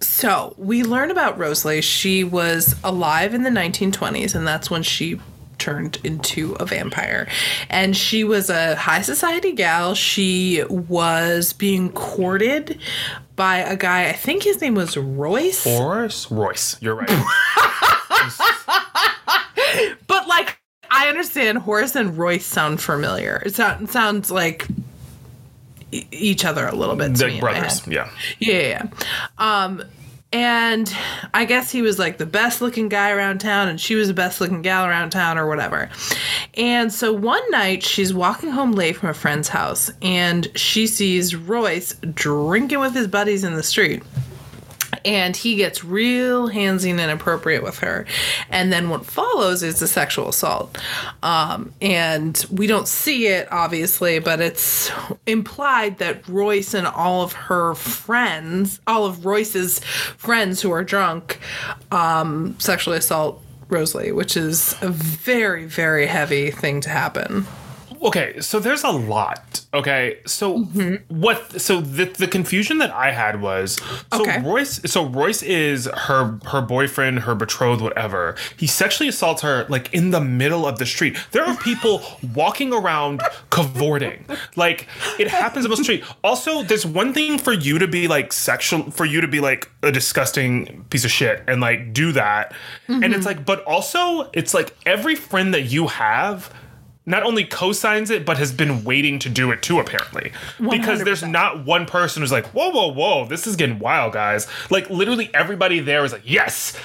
so 0.00 0.54
we 0.58 0.82
learn 0.82 1.10
about 1.12 1.38
Rosalie. 1.38 1.80
She 1.82 2.24
was 2.24 2.74
alive 2.82 3.32
in 3.32 3.44
the 3.44 3.50
1920s, 3.50 4.34
and 4.34 4.46
that's 4.46 4.70
when 4.70 4.82
she 4.82 5.20
turned 5.58 5.98
into 6.04 6.54
a 6.54 6.64
vampire. 6.64 7.28
And 7.68 7.96
she 7.96 8.24
was 8.24 8.50
a 8.50 8.76
high 8.76 9.02
society 9.02 9.52
gal. 9.52 9.94
She 9.94 10.62
was 10.68 11.52
being 11.52 11.90
courted 11.92 12.78
by 13.36 13.58
a 13.58 13.76
guy, 13.76 14.08
I 14.08 14.12
think 14.14 14.42
his 14.42 14.60
name 14.60 14.74
was 14.74 14.96
Royce. 14.96 15.62
Horace 15.62 16.30
Royce, 16.30 16.76
you're 16.82 16.96
right. 16.96 17.08
But 20.06 20.26
like, 20.26 20.58
I 20.90 21.08
understand 21.08 21.58
Horace 21.58 21.94
and 21.94 22.16
Royce 22.16 22.46
sound 22.46 22.80
familiar. 22.80 23.42
It 23.44 23.54
sound, 23.54 23.90
sounds 23.90 24.30
like 24.30 24.66
e- 25.92 26.06
each 26.10 26.44
other 26.44 26.66
a 26.66 26.74
little 26.74 26.96
bit. 26.96 27.14
To 27.16 27.26
me 27.26 27.32
the 27.32 27.36
in 27.38 27.44
my 27.44 27.52
brothers, 27.52 27.86
yeah. 27.86 28.10
Yeah, 28.38 28.54
yeah, 28.54 28.68
yeah. 28.68 29.64
Um, 29.64 29.82
and 30.32 30.94
I 31.32 31.44
guess 31.44 31.70
he 31.70 31.82
was 31.82 31.98
like 31.98 32.18
the 32.18 32.26
best 32.26 32.60
looking 32.60 32.88
guy 32.88 33.10
around 33.10 33.38
town, 33.38 33.68
and 33.68 33.80
she 33.80 33.94
was 33.94 34.08
the 34.08 34.14
best 34.14 34.40
looking 34.40 34.62
gal 34.62 34.84
around 34.84 35.10
town, 35.10 35.38
or 35.38 35.48
whatever. 35.48 35.88
And 36.54 36.92
so 36.92 37.12
one 37.12 37.42
night 37.50 37.82
she's 37.82 38.12
walking 38.12 38.50
home 38.50 38.72
late 38.72 38.96
from 38.96 39.08
a 39.08 39.14
friend's 39.14 39.48
house, 39.48 39.90
and 40.02 40.50
she 40.54 40.86
sees 40.86 41.34
Royce 41.34 41.94
drinking 42.14 42.80
with 42.80 42.94
his 42.94 43.06
buddies 43.06 43.44
in 43.44 43.54
the 43.54 43.62
street 43.62 44.02
and 45.04 45.36
he 45.36 45.56
gets 45.56 45.84
real 45.84 46.48
handsy 46.48 46.90
and 46.90 47.00
inappropriate 47.00 47.62
with 47.62 47.78
her. 47.78 48.06
And 48.50 48.72
then 48.72 48.88
what 48.88 49.06
follows 49.06 49.62
is 49.62 49.80
the 49.80 49.86
sexual 49.86 50.28
assault. 50.28 50.78
Um, 51.22 51.72
and 51.80 52.44
we 52.50 52.66
don't 52.66 52.88
see 52.88 53.26
it, 53.26 53.48
obviously, 53.50 54.18
but 54.18 54.40
it's 54.40 54.90
implied 55.26 55.98
that 55.98 56.26
Royce 56.28 56.74
and 56.74 56.86
all 56.86 57.22
of 57.22 57.32
her 57.32 57.74
friends, 57.74 58.80
all 58.86 59.06
of 59.06 59.24
Royce's 59.24 59.80
friends 59.80 60.60
who 60.60 60.70
are 60.70 60.84
drunk, 60.84 61.38
um, 61.90 62.58
sexually 62.58 62.98
assault 62.98 63.42
Rosalie, 63.68 64.12
which 64.12 64.36
is 64.36 64.74
a 64.80 64.88
very, 64.88 65.66
very 65.66 66.06
heavy 66.06 66.50
thing 66.50 66.80
to 66.82 66.88
happen. 66.88 67.46
Okay, 68.02 68.40
so 68.40 68.60
there's 68.60 68.84
a 68.84 68.90
lot. 68.90 69.64
Okay, 69.74 70.18
so 70.26 70.58
Mm-hmm. 70.60 71.20
what? 71.20 71.60
So 71.60 71.80
the 71.80 72.04
the 72.06 72.26
confusion 72.26 72.78
that 72.78 72.90
I 72.90 73.10
had 73.10 73.42
was 73.42 73.72
so 74.12 74.22
Okay. 74.22 74.40
Royce. 74.40 74.80
So 74.90 75.04
Royce 75.06 75.42
is 75.42 75.86
her 75.86 76.38
her 76.46 76.60
boyfriend, 76.62 77.20
her 77.20 77.34
betrothed, 77.34 77.82
whatever. 77.82 78.34
He 78.56 78.66
sexually 78.66 79.08
assaults 79.08 79.42
her 79.42 79.66
like 79.68 79.92
in 79.92 80.10
the 80.10 80.20
middle 80.20 80.66
of 80.66 80.78
the 80.78 80.86
street. 80.86 81.16
There 81.32 81.44
are 81.44 81.56
people 81.58 82.02
walking 82.34 82.72
around 82.72 83.20
cavorting. 83.50 84.24
Like 84.56 84.86
it 85.18 85.28
happens 85.28 85.64
on 85.66 85.70
the 85.70 85.76
street. 85.76 86.04
Also, 86.24 86.62
there's 86.62 86.86
one 86.86 87.12
thing 87.12 87.38
for 87.38 87.52
you 87.52 87.78
to 87.78 87.86
be 87.88 88.08
like 88.08 88.32
sexual, 88.32 88.90
for 88.90 89.04
you 89.04 89.20
to 89.20 89.28
be 89.28 89.40
like 89.40 89.70
a 89.82 89.92
disgusting 89.92 90.84
piece 90.90 91.04
of 91.04 91.10
shit 91.10 91.42
and 91.46 91.60
like 91.60 91.92
do 91.92 92.12
that, 92.12 92.52
and 92.86 93.02
Mm-hmm. 93.02 93.12
it's 93.14 93.26
like, 93.26 93.44
but 93.44 93.62
also 93.64 94.30
it's 94.32 94.54
like 94.54 94.74
every 94.86 95.14
friend 95.14 95.52
that 95.54 95.62
you 95.62 95.88
have 95.88 96.52
not 97.08 97.22
only 97.22 97.44
co-signs 97.44 98.10
it 98.10 98.24
but 98.24 98.36
has 98.36 98.52
been 98.52 98.84
waiting 98.84 99.18
to 99.18 99.28
do 99.28 99.50
it 99.50 99.62
too 99.62 99.80
apparently 99.80 100.32
because 100.70 101.02
there's 101.04 101.22
not 101.22 101.64
one 101.64 101.86
person 101.86 102.22
who's 102.22 102.32
like 102.32 102.46
whoa 102.48 102.70
whoa 102.70 102.92
whoa 102.92 103.26
this 103.26 103.46
is 103.46 103.56
getting 103.56 103.78
wild 103.78 104.12
guys 104.12 104.46
like 104.70 104.88
literally 104.90 105.30
everybody 105.34 105.80
there 105.80 106.04
is 106.04 106.12
like 106.12 106.22
yes 106.24 106.76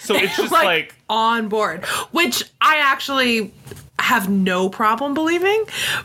so 0.00 0.14
it's 0.14 0.36
just 0.36 0.52
like, 0.52 0.94
on 1.08 1.48
board, 1.48 1.84
which 2.12 2.44
I 2.60 2.78
actually 2.78 3.52
have 3.98 4.30
no 4.30 4.68
problem 4.70 5.12
believing 5.12 5.64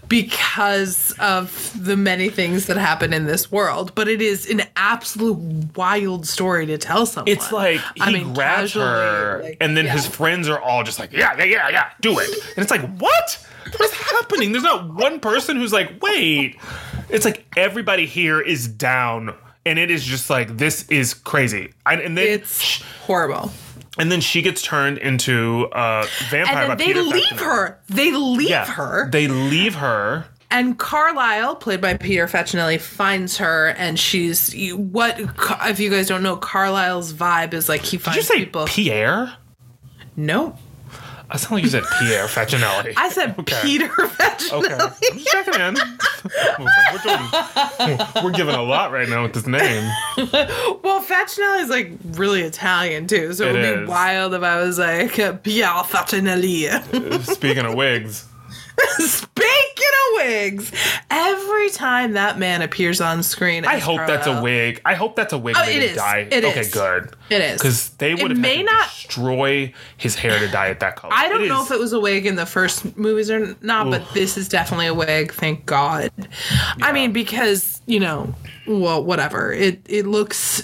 because 0.09 1.13
of 1.20 1.72
the 1.82 1.95
many 1.95 2.30
things 2.30 2.66
that 2.68 2.78
happen 2.78 3.13
in 3.13 3.26
this 3.26 3.51
world. 3.51 3.93
But 3.95 4.07
it 4.07 4.22
is 4.22 4.49
an 4.49 4.63
absolute 4.76 5.76
wild 5.76 6.28
story 6.28 6.66
to 6.66 6.78
tell 6.78 7.05
someone. 7.05 7.30
it's 7.32 7.51
like 7.51 7.80
he 7.95 8.01
I 8.01 8.11
mean, 8.11 8.34
grabs 8.34 8.74
casually, 8.74 8.86
her 8.86 9.41
like, 9.43 9.57
and 9.61 9.78
then 9.78 9.86
yeah. 9.86 9.93
his 9.93 10.07
friends 10.07 10.49
are 10.49 10.59
all 10.59 10.84
just 10.84 10.99
like 10.99 11.13
yeah 11.13 11.36
yeah 11.38 11.45
yeah 11.45 11.70
yeah 11.70 11.89
do 12.01 12.20
it 12.20 12.30
and 12.30 12.63
it's 12.63 12.72
like 12.72 12.86
what 12.97 13.45
what 13.72 13.82
is 13.82 13.93
happening 13.93 14.51
there's 14.51 14.63
not 14.63 14.93
one 14.93 15.20
person 15.20 15.57
who's 15.57 15.74
like 15.74 16.01
wait 16.01 16.57
it's 17.09 17.26
like 17.26 17.45
everybody 17.57 18.05
here 18.05 18.39
is 18.41 18.68
down 18.68 19.34
and 19.66 19.80
it 19.80 19.89
is 19.91 20.03
just 20.03 20.30
like 20.30 20.57
this 20.57 20.88
is 20.89 21.13
crazy 21.13 21.74
and, 21.86 22.01
and 22.01 22.18
then 22.18 22.28
It's 22.28 22.82
horrible. 23.05 23.51
and 23.97 24.11
then 24.11 24.22
she 24.22 24.41
gets 24.41 24.61
turned 24.61 24.97
into 24.99 25.68
a 25.72 26.05
vampire. 26.30 26.57
And 26.63 26.68
by 26.70 26.76
then 26.76 26.78
they 26.78 26.86
Peter 26.86 27.01
leave 27.03 27.39
her. 27.39 27.80
They 27.88 28.11
leave 28.11 28.49
Yeah, 28.49 28.66
her. 28.66 29.09
They 29.09 29.28
leave 29.28 29.76
her. 29.76 30.26
And 30.51 30.78
Carlisle, 30.78 31.55
played 31.57 31.82
by 31.82 31.95
Peter 31.97 32.28
Facinelli, 32.28 32.80
finds 32.80 33.38
her, 33.38 33.70
and 33.70 33.99
she's 33.99 34.53
you- 34.53 34.78
what? 34.78 35.20
If 35.66 35.80
you 35.80 35.89
guys 35.89 36.07
don't 36.07 36.22
know, 36.24 36.38
Carlisle's 36.38 37.13
vibe 37.13 37.53
is 37.53 37.68
like 37.68 37.82
he 37.82 37.97
Did 37.97 38.03
finds 38.03 38.18
you 38.18 38.22
say 38.24 38.39
people. 38.45 38.66
Pierre? 38.68 39.34
no, 40.16 40.57
I 41.30 41.38
sound 41.38 41.53
like 41.55 41.63
you 41.63 41.69
said 41.69 41.84
Pierre 41.99 42.26
Facinelli. 42.28 42.93
I 42.95 43.09
said 43.09 43.36
Okay. 43.39 43.59
Peter 43.63 43.88
Facinelli. 43.88 44.51
Okay, 44.51 44.73
I'm 45.11 45.19
checking 45.19 45.59
in. 45.59 45.76
we're, 46.59 46.99
doing, 47.03 47.99
we're 48.23 48.32
giving 48.32 48.55
a 48.55 48.61
lot 48.61 48.91
right 48.91 49.09
now 49.09 49.23
with 49.23 49.34
this 49.34 49.47
name. 49.47 49.84
Well, 50.17 51.01
Facinelli 51.03 51.61
is 51.61 51.69
like 51.69 51.91
really 52.11 52.41
Italian 52.41 53.07
too, 53.07 53.34
so 53.34 53.45
it 53.47 53.55
It 53.55 53.76
would 53.76 53.86
be 53.86 53.89
wild 53.89 54.34
if 54.34 54.43
I 54.43 54.59
was 54.61 54.78
like 54.78 55.13
Pierre 55.43 55.84
Facinelli. 55.84 57.23
Speaking 57.34 57.65
of 57.65 57.73
wigs, 57.76 58.26
Speaking 58.97 59.45
of 59.45 60.26
wigs, 60.26 60.71
every 61.09 61.69
time 61.69 62.13
that 62.13 62.38
man 62.39 62.61
appears 62.61 63.01
on 63.01 63.23
screen, 63.23 63.65
I 63.65 63.78
hope 63.80 63.97
that's 64.07 64.28
a 64.28 64.41
wig. 64.41 64.82
I 64.86 64.93
hope 64.95 65.15
that's 65.15 65.34
a 65.34 65.38
wig 65.38 65.55
Oh, 65.57 65.63
it 65.63 65.95
dye. 65.95 66.28
It 66.32 66.43
okay, 66.45 66.59
is. 66.61 66.73
good. 66.73 67.13
It 67.30 67.41
is. 67.41 67.57
because 67.61 67.89
they 67.91 68.15
would 68.15 68.32
have 68.32 68.39
may 68.39 68.63
not- 68.63 68.86
destroy 68.89 69.73
his 69.97 70.15
hair 70.15 70.39
to 70.39 70.47
dye 70.47 70.67
it 70.67 70.80
that 70.82 70.95
color. 70.95 71.13
I 71.13 71.28
don't 71.30 71.43
It 71.43 71.47
know 71.47 71.61
is- 71.61 71.67
if 71.71 71.76
it 71.76 71.80
was 71.80 71.93
a 71.93 71.99
wig 71.99 72.26
in 72.26 72.36
the 72.36 72.45
first 72.45 72.97
movies 72.97 73.30
or 73.32 73.55
not, 73.61 73.89
but 73.89 74.03
this 74.13 74.38
is 74.38 74.47
definitely 74.49 74.88
a 74.88 74.93
wig. 74.93 75.32
Thank 75.34 75.65
God. 75.65 76.11
I 76.82 76.91
mean, 76.91 77.11
because 77.11 77.82
you 77.86 77.99
know, 77.99 78.34
well, 78.67 79.03
whatever. 79.03 79.51
It 79.53 79.82
it 79.88 80.05
looks. 80.05 80.63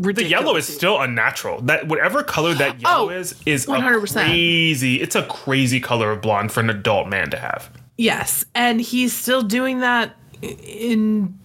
The 0.00 0.24
yellow 0.24 0.56
is 0.56 0.66
still 0.66 1.00
unnatural. 1.00 1.60
That 1.62 1.86
whatever 1.88 2.22
color 2.22 2.54
that 2.54 2.80
yellow 2.82 3.06
Oh, 3.06 3.08
is 3.10 3.40
is 3.44 3.66
100%. 3.66 4.10
a 4.16 4.24
crazy. 4.24 5.00
It's 5.00 5.14
a 5.14 5.24
crazy 5.24 5.78
color 5.80 6.10
of 6.10 6.22
blonde 6.22 6.52
for 6.52 6.60
an 6.60 6.70
adult 6.70 7.08
man 7.08 7.30
to 7.30 7.36
have. 7.38 7.70
Yes, 7.98 8.44
and 8.54 8.80
he's 8.80 9.12
still 9.12 9.42
doing 9.42 9.80
that 9.80 10.16
in 10.40 11.38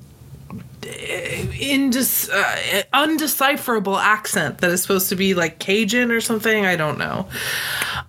indis, 0.86 2.30
uh, 2.32 2.84
undecipherable 2.94 4.00
accent 4.00 4.60
that 4.60 4.72
is 4.72 4.82
supposed 4.82 5.10
to 5.10 5.16
be 5.16 5.34
like 5.34 5.60
Cajun 5.60 6.12
or 6.12 6.22
something. 6.22 6.66
I 6.66 6.76
don't 6.76 6.98
know. 6.98 7.28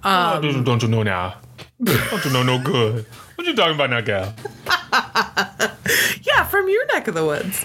Oh, 0.05 0.41
don't, 0.41 0.63
don't 0.63 0.83
you 0.83 0.89
know 0.89 1.03
now? 1.03 1.37
don't 1.83 2.25
you 2.25 2.31
know 2.33 2.43
no 2.45 2.63
good? 2.63 3.05
What 3.35 3.47
you 3.47 3.55
talking 3.57 3.75
about 3.75 3.91
now, 3.91 4.01
gal? 4.01 4.33
Yeah, 5.37 6.45
from 6.45 6.69
your 6.69 6.87
neck 6.87 7.09
of 7.09 7.15
the 7.15 7.25
woods. 7.25 7.63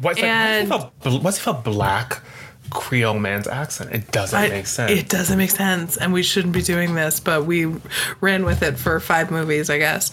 What's 0.00 0.20
And- 0.20 0.68
like, 0.68 0.80
what's, 0.80 1.06
if 1.06 1.12
a, 1.12 1.18
what's 1.18 1.38
if 1.38 1.46
a 1.46 1.52
black 1.52 2.22
Creole 2.70 3.18
man's 3.18 3.46
accent? 3.46 3.94
It 3.94 4.10
doesn't 4.10 4.38
I- 4.38 4.48
make 4.48 4.66
sense. 4.66 4.90
It 4.90 5.08
doesn't 5.08 5.38
make 5.38 5.50
sense, 5.50 5.96
and 5.96 6.12
we 6.12 6.22
shouldn't 6.22 6.54
be 6.54 6.62
doing 6.62 6.94
this, 6.94 7.20
but 7.20 7.44
we 7.46 7.66
ran 8.20 8.44
with 8.44 8.62
it 8.62 8.78
for 8.78 8.98
five 9.00 9.30
movies, 9.30 9.70
I 9.70 9.78
guess. 9.78 10.10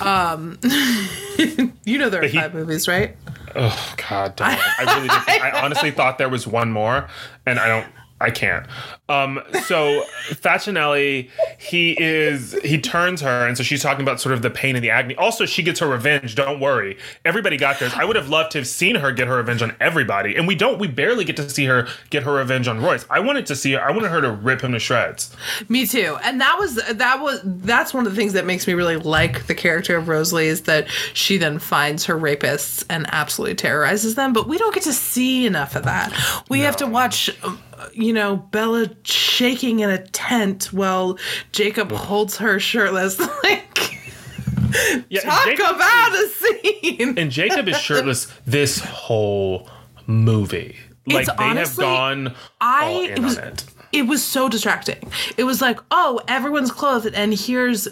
Um, 0.00 0.58
you 1.84 1.98
know 1.98 2.08
there 2.10 2.22
are 2.22 2.26
he- 2.28 2.38
five 2.38 2.54
movies, 2.54 2.86
right? 2.86 3.16
Oh 3.54 3.94
God, 4.08 4.36
don't. 4.36 4.48
I 4.50 4.96
really. 4.96 5.08
I 5.42 5.62
honestly 5.64 5.90
thought 5.90 6.18
there 6.18 6.28
was 6.28 6.46
one 6.46 6.70
more, 6.70 7.08
and 7.46 7.58
I 7.58 7.66
don't. 7.66 7.86
I 8.20 8.30
can't. 8.30 8.66
Um, 9.08 9.40
so 9.64 10.02
Facinelli, 10.30 11.30
he 11.58 11.96
is 12.02 12.54
he 12.64 12.80
turns 12.80 13.20
her, 13.20 13.46
and 13.46 13.56
so 13.56 13.62
she's 13.62 13.82
talking 13.82 14.02
about 14.02 14.20
sort 14.20 14.32
of 14.32 14.42
the 14.42 14.50
pain 14.50 14.74
and 14.74 14.84
the 14.84 14.90
agony. 14.90 15.14
Also, 15.14 15.46
she 15.46 15.62
gets 15.62 15.78
her 15.80 15.86
revenge. 15.86 16.34
Don't 16.34 16.58
worry, 16.58 16.98
everybody 17.24 17.56
got 17.56 17.78
theirs. 17.78 17.92
I 17.94 18.04
would 18.04 18.16
have 18.16 18.28
loved 18.28 18.50
to 18.52 18.58
have 18.58 18.66
seen 18.66 18.96
her 18.96 19.12
get 19.12 19.28
her 19.28 19.36
revenge 19.36 19.62
on 19.62 19.76
everybody, 19.80 20.34
and 20.36 20.48
we 20.48 20.56
don't. 20.56 20.78
We 20.80 20.88
barely 20.88 21.24
get 21.24 21.36
to 21.36 21.48
see 21.48 21.66
her 21.66 21.86
get 22.10 22.24
her 22.24 22.34
revenge 22.34 22.66
on 22.66 22.80
Royce. 22.82 23.06
I 23.08 23.20
wanted 23.20 23.46
to 23.46 23.54
see 23.56 23.72
her. 23.74 23.80
I 23.80 23.92
wanted 23.92 24.10
her 24.10 24.20
to 24.20 24.30
rip 24.32 24.60
him 24.62 24.72
to 24.72 24.80
shreds. 24.80 25.34
Me 25.68 25.86
too. 25.86 26.18
And 26.24 26.40
that 26.40 26.56
was 26.58 26.74
that 26.74 27.20
was 27.20 27.40
that's 27.44 27.94
one 27.94 28.06
of 28.06 28.12
the 28.12 28.16
things 28.16 28.32
that 28.32 28.44
makes 28.44 28.66
me 28.66 28.74
really 28.74 28.96
like 28.96 29.46
the 29.46 29.54
character 29.54 29.96
of 29.96 30.08
Rosalie 30.08 30.46
is 30.48 30.62
that 30.62 30.88
she 31.14 31.36
then 31.36 31.60
finds 31.60 32.06
her 32.06 32.16
rapists 32.18 32.84
and 32.90 33.06
absolutely 33.10 33.54
terrorizes 33.54 34.16
them. 34.16 34.32
But 34.32 34.48
we 34.48 34.58
don't 34.58 34.74
get 34.74 34.82
to 34.82 34.92
see 34.92 35.46
enough 35.46 35.76
of 35.76 35.84
that. 35.84 36.12
We 36.48 36.60
have 36.60 36.76
to 36.78 36.86
watch. 36.86 37.30
um, 37.44 37.60
You 37.92 38.12
know, 38.14 38.36
Bella 38.36 38.86
shaking 39.08 39.80
in 39.80 39.90
a 39.90 39.98
tent 40.08 40.72
while 40.72 41.18
Jacob 41.52 41.90
holds 41.92 42.36
her 42.38 42.58
shirtless. 42.60 43.20
Like, 43.42 45.04
Yeah, 45.08 45.20
talk 45.20 45.44
Jacob 45.46 45.76
about 45.76 46.12
a 46.14 46.28
scene. 46.28 47.16
and 47.18 47.30
Jacob 47.30 47.68
is 47.68 47.78
shirtless 47.78 48.26
this 48.46 48.80
whole 48.80 49.68
movie. 50.06 50.76
Like 51.06 51.28
It's 51.28 51.36
they 51.36 51.44
honestly- 51.44 51.84
have 51.84 51.94
gone 51.94 52.34
I 52.60 53.08
it 53.12 53.18
was 53.20 53.38
it. 53.38 53.64
it 53.92 54.02
was 54.02 54.22
so 54.24 54.48
distracting. 54.48 55.10
It 55.36 55.44
was 55.44 55.60
like, 55.62 55.78
oh, 55.92 56.20
everyone's 56.26 56.72
clothed, 56.72 57.14
and 57.14 57.32
here's 57.32 57.86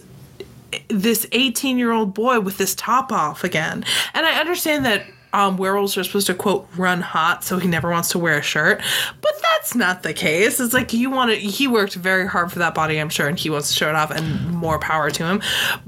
this 0.88 1.26
18 1.32 1.78
year 1.78 1.92
old 1.92 2.12
boy 2.12 2.40
with 2.40 2.58
this 2.58 2.74
top 2.74 3.12
off 3.12 3.44
again. 3.44 3.84
And 4.12 4.26
I 4.26 4.40
understand 4.40 4.84
that 4.84 5.04
um, 5.34 5.56
werewolves 5.56 5.98
are 5.98 6.04
supposed 6.04 6.28
to 6.28 6.34
quote 6.34 6.68
run 6.76 7.00
hot, 7.00 7.42
so 7.42 7.58
he 7.58 7.66
never 7.66 7.90
wants 7.90 8.10
to 8.10 8.18
wear 8.18 8.38
a 8.38 8.42
shirt, 8.42 8.80
but 9.20 9.32
that's 9.42 9.74
not 9.74 10.04
the 10.04 10.14
case. 10.14 10.60
It's 10.60 10.72
like 10.72 10.92
you 10.92 11.10
want 11.10 11.32
to. 11.32 11.36
He 11.36 11.66
worked 11.66 11.94
very 11.94 12.26
hard 12.26 12.52
for 12.52 12.60
that 12.60 12.72
body, 12.72 12.98
I'm 13.00 13.08
sure, 13.08 13.26
and 13.26 13.36
he 13.36 13.50
wants 13.50 13.68
to 13.68 13.74
show 13.74 13.88
it 13.88 13.96
off, 13.96 14.12
and 14.12 14.50
more 14.52 14.78
power 14.78 15.10
to 15.10 15.24
him. 15.24 15.42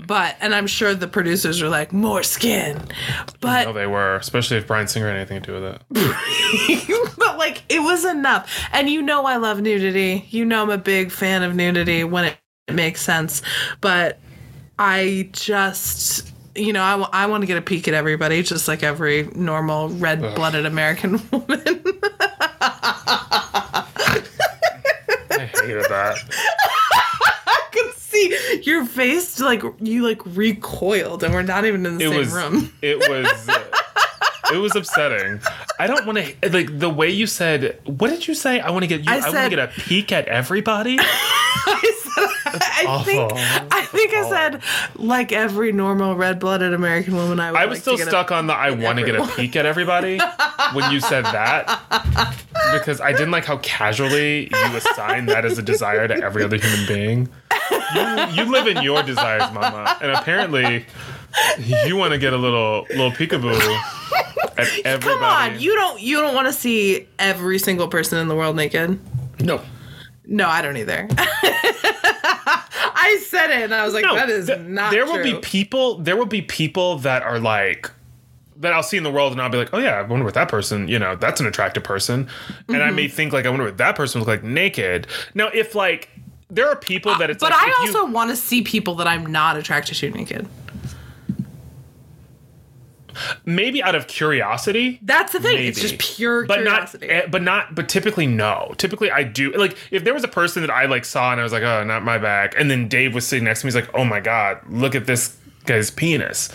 But 0.05 0.37
and 0.41 0.53
I'm 0.53 0.67
sure 0.67 0.95
the 0.95 1.07
producers 1.07 1.63
are 1.63 1.69
like 1.69 1.93
more 1.93 2.25
skin, 2.25 2.83
but 3.41 3.69
Oh, 3.69 3.73
they 3.73 3.87
were, 3.87 4.17
especially 4.17 4.57
if 4.57 4.67
Bryan 4.67 4.89
Singer 4.89 5.07
had 5.07 5.17
anything 5.17 5.41
to 5.43 5.47
do 5.47 5.61
with 5.61 5.81
it. 5.95 7.15
but 7.19 7.39
like 7.39 7.63
it 7.69 7.81
was 7.81 8.05
enough. 8.05 8.51
And 8.73 8.91
you 8.91 9.01
know 9.01 9.27
I 9.27 9.37
love 9.37 9.61
nudity. 9.61 10.27
You 10.31 10.45
know 10.45 10.65
I'm 10.65 10.71
a 10.71 10.79
big 10.79 11.13
fan 11.13 11.45
of 11.45 11.55
nudity 11.55 12.03
when 12.03 12.25
it, 12.25 12.37
it 12.67 12.75
makes 12.75 13.01
sense. 13.01 13.43
But 13.81 14.19
I 14.77 15.29
just 15.33 16.33
you 16.57 16.73
know, 16.73 16.83
I, 16.83 17.25
I 17.25 17.27
want 17.27 17.43
to 17.43 17.47
get 17.47 17.57
a 17.59 17.63
peek 17.63 17.87
at 17.89 17.95
everybody, 17.95 18.43
just 18.43 18.67
like 18.69 18.83
every 18.83 19.25
normal 19.35 19.89
red 19.91 20.21
blooded 20.35 20.67
American 20.67 21.13
woman. 21.31 21.83
I 25.31 25.51
hated 25.55 25.85
that. 25.85 26.17
I 27.47 27.61
could 27.73 27.93
see 27.95 28.61
your 28.63 28.85
face, 28.87 29.39
like, 29.41 29.63
you 29.81 30.03
like 30.07 30.21
recoiled, 30.25 31.23
and 31.23 31.35
we're 31.35 31.43
not 31.43 31.65
even 31.65 31.85
in 31.87 31.99
the 31.99 32.05
It 32.05 32.09
same 32.11 32.19
was. 32.19 32.33
room. 32.33 32.73
It 32.83 32.99
was. 32.99 33.51
it 34.53 34.59
was 34.59 34.77
upsetting. 34.77 35.41
I 35.79 35.87
don't 35.87 36.07
want 36.07 36.19
to 36.19 36.51
like 36.51 36.79
the 36.79 36.91
way 36.91 37.11
you 37.11 37.27
said. 37.27 37.79
What 37.85 38.11
did 38.11 38.27
you 38.27 38.35
say? 38.35 38.61
I 38.61 38.71
want 38.71 38.83
to 38.83 38.87
get 38.87 39.01
you. 39.01 39.11
I 39.11 39.19
I, 39.19 39.31
want 39.31 39.51
to 39.51 39.57
get 39.57 39.59
a 39.59 39.69
peek 39.69 40.13
at 40.13 40.29
everybody. 40.29 40.99
I 41.69 41.93
said, 42.05 42.89
I 42.89 43.03
think. 43.05 43.33
I 43.73 43.85
think 43.87 44.15
I 44.15 44.29
said, 44.29 44.63
like 44.97 45.33
every 45.33 45.73
normal 45.73 46.17
red 46.17 46.39
blooded 46.39 46.73
American 46.73 47.15
woman, 47.17 47.41
I 47.41 47.51
would 47.53 47.61
I 47.61 47.67
was 47.67 47.77
like 47.77 47.83
still 47.83 47.97
get 47.97 48.07
a 48.07 48.11
stuck 48.11 48.31
on 48.31 48.47
the 48.47 48.55
I 48.55 48.71
want 48.71 48.99
to 48.99 49.05
get 49.05 49.17
a 49.17 49.27
peek 49.27 49.57
at 49.57 49.67
everybody 49.67 50.19
when 50.73 50.91
you 50.93 51.01
said 51.01 51.25
that 51.25 52.37
because 52.73 53.01
I 53.01 53.13
didn't 53.13 53.33
like 53.33 53.45
how 53.45 53.59
casually 53.59 54.45
you 54.45 54.77
assign 54.77 55.27
that 55.27 55.45
as 55.45 55.59
a 55.59 55.63
desire 55.63 56.09
to 56.09 56.15
every 56.15 56.43
other 56.43 56.57
human 56.57 56.87
being. 56.87 57.29
You, 57.95 58.27
you 58.35 58.51
live 58.51 58.67
in 58.67 58.83
your 58.83 59.03
desires, 59.03 59.53
mama, 59.53 59.97
and 60.01 60.13
apparently 60.13 60.87
you 61.59 61.97
want 61.97 62.13
to 62.13 62.19
get 62.19 62.33
a 62.33 62.37
little 62.37 62.87
little 62.91 63.11
peekaboo 63.13 63.55
at 64.57 64.59
everybody. 64.85 65.01
Come 65.01 65.23
on, 65.23 65.61
you 65.61 65.75
don't 65.75 66.01
you 66.01 66.21
don't 66.21 66.35
want 66.35 66.47
to 66.47 66.53
see 66.53 67.07
every 67.19 67.59
single 67.59 67.89
person 67.89 68.19
in 68.19 68.29
the 68.29 68.35
world 68.37 68.57
naked. 68.57 68.99
no. 69.41 69.61
No, 70.29 70.49
I 70.49 70.61
don't 70.61 70.77
either. 70.77 71.07
I 71.89 73.23
said 73.29 73.51
it, 73.51 73.63
and 73.63 73.75
I 73.75 73.85
was 73.85 73.95
like, 73.95 74.05
No, 74.05 74.15
that 74.17 74.29
is 74.29 74.47
th- 74.47 74.59
not. 74.61 74.91
There 74.91 75.05
true. 75.05 75.17
will 75.19 75.23
be 75.23 75.39
people. 75.39 75.99
There 75.99 76.17
will 76.17 76.27
be 76.27 76.43
people 76.43 76.99
that 76.99 77.23
are 77.23 77.39
like 77.39 77.91
that. 78.57 78.73
I'll 78.73 78.83
see 78.83 78.97
in 78.97 79.03
the 79.05 79.11
world, 79.13 79.33
and 79.33 79.41
I'll 79.41 79.49
be 79.51 79.59
like, 79.59 79.71
oh 79.73 79.79
yeah, 79.79 79.97
I 79.99 80.03
wonder 80.03 80.25
what 80.25 80.35
that 80.35 80.49
person. 80.49 80.89
You 80.89 80.99
know, 80.99 81.15
that's 81.15 81.41
an 81.41 81.47
attractive 81.47 81.85
person, 81.85 82.29
and 82.69 82.79
I 82.83 82.87
Mm-hmm. 82.89 82.97
may 82.97 83.09
think 83.09 83.33
like, 83.33 83.47
I 83.47 83.51
wonder 83.51 83.65
what 83.67 83.79
that 83.79 83.95
person 83.97 84.21
look 84.21 84.29
like 84.29 84.43
naked. 84.43 85.07
Now, 85.35 85.49
if 85.55 85.75
like 85.75 86.09
there 86.51 86.69
are 86.69 86.77
people 86.77 87.15
that 87.17 87.31
it's 87.31 87.41
but 87.41 87.51
like, 87.53 87.61
I 87.63 87.69
if 87.85 87.93
you- 87.93 87.99
also 88.01 88.11
want 88.13 88.31
to 88.31 88.37
see 88.37 88.63
people 88.63 88.97
that 88.97 89.07
I'm 89.07 89.27
not 89.27 89.57
attracted 89.57 89.95
to 89.97 90.11
naked. 90.11 90.49
Maybe 93.45 93.83
out 93.83 93.95
of 93.95 94.07
curiosity. 94.07 94.99
That's 95.03 95.33
the 95.33 95.41
thing. 95.41 95.67
It's 95.67 95.81
just 95.81 95.99
pure 95.99 96.45
but 96.47 96.57
curiosity. 96.61 97.07
not, 97.07 97.13
eh, 97.15 97.27
but 97.31 97.43
not, 97.43 97.75
but 97.75 97.89
typically 97.89 98.27
no. 98.27 98.75
Typically, 98.79 99.11
I 99.11 99.23
do 99.23 99.53
like 99.53 99.77
if 99.91 100.05
there 100.05 100.15
was 100.15 100.25
a 100.25 100.29
person 100.29 100.63
that 100.63 100.71
I 100.71 100.87
like 100.87 101.05
saw 101.05 101.33
and 101.33 101.41
I 101.41 101.45
was 101.45 101.53
like, 101.53 101.63
oh, 101.63 101.85
not 101.85 102.03
my 102.05 102.19
back, 102.19 102.55
and 102.59 102.71
then 102.71 102.89
Dave 102.89 103.15
was 103.15 103.27
sitting 103.27 103.45
next 103.45 103.61
to 103.61 103.67
me, 103.67 103.69
he's 103.69 103.75
like, 103.77 103.91
oh 103.95 104.05
my 104.05 104.21
god, 104.21 104.61
look 104.69 104.95
at 104.95 105.07
this 105.07 105.37
guy's 105.65 105.91
penis, 105.91 106.51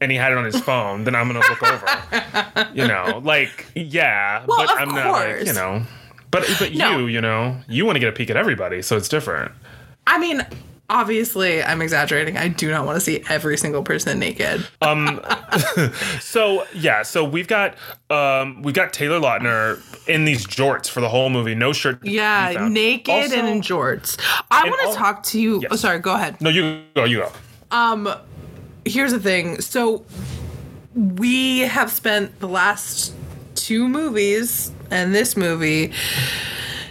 and 0.00 0.10
he 0.10 0.16
had 0.16 0.32
it 0.32 0.38
on 0.38 0.44
his 0.44 0.60
phone. 0.60 1.04
then 1.04 1.14
I'm 1.14 1.26
gonna 1.26 1.38
look 1.40 1.62
over, 1.62 2.66
you 2.74 2.86
know, 2.86 3.20
like 3.24 3.66
yeah, 3.74 4.44
Well, 4.46 4.58
but 4.66 4.70
of 4.72 4.78
I'm 4.78 4.94
not 4.94 5.12
like 5.12 5.26
course. 5.36 5.46
you 5.46 5.52
know, 5.52 5.82
but 6.30 6.44
but 6.58 6.72
No. 6.74 6.98
you, 6.98 7.06
you 7.06 7.20
know, 7.20 7.56
you 7.68 7.84
want 7.86 7.96
to 7.96 8.00
get 8.00 8.08
a 8.08 8.12
peek 8.12 8.30
at 8.30 8.36
everybody, 8.36 8.82
so 8.82 8.96
it's 8.96 9.08
different. 9.08 9.52
I 10.06 10.18
mean, 10.18 10.44
obviously, 10.88 11.62
I'm 11.62 11.82
exaggerating. 11.82 12.36
I 12.36 12.48
do 12.48 12.70
not 12.70 12.86
want 12.86 12.96
to 12.96 13.00
see 13.00 13.22
every 13.28 13.56
single 13.56 13.82
person 13.82 14.18
naked. 14.18 14.66
Um 14.82 15.20
so 16.20 16.66
yeah, 16.74 17.02
so 17.02 17.24
we've 17.24 17.48
got 17.48 17.76
um 18.10 18.62
we've 18.62 18.74
got 18.74 18.92
Taylor 18.92 19.20
Lautner 19.20 19.80
in 20.08 20.24
these 20.24 20.46
jorts 20.46 20.88
for 20.88 21.00
the 21.00 21.08
whole 21.08 21.30
movie, 21.30 21.54
no 21.54 21.72
shirt. 21.72 22.04
yeah, 22.04 22.68
naked 22.70 23.14
Also- 23.14 23.36
and 23.38 23.48
in 23.48 23.60
jorts. 23.60 24.18
I 24.50 24.64
want 24.68 24.80
to 24.82 24.88
al- 24.88 24.94
talk 24.94 25.22
to 25.24 25.40
you. 25.40 25.60
Yes. 25.62 25.70
Oh, 25.72 25.76
sorry. 25.76 25.98
Go 25.98 26.14
ahead. 26.14 26.40
No, 26.40 26.50
you 26.50 26.82
go, 26.94 27.04
you 27.04 27.24
go. 27.70 28.20
here's 28.84 29.12
the 29.12 29.20
thing. 29.20 29.60
So 29.60 30.04
we 30.94 31.60
have 31.60 31.90
spent 31.90 32.40
the 32.40 32.48
last 32.48 33.12
two 33.54 33.88
movies 33.88 34.70
and 34.90 35.14
this 35.14 35.36
movie 35.36 35.92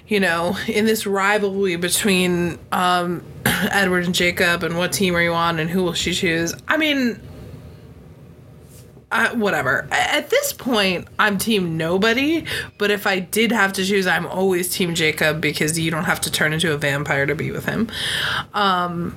you 0.07 0.19
know, 0.19 0.55
in 0.67 0.85
this 0.85 1.07
rivalry 1.07 1.75
between 1.77 2.59
um, 2.71 3.23
Edward 3.71 4.05
and 4.05 4.15
Jacob, 4.15 4.63
and 4.63 4.77
what 4.77 4.91
team 4.93 5.15
are 5.15 5.21
you 5.21 5.33
on, 5.33 5.59
and 5.59 5.69
who 5.69 5.83
will 5.83 5.93
she 5.93 6.13
choose? 6.13 6.53
I 6.67 6.77
mean, 6.77 7.19
uh, 9.11 9.35
whatever. 9.35 9.87
At 9.91 10.29
this 10.29 10.51
point, 10.51 11.07
I'm 11.17 11.37
team 11.37 11.77
nobody. 11.77 12.45
But 12.77 12.91
if 12.91 13.07
I 13.07 13.19
did 13.19 13.51
have 13.51 13.73
to 13.73 13.85
choose, 13.85 14.07
I'm 14.07 14.25
always 14.25 14.69
team 14.69 14.93
Jacob 14.95 15.41
because 15.41 15.79
you 15.79 15.91
don't 15.91 16.03
have 16.05 16.21
to 16.21 16.31
turn 16.31 16.53
into 16.53 16.73
a 16.73 16.77
vampire 16.77 17.25
to 17.25 17.35
be 17.35 17.51
with 17.51 17.65
him. 17.65 17.89
Um, 18.53 19.15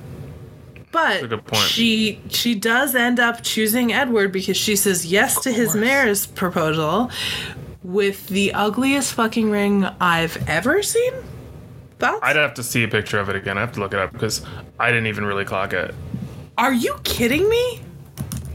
but 0.91 1.23
a 1.23 1.27
good 1.27 1.45
point. 1.45 1.61
she 1.63 2.21
she 2.29 2.55
does 2.55 2.95
end 2.95 3.19
up 3.19 3.43
choosing 3.43 3.93
Edward 3.93 4.31
because 4.31 4.57
she 4.57 4.75
says 4.75 5.05
yes 5.05 5.39
to 5.41 5.51
his 5.51 5.75
marriage 5.75 6.33
proposal 6.33 7.11
with 7.83 8.27
the 8.27 8.53
ugliest 8.53 9.13
fucking 9.13 9.51
ring 9.51 9.85
I've 9.99 10.47
ever 10.49 10.81
seen. 10.81 11.13
Thoughts? 11.99 12.19
I'd 12.23 12.35
have 12.37 12.53
to 12.55 12.63
see 12.63 12.83
a 12.83 12.87
picture 12.87 13.19
of 13.19 13.29
it 13.29 13.35
again. 13.35 13.57
I 13.57 13.61
have 13.61 13.73
to 13.73 13.79
look 13.79 13.93
it 13.93 13.99
up 13.99 14.13
because 14.13 14.41
I 14.79 14.89
didn't 14.89 15.07
even 15.07 15.25
really 15.25 15.45
clock 15.45 15.73
it. 15.73 15.93
Are 16.57 16.73
you 16.73 16.97
kidding 17.03 17.47
me? 17.49 17.81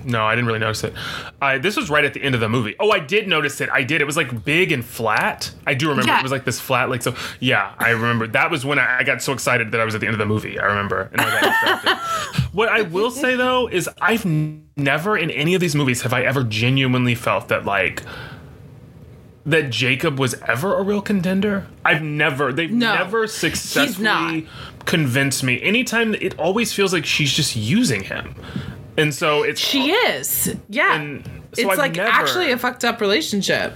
No, 0.06 0.24
I 0.24 0.34
didn't 0.34 0.46
really 0.46 0.58
notice 0.58 0.84
it. 0.84 0.92
I 1.40 1.58
this 1.58 1.76
was 1.76 1.88
right 1.88 2.04
at 2.04 2.12
the 2.14 2.22
end 2.22 2.34
of 2.34 2.40
the 2.40 2.48
movie. 2.48 2.74
Oh, 2.78 2.90
I 2.90 2.98
did 2.98 3.26
notice 3.26 3.60
it. 3.60 3.70
I 3.70 3.82
did. 3.82 4.00
It 4.00 4.04
was 4.04 4.16
like 4.16 4.44
big 4.44 4.72
and 4.72 4.84
flat. 4.84 5.50
I 5.66 5.74
do 5.74 5.88
remember. 5.88 6.10
Yeah. 6.10 6.20
It 6.20 6.22
was 6.22 6.32
like 6.32 6.44
this 6.44 6.60
flat, 6.60 6.90
like 6.90 7.02
so. 7.02 7.14
Yeah, 7.40 7.74
I 7.78 7.90
remember. 7.90 8.26
That 8.26 8.50
was 8.50 8.66
when 8.66 8.78
I, 8.78 8.98
I 8.98 9.02
got 9.02 9.22
so 9.22 9.32
excited 9.32 9.72
that 9.72 9.80
I 9.80 9.84
was 9.84 9.94
at 9.94 10.00
the 10.02 10.06
end 10.06 10.14
of 10.14 10.18
the 10.18 10.26
movie. 10.26 10.58
I 10.58 10.66
remember. 10.66 11.08
And 11.12 11.20
I 11.22 12.38
what 12.52 12.68
I 12.68 12.82
will 12.82 13.10
say 13.10 13.34
though 13.34 13.68
is 13.68 13.88
I've 14.00 14.26
n- 14.26 14.68
never 14.76 15.16
in 15.16 15.30
any 15.30 15.54
of 15.54 15.60
these 15.60 15.74
movies 15.74 16.02
have 16.02 16.12
I 16.12 16.22
ever 16.22 16.44
genuinely 16.44 17.14
felt 17.14 17.48
that 17.48 17.64
like 17.64 18.02
that 19.46 19.70
Jacob 19.70 20.18
was 20.18 20.34
ever 20.48 20.76
a 20.78 20.82
real 20.82 21.02
contender. 21.02 21.66
I've 21.84 22.02
never. 22.02 22.52
They've 22.52 22.70
No, 22.70 22.94
never 22.94 23.26
successfully 23.26 24.46
convinced 24.86 25.42
me. 25.44 25.60
Anytime 25.62 26.14
it 26.14 26.38
always 26.38 26.72
feels 26.72 26.92
like 26.92 27.04
she's 27.04 27.32
just 27.32 27.54
using 27.56 28.02
him. 28.04 28.34
And 28.96 29.12
so 29.14 29.42
it's 29.42 29.60
She 29.60 29.90
is. 29.90 30.54
Yeah. 30.68 30.94
And 30.94 31.24
so 31.24 31.30
it's 31.62 31.64
I've 31.72 31.78
like 31.78 31.96
never- 31.96 32.08
actually 32.10 32.52
a 32.52 32.58
fucked 32.58 32.84
up 32.84 33.00
relationship. 33.00 33.74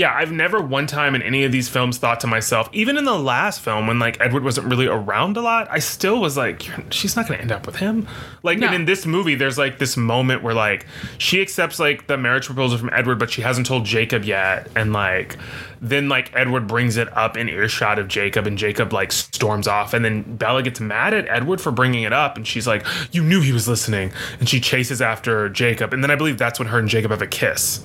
Yeah, 0.00 0.14
I've 0.14 0.32
never 0.32 0.62
one 0.62 0.86
time 0.86 1.14
in 1.14 1.20
any 1.20 1.44
of 1.44 1.52
these 1.52 1.68
films 1.68 1.98
thought 1.98 2.20
to 2.20 2.26
myself, 2.26 2.70
even 2.72 2.96
in 2.96 3.04
the 3.04 3.18
last 3.18 3.60
film 3.60 3.86
when 3.86 3.98
like 3.98 4.18
Edward 4.18 4.42
wasn't 4.44 4.66
really 4.66 4.86
around 4.86 5.36
a 5.36 5.42
lot, 5.42 5.68
I 5.70 5.78
still 5.78 6.20
was 6.22 6.38
like, 6.38 6.62
she's 6.88 7.16
not 7.16 7.28
going 7.28 7.36
to 7.36 7.42
end 7.42 7.52
up 7.52 7.66
with 7.66 7.76
him. 7.76 8.08
Like, 8.42 8.58
No. 8.58 8.66
and 8.68 8.74
in 8.74 8.84
this 8.86 9.04
movie, 9.04 9.34
there's 9.34 9.58
like 9.58 9.78
this 9.78 9.98
moment 9.98 10.42
where 10.42 10.54
like 10.54 10.86
she 11.18 11.42
accepts 11.42 11.78
like 11.78 12.06
the 12.06 12.16
marriage 12.16 12.46
proposal 12.46 12.78
from 12.78 12.88
Edward, 12.94 13.18
but 13.18 13.30
she 13.30 13.42
hasn't 13.42 13.66
told 13.66 13.84
Jacob 13.84 14.24
yet, 14.24 14.70
and 14.74 14.94
like 14.94 15.36
then 15.80 16.08
like 16.08 16.30
Edward 16.34 16.66
brings 16.66 16.96
it 16.96 17.14
up 17.16 17.36
in 17.36 17.48
earshot 17.48 17.98
of 17.98 18.08
Jacob, 18.08 18.46
and 18.46 18.58
Jacob 18.58 18.92
like 18.92 19.12
storms 19.12 19.66
off, 19.66 19.94
and 19.94 20.04
then 20.04 20.36
Bella 20.36 20.62
gets 20.62 20.80
mad 20.80 21.14
at 21.14 21.28
Edward 21.28 21.60
for 21.60 21.70
bringing 21.70 22.02
it 22.02 22.12
up, 22.12 22.36
and 22.36 22.46
she's 22.46 22.66
like, 22.66 22.84
"You 23.12 23.22
knew 23.22 23.40
he 23.40 23.52
was 23.52 23.66
listening," 23.68 24.12
and 24.38 24.48
she 24.48 24.60
chases 24.60 25.00
after 25.00 25.48
Jacob, 25.48 25.92
and 25.92 26.02
then 26.02 26.10
I 26.10 26.16
believe 26.16 26.38
that's 26.38 26.58
when 26.58 26.68
her 26.68 26.78
and 26.78 26.88
Jacob 26.88 27.10
have 27.10 27.22
a 27.22 27.26
kiss. 27.26 27.84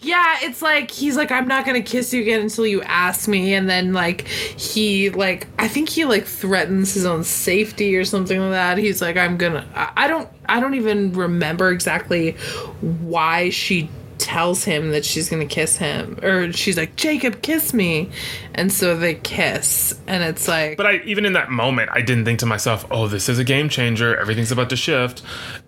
Yeah, 0.00 0.36
it's 0.40 0.62
like 0.62 0.90
he's 0.90 1.16
like, 1.16 1.30
I'm 1.30 1.46
not 1.46 1.66
gonna 1.66 1.82
kiss 1.82 2.12
you 2.12 2.22
again 2.22 2.40
until 2.40 2.66
you 2.66 2.82
ask 2.82 3.28
me, 3.28 3.54
and 3.54 3.68
then 3.68 3.92
like 3.92 4.22
he 4.26 5.10
like 5.10 5.46
I 5.58 5.68
think 5.68 5.88
he 5.88 6.04
like 6.04 6.24
threatens 6.24 6.94
his 6.94 7.04
own 7.04 7.24
safety 7.24 7.96
or 7.96 8.04
something 8.04 8.40
like 8.40 8.50
that. 8.50 8.78
He's 8.78 9.02
like, 9.02 9.16
I'm 9.16 9.36
gonna. 9.36 9.66
I, 9.74 10.08
don't. 10.08 10.28
I 10.46 10.60
don't 10.60 10.74
even 10.74 11.12
remember 11.12 11.70
exactly 11.70 12.32
why 12.80 13.50
she 13.50 13.88
tells 14.18 14.64
him 14.64 14.90
that 14.90 15.04
she's 15.04 15.28
gonna 15.28 15.46
kiss 15.46 15.76
him, 15.76 16.18
or 16.22 16.52
she's 16.52 16.76
like, 16.76 16.96
Jacob, 16.96 17.42
kiss 17.42 17.72
me, 17.74 18.10
and 18.56 18.72
so 18.72 18.96
they 18.96 19.14
kiss, 19.14 19.94
and 20.08 20.24
it's 20.24 20.48
like. 20.48 20.76
But 20.76 20.86
I 20.86 20.96
even 21.04 21.24
in 21.24 21.34
that 21.34 21.50
moment, 21.50 21.90
I 21.92 22.00
didn't 22.00 22.24
think 22.24 22.40
to 22.40 22.46
myself, 22.46 22.84
"Oh, 22.90 23.06
this 23.06 23.28
is 23.28 23.38
a 23.38 23.44
game 23.44 23.68
changer. 23.68 24.16
Everything's 24.16 24.50
about 24.50 24.70
to 24.70 24.76
shift." 24.76 25.22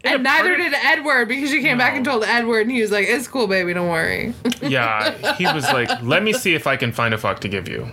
and 0.05 0.23
neither 0.23 0.53
of- 0.53 0.59
did 0.59 0.75
Edward 0.75 1.27
because 1.29 1.51
she 1.51 1.61
came 1.61 1.79
back 1.79 1.95
and 1.95 2.05
told 2.05 2.25
Edward, 2.25 2.63
and 2.63 2.71
he 2.73 2.81
was 2.81 2.91
like, 2.91 3.07
"It's 3.09 3.29
cool, 3.29 3.47
baby, 3.47 3.73
don't 3.75 3.89
worry." 3.89 4.35
Yeah, 4.63 5.35
he 5.37 5.45
was 5.47 5.65
like, 5.65 5.89
"Let 6.03 6.23
me 6.25 6.33
see 6.33 6.55
if 6.55 6.67
I 6.67 6.77
can 6.77 6.91
find 6.93 7.15
a 7.15 7.19
fuck 7.19 7.41
to 7.41 7.49
give 7.49 7.69
you." 7.69 7.89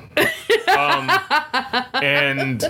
Um, 0.67 1.09
and 1.93 2.63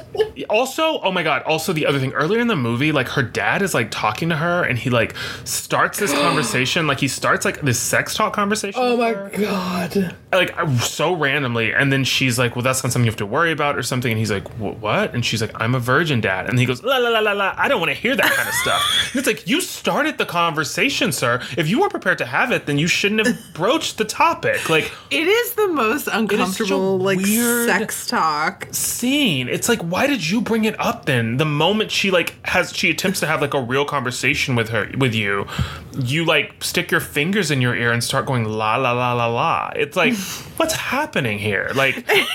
also, 0.50 1.00
oh 1.02 1.12
my 1.12 1.24
god! 1.24 1.44
Also, 1.44 1.74
the 1.74 1.86
other 1.86 2.00
thing 2.00 2.14
earlier 2.14 2.40
in 2.40 2.48
the 2.48 2.56
movie, 2.56 2.92
like 2.92 3.08
her 3.10 3.24
dad 3.24 3.62
is 3.62 3.74
like 3.74 3.90
talking 3.92 4.30
to 4.30 4.36
her, 4.36 4.64
and 4.64 4.78
he 4.78 4.90
like 4.90 5.16
starts 5.44 6.00
this 6.00 6.12
conversation, 6.22 6.88
like 6.88 7.00
he 7.00 7.08
starts 7.08 7.46
like 7.46 7.62
this 7.62 7.80
sex 7.80 8.16
talk 8.16 8.34
conversation. 8.34 8.80
Oh 8.84 8.98
my 8.98 9.14
god. 9.38 10.16
like 10.32 10.54
so 10.82 11.14
randomly 11.16 11.74
and 11.74 11.92
then 11.92 12.04
she's 12.16 12.36
like 12.40 12.56
well 12.56 12.64
that's 12.64 12.82
not 12.84 12.92
something 12.94 13.06
you 13.06 13.12
have 13.12 13.18
to 13.26 13.26
worry 13.38 13.52
about 13.52 13.74
or 13.78 13.84
something. 13.84 14.12
And 14.12 14.20
he's 14.20 14.32
like 14.32 14.48
what? 14.60 15.14
And 15.14 15.22
she's 15.28 15.42
like 15.42 15.52
i'm 15.62 15.74
a 15.76 15.80
virgin 15.80 16.20
dad. 16.22 16.48
And 16.50 16.58
he 16.60 16.66
goes 16.66 16.82
la 16.84 16.98
la 16.98 17.10
la 17.10 17.20
la 17.20 17.34
la. 17.34 17.54
I 17.58 17.68
don't 17.68 17.80
want 17.80 17.92
to 17.96 18.00
hear 18.06 18.16
that 18.16 18.32
kind 18.38 18.48
of 18.48 18.56
stuff. 18.56 18.82
And 19.12 19.20
it's 19.20 19.28
like 19.28 19.48
you 19.48 19.62
started 19.62 20.18
the 20.18 20.26
conversation 20.26 21.12
sir. 21.12 21.42
If 21.58 21.68
you 21.70 21.80
weren't 21.80 21.92
prepared 21.92 22.18
to 22.20 22.26
have 22.26 22.52
it 22.52 22.66
then 22.68 22.78
you 22.78 22.88
shouldn't 22.88 23.26
have 23.28 23.38
broached 23.54 23.98
the 23.98 24.06
topic. 24.06 24.70
Like 24.70 24.92
It 25.12 25.28
is 25.28 25.54
the 25.54 25.68
most 25.68 26.08
uncomfortable, 26.12 26.98
like 27.00 27.20
weird- 27.20 27.68
sex 27.70 28.08
talk. 28.08 28.68
scene. 28.72 29.48
It's 29.50 29.68
like 29.70 29.82
why 29.82 30.08
did 30.08 30.22
you 30.30 30.42
bring 30.42 30.66
it 30.66 30.80
up 30.80 31.06
then? 31.06 31.38
The 31.38 31.46
moment 31.46 31.92
she 31.92 32.12
like 32.12 32.36
has 32.48 32.74
she 32.76 32.90
attempts 32.90 33.20
to 33.22 33.28
have 33.28 33.42
like 33.42 33.54
a 33.54 33.62
real 33.62 33.86
conversation 33.86 34.56
with 34.56 34.70
her 34.70 34.90
with 34.98 35.14
you 35.14 35.46
you 35.98 36.26
like 36.26 36.62
stick 36.62 36.92
your 36.92 37.00
fingers 37.00 37.52
in 37.52 37.62
your 37.62 37.74
ear 37.76 37.92
and 37.94 38.04
start 38.04 38.26
going 38.26 38.44
la 38.46 38.76
la 38.76 38.92
la 38.92 39.14
la 39.14 39.28
la. 39.28 39.72
It's 39.76 39.96
like 39.96 40.14
what's 40.58 40.74
happening 40.76 41.40
here? 41.40 41.72
Like 41.76 42.05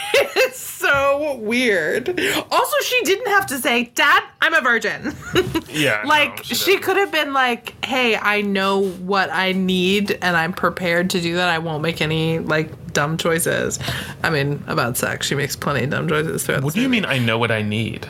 It's 0.42 0.58
so 0.60 1.36
weird. 1.36 2.08
Also, 2.50 2.76
she 2.84 3.02
didn't 3.04 3.28
have 3.28 3.46
to 3.46 3.58
say, 3.58 3.84
"Dad, 3.94 4.22
I'm 4.40 4.54
a 4.54 4.60
virgin." 4.60 5.14
yeah 5.68 6.02
like 6.06 6.38
no, 6.38 6.42
she, 6.42 6.54
doesn't. 6.54 6.82
could 6.82 6.96
have 6.96 7.12
been 7.12 7.32
like, 7.32 7.84
"Hey, 7.84 8.16
I 8.16 8.40
know 8.40 8.84
what 8.90 9.30
I 9.30 9.52
need, 9.52 10.12
and 10.22 10.36
I'm 10.36 10.52
prepared 10.52 11.10
to 11.10 11.20
do 11.20 11.36
that. 11.36 11.48
I 11.48 11.58
won't 11.58 11.82
make 11.82 12.00
any 12.00 12.38
like 12.38 12.92
dumb 12.92 13.18
choices." 13.18 13.78
I 14.22 14.30
mean, 14.30 14.62
about 14.66 14.96
sex, 14.96 15.26
she 15.26 15.34
makes 15.34 15.54
plenty 15.56 15.84
of 15.84 15.90
dumb 15.90 16.08
choices 16.08 16.44
throughout. 16.44 16.64
what 16.64 16.74
do 16.74 16.80
you 16.80 16.88
mean 16.88 17.04
i 17.04 17.18
know 17.18 17.38
what 17.38 17.50
i 17.50 17.62
need 17.62 18.08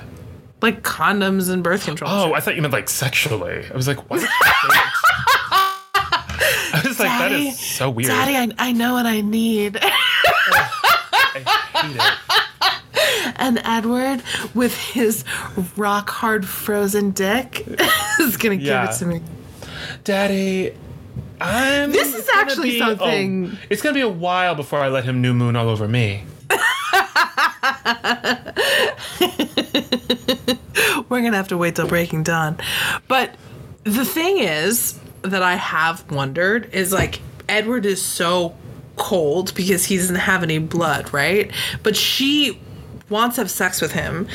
Like 0.62 0.82
condoms 0.82 1.50
and 1.50 1.62
birth 1.64 1.84
control. 1.84 2.10
oh 2.10 2.32
i 2.34 2.40
thought 2.40 2.54
you 2.56 2.62
meant 2.62 2.72
like 2.72 2.88
sexually 2.88 3.64
i 3.70 3.76
was 3.76 3.86
like 3.88 4.08
what 4.10 4.20
I 6.72 6.82
was 6.86 6.98
like, 7.00 7.08
that 7.08 7.32
is 7.32 7.58
so 7.58 7.90
weird. 7.90 8.08
Daddy, 8.08 8.36
I, 8.56 8.68
I 8.68 8.72
know 8.72 8.94
what 8.94 9.04
I 9.06 9.20
need. 9.22 9.78
And 13.36 13.60
Edward, 13.64 14.22
with 14.54 14.76
his 14.76 15.24
rock 15.76 16.10
hard 16.10 16.46
frozen 16.46 17.10
dick, 17.12 17.64
is 18.20 18.36
gonna 18.36 18.56
Yeah. 18.56 18.86
give 18.86 18.94
it 18.94 18.98
to 18.98 19.06
me. 19.06 19.20
Daddy, 20.04 20.74
I'm. 21.40 21.90
This 21.92 22.14
is 22.14 22.28
actually 22.34 22.70
be- 22.72 22.82
oh, 22.82 22.88
something- 22.88 23.50
oh, 23.54 23.58
it's 23.70 23.80
gonna 23.82 23.94
be 23.94 24.00
a 24.02 24.08
while 24.08 24.54
before 24.54 24.80
I 24.80 24.88
let 24.88 25.04
him 25.04 25.22
new 25.22 25.32
moon 25.32 25.56
all 25.56 25.68
over 25.68 25.88
me. 25.88 26.24
We're 31.08 31.22
gonna 31.22 31.36
have 31.36 31.48
to 31.48 31.56
wait 31.56 31.76
till 31.76 31.88
Breaking 31.88 32.22
Dawn. 32.22 32.58
But 33.08 33.34
the 33.84 34.04
thing 34.04 34.38
is 34.38 34.98
that 35.22 35.42
I 35.42 35.54
have 35.56 36.08
wondered 36.10 36.72
is 36.72 36.92
like 36.92 37.20
Edward 37.48 37.84
is 37.86 38.00
so 38.02 38.54
cold 38.96 39.54
because 39.54 39.86
he 39.86 39.96
doesn't 39.96 40.16
have 40.16 40.42
any 40.42 40.58
blood, 40.58 41.12
right? 41.12 41.50
But 41.82 41.96
she 41.96 42.60
wants 43.08 43.36
to 43.36 43.42
have 43.42 43.50
sex 43.50 43.80
with 43.80 43.92
him 43.92 44.28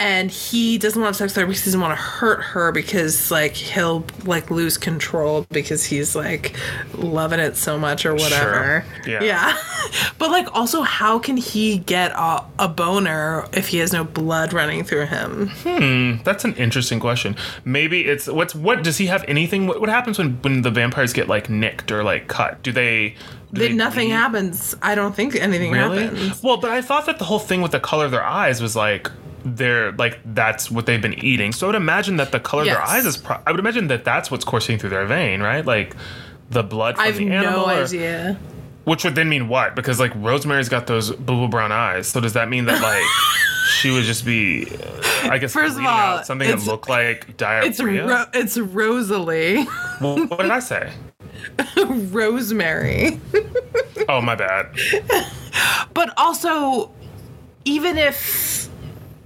and 0.00 0.30
he 0.30 0.78
doesn't 0.78 1.00
want 1.00 1.14
to 1.14 1.22
have 1.22 1.30
sex 1.30 1.36
with 1.36 1.42
her 1.42 1.46
because 1.46 1.62
he 1.62 1.68
doesn't 1.68 1.80
want 1.80 1.96
to 1.96 2.02
hurt 2.02 2.42
her 2.42 2.72
because 2.72 3.30
like 3.30 3.52
he'll 3.52 4.02
like 4.24 4.50
lose 4.50 4.78
control 4.78 5.46
because 5.50 5.84
he's 5.84 6.16
like 6.16 6.56
loving 6.94 7.38
it 7.38 7.54
so 7.54 7.78
much 7.78 8.06
or 8.06 8.14
whatever. 8.14 8.82
Yeah. 9.06 9.22
yeah. 9.22 9.58
but 10.18 10.30
like 10.30 10.48
also 10.56 10.80
how 10.80 11.18
can 11.18 11.36
he 11.36 11.78
get 11.78 12.12
a, 12.12 12.42
a 12.58 12.66
boner 12.66 13.46
if 13.52 13.68
he 13.68 13.76
has 13.78 13.92
no 13.92 14.02
blood 14.02 14.54
running 14.54 14.84
through 14.84 15.04
him? 15.04 15.48
Hmm, 15.64 16.22
that's 16.24 16.46
an 16.46 16.54
interesting 16.54 16.98
question. 16.98 17.36
Maybe 17.66 18.06
it's 18.06 18.26
what's 18.26 18.54
what 18.54 18.82
does 18.82 18.96
he 18.96 19.06
have 19.06 19.22
anything? 19.28 19.66
What, 19.66 19.80
what 19.80 19.90
happens 19.90 20.16
when 20.18 20.40
when 20.40 20.62
the 20.62 20.70
vampires 20.70 21.12
get 21.12 21.28
like 21.28 21.50
nicked 21.50 21.92
or 21.92 22.02
like 22.02 22.26
cut? 22.26 22.62
Do 22.62 22.72
they? 22.72 23.16
They 23.52 23.72
nothing 23.74 24.10
happens. 24.10 24.74
I 24.80 24.94
don't 24.94 25.14
think 25.14 25.34
anything 25.36 25.72
Really? 25.72 26.04
happens. 26.04 26.42
Well, 26.42 26.56
but 26.56 26.70
I 26.70 26.80
thought 26.80 27.04
that 27.06 27.18
the 27.18 27.24
whole 27.24 27.40
thing 27.40 27.60
with 27.60 27.72
the 27.72 27.80
color 27.80 28.06
of 28.06 28.12
their 28.12 28.24
eyes 28.24 28.62
was 28.62 28.76
like 28.76 29.10
they're 29.44 29.92
like 29.92 30.18
that's 30.34 30.70
what 30.70 30.86
they've 30.86 31.00
been 31.02 31.22
eating. 31.24 31.52
So 31.52 31.66
I 31.66 31.68
would 31.68 31.76
imagine 31.76 32.16
that 32.18 32.32
the 32.32 32.40
color 32.40 32.62
of 32.62 32.68
their 32.68 32.82
eyes 32.82 33.06
is. 33.06 33.16
Pro- 33.16 33.40
I 33.46 33.50
would 33.50 33.60
imagine 33.60 33.88
that 33.88 34.04
that's 34.04 34.30
what's 34.30 34.44
coursing 34.44 34.78
through 34.78 34.90
their 34.90 35.06
vein, 35.06 35.40
right? 35.42 35.64
Like 35.64 35.96
the 36.50 36.62
blood 36.62 36.96
from 36.96 37.02
I 37.04 37.06
have 37.06 37.16
the 37.16 37.30
animal. 37.30 37.66
no 37.66 37.74
or- 37.78 37.84
idea. 37.84 38.38
Which 38.84 39.04
would 39.04 39.14
then 39.14 39.28
mean 39.28 39.48
what? 39.48 39.76
Because 39.76 40.00
like 40.00 40.12
Rosemary's 40.16 40.68
got 40.70 40.86
those 40.86 41.10
blue 41.12 41.48
brown 41.48 41.70
eyes. 41.70 42.08
So 42.08 42.20
does 42.20 42.32
that 42.32 42.48
mean 42.48 42.64
that 42.64 42.80
like 42.82 43.04
she 43.78 43.90
would 43.90 44.04
just 44.04 44.24
be, 44.24 44.66
I 45.22 45.36
guess, 45.38 45.52
First 45.52 45.78
of 45.78 45.84
all, 45.84 46.24
something 46.24 46.48
that 46.50 46.66
looked 46.66 46.88
like 46.88 47.36
diarrhea? 47.36 47.68
It's 47.68 47.80
Ro- 47.80 48.24
it's 48.32 48.58
Rosalie, 48.58 49.66
Well, 50.00 50.26
what 50.26 50.40
did 50.40 50.50
I 50.50 50.60
say? 50.60 50.92
Rosemary. 51.86 53.20
Oh 54.08 54.20
my 54.20 54.34
bad. 54.34 54.66
But 55.92 56.14
also, 56.16 56.92
even 57.64 57.98
if 57.98 58.68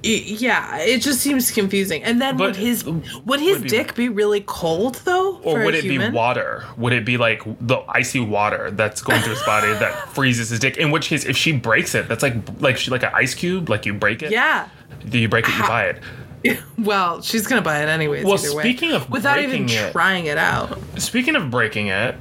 yeah, 0.05 0.79
it 0.79 1.01
just 1.03 1.21
seems 1.21 1.51
confusing. 1.51 2.03
And 2.05 2.21
then 2.21 2.37
But 2.37 2.45
would 2.49 2.57
his 2.57 2.85
would 2.85 3.41
his 3.41 3.55
would 3.59 3.63
be- 3.65 3.69
dick 3.69 3.95
be 3.95 4.09
really 4.09 4.43
cold 4.47 4.97
though? 5.05 5.39
Or 5.39 5.65
would 5.65 5.75
it 5.75 5.85
human? 5.85 6.11
be 6.13 6.17
water? 6.17 6.65
Would 6.77 6.93
it 6.93 7.05
be 7.05 7.17
like 7.17 7.43
the 7.61 7.79
icy 7.89 8.21
water 8.21 8.71
that's 8.71 9.01
going 9.03 9.23
through 9.23 9.35
his 9.35 9.43
body 9.47 9.69
that 9.73 10.09
freezes 10.11 10.51
his 10.51 10.59
dick? 10.61 10.77
In 10.77 10.91
which 10.91 11.09
case, 11.09 11.25
if 11.25 11.37
she 11.37 11.53
breaks 11.53 11.95
it, 11.95 12.07
that's 12.09 12.23
like 12.23 12.35
like 12.61 12.77
she 12.77 12.91
like 12.91 13.03
an 13.03 13.13
ice 13.15 13.35
cube. 13.35 13.69
Like 13.69 13.87
you 13.87 13.95
break 13.95 14.23
it. 14.23 14.31
Yeah. 14.31 14.69
Do 15.09 15.19
you 15.19 15.29
break 15.29 15.47
it? 15.47 15.53
You 15.53 15.55
How- 15.63 15.69
buy 15.69 15.85
it. 15.87 15.99
Well, 16.79 17.23
she's 17.23 17.47
gonna 17.47 17.63
buy 17.63 17.83
it 17.83 17.89
anyways. 17.89 18.25
Well, 18.27 18.35
either 18.39 18.55
way, 18.55 18.63
speaking 18.63 18.93
of 18.93 19.09
without 19.09 19.39
even 19.41 19.67
it- 19.69 19.93
trying 19.93 20.27
it 20.27 20.37
out. 20.37 20.79
Speaking 20.99 21.37
of 21.37 21.51
breaking 21.51 21.87
it, 21.87 22.17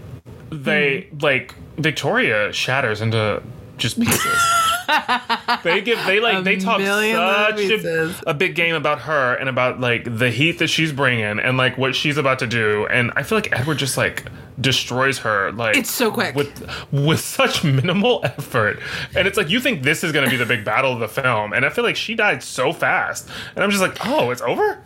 they 0.50 1.08
Hmm. 1.12 1.18
like 1.20 1.56
Victoria 1.78 2.54
shatters 2.54 3.02
into 3.02 3.44
just 3.78 4.00
pieces. 4.00 4.38
they 5.64 5.82
give 5.82 5.98
they 6.06 6.20
like 6.20 6.38
A 6.38 6.42
they 6.42 6.58
talk 6.58 6.80
such 6.82 7.86
a, 7.86 8.16
a 8.28 8.34
big 8.34 8.56
game 8.56 8.76
about 8.76 9.00
her 9.02 9.36
and 9.36 9.50
about 9.50 9.80
like 9.80 10.18
the 10.18 10.30
heat 10.30 10.60
that 10.60 10.68
she's 10.68 10.92
bringing 10.92 11.40
and 11.40 11.58
like 11.58 11.78
what 11.78 11.96
she's 11.96 12.18
about 12.18 12.40
to 12.40 12.48
do. 12.48 12.86
And 12.88 13.12
I 13.16 13.24
feel 13.24 13.38
like 13.38 13.52
Edward 13.58 13.78
just 13.78 13.98
like 13.98 14.26
destroys 14.60 15.20
her 15.20 15.52
like 15.52 15.76
It's 15.78 15.92
so 15.92 16.12
quick. 16.12 16.36
with 16.36 16.70
with 16.92 17.20
such 17.20 17.64
minimal 17.64 18.22
effort. 18.24 18.80
And 19.16 19.28
it's 19.28 19.38
like 19.38 19.50
you 19.50 19.60
think 19.60 19.84
this 19.84 20.04
is 20.04 20.12
going 20.12 20.26
to 20.26 20.32
be 20.32 20.38
the 20.38 20.46
big 20.46 20.64
battle 20.64 20.94
of 20.94 21.00
the 21.00 21.08
film. 21.08 21.54
And 21.54 21.66
I 21.66 21.70
feel 21.70 21.84
like 21.84 21.96
she 21.96 22.16
died 22.16 22.44
so 22.44 22.72
fast. 22.74 23.28
And 23.56 23.64
I'm 23.64 23.72
just 23.72 23.82
like 23.82 23.98
oh 24.06 24.32
it's 24.32 24.42
over 24.42 24.84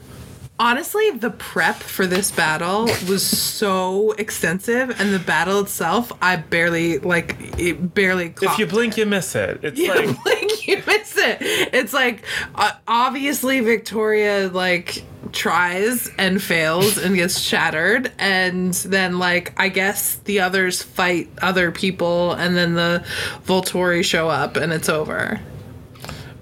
Honestly, 0.60 1.12
the 1.12 1.30
prep 1.30 1.76
for 1.76 2.08
this 2.08 2.32
battle 2.32 2.86
was 3.08 3.24
so 3.26 4.14
extensive, 4.14 5.00
and 5.00 5.14
the 5.14 5.20
battle 5.20 5.60
itself, 5.60 6.12
I 6.20 6.38
barely 6.38 6.98
like 6.98 7.36
it. 7.60 7.94
Barely. 7.94 8.34
if 8.42 8.58
you 8.58 8.66
blink 8.66 8.98
you 8.98 9.06
miss 9.06 9.36
it 9.36 9.60
it's 9.62 9.80
Yeah, 9.80 9.94
like 9.94 10.26
like 10.26 10.68
you 10.68 10.82
miss 10.88 11.16
it. 11.16 11.38
It's 11.42 11.94
like 11.94 12.24
uh, 12.56 12.72
obviously 12.88 13.60
Victoria 13.60 14.50
like 14.52 15.04
tries 15.32 16.10
and 16.18 16.42
fails 16.42 16.98
and 16.98 17.16
gets 17.16 17.40
shattered, 17.40 18.12
and 18.18 18.74
then 18.74 19.20
like 19.20 19.54
I 19.58 19.70
guess 19.70 20.16
the 20.16 20.40
others 20.40 20.82
fight 20.82 21.30
other 21.40 21.72
people, 21.72 22.34
and 22.34 22.58
then 22.58 22.74
the 22.74 23.06
Volturi 23.46 24.04
show 24.04 24.28
up, 24.28 24.56
and 24.58 24.74
it's 24.74 24.90
over. 24.90 25.40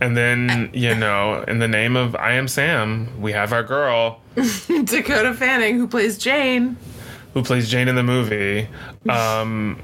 And 0.01 0.15
then, 0.17 0.69
you 0.73 0.93
know, 0.93 1.43
in 1.47 1.59
the 1.59 1.67
name 1.67 1.95
of 1.95 2.15
I 2.15 2.33
Am 2.33 2.47
Sam, 2.47 3.21
we 3.21 3.31
have 3.31 3.53
our 3.53 3.63
girl 3.63 4.21
Dakota 4.35 5.33
Fanning, 5.33 5.77
who 5.77 5.87
plays 5.87 6.17
Jane, 6.17 6.77
who 7.33 7.43
plays 7.43 7.69
Jane 7.69 7.87
in 7.87 7.95
the 7.95 8.03
movie. 8.03 8.67
Um, 9.09 9.81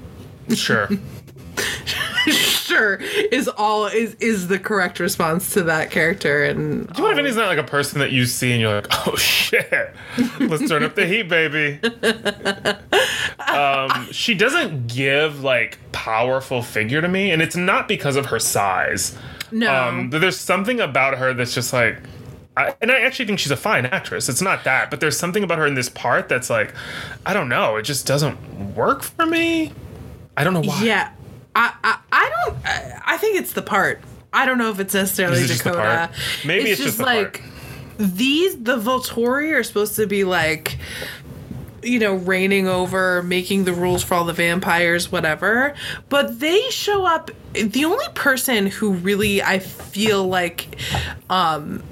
sure. 0.54 0.90
sure 2.28 2.96
is 3.32 3.48
all 3.48 3.88
is 3.88 4.16
is 4.16 4.48
the 4.48 4.60
correct 4.60 5.00
response 5.00 5.54
to 5.54 5.64
that 5.64 5.92
character, 5.92 6.44
and 6.44 6.88
Do 6.94 7.02
you 7.02 7.14
know 7.14 7.20
if 7.20 7.26
he's 7.26 7.36
not 7.36 7.48
like 7.48 7.58
a 7.58 7.64
person 7.64 8.00
that 8.00 8.12
you 8.12 8.26
see 8.26 8.52
and 8.52 8.62
you're 8.62 8.76
like, 8.76 9.08
oh 9.08 9.16
shit, 9.16 9.94
let's 10.40 10.68
turn 10.68 10.84
up 10.84 10.96
the 10.96 11.06
heat, 11.06 11.24
baby? 11.24 11.80
um, 13.48 14.12
she 14.12 14.34
doesn't 14.34 14.88
give 14.88 15.44
like 15.44 15.78
powerful 15.92 16.62
figure 16.62 17.02
to 17.02 17.08
me, 17.08 17.32
and 17.32 17.42
it's 17.42 17.56
not 17.56 17.88
because 17.88 18.16
of 18.16 18.28
her 18.28 18.40
size. 18.40 19.18
No. 19.52 19.74
Um, 19.74 20.10
but 20.10 20.22
there's 20.22 20.40
something 20.40 20.80
about 20.80 21.18
her 21.18 21.34
that's 21.34 21.54
just 21.54 21.74
like, 21.74 21.98
I, 22.58 22.76
and 22.82 22.92
I 22.92 23.00
actually 23.02 23.26
think 23.26 23.40
she's 23.40 23.52
a 23.52 23.58
fine 23.58 23.86
actress. 23.86 24.28
It's 24.28 24.42
not 24.42 24.64
that, 24.66 24.92
but 24.92 25.00
there's 25.00 25.18
something 25.18 25.44
about 25.44 25.58
her 25.58 25.66
in 25.66 25.74
this 25.74 25.90
part 25.90 26.28
that's 26.28 26.50
like, 26.50 26.74
I 27.26 27.34
don't 27.34 27.50
know, 27.50 27.78
it 27.78 27.84
just 27.84 28.06
doesn't 28.06 28.76
work 28.76 29.04
for 29.04 29.26
me. 29.26 29.72
I 30.36 30.44
don't 30.44 30.54
know 30.54 30.62
why. 30.62 30.84
Yeah, 30.84 31.12
I, 31.56 31.74
I, 31.84 31.98
I 32.12 32.30
don't. 32.30 32.58
I, 33.06 33.18
think 33.18 33.38
it's 33.40 33.54
the 33.54 33.62
part. 33.62 34.02
I 34.34 34.46
don't 34.46 34.58
know 34.58 34.70
if 34.70 34.80
it's 34.80 34.94
necessarily 34.94 35.40
it 35.40 35.48
Dakota. 35.48 35.78
part? 35.78 36.12
Maybe 36.46 36.72
it's 36.72 36.82
just 36.82 36.98
the 36.98 37.04
part. 37.04 37.34
like 37.36 37.44
these. 37.98 38.58
The 38.58 38.78
Volturi 38.78 39.54
are 39.54 39.64
supposed 39.64 39.96
to 39.98 40.08
be 40.08 40.24
like, 40.24 40.78
you 41.84 42.00
know, 42.00 42.14
reigning 42.16 42.68
over, 42.68 43.24
making 43.24 43.66
the 43.66 43.74
rules 43.74 44.04
for 44.04 44.14
all 44.16 44.26
the 44.26 44.34
vampires, 44.34 45.12
whatever. 45.12 45.74
But 46.10 46.40
they 46.40 46.62
show 46.70 47.06
up. 47.06 47.32
The 47.54 47.86
only 47.86 48.06
person 48.14 48.68
who 48.68 48.94
really 48.94 49.42
I 49.42 49.60
feel 49.60 50.28
like, 50.28 50.78
um, 51.30 51.84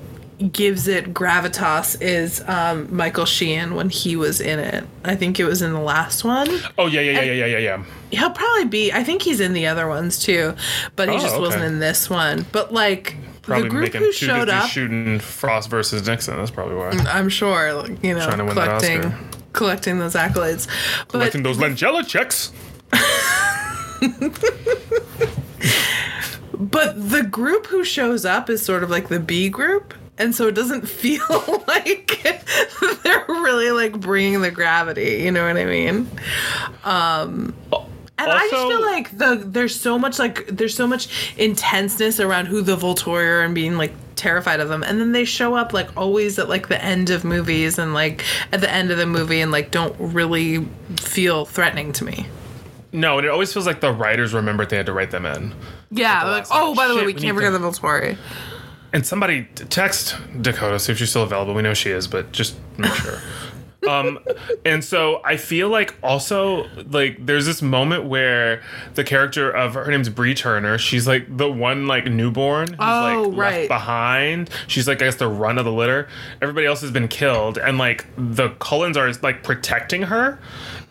gives 0.54 0.88
it 0.88 1.14
gravitas 1.14 2.02
is 2.02 2.42
um, 2.48 2.96
Michael 2.96 3.26
Sheen 3.26 3.76
when 3.76 3.90
he 3.90 4.16
was 4.16 4.40
in 4.40 4.60
it. 4.60 4.86
I 5.04 5.16
think 5.16 5.38
it 5.40 5.44
was 5.44 5.62
in 5.62 5.74
the 5.74 5.82
last 5.82 6.24
one. 6.24 6.48
Oh 6.78 6.88
yeah, 6.88 7.02
yeah, 7.02 7.12
yeah, 7.12 7.22
yeah, 7.22 7.34
yeah, 7.34 7.46
yeah, 7.46 7.58
yeah. 7.58 7.84
He'll 8.12 8.32
probably 8.32 8.66
be. 8.66 8.92
I 8.94 9.04
think 9.04 9.22
he's 9.22 9.40
in 9.42 9.54
the 9.54 9.68
other 9.68 9.88
ones 9.88 10.18
too, 10.24 10.56
but 10.96 11.10
he 11.10 11.16
Oh, 11.16 11.20
just 11.20 11.40
wasn't 11.40 11.66
in 11.66 11.80
this 11.80 12.10
one. 12.10 12.46
But 12.52 12.74
like 12.74 13.16
Probably 13.42 13.64
the 13.64 13.70
group 13.70 13.84
making 13.84 14.02
who 14.02 14.12
showed 14.14 14.48
up, 14.48 14.70
shooting 14.70 15.20
Frost 15.20 15.70
versus 15.70 16.08
Nixon. 16.08 16.38
That's 16.38 16.52
probably 16.52 16.76
why. 16.76 16.92
I'm 16.92 17.30
sure, 17.30 17.74
like, 17.74 18.02
you 18.04 18.14
know, 18.14 18.26
Trying 18.26 18.38
to 18.38 18.46
win 18.46 18.56
that 18.56 18.80
collecting 18.80 19.06
Oscar. 19.12 19.39
Collecting 19.54 20.00
those 20.00 20.14
accolades. 20.16 20.68
But 21.00 21.10
Collecting 21.10 21.44
those 21.44 21.58
Langella 21.58 22.06
checks. 22.08 22.52
but 26.54 27.10
the 27.10 27.24
group 27.30 27.68
who 27.68 27.84
shows 27.84 28.26
up 28.26 28.50
is 28.50 28.64
sort 28.66 28.84
of 28.84 28.90
like 28.90 29.10
the 29.10 29.20
B 29.20 29.50
group. 29.50 29.94
And 30.18 30.36
so 30.36 30.48
it 30.48 30.56
doesn't 30.56 30.88
feel 30.88 31.64
like 31.68 32.22
they're 33.04 33.26
really 33.28 33.72
like 33.72 34.00
bringing 34.00 34.42
the 34.42 34.52
gravity, 34.52 35.22
you 35.24 35.32
know 35.32 35.46
what 35.48 35.58
I 35.58 35.66
mean? 35.66 36.10
Um, 36.84 37.54
And 38.20 38.32
I 38.32 38.48
just 38.50 38.68
feel 38.68 38.82
like 38.82 39.18
the 39.18 39.44
there's 39.46 39.80
so 39.80 39.98
much 39.98 40.20
like 40.20 40.46
there's 40.48 40.76
so 40.76 40.86
much 40.86 41.08
intenseness 41.38 42.20
around 42.20 42.48
who 42.48 42.62
the 42.62 42.76
Volturi 42.76 43.26
are 43.26 43.42
and 43.42 43.56
being 43.56 43.78
like 43.78 43.94
terrified 44.16 44.60
of 44.60 44.68
them, 44.68 44.84
and 44.84 45.00
then 45.00 45.14
they 45.14 45.26
show 45.26 45.56
up 45.56 45.72
like 45.72 45.96
always 45.96 46.38
at 46.38 46.50
like 46.50 46.68
the 46.68 46.84
end 46.84 47.10
of 47.10 47.24
movies 47.24 47.80
and 47.80 47.94
like 47.94 48.24
at 48.52 48.62
the 48.62 48.70
end 48.70 48.92
of 48.92 48.98
the 48.98 49.06
movie 49.06 49.40
and 49.40 49.52
like 49.52 49.72
don't 49.72 49.96
really 50.00 50.66
feel 50.98 51.46
threatening 51.46 51.94
to 51.94 52.04
me. 52.04 52.28
No, 52.92 53.20
and 53.20 53.26
it 53.26 53.30
always 53.30 53.54
feels 53.54 53.66
like 53.66 53.82
the 53.82 53.94
writers 53.94 54.34
remembered 54.34 54.70
they 54.70 54.78
had 54.78 54.88
to 54.88 54.94
write 54.94 55.12
them 55.12 55.26
in. 55.26 55.54
Yeah, 55.92 56.24
like 56.26 56.46
oh, 56.52 56.76
by 56.76 56.88
the 56.88 56.96
way, 56.96 57.06
we 57.06 57.14
can't 57.14 57.36
forget 57.36 57.54
the 57.54 57.60
Volturi. 57.60 58.18
And 58.92 59.06
somebody 59.06 59.48
text 59.70 60.18
Dakota, 60.42 60.80
see 60.80 60.92
if 60.92 60.98
she's 60.98 61.12
still 61.12 61.24
available. 61.24 61.54
We 61.54 61.62
know 61.62 61.76
she 61.76 61.92
is, 61.92 62.08
but 62.08 62.32
just 62.32 62.58
make 62.78 62.92
sure. 62.94 63.22
um, 63.88 64.20
and 64.66 64.84
so 64.84 65.22
I 65.24 65.38
feel 65.38 65.70
like 65.70 65.96
also 66.04 66.68
like 66.90 67.26
there's 67.26 67.46
this 67.46 67.62
moment 67.62 68.06
where 68.06 68.62
the 68.96 69.04
character 69.04 69.50
of 69.50 69.76
her 69.76 69.90
name's 69.90 70.10
Bree 70.10 70.34
Turner. 70.36 70.78
She's 70.78 71.08
like 71.08 71.38
the 71.38 71.50
one 71.50 71.88
like 71.88 72.06
newborn 72.06 72.68
who's 72.70 72.78
Oh, 72.80 73.30
like 73.30 73.38
right. 73.38 73.56
left 73.56 73.68
behind. 73.70 74.50
She's 74.68 74.88
like 74.88 75.02
I 75.02 75.06
guess 75.06 75.16
the 75.16 75.28
run 75.30 75.58
of 75.58 75.66
the 75.66 75.72
litter. 75.72 76.08
Everybody 76.42 76.68
else 76.68 76.82
has 76.82 76.92
been 76.92 77.08
killed, 77.08 77.58
and 77.58 77.78
like 77.78 78.06
the 78.18 78.50
Cullens 78.60 78.98
are 78.98 79.12
like 79.22 79.44
protecting 79.44 80.04
her. 80.04 80.40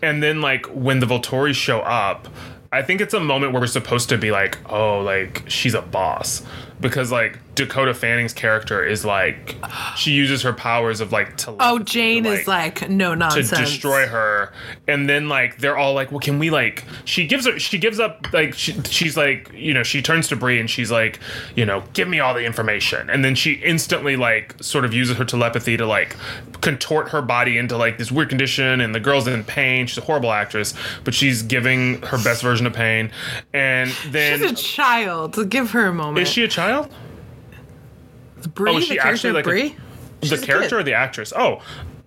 And 0.00 0.22
then 0.22 0.40
like 0.40 0.66
when 0.66 1.00
the 1.00 1.06
Volturi 1.06 1.54
show 1.54 1.80
up, 1.80 2.28
I 2.72 2.82
think 2.82 3.00
it's 3.00 3.14
a 3.14 3.20
moment 3.20 3.52
where 3.52 3.60
we're 3.60 3.66
supposed 3.66 4.08
to 4.10 4.18
be 4.18 4.30
like, 4.30 4.58
oh, 4.70 5.00
like 5.00 5.42
she's 5.48 5.74
a 5.74 5.82
boss 5.82 6.42
because 6.80 7.10
like 7.10 7.38
Dakota 7.58 7.92
Fanning's 7.92 8.32
character 8.32 8.84
is 8.84 9.04
like 9.04 9.56
she 9.96 10.12
uses 10.12 10.42
her 10.42 10.52
powers 10.52 11.00
of 11.00 11.10
like 11.10 11.36
to 11.38 11.56
Oh, 11.58 11.80
Jane 11.80 12.24
is 12.24 12.46
like 12.46 12.88
no 12.88 13.14
nonsense. 13.14 13.50
to 13.50 13.56
destroy 13.56 14.06
her. 14.06 14.52
And 14.86 15.08
then 15.08 15.28
like 15.28 15.58
they're 15.58 15.76
all 15.76 15.92
like 15.92 16.10
well 16.12 16.20
can 16.20 16.38
we 16.38 16.50
like 16.50 16.84
she 17.04 17.26
gives 17.26 17.46
her 17.46 17.58
she 17.58 17.76
gives 17.78 17.98
up 17.98 18.32
like 18.32 18.54
she, 18.54 18.80
she's 18.84 19.16
like 19.16 19.50
you 19.52 19.74
know 19.74 19.82
she 19.82 20.00
turns 20.02 20.28
to 20.28 20.36
Bree 20.36 20.60
and 20.60 20.70
she's 20.70 20.90
like 20.92 21.18
you 21.56 21.66
know 21.66 21.82
give 21.94 22.06
me 22.06 22.20
all 22.20 22.32
the 22.32 22.44
information. 22.44 23.10
And 23.10 23.24
then 23.24 23.34
she 23.34 23.54
instantly 23.54 24.14
like 24.16 24.54
sort 24.62 24.84
of 24.84 24.94
uses 24.94 25.16
her 25.16 25.24
telepathy 25.24 25.76
to 25.76 25.84
like 25.84 26.16
contort 26.60 27.08
her 27.08 27.20
body 27.22 27.58
into 27.58 27.76
like 27.76 27.98
this 27.98 28.12
weird 28.12 28.28
condition 28.28 28.80
and 28.80 28.94
the 28.94 29.00
girl's 29.00 29.26
in 29.26 29.42
pain. 29.42 29.88
She's 29.88 29.98
a 29.98 30.02
horrible 30.02 30.30
actress 30.30 30.74
but 31.02 31.12
she's 31.12 31.42
giving 31.42 32.00
her 32.02 32.18
best 32.22 32.40
version 32.42 32.66
of 32.68 32.72
pain. 32.72 33.10
And 33.52 33.90
then 34.10 34.38
She's 34.40 34.52
a 34.52 34.54
child. 34.54 35.50
Give 35.50 35.70
her 35.72 35.86
a 35.86 35.92
moment. 35.92 36.18
is 36.18 36.28
she 36.32 36.44
a 36.44 36.48
child 36.48 36.88
Bree, 38.54 38.72
oh, 38.72 38.76
is 38.78 38.88
the 38.88 38.94
she 38.94 39.00
character 39.00 39.08
actually 39.14 39.32
like 39.32 39.44
Bree? 39.44 39.76
She's 40.22 40.30
the 40.30 40.44
character 40.44 40.76
kid. 40.76 40.80
or 40.80 40.82
the 40.82 40.94
actress? 40.94 41.32
Oh, 41.36 41.62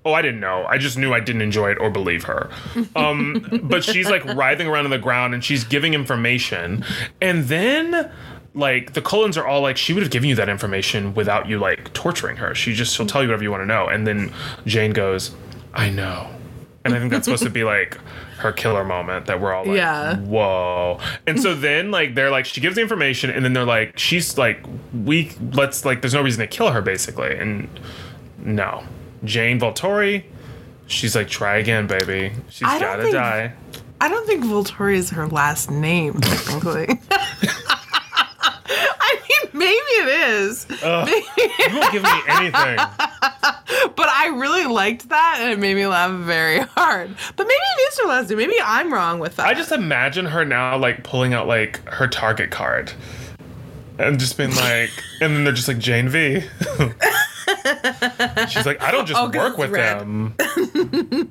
oh, 0.06 0.14
I 0.14 0.22
didn't 0.22 0.40
know. 0.40 0.66
I 0.68 0.78
just 0.78 0.98
knew 0.98 1.14
I 1.14 1.20
didn't 1.20 1.42
enjoy 1.42 1.72
it 1.72 1.78
or 1.80 1.90
believe 1.90 2.24
her. 2.24 2.50
Um, 2.96 3.62
but 3.64 3.84
she's 3.84 4.10
like 4.10 4.26
writhing 4.26 4.68
around 4.68 4.86
on 4.86 4.92
the 4.92 5.00
ground 5.00 5.34
and 5.34 5.44
she's 5.44 5.64
giving 5.64 5.94
information, 5.94 6.84
and 7.22 7.46
then 7.46 8.12
like 8.54 8.94
the 8.94 9.02
Cullens 9.02 9.38
are 9.38 9.46
all 9.46 9.62
like, 9.62 9.78
she 9.78 9.94
would 9.94 10.04
have 10.04 10.12
given 10.12 10.28
you 10.28 10.36
that 10.36 10.50
information 10.50 11.14
without 11.14 11.48
you 11.48 11.58
like 11.58 11.94
torturing 11.94 12.38
her. 12.38 12.54
She 12.54 12.74
just 12.74 12.96
she'll 12.96 13.06
tell 13.06 13.22
you 13.22 13.30
whatever 13.30 13.44
you 13.44 13.52
want 13.52 13.62
to 13.62 13.68
know, 13.68 13.88
and 13.88 14.06
then 14.06 14.34
Jane 14.66 14.92
goes, 14.92 15.32
"I 15.74 15.90
know," 15.90 16.30
and 16.84 16.94
I 16.94 17.00
think 17.00 17.12
that's 17.12 17.26
supposed 17.26 17.44
to 17.44 17.50
be 17.50 17.64
like 17.64 17.98
her 18.42 18.52
killer 18.52 18.84
moment 18.84 19.26
that 19.28 19.40
we're 19.42 19.54
all 19.54 19.66
like, 19.66 19.78
Yeah. 19.78 20.18
whoa. 20.18 21.00
And 21.26 21.42
so 21.42 21.54
then 21.68 21.90
like 21.92 22.14
they're 22.16 22.30
like 22.30 22.46
she 22.46 22.62
gives 22.62 22.76
the 22.76 22.82
information 22.82 23.30
and 23.30 23.44
then 23.46 23.54
they're 23.54 23.66
like 23.66 23.98
she's 23.98 24.38
like 24.38 24.64
we 24.94 25.32
let's 25.54 25.86
like 25.86 26.02
there's 26.02 26.14
no 26.14 26.22
reason 26.22 26.42
to 26.42 26.48
kill 26.48 26.72
her 26.72 26.82
basically 26.82 27.36
and 27.36 27.68
no. 28.38 28.84
Jane 29.24 29.60
Volturi, 29.60 30.24
she's 30.88 31.16
like 31.16 31.28
try 31.30 31.58
again 31.58 31.88
baby. 31.88 32.32
She's 32.50 32.68
got 32.68 32.98
to 32.98 33.12
die. 33.12 33.54
I 34.02 34.10
don't 34.10 34.26
think 34.26 34.44
Volturi 34.44 34.96
is 34.96 35.12
her 35.12 35.28
last 35.28 35.70
name, 35.70 36.20
technically. 36.22 37.00
I 39.04 39.16
mean, 39.16 39.52
maybe 39.54 39.76
it 39.76 40.08
Ugh, 40.84 41.08
you 41.10 41.80
won't 41.80 41.92
give 41.92 42.04
me 42.04 42.22
anything. 42.28 42.80
But 43.96 44.10
I 44.10 44.28
really 44.28 44.66
liked 44.66 45.10
that, 45.10 45.38
and 45.40 45.52
it 45.52 45.60
made 45.60 45.76
me 45.76 45.88
laugh 45.88 46.12
very 46.12 46.60
hard. 46.60 47.16
But 47.36 47.48
maybe 47.48 47.60
it 47.78 47.82
is 47.82 48.00
her 48.00 48.08
last 48.08 48.30
name. 48.30 48.38
Maybe 48.38 48.56
I'm 48.64 48.94
wrong 48.94 49.20
with 49.20 49.38
that. 49.38 49.48
I 49.48 49.54
just 49.54 49.72
imagine 49.72 50.26
her 50.26 50.44
now 50.44 50.78
like 50.78 51.04
pulling 51.04 51.34
out 51.34 51.48
like 51.48 51.88
her 51.88 52.08
Target 52.08 52.52
card. 52.52 52.92
And 53.98 54.20
just 54.20 54.38
being 54.38 54.56
like, 54.56 54.92
and 55.22 55.36
then 55.36 55.44
they're 55.44 55.54
just 55.54 55.68
like 55.68 55.78
Jane 55.80 56.10
V. 56.10 56.44
She's 58.50 58.66
like, 58.66 58.82
I 58.82 58.92
don't 58.92 59.06
just 59.06 59.20
Oh, 59.20 59.30
work 59.30 59.58
with 59.58 59.72
red. 59.72 60.00
them. 60.00 60.36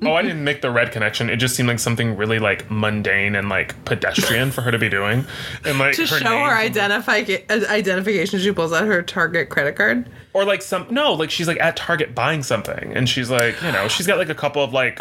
oh, 0.03 0.13
I 0.13 0.21
didn't 0.21 0.43
make 0.43 0.61
the 0.61 0.71
red 0.71 0.91
connection. 0.91 1.29
It 1.29 1.37
just 1.37 1.55
seemed 1.55 1.69
like 1.69 1.79
something 1.79 2.15
really 2.17 2.39
like 2.39 2.69
mundane 2.69 3.35
and 3.35 3.49
like 3.49 3.83
pedestrian 3.85 4.51
for 4.51 4.61
her 4.61 4.71
to 4.71 4.79
be 4.79 4.89
doing. 4.89 5.25
And 5.65 5.79
like 5.79 5.95
to 5.95 6.01
her 6.07 6.19
show 6.19 6.29
her 6.39 6.57
identify 6.57 7.23
uh, 7.49 7.65
identification, 7.69 8.39
she 8.39 8.51
pulls 8.51 8.73
out 8.73 8.85
her 8.85 9.01
Target 9.01 9.49
credit 9.49 9.75
card. 9.75 10.09
Or 10.33 10.45
like 10.45 10.61
some 10.61 10.87
no, 10.89 11.13
like 11.13 11.29
she's 11.29 11.47
like 11.47 11.59
at 11.59 11.75
Target 11.75 12.15
buying 12.15 12.43
something, 12.43 12.93
and 12.95 13.07
she's 13.09 13.29
like, 13.29 13.61
you 13.61 13.71
know, 13.71 13.87
she's 13.87 14.07
got 14.07 14.17
like 14.17 14.29
a 14.29 14.35
couple 14.35 14.63
of 14.63 14.71
like, 14.73 14.97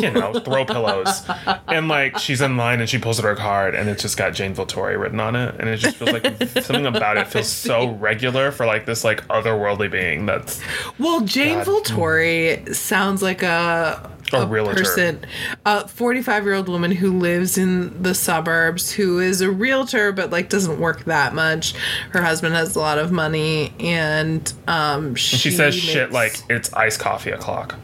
you 0.00 0.10
know, 0.10 0.38
throw 0.44 0.64
pillows, 0.64 1.22
and 1.68 1.88
like 1.88 2.18
she's 2.18 2.40
in 2.40 2.56
line 2.56 2.80
and 2.80 2.88
she 2.88 2.98
pulls 2.98 3.18
out 3.18 3.24
her 3.24 3.36
card, 3.36 3.74
and 3.74 3.88
it's 3.88 4.02
just 4.02 4.16
got 4.16 4.34
Jane 4.34 4.54
Volturi 4.54 4.98
written 5.00 5.20
on 5.20 5.34
it, 5.36 5.54
and 5.58 5.68
it 5.68 5.78
just 5.78 5.96
feels 5.96 6.12
like 6.12 6.24
something 6.62 6.86
about 6.86 7.16
it 7.16 7.28
feels 7.28 7.48
so 7.48 7.90
regular 7.92 8.50
for 8.52 8.66
like 8.66 8.86
this 8.86 9.04
like 9.04 9.26
otherworldly 9.28 9.90
being 9.90 10.26
that's 10.26 10.60
Well, 10.98 11.22
Jane 11.22 11.58
God. 11.58 11.66
Volturi 11.66 12.74
sounds 12.74 13.22
like 13.22 13.42
a 13.42 14.10
A 14.32 14.46
realtor. 14.46 14.74
person, 14.74 15.24
a 15.66 15.88
45 15.88 16.44
year 16.44 16.54
old 16.54 16.68
woman 16.68 16.92
who 16.92 17.18
lives 17.18 17.58
in 17.58 18.02
the 18.02 18.14
suburbs, 18.14 18.92
who 18.92 19.18
is 19.18 19.40
a 19.40 19.50
realtor 19.50 20.12
but 20.12 20.30
like 20.30 20.48
doesn't 20.48 20.78
work 20.78 21.04
that 21.04 21.34
much. 21.34 21.74
Her 22.10 22.22
husband 22.22 22.54
has 22.54 22.76
a 22.76 22.78
lot 22.78 22.98
of 22.98 23.10
money, 23.12 23.72
and 23.80 24.52
um, 24.68 25.14
she, 25.14 25.36
she 25.36 25.50
says 25.50 25.74
shit 25.74 26.12
like 26.12 26.40
it's 26.48 26.72
iced 26.72 27.00
coffee 27.00 27.30
o'clock. 27.30 27.76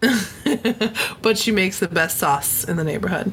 but 1.22 1.36
she 1.36 1.50
makes 1.50 1.80
the 1.80 1.88
best 1.88 2.18
sauce 2.18 2.62
in 2.62 2.76
the 2.76 2.84
neighborhood 2.84 3.32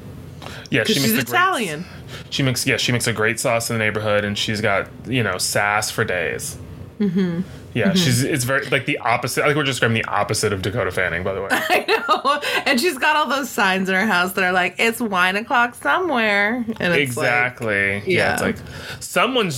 Yeah, 0.71 0.83
she 0.83 0.93
makes 0.95 1.03
she's 1.03 1.11
the 1.11 1.17
great- 1.17 1.29
Italian. 1.29 1.85
She 2.31 2.41
makes 2.43 2.65
yeah, 2.65 2.77
she 2.77 2.91
makes 2.91 3.07
a 3.07 3.13
great 3.13 3.39
sauce 3.39 3.69
in 3.69 3.77
the 3.77 3.83
neighborhood, 3.83 4.25
and 4.25 4.37
she's 4.37 4.61
got 4.61 4.87
you 5.07 5.21
know 5.23 5.37
sass 5.37 5.91
for 5.91 6.03
days. 6.03 6.57
Mm-hmm. 6.99 7.41
Yeah, 7.75 7.87
mm-hmm. 7.87 7.97
she's 7.97 8.23
it's 8.23 8.45
very 8.45 8.65
like 8.69 8.85
the 8.85 8.97
opposite. 8.99 9.43
I 9.43 9.47
think 9.47 9.57
we're 9.57 9.63
just 9.63 9.81
describing 9.81 10.01
the 10.01 10.09
opposite 10.09 10.53
of 10.53 10.61
Dakota 10.61 10.91
Fanning, 10.91 11.23
by 11.23 11.33
the 11.33 11.41
way. 11.41 11.49
I 11.51 11.85
know, 11.85 12.41
and 12.65 12.79
she's 12.79 12.97
got 12.97 13.17
all 13.17 13.27
those 13.27 13.49
signs 13.49 13.89
in 13.89 13.95
her 13.95 14.05
house 14.05 14.31
that 14.33 14.45
are 14.45 14.53
like, 14.53 14.75
"It's 14.79 15.01
wine 15.01 15.35
o'clock 15.35 15.75
somewhere," 15.75 16.55
and 16.55 16.69
it's 16.69 16.79
like, 16.79 16.99
exactly. 17.01 17.97
yeah. 17.97 18.01
yeah. 18.07 18.33
it's 18.33 18.41
like 18.41 18.57
someone's 19.01 19.57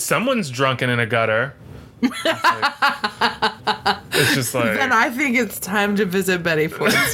someone's 0.00 0.50
drunken 0.50 0.90
in 0.90 1.00
a 1.00 1.06
gutter. 1.06 1.54
It's, 2.04 2.24
like- 2.24 2.74
it's 4.16 4.34
just 4.34 4.54
like 4.54 4.78
and 4.78 4.92
I 4.94 5.10
think 5.10 5.36
it's 5.36 5.58
time 5.58 5.96
to 5.96 6.04
visit 6.04 6.42
Betty 6.42 6.68
Ford. 6.68 6.92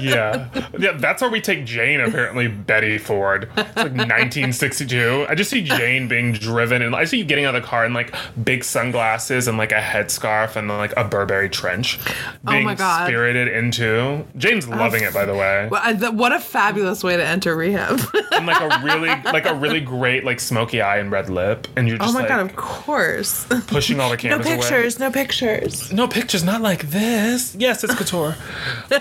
Yeah, 0.00 0.48
yeah. 0.78 0.92
That's 0.92 1.22
where 1.22 1.30
we 1.30 1.40
take 1.40 1.64
Jane. 1.64 2.00
Apparently, 2.00 2.46
Betty 2.46 2.98
Ford. 2.98 3.44
It's 3.56 3.76
like 3.76 3.92
1962. 3.92 5.26
I 5.28 5.34
just 5.34 5.50
see 5.50 5.62
Jane 5.62 6.06
being 6.08 6.32
driven, 6.32 6.82
and 6.82 6.94
I 6.94 7.04
see 7.04 7.18
you 7.18 7.24
getting 7.24 7.44
out 7.44 7.54
of 7.56 7.62
the 7.62 7.66
car 7.68 7.84
in 7.84 7.92
like 7.94 8.14
big 8.44 8.62
sunglasses 8.64 9.48
and 9.48 9.58
like 9.58 9.72
a 9.72 9.80
headscarf 9.80 10.54
and 10.56 10.68
like 10.68 10.92
a 10.96 11.02
Burberry 11.04 11.48
trench, 11.48 11.98
oh 12.06 12.50
being 12.50 12.62
Oh 12.62 12.66
my 12.66 12.74
God. 12.74 13.06
spirited 13.06 13.48
into. 13.48 14.24
Jane's 14.36 14.68
loving 14.68 15.02
it, 15.02 15.12
by 15.12 15.24
the 15.24 15.34
way, 15.34 15.68
Well, 15.70 15.80
I- 15.84 15.94
th- 15.94 16.12
what 16.12 16.32
a 16.32 16.38
fabulous 16.40 17.02
way 17.02 17.16
to 17.16 17.24
enter 17.24 17.56
rehab. 17.56 18.00
and 18.32 18.46
like 18.46 18.60
a 18.60 18.80
really 18.84 19.08
like 19.08 19.46
a 19.46 19.54
really 19.54 19.80
great 19.80 20.24
like 20.24 20.38
smoky 20.40 20.80
eye 20.80 20.98
and 20.98 21.10
red 21.10 21.28
lip, 21.28 21.66
and 21.76 21.88
you're 21.88 21.98
just. 21.98 22.08
oh 22.08 22.12
just 22.12 22.14
my 22.14 22.20
like 22.20 22.28
god, 22.28 22.40
of 22.50 22.56
course. 22.56 23.46
pushing 23.66 23.97
all 24.00 24.10
the 24.10 24.16
no 24.16 24.38
cameras 24.38 24.46
away. 24.46 24.56
pictures, 24.56 24.98
no 24.98 25.10
pictures. 25.10 25.92
no 25.92 26.08
pictures 26.08 26.44
not 26.44 26.60
like 26.60 26.90
this 26.90 27.54
yes 27.54 27.82
it's 27.84 27.94
couture 27.94 28.36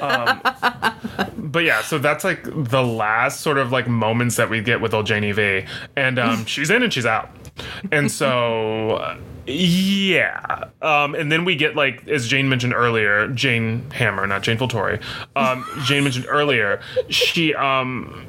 um, 0.02 0.41
but 1.38 1.64
yeah 1.64 1.82
so 1.82 1.98
that's 1.98 2.24
like 2.24 2.44
the 2.44 2.84
last 2.84 3.41
sort 3.41 3.57
of 3.57 3.72
like 3.72 3.88
moments 3.88 4.36
that 4.36 4.49
we 4.49 4.61
get 4.61 4.82
with 4.82 4.94
old 4.94 5.06
janie 5.06 5.32
v 5.32 5.65
and 5.95 6.19
um, 6.19 6.45
she's 6.48 6.69
in 6.69 6.84
and 6.84 6.94
she's 6.94 7.06
out 7.06 7.30
and 7.91 8.11
so 8.11 8.91
uh, 8.98 9.18
yeah 9.45 10.65
um, 10.82 11.15
and 11.15 11.32
then 11.32 11.45
we 11.45 11.56
get 11.56 11.76
like 11.76 12.07
as 12.07 12.28
jane 12.28 12.49
mentioned 12.49 12.74
earlier 12.74 13.28
jane 13.30 13.90
hammer 13.91 14.28
not 14.28 14.41
jane 14.44 14.57
Volturi. 14.57 15.02
um, 15.36 15.65
jane 15.86 16.03
mentioned 16.03 16.26
earlier 16.30 16.82
she 17.10 17.53
um 17.56 18.26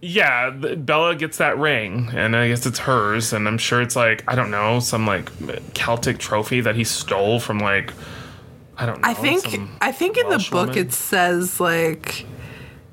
yeah, 0.00 0.50
Bella 0.50 1.14
gets 1.16 1.38
that 1.38 1.58
ring, 1.58 2.10
and 2.12 2.36
I 2.36 2.48
guess 2.48 2.66
it's 2.66 2.80
hers, 2.80 3.32
and 3.32 3.48
I'm 3.48 3.58
sure 3.58 3.80
it's 3.80 3.96
like 3.96 4.24
I 4.28 4.34
don't 4.34 4.50
know 4.50 4.80
some 4.80 5.06
like 5.06 5.30
Celtic 5.74 6.18
trophy 6.18 6.60
that 6.60 6.76
he 6.76 6.84
stole 6.84 7.40
from 7.40 7.58
like 7.58 7.92
I 8.76 8.86
don't 8.86 9.00
know. 9.00 9.08
I 9.08 9.14
think 9.14 9.58
I 9.80 9.92
think 9.92 10.18
in 10.18 10.28
the 10.28 10.38
book 10.50 10.68
woman. 10.68 10.78
it 10.78 10.92
says 10.92 11.60
like 11.60 12.26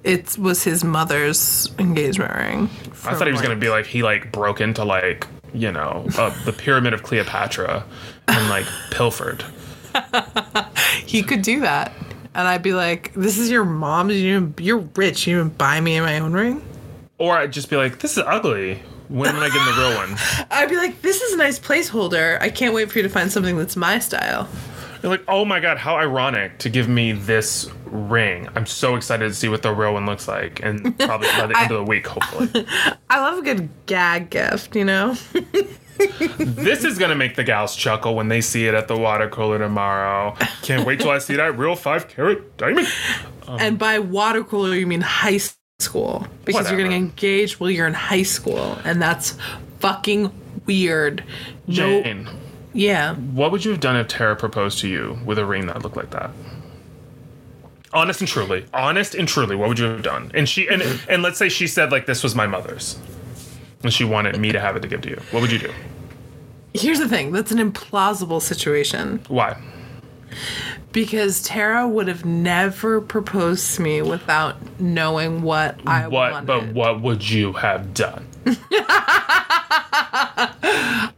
it 0.03 0.37
was 0.37 0.63
his 0.63 0.83
mother's 0.83 1.69
engagement 1.77 2.33
ring. 2.35 2.69
I 3.05 3.15
thought 3.15 3.27
he 3.27 3.33
was 3.33 3.41
gonna 3.41 3.55
be 3.55 3.69
like 3.69 3.85
he 3.85 4.01
like 4.01 4.31
broke 4.31 4.61
into 4.61 4.85
like 4.85 5.27
you 5.53 5.71
know 5.71 6.05
uh, 6.17 6.33
the 6.45 6.53
pyramid 6.53 6.93
of 6.93 7.03
Cleopatra 7.03 7.83
and 8.27 8.49
like 8.49 8.65
pilfered. 8.91 9.43
He 11.05 11.21
could 11.21 11.41
do 11.41 11.59
that, 11.59 11.91
and 12.33 12.47
I'd 12.47 12.63
be 12.63 12.73
like, 12.73 13.13
"This 13.13 13.37
is 13.37 13.51
your 13.51 13.65
mom's. 13.65 14.15
You 14.15 14.53
you're 14.57 14.85
rich. 14.95 15.27
You 15.27 15.39
didn't 15.39 15.57
buy 15.57 15.81
me 15.81 15.99
my 15.99 16.19
own 16.19 16.31
ring." 16.33 16.61
Or 17.23 17.37
I'd 17.37 17.53
just 17.53 17.69
be 17.69 17.77
like, 17.77 17.99
this 17.99 18.17
is 18.17 18.23
ugly. 18.27 18.83
When 19.07 19.33
am 19.33 19.41
I 19.41 19.47
getting 19.47 19.63
the 19.63 19.79
real 19.79 19.95
one? 19.95 20.17
I'd 20.51 20.67
be 20.67 20.75
like, 20.75 21.01
"This 21.01 21.21
is 21.21 21.31
a 21.31 21.37
nice 21.37 21.57
placeholder. 21.57 22.37
I 22.41 22.49
can't 22.49 22.73
wait 22.73 22.91
for 22.91 22.99
you 22.99 23.03
to 23.03 23.09
find 23.09 23.31
something 23.31 23.57
that's 23.57 23.77
my 23.77 23.99
style." 23.99 24.49
You're 25.01 25.09
like, 25.09 25.23
oh 25.29 25.45
my 25.45 25.61
god, 25.61 25.77
how 25.77 25.95
ironic 25.95 26.57
to 26.59 26.69
give 26.69 26.89
me 26.89 27.13
this 27.13 27.69
ring. 27.85 28.49
I'm 28.55 28.65
so 28.65 28.97
excited 28.97 29.29
to 29.29 29.33
see 29.33 29.47
what 29.47 29.61
the 29.61 29.73
real 29.73 29.93
one 29.93 30.05
looks 30.05 30.27
like, 30.27 30.61
and 30.63 30.99
probably 30.99 31.29
by 31.29 31.47
the 31.47 31.57
end 31.59 31.71
of 31.71 31.77
the 31.77 31.83
week, 31.83 32.07
hopefully. 32.07 32.67
I 33.09 33.21
love 33.21 33.39
a 33.39 33.41
good 33.41 33.69
gag 33.85 34.29
gift, 34.29 34.75
you 34.75 34.83
know. 34.83 35.13
this 35.97 36.83
is 36.83 36.97
gonna 36.97 37.15
make 37.15 37.37
the 37.37 37.45
gals 37.45 37.73
chuckle 37.73 38.15
when 38.15 38.27
they 38.27 38.41
see 38.41 38.67
it 38.67 38.73
at 38.73 38.89
the 38.89 38.97
water 38.97 39.29
cooler 39.29 39.59
tomorrow. 39.59 40.35
Can't 40.61 40.85
wait 40.85 40.99
till 40.99 41.11
I 41.11 41.19
see 41.19 41.37
that 41.37 41.57
real 41.57 41.75
five 41.75 42.09
carat 42.09 42.57
diamond. 42.57 42.89
and 43.47 43.79
by 43.79 43.99
water 43.99 44.43
cooler, 44.43 44.75
you 44.75 44.87
mean 44.87 44.99
high 44.99 45.37
school 45.83 46.27
because 46.45 46.69
you're 46.69 46.77
getting 46.77 46.93
engaged 46.93 47.59
while 47.59 47.69
you're 47.69 47.87
in 47.87 47.93
high 47.93 48.23
school, 48.23 48.77
and 48.83 49.01
that's 49.01 49.37
fucking 49.79 50.31
weird. 50.65 51.23
No, 51.67 52.03
yeah. 52.73 53.15
what 53.15 53.51
would 53.51 53.65
you 53.65 53.71
have 53.71 53.79
done 53.79 53.95
if 53.95 54.07
Tara 54.07 54.35
proposed 54.35 54.79
to 54.79 54.87
you 54.87 55.19
with 55.25 55.37
a 55.37 55.45
ring 55.45 55.67
that 55.67 55.81
looked 55.83 55.97
like 55.97 56.11
that? 56.11 56.31
Honest 57.91 58.21
and 58.21 58.27
truly, 58.27 58.65
honest 58.73 59.13
and 59.13 59.27
truly, 59.27 59.55
what 59.55 59.69
would 59.69 59.77
you 59.77 59.85
have 59.85 60.01
done? 60.01 60.31
And 60.33 60.49
she 60.49 60.67
and 60.67 60.81
and 61.07 61.21
let's 61.21 61.37
say 61.37 61.49
she 61.49 61.67
said 61.67 61.91
like 61.91 62.07
this 62.07 62.23
was 62.23 62.33
my 62.33 62.47
mother's, 62.47 62.97
and 63.83 63.93
she 63.93 64.03
wanted 64.03 64.39
me 64.39 64.51
to 64.51 64.59
have 64.59 64.75
it 64.75 64.79
to 64.81 64.87
give 64.87 65.01
to 65.01 65.09
you. 65.09 65.21
What 65.31 65.41
would 65.41 65.51
you 65.51 65.59
do? 65.59 65.71
Here's 66.73 66.97
the 66.97 67.07
thing: 67.07 67.31
that's 67.31 67.51
an 67.51 67.59
implausible 67.59 68.41
situation 68.41 69.21
Why? 69.27 69.61
Because 70.93 71.41
Tara 71.43 71.85
would 71.87 72.07
have 72.07 72.23
never 72.23 73.01
proposed 73.01 73.75
to 73.75 73.81
me 73.81 74.01
without 74.01 74.55
knowing 74.79 75.41
what 75.41 75.79
I 75.85 76.07
What? 76.07 76.31
wanted. 76.31 76.47
But 76.47 76.67
what 76.73 77.01
would 77.01 77.29
you 77.29 77.51
have 77.53 77.93
done? 77.93 78.25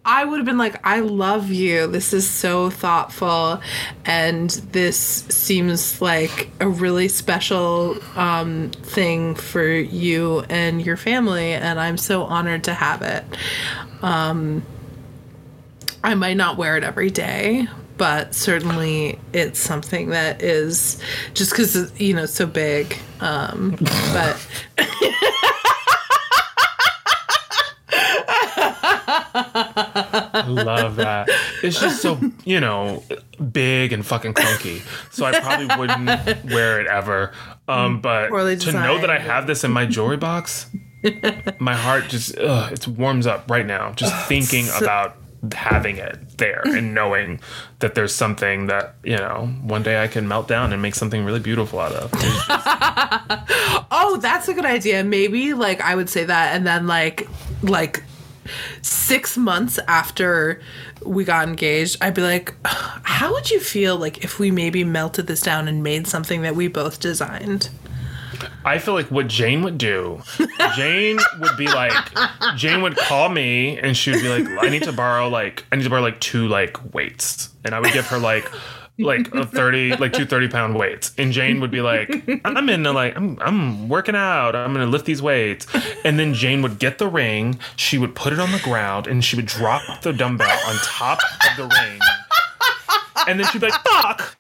I 0.08 0.24
would 0.26 0.38
have 0.38 0.46
been 0.46 0.58
like, 0.58 0.80
I 0.86 1.00
love 1.02 1.50
you. 1.52 1.88
This 1.88 2.14
is 2.14 2.30
so 2.30 2.70
thoughtful. 2.70 3.60
And 4.06 4.50
this 4.72 4.98
seems 4.98 6.02
like 6.02 6.50
a 6.60 6.68
really 6.70 7.08
special 7.08 7.98
um, 8.16 8.70
thing 8.72 9.36
for 9.36 9.68
you 9.68 10.42
and 10.50 10.82
your 10.86 10.98
family. 10.98 11.54
And 11.54 11.80
I'm 11.80 11.98
so 11.98 12.24
honored 12.24 12.64
to 12.66 12.74
have 12.74 13.02
it. 13.02 13.24
Um, 14.02 14.64
I 16.04 16.14
might 16.16 16.38
not 16.38 16.58
wear 16.58 16.78
it 16.78 16.84
every 16.84 17.10
day. 17.10 17.68
But 17.98 18.36
certainly, 18.36 19.20
it's 19.32 19.60
something 19.60 20.10
that 20.10 20.42
is 20.42 21.02
just 21.34 21.52
because 21.52 22.00
you 22.00 22.14
know 22.14 22.26
so 22.26 22.46
big. 22.46 22.98
Um, 23.22 23.78
but 24.14 24.38
I 29.36 30.46
love 30.48 30.98
that. 30.98 31.30
It's 31.64 31.80
just 31.80 32.02
so, 32.02 32.20
you 32.44 32.60
know, 32.60 33.04
big 33.52 33.94
and 33.94 34.06
fucking 34.06 34.34
clunky. 34.34 34.82
So 35.12 35.26
I 35.26 35.40
probably 35.40 35.68
wouldn't 35.78 36.46
wear 36.46 36.82
it 36.82 36.88
ever. 36.88 37.32
Um, 37.68 38.02
but 38.02 38.30
to 38.30 38.72
know 38.72 39.00
that 39.00 39.10
I 39.10 39.20
have 39.20 39.48
this 39.48 39.64
in 39.64 39.72
my 39.72 39.86
jewelry 39.86 40.18
box, 40.18 40.70
my 41.60 41.74
heart 41.74 42.06
just, 42.10 42.38
ugh, 42.38 42.72
it 42.72 42.88
warms 42.88 43.28
up 43.28 43.50
right 43.50 43.66
now. 43.66 43.92
Just 43.94 44.28
thinking 44.28 44.68
about 44.78 45.18
having 45.54 45.98
it 45.98 46.38
there 46.38 46.62
and 46.66 46.94
knowing 46.94 47.40
that 47.80 47.96
there's 47.96 48.14
something 48.16 48.68
that, 48.68 48.96
you 49.04 49.18
know, 49.18 49.48
one 49.64 49.84
day 49.84 50.02
I 50.02 50.08
can 50.08 50.28
melt 50.28 50.48
down 50.48 50.74
and 50.74 50.82
make 50.82 50.96
something 50.96 51.24
really 51.26 51.40
beautiful 51.40 51.80
out 51.80 51.92
of. 51.94 52.12
Just- 52.12 52.50
Oh, 53.92 54.18
that's 54.22 54.48
a 54.48 54.54
good 54.54 54.66
idea. 54.66 55.04
Maybe 55.04 55.54
like 55.54 55.82
I 55.82 55.96
would 55.96 56.10
say 56.10 56.24
that, 56.26 56.56
and 56.56 56.66
then 56.66 56.88
like 56.88 57.28
like 57.62 58.04
six 58.82 59.38
months 59.38 59.80
after 59.88 60.62
we 61.04 61.24
got 61.24 61.48
engaged, 61.48 61.98
I'd 62.02 62.14
be 62.14 62.22
like, 62.22 62.54
how 62.66 63.32
would 63.34 63.50
you 63.52 63.60
feel 63.60 63.98
like 63.98 64.24
if 64.24 64.38
we 64.40 64.52
maybe 64.52 64.84
melted 64.84 65.28
this 65.28 65.42
down 65.42 65.68
and 65.68 65.84
made 65.84 66.08
something 66.08 66.42
that 66.44 66.56
we 66.56 66.68
both 66.68 67.00
designed? 67.00 67.70
I 68.64 68.78
feel 68.80 68.94
like 68.94 69.12
what 69.12 69.28
Jane 69.28 69.64
would 69.64 69.78
do, 69.78 70.22
Jane 70.76 71.18
would 71.40 71.58
be 71.58 71.68
like, 71.68 71.94
Jane 72.56 72.82
would 72.82 72.96
call 72.98 73.30
me 73.30 73.78
and 73.80 73.96
she 73.96 74.12
would 74.12 74.22
be 74.22 74.30
like, 74.30 74.48
I 74.64 74.70
need 74.70 74.84
to 74.84 74.92
borrow 74.94 75.30
like, 75.30 75.66
I 75.72 75.76
need 75.76 75.84
to 75.84 75.90
borrow 75.90 76.02
like 76.02 76.20
two 76.20 76.48
like 76.48 76.94
weights, 76.94 77.50
and 77.64 77.74
I 77.76 77.80
would 77.80 77.94
give 77.94 78.08
her 78.08 78.18
like. 78.20 78.50
Like 78.98 79.34
a 79.36 79.46
thirty, 79.46 79.94
like 79.94 80.14
two 80.14 80.26
30 80.26 80.48
pound 80.48 80.78
weights, 80.78 81.12
and 81.18 81.34
Jane 81.34 81.60
would 81.60 81.70
be 81.70 81.82
like, 81.82 82.10
"I'm 82.46 82.70
in, 82.70 82.84
like, 82.84 83.14
I'm, 83.18 83.38
I'm 83.42 83.90
working 83.90 84.16
out. 84.16 84.56
I'm 84.56 84.72
gonna 84.72 84.86
lift 84.86 85.04
these 85.04 85.22
weights." 85.22 85.68
And 86.06 86.18
then 86.18 86.34
Jane 86.34 86.62
would 86.62 86.80
get 86.80 86.98
the 86.98 87.10
ring, 87.10 87.60
she 87.76 87.98
would 87.98 88.16
put 88.16 88.32
it 88.32 88.40
on 88.40 88.54
the 88.54 88.60
ground, 88.60 89.06
and 89.06 89.22
she 89.22 89.36
would 89.36 89.48
drop 89.48 89.82
the 90.02 90.14
dumbbell 90.14 90.48
on 90.66 90.76
top 90.78 91.20
of 91.20 91.58
the 91.58 91.64
ring, 91.64 92.00
and 93.28 93.38
then 93.38 93.48
she'd 93.52 93.60
be 93.60 93.68
like, 93.68 93.82
"Fuck!" 93.82 94.38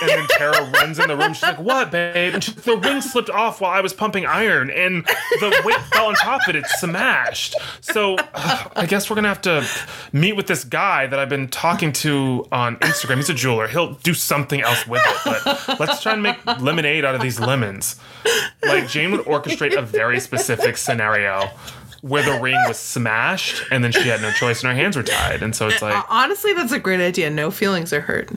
And 0.00 0.08
then 0.08 0.26
Tara 0.30 0.64
runs 0.70 0.98
in 0.98 1.08
the 1.08 1.16
room. 1.16 1.32
She's 1.32 1.42
like, 1.42 1.58
"What, 1.58 1.90
babe?" 1.90 2.34
And 2.34 2.44
she, 2.44 2.52
the 2.52 2.76
ring 2.76 3.00
slipped 3.00 3.30
off 3.30 3.60
while 3.60 3.70
I 3.70 3.80
was 3.80 3.92
pumping 3.92 4.26
iron, 4.26 4.70
and 4.70 5.04
the 5.40 5.62
weight 5.64 5.80
fell 5.92 6.06
on 6.06 6.14
top 6.14 6.42
of 6.46 6.54
it. 6.54 6.56
It 6.56 6.66
smashed. 6.78 7.56
So 7.80 8.16
uh, 8.34 8.68
I 8.76 8.86
guess 8.86 9.08
we're 9.10 9.16
gonna 9.16 9.28
have 9.28 9.42
to 9.42 9.66
meet 10.12 10.34
with 10.36 10.46
this 10.46 10.64
guy 10.64 11.06
that 11.06 11.18
I've 11.18 11.28
been 11.28 11.48
talking 11.48 11.92
to 11.92 12.46
on 12.52 12.76
Instagram. 12.76 13.16
He's 13.16 13.30
a 13.30 13.34
jeweler. 13.34 13.68
He'll 13.68 13.94
do 13.94 14.14
something 14.14 14.60
else 14.60 14.86
with 14.86 15.02
it. 15.04 15.16
But 15.66 15.80
let's 15.80 16.02
try 16.02 16.12
and 16.12 16.22
make 16.22 16.36
lemonade 16.60 17.04
out 17.04 17.14
of 17.14 17.20
these 17.20 17.38
lemons. 17.40 17.96
Like 18.62 18.88
Jane 18.88 19.12
would 19.12 19.26
orchestrate 19.26 19.76
a 19.76 19.82
very 19.82 20.20
specific 20.20 20.76
scenario. 20.76 21.50
Where 22.02 22.22
the 22.22 22.40
ring 22.40 22.56
was 22.66 22.78
smashed, 22.78 23.62
and 23.70 23.84
then 23.84 23.92
she 23.92 24.08
had 24.08 24.22
no 24.22 24.30
choice, 24.32 24.62
and 24.62 24.70
her 24.72 24.74
hands 24.74 24.96
were 24.96 25.02
tied, 25.02 25.42
and 25.42 25.54
so 25.54 25.68
it's 25.68 25.82
like 25.82 26.02
Honestly, 26.08 26.54
that's 26.54 26.72
a 26.72 26.78
great 26.78 26.98
idea. 27.00 27.28
No 27.28 27.50
feelings 27.50 27.92
are 27.92 28.00
hurt. 28.00 28.30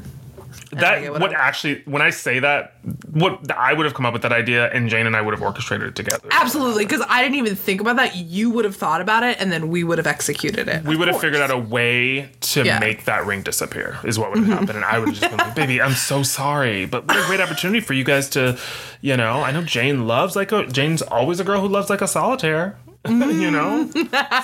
That 0.79 1.01
would 1.11 1.21
what 1.21 1.31
I'm- 1.31 1.39
actually 1.41 1.81
when 1.85 2.01
I 2.01 2.09
say 2.09 2.39
that 2.39 2.75
what 3.11 3.51
I 3.51 3.73
would 3.73 3.85
have 3.85 3.93
come 3.95 4.05
up 4.05 4.13
with 4.13 4.21
that 4.23 4.31
idea 4.33 4.69
and 4.71 4.89
Jane 4.89 5.05
and 5.07 5.15
I 5.15 5.21
would 5.21 5.33
have 5.33 5.41
orchestrated 5.41 5.87
it 5.89 5.95
together. 5.95 6.27
Absolutely, 6.31 6.85
because 6.85 7.05
I 7.07 7.21
didn't 7.21 7.35
even 7.37 7.55
think 7.55 7.79
about 7.81 7.95
that. 7.97 8.15
You 8.15 8.49
would 8.49 8.65
have 8.65 8.75
thought 8.75 9.01
about 9.01 9.23
it, 9.23 9.37
and 9.39 9.51
then 9.51 9.69
we 9.69 9.83
would 9.83 9.97
have 9.97 10.07
executed 10.07 10.67
it. 10.67 10.83
We 10.83 10.95
would 10.95 11.07
have 11.07 11.19
figured 11.21 11.41
out 11.41 11.51
a 11.51 11.57
way 11.57 12.29
to 12.41 12.63
Yeah. 12.63 12.73
Mm-hmm. 12.73 12.79
make 12.85 13.05
that 13.05 13.25
ring 13.25 13.41
disappear 13.43 13.97
is 14.03 14.17
what 14.19 14.31
would 14.31 14.39
have 14.39 14.47
happened 14.59 14.77
and 14.77 14.85
I 14.85 14.99
would 14.99 15.09
have 15.09 15.17
just 15.17 15.29
been 15.29 15.37
like 15.37 15.55
baby 15.55 15.81
I'm 15.81 15.93
so 15.93 16.23
sorry 16.23 16.85
but 16.85 17.07
what 17.07 17.17
a 17.17 17.25
great 17.27 17.39
opportunity 17.41 17.79
for 17.79 17.93
you 17.93 18.03
guys 18.03 18.29
to 18.31 18.57
you 19.01 19.15
know 19.17 19.41
I 19.41 19.51
know 19.51 19.61
Jane 19.63 20.07
loves 20.07 20.35
like 20.35 20.51
a 20.51 20.65
Jane's 20.67 21.01
always 21.01 21.39
a 21.39 21.43
girl 21.43 21.61
who 21.61 21.67
loves 21.67 21.89
like 21.89 22.01
a 22.01 22.07
solitaire 22.07 22.77
you 23.07 23.51
know 23.51 23.89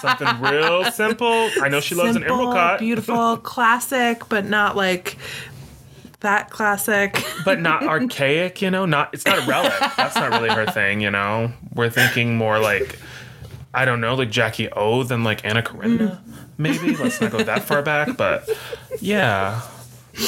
something 0.02 0.42
real 0.42 0.84
simple 0.92 1.50
I 1.62 1.70
know 1.70 1.80
she 1.80 1.96
loves 1.96 2.16
an 2.16 2.24
emerald 2.24 2.54
cut 2.54 2.80
beautiful, 2.80 3.38
classic, 3.54 4.28
but 4.30 4.46
not 4.46 4.76
like 4.76 5.18
that 6.22 6.50
classic. 6.50 7.24
but 7.46 7.60
not 7.60 7.84
archaic, 7.84 8.62
you 8.62 8.72
know. 8.72 8.86
Not 8.86 9.14
it's 9.14 9.26
not 9.26 9.40
a 9.40 9.48
relic. 9.48 9.74
That's 9.98 10.16
not 10.16 10.32
really 10.32 10.50
her 10.50 10.66
thing, 10.66 11.02
you 11.02 11.12
know. 11.12 11.52
We're 11.74 11.90
thinking 11.90 12.38
more 12.38 12.60
like 12.60 12.98
I 13.74 13.86
don't 13.86 14.02
know, 14.02 14.16
like 14.16 14.30
Jackie 14.32 14.70
O 14.72 15.04
than 15.04 15.24
like 15.24 15.46
Anna 15.46 15.62
Karenina, 15.62 16.22
maybe. 16.58 16.96
Let's 16.96 17.22
not 17.22 17.32
go 17.32 17.44
that 17.44 17.64
far 17.64 17.82
back, 17.82 18.18
but 18.18 18.50
yeah, 19.00 19.62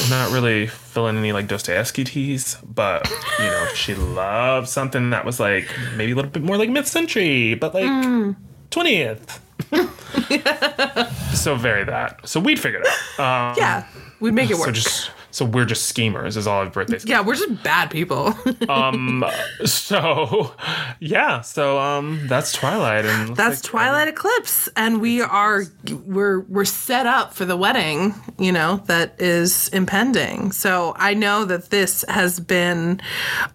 not 0.10 0.32
really 0.32 0.68
filling 0.68 1.18
any 1.18 1.34
like 1.34 1.48
Dostoevsky 1.48 2.04
teas, 2.04 2.58
but 2.64 3.10
you 3.40 3.46
know, 3.46 3.68
she 3.74 3.96
loved 3.96 4.70
something 4.70 5.10
that 5.10 5.26
was 5.26 5.40
like 5.40 5.68
maybe 5.96 6.12
a 6.12 6.16
little 6.16 6.32
bit 6.32 6.44
more 6.44 6.58
like 6.58 6.70
mid 6.70 6.88
century, 6.88 7.56
but 7.56 7.74
like 7.74 8.36
twentieth. 8.70 9.40
so 11.34 11.56
very 11.56 11.84
that. 11.86 12.20
So 12.26 12.40
we'd 12.40 12.60
figure 12.60 12.82
it 12.82 12.88
out. 13.20 13.52
Um, 13.52 13.58
Yeah, 13.58 13.86
we'd 14.20 14.34
make 14.34 14.50
it 14.50 14.56
work. 14.58 14.66
so 14.66 14.72
just 14.72 15.12
so 15.32 15.46
we're 15.46 15.66
just 15.66 15.86
schemers 15.86 16.38
is 16.38 16.46
all 16.48 16.60
our 16.60 16.70
birthdays. 16.70 17.06
yeah, 17.06 17.22
we're 17.22 17.36
just 17.36 17.64
bad 17.64 17.90
people. 17.90 18.34
Um. 18.70 19.26
So, 19.66 20.54
yeah. 21.00 21.42
So, 21.42 21.80
um, 21.80 22.28
that's 22.28 22.54
Twilight, 22.54 23.06
and 23.06 23.36
That's 23.36 23.64
like- 23.64 23.70
Twilight 23.72 24.08
Eclipse, 24.08 24.70
and 24.76 25.02
we 25.02 25.22
are 25.22 25.64
we're 26.06 26.42
we're 26.42 26.66
set 26.66 27.06
up 27.06 27.34
for 27.34 27.46
the 27.46 27.58
wedding. 27.58 28.14
You 28.38 28.52
know 28.52 28.78
that 28.88 29.20
is 29.20 29.70
impending. 29.70 30.52
So 30.52 30.94
I 30.98 31.14
know 31.14 31.46
that 31.46 31.70
this 31.70 32.04
has 32.08 32.40
been 32.40 33.02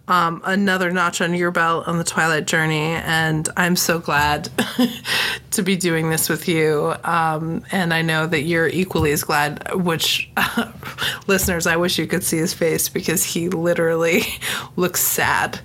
um, 0.07 0.41
another 0.45 0.91
notch 0.91 1.21
on 1.21 1.33
your 1.33 1.51
belt 1.51 1.87
on 1.87 1.97
the 1.97 2.03
Twilight 2.03 2.47
journey, 2.47 2.93
and 2.95 3.47
I'm 3.57 3.75
so 3.75 3.99
glad 3.99 4.49
to 5.51 5.61
be 5.63 5.75
doing 5.75 6.09
this 6.09 6.29
with 6.29 6.47
you. 6.47 6.93
Um, 7.03 7.63
and 7.71 7.93
I 7.93 8.01
know 8.01 8.25
that 8.27 8.41
you're 8.43 8.67
equally 8.67 9.11
as 9.11 9.23
glad. 9.23 9.63
Which 9.73 10.29
listeners, 11.27 11.66
I 11.69 11.77
wish 11.77 11.97
you 11.99 12.07
could 12.07 12.23
see 12.23 12.37
his 12.37 12.53
face 12.53 12.89
because 12.89 13.23
he 13.23 13.49
literally 13.49 14.23
looks 14.75 15.01
sad. 15.01 15.59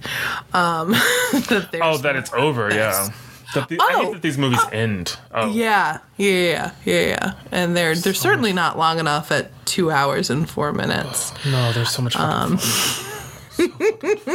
Um, 0.53 0.91
that 0.93 1.69
there's 1.73 1.83
Oh, 1.85 1.97
that 1.99 2.17
it's 2.17 2.33
over. 2.33 2.73
Yeah. 2.73 3.09
That 3.55 3.69
the, 3.69 3.79
I 3.81 3.93
Oh, 3.97 4.05
hate 4.07 4.13
that 4.15 4.23
these 4.23 4.39
movies 4.39 4.61
end. 4.73 5.17
Oh, 5.33 5.51
Yeah, 5.53 5.99
yeah, 6.17 6.31
yeah, 6.31 6.71
yeah, 6.87 7.01
yeah. 7.09 7.33
And 7.51 7.77
they're 7.77 7.95
they're 7.95 8.15
certainly 8.15 8.53
not 8.55 8.79
long 8.79 8.99
enough 8.99 9.31
at 9.31 9.51
two 9.67 9.91
hours 9.91 10.31
and 10.31 10.49
four 10.49 10.73
minutes. 10.73 11.33
no, 11.47 11.73
there's 11.73 11.91
so 11.91 12.01
much 12.03 12.15
fun. 12.17 12.57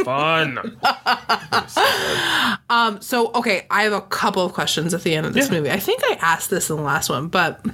fun. 0.04 0.76
So, 3.00 3.30
okay, 3.34 3.66
I 3.70 3.82
have 3.82 3.92
a 3.92 4.00
couple 4.02 4.44
of 4.44 4.52
questions 4.52 4.94
at 4.94 5.02
the 5.02 5.14
end 5.14 5.26
of 5.26 5.34
this 5.34 5.48
Yeah. 5.50 5.58
movie. 5.58 5.70
I 5.70 5.78
think 5.78 6.02
I 6.04 6.16
asked 6.20 6.50
this 6.50 6.70
in 6.70 6.76
the 6.76 6.82
last 6.82 7.10
one, 7.10 7.28
but 7.28 7.64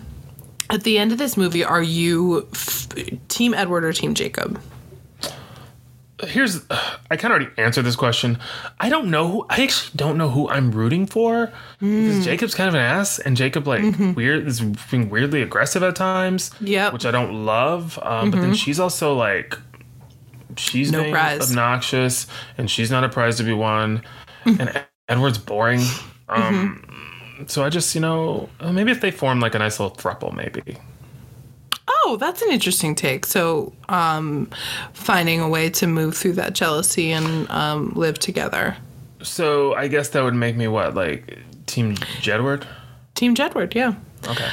at 0.71 0.83
the 0.85 0.99
end 0.99 1.13
of 1.13 1.19
this 1.19 1.37
movie, 1.37 1.65
are 1.65 1.83
you 1.83 2.49
f- 2.53 2.89
Team 3.29 3.55
Edward 3.55 3.85
or 3.85 3.93
Team 3.93 4.15
Jacob? 4.15 4.61
Here's, 6.23 6.61
I 6.71 7.17
kind 7.17 7.25
of 7.35 7.41
already 7.43 7.51
answered 7.61 7.83
this 7.83 7.97
question. 7.97 8.39
I 8.79 8.89
don't 8.89 9.11
know. 9.11 9.29
Who, 9.29 9.47
I 9.51 9.63
actually 9.65 9.93
don't 9.97 10.17
know 10.17 10.31
who 10.31 10.49
I'm 10.49 10.71
rooting 10.71 11.07
for 11.07 11.53
Hmm. 11.81 12.07
because 12.07 12.25
Jacob's 12.25 12.55
kind 12.55 12.69
of 12.69 12.75
an 12.75 12.81
ass, 12.81 13.19
and 13.19 13.37
Jacob 13.37 13.67
like 13.67 13.83
weird 14.17 14.47
is 14.47 14.61
being 14.61 15.11
weirdly 15.11 15.43
aggressive 15.43 15.83
at 15.83 15.97
times. 15.97 16.51
Mm-hmm. 16.51 16.67
Mm-hmm. 16.67 16.93
which 16.95 17.05
I 17.05 17.11
don't 17.11 17.45
love. 17.45 17.99
Um, 18.03 18.31
But 18.31 18.41
then 18.41 18.55
she's 18.55 18.79
also 18.81 19.13
like, 19.15 19.59
she's 20.57 20.93
No 20.93 21.11
prize. 21.11 21.51
obnoxious, 21.51 22.27
and 22.57 22.71
she's 22.71 22.91
not 22.93 23.03
a 23.05 23.09
prize 23.09 23.37
to 23.39 23.43
be 23.43 23.53
won. 23.53 24.03
Mm-hmm. 24.47 24.61
and 24.61 24.85
Edward's 25.09 25.39
boring. 25.39 25.83
Um, 26.29 27.04
So 27.47 27.65
I 27.65 27.69
just, 27.69 27.95
you 27.95 28.01
know, 28.01 28.49
uh, 28.61 28.73
maybe 28.73 28.91
if 28.91 29.01
they 29.01 29.11
form 29.11 29.41
like 29.41 29.55
a 29.55 29.59
nice 29.59 29.81
little 29.81 29.97
thruple, 29.97 30.33
maybe. 30.35 30.79
Oh, 31.89 32.17
that's 32.19 32.43
an 32.43 32.51
interesting 32.51 32.95
take. 32.95 33.27
So, 33.27 33.73
um, 33.89 34.51
finding 34.93 35.41
a 35.41 35.49
way 35.49 35.71
to 35.71 35.87
move 35.87 36.17
through 36.17 36.35
that 36.35 36.55
jealousy 36.55 37.13
and 37.13 37.49
um, 37.51 37.93
live 37.95 38.19
together. 38.19 38.77
So 39.23 39.75
I 39.75 39.89
guess 39.89 40.11
that 40.11 40.23
would 40.23 40.35
make 40.35 40.57
me 40.57 40.69
what, 40.69 40.95
like 40.95 41.39
Team 41.67 41.97
Jedward? 41.97 42.67
Team 43.15 43.35
Jedward, 43.35 43.75
yeah. 43.75 43.95
Okay. 44.29 44.49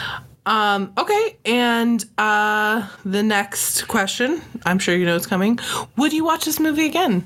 Um, 0.46 0.92
okay, 0.98 1.38
and 1.46 2.04
uh, 2.18 2.88
the 3.06 3.22
next 3.22 3.88
question, 3.88 4.42
I'm 4.66 4.80
sure 4.80 4.96
you 4.96 5.06
know 5.06 5.16
it's 5.16 5.28
coming. 5.28 5.60
Would 5.98 6.14
you 6.14 6.26
watch 6.26 6.46
this 6.46 6.60
movie 6.60 6.86
again? 6.86 7.26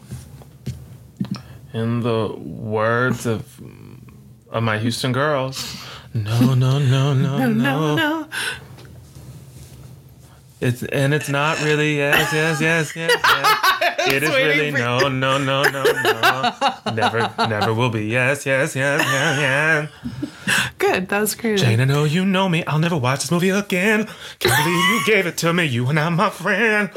In 1.73 2.01
the 2.01 2.35
words 2.37 3.25
of 3.25 3.59
of 4.55 4.63
my 4.63 4.79
Houston 4.79 5.11
girls, 5.11 5.75
no, 6.13 6.55
no, 6.55 6.79
no, 6.79 6.79
no, 7.13 7.13
no. 7.13 7.47
No, 7.49 7.95
no. 7.95 8.27
It's 10.61 10.81
and 10.83 11.13
it's 11.13 11.27
not 11.27 11.61
really 11.61 11.97
yes, 11.97 12.31
yes, 12.31 12.61
yes, 12.61 12.95
yes. 12.95 13.11
yes. 13.13 13.71
It 14.07 14.21
is 14.23 14.29
really 14.29 14.71
no, 14.71 15.09
no, 15.09 15.37
no, 15.37 15.63
no, 15.63 15.83
no. 15.83 16.53
Never, 16.93 17.33
never 17.49 17.73
will 17.73 17.89
be 17.89 18.05
yes, 18.05 18.45
yes, 18.45 18.75
yes, 18.75 19.01
yes, 19.03 19.89
yes. 20.07 20.31
Good, 20.77 21.09
that 21.09 21.19
was 21.19 21.35
great. 21.35 21.57
Jane, 21.59 21.81
I 21.81 21.85
know 21.85 22.03
you 22.03 22.23
know 22.23 22.47
me. 22.47 22.63
I'll 22.65 22.79
never 22.79 22.97
watch 22.97 23.21
this 23.21 23.31
movie 23.31 23.49
again. 23.49 24.07
Can't 24.39 24.63
believe 24.63 24.89
you 24.89 25.05
gave 25.05 25.25
it 25.25 25.37
to 25.39 25.53
me. 25.53 25.65
You 25.65 25.87
and 25.89 25.99
I'm 25.99 26.15
my 26.15 26.29
friend. 26.29 26.89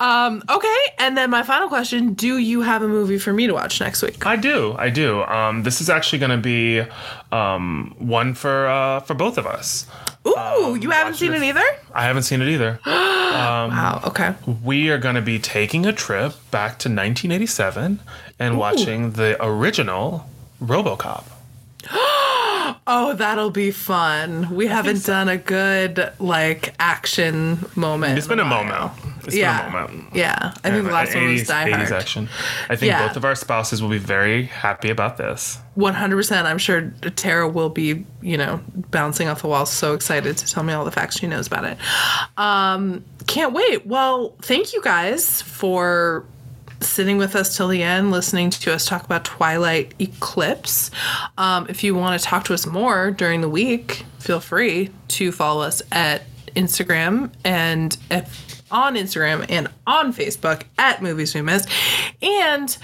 Okay, 0.00 0.76
and 0.98 1.16
then 1.16 1.30
my 1.30 1.42
final 1.42 1.68
question: 1.68 2.14
Do 2.14 2.38
you 2.38 2.62
have 2.62 2.82
a 2.82 2.88
movie 2.88 3.18
for 3.18 3.32
me 3.32 3.46
to 3.46 3.52
watch 3.52 3.80
next 3.80 4.02
week? 4.02 4.26
I 4.26 4.36
do, 4.36 4.74
I 4.78 4.90
do. 4.90 5.22
Um, 5.24 5.62
this 5.62 5.80
is 5.80 5.90
actually 5.90 6.18
going 6.18 6.30
to 6.30 6.36
be 6.36 6.82
um, 7.32 7.94
one 7.98 8.34
for 8.34 8.66
uh, 8.66 9.00
for 9.00 9.14
both 9.14 9.38
of 9.38 9.46
us. 9.46 9.86
Ooh, 10.26 10.76
you 10.80 10.90
haven't 10.90 11.14
seen 11.14 11.32
this. 11.32 11.42
it 11.42 11.46
either? 11.46 11.64
I 11.94 12.04
haven't 12.04 12.24
seen 12.24 12.42
it 12.42 12.48
either. 12.48 12.80
Wow. 13.30 14.02
Okay. 14.06 14.34
we 14.64 14.90
are 14.90 14.98
going 14.98 15.14
to 15.14 15.22
be 15.22 15.38
taking 15.38 15.86
a 15.86 15.92
trip 15.92 16.32
back 16.50 16.80
to 16.80 16.88
1987 16.88 18.00
and 18.40 18.58
watching 18.58 19.12
the 19.12 19.36
original 19.40 20.28
RoboCop. 20.60 21.24
Oh, 22.86 23.14
that'll 23.14 23.50
be 23.50 23.70
fun. 23.70 24.54
We 24.54 24.66
haven't 24.66 25.04
done 25.04 25.28
a 25.28 25.36
good 25.36 26.12
like 26.18 26.74
action 26.78 27.64
moment. 27.76 28.18
It's 28.18 28.26
been 28.26 28.40
a 28.40 28.44
moment. 28.44 28.92
It's 29.24 29.36
yeah, 29.36 29.62
been 29.66 29.68
a 29.68 29.80
moment. 29.88 30.14
yeah. 30.14 30.52
I 30.64 30.70
think 30.70 30.86
the 30.86 30.92
last 30.92 31.14
one 31.14 31.28
was 31.32 31.46
Die 31.46 31.70
80s 31.70 31.74
Hard. 31.76 31.92
action. 31.92 32.28
I 32.70 32.76
think 32.76 32.90
Yeah. 32.90 33.06
both 33.06 33.16
of 33.16 33.24
our 33.24 33.34
spouses 33.34 33.82
will 33.82 33.90
be 33.90 33.98
very 33.98 34.44
happy 34.44 34.88
about 34.90 35.18
this. 35.18 35.58
One 35.74 35.94
hundred 35.94 36.16
percent. 36.16 36.46
I'm 36.46 36.58
sure 36.58 36.92
Tara 37.16 37.48
will 37.48 37.68
be, 37.68 38.04
you 38.22 38.36
know, 38.36 38.60
bouncing 38.90 39.28
off 39.28 39.42
the 39.42 39.48
walls, 39.48 39.70
so 39.70 39.94
excited 39.94 40.36
to 40.38 40.46
tell 40.46 40.62
me 40.62 40.72
all 40.72 40.84
the 40.84 40.90
facts 40.90 41.18
she 41.18 41.26
knows 41.26 41.46
about 41.46 41.64
it. 41.64 41.78
Um, 42.36 43.04
can't 43.26 43.52
wait. 43.52 43.86
Well, 43.86 44.34
thank 44.42 44.72
you 44.72 44.82
guys 44.82 45.42
for 45.42 46.24
sitting 46.80 47.18
with 47.18 47.36
us 47.36 47.56
till 47.56 47.68
the 47.68 47.82
end, 47.82 48.10
listening 48.10 48.50
to 48.50 48.72
us 48.72 48.86
talk 48.86 49.04
about 49.04 49.24
Twilight 49.24 49.94
Eclipse. 49.98 50.90
Um, 51.38 51.66
if 51.68 51.84
you 51.84 51.94
want 51.94 52.20
to 52.20 52.26
talk 52.26 52.44
to 52.44 52.54
us 52.54 52.66
more 52.66 53.10
during 53.10 53.40
the 53.40 53.48
week, 53.48 54.04
feel 54.18 54.40
free 54.40 54.90
to 55.08 55.32
follow 55.32 55.62
us 55.62 55.82
at 55.92 56.22
Instagram 56.56 57.30
and 57.44 57.96
if, 58.10 58.62
on 58.70 58.94
Instagram 58.94 59.46
and 59.48 59.68
on 59.86 60.12
Facebook 60.12 60.62
at 60.78 61.02
Movies 61.02 61.34
We 61.34 61.42
Missed, 61.42 61.68
and 62.22 62.76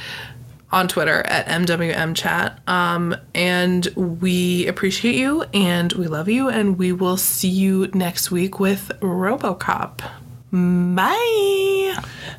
on 0.72 0.88
Twitter 0.88 1.22
at 1.26 1.46
MWM 1.46 2.14
Chat. 2.14 2.60
Um, 2.66 3.14
and 3.34 3.86
we 3.96 4.66
appreciate 4.66 5.14
you 5.14 5.44
and 5.54 5.92
we 5.92 6.06
love 6.06 6.28
you, 6.28 6.48
and 6.48 6.78
we 6.78 6.92
will 6.92 7.16
see 7.16 7.48
you 7.48 7.88
next 7.94 8.30
week 8.30 8.58
with 8.58 8.90
Robocop. 9.00 10.25
Bye. 10.56 11.94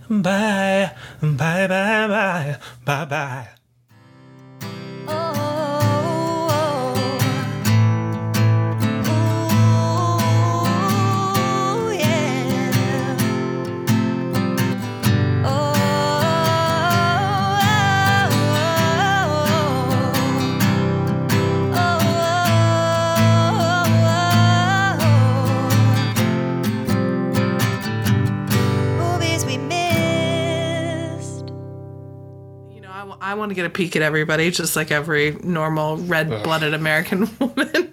Bye. 0.09 0.91
Bye, 1.21 1.67
bye, 1.67 2.07
bye. 2.07 2.57
Bye, 2.83 3.05
bye. 3.05 3.47
Ooh, 5.09 5.66
I 33.27 33.33
want 33.33 33.49
to 33.49 33.55
get 33.55 33.65
a 33.65 33.69
peek 33.69 33.97
at 33.97 34.01
everybody, 34.01 34.49
just 34.51 34.77
like 34.77 34.89
every 34.89 35.31
normal 35.43 35.97
red 35.97 36.29
blooded 36.29 36.73
American 36.73 37.29
woman. 37.41 37.91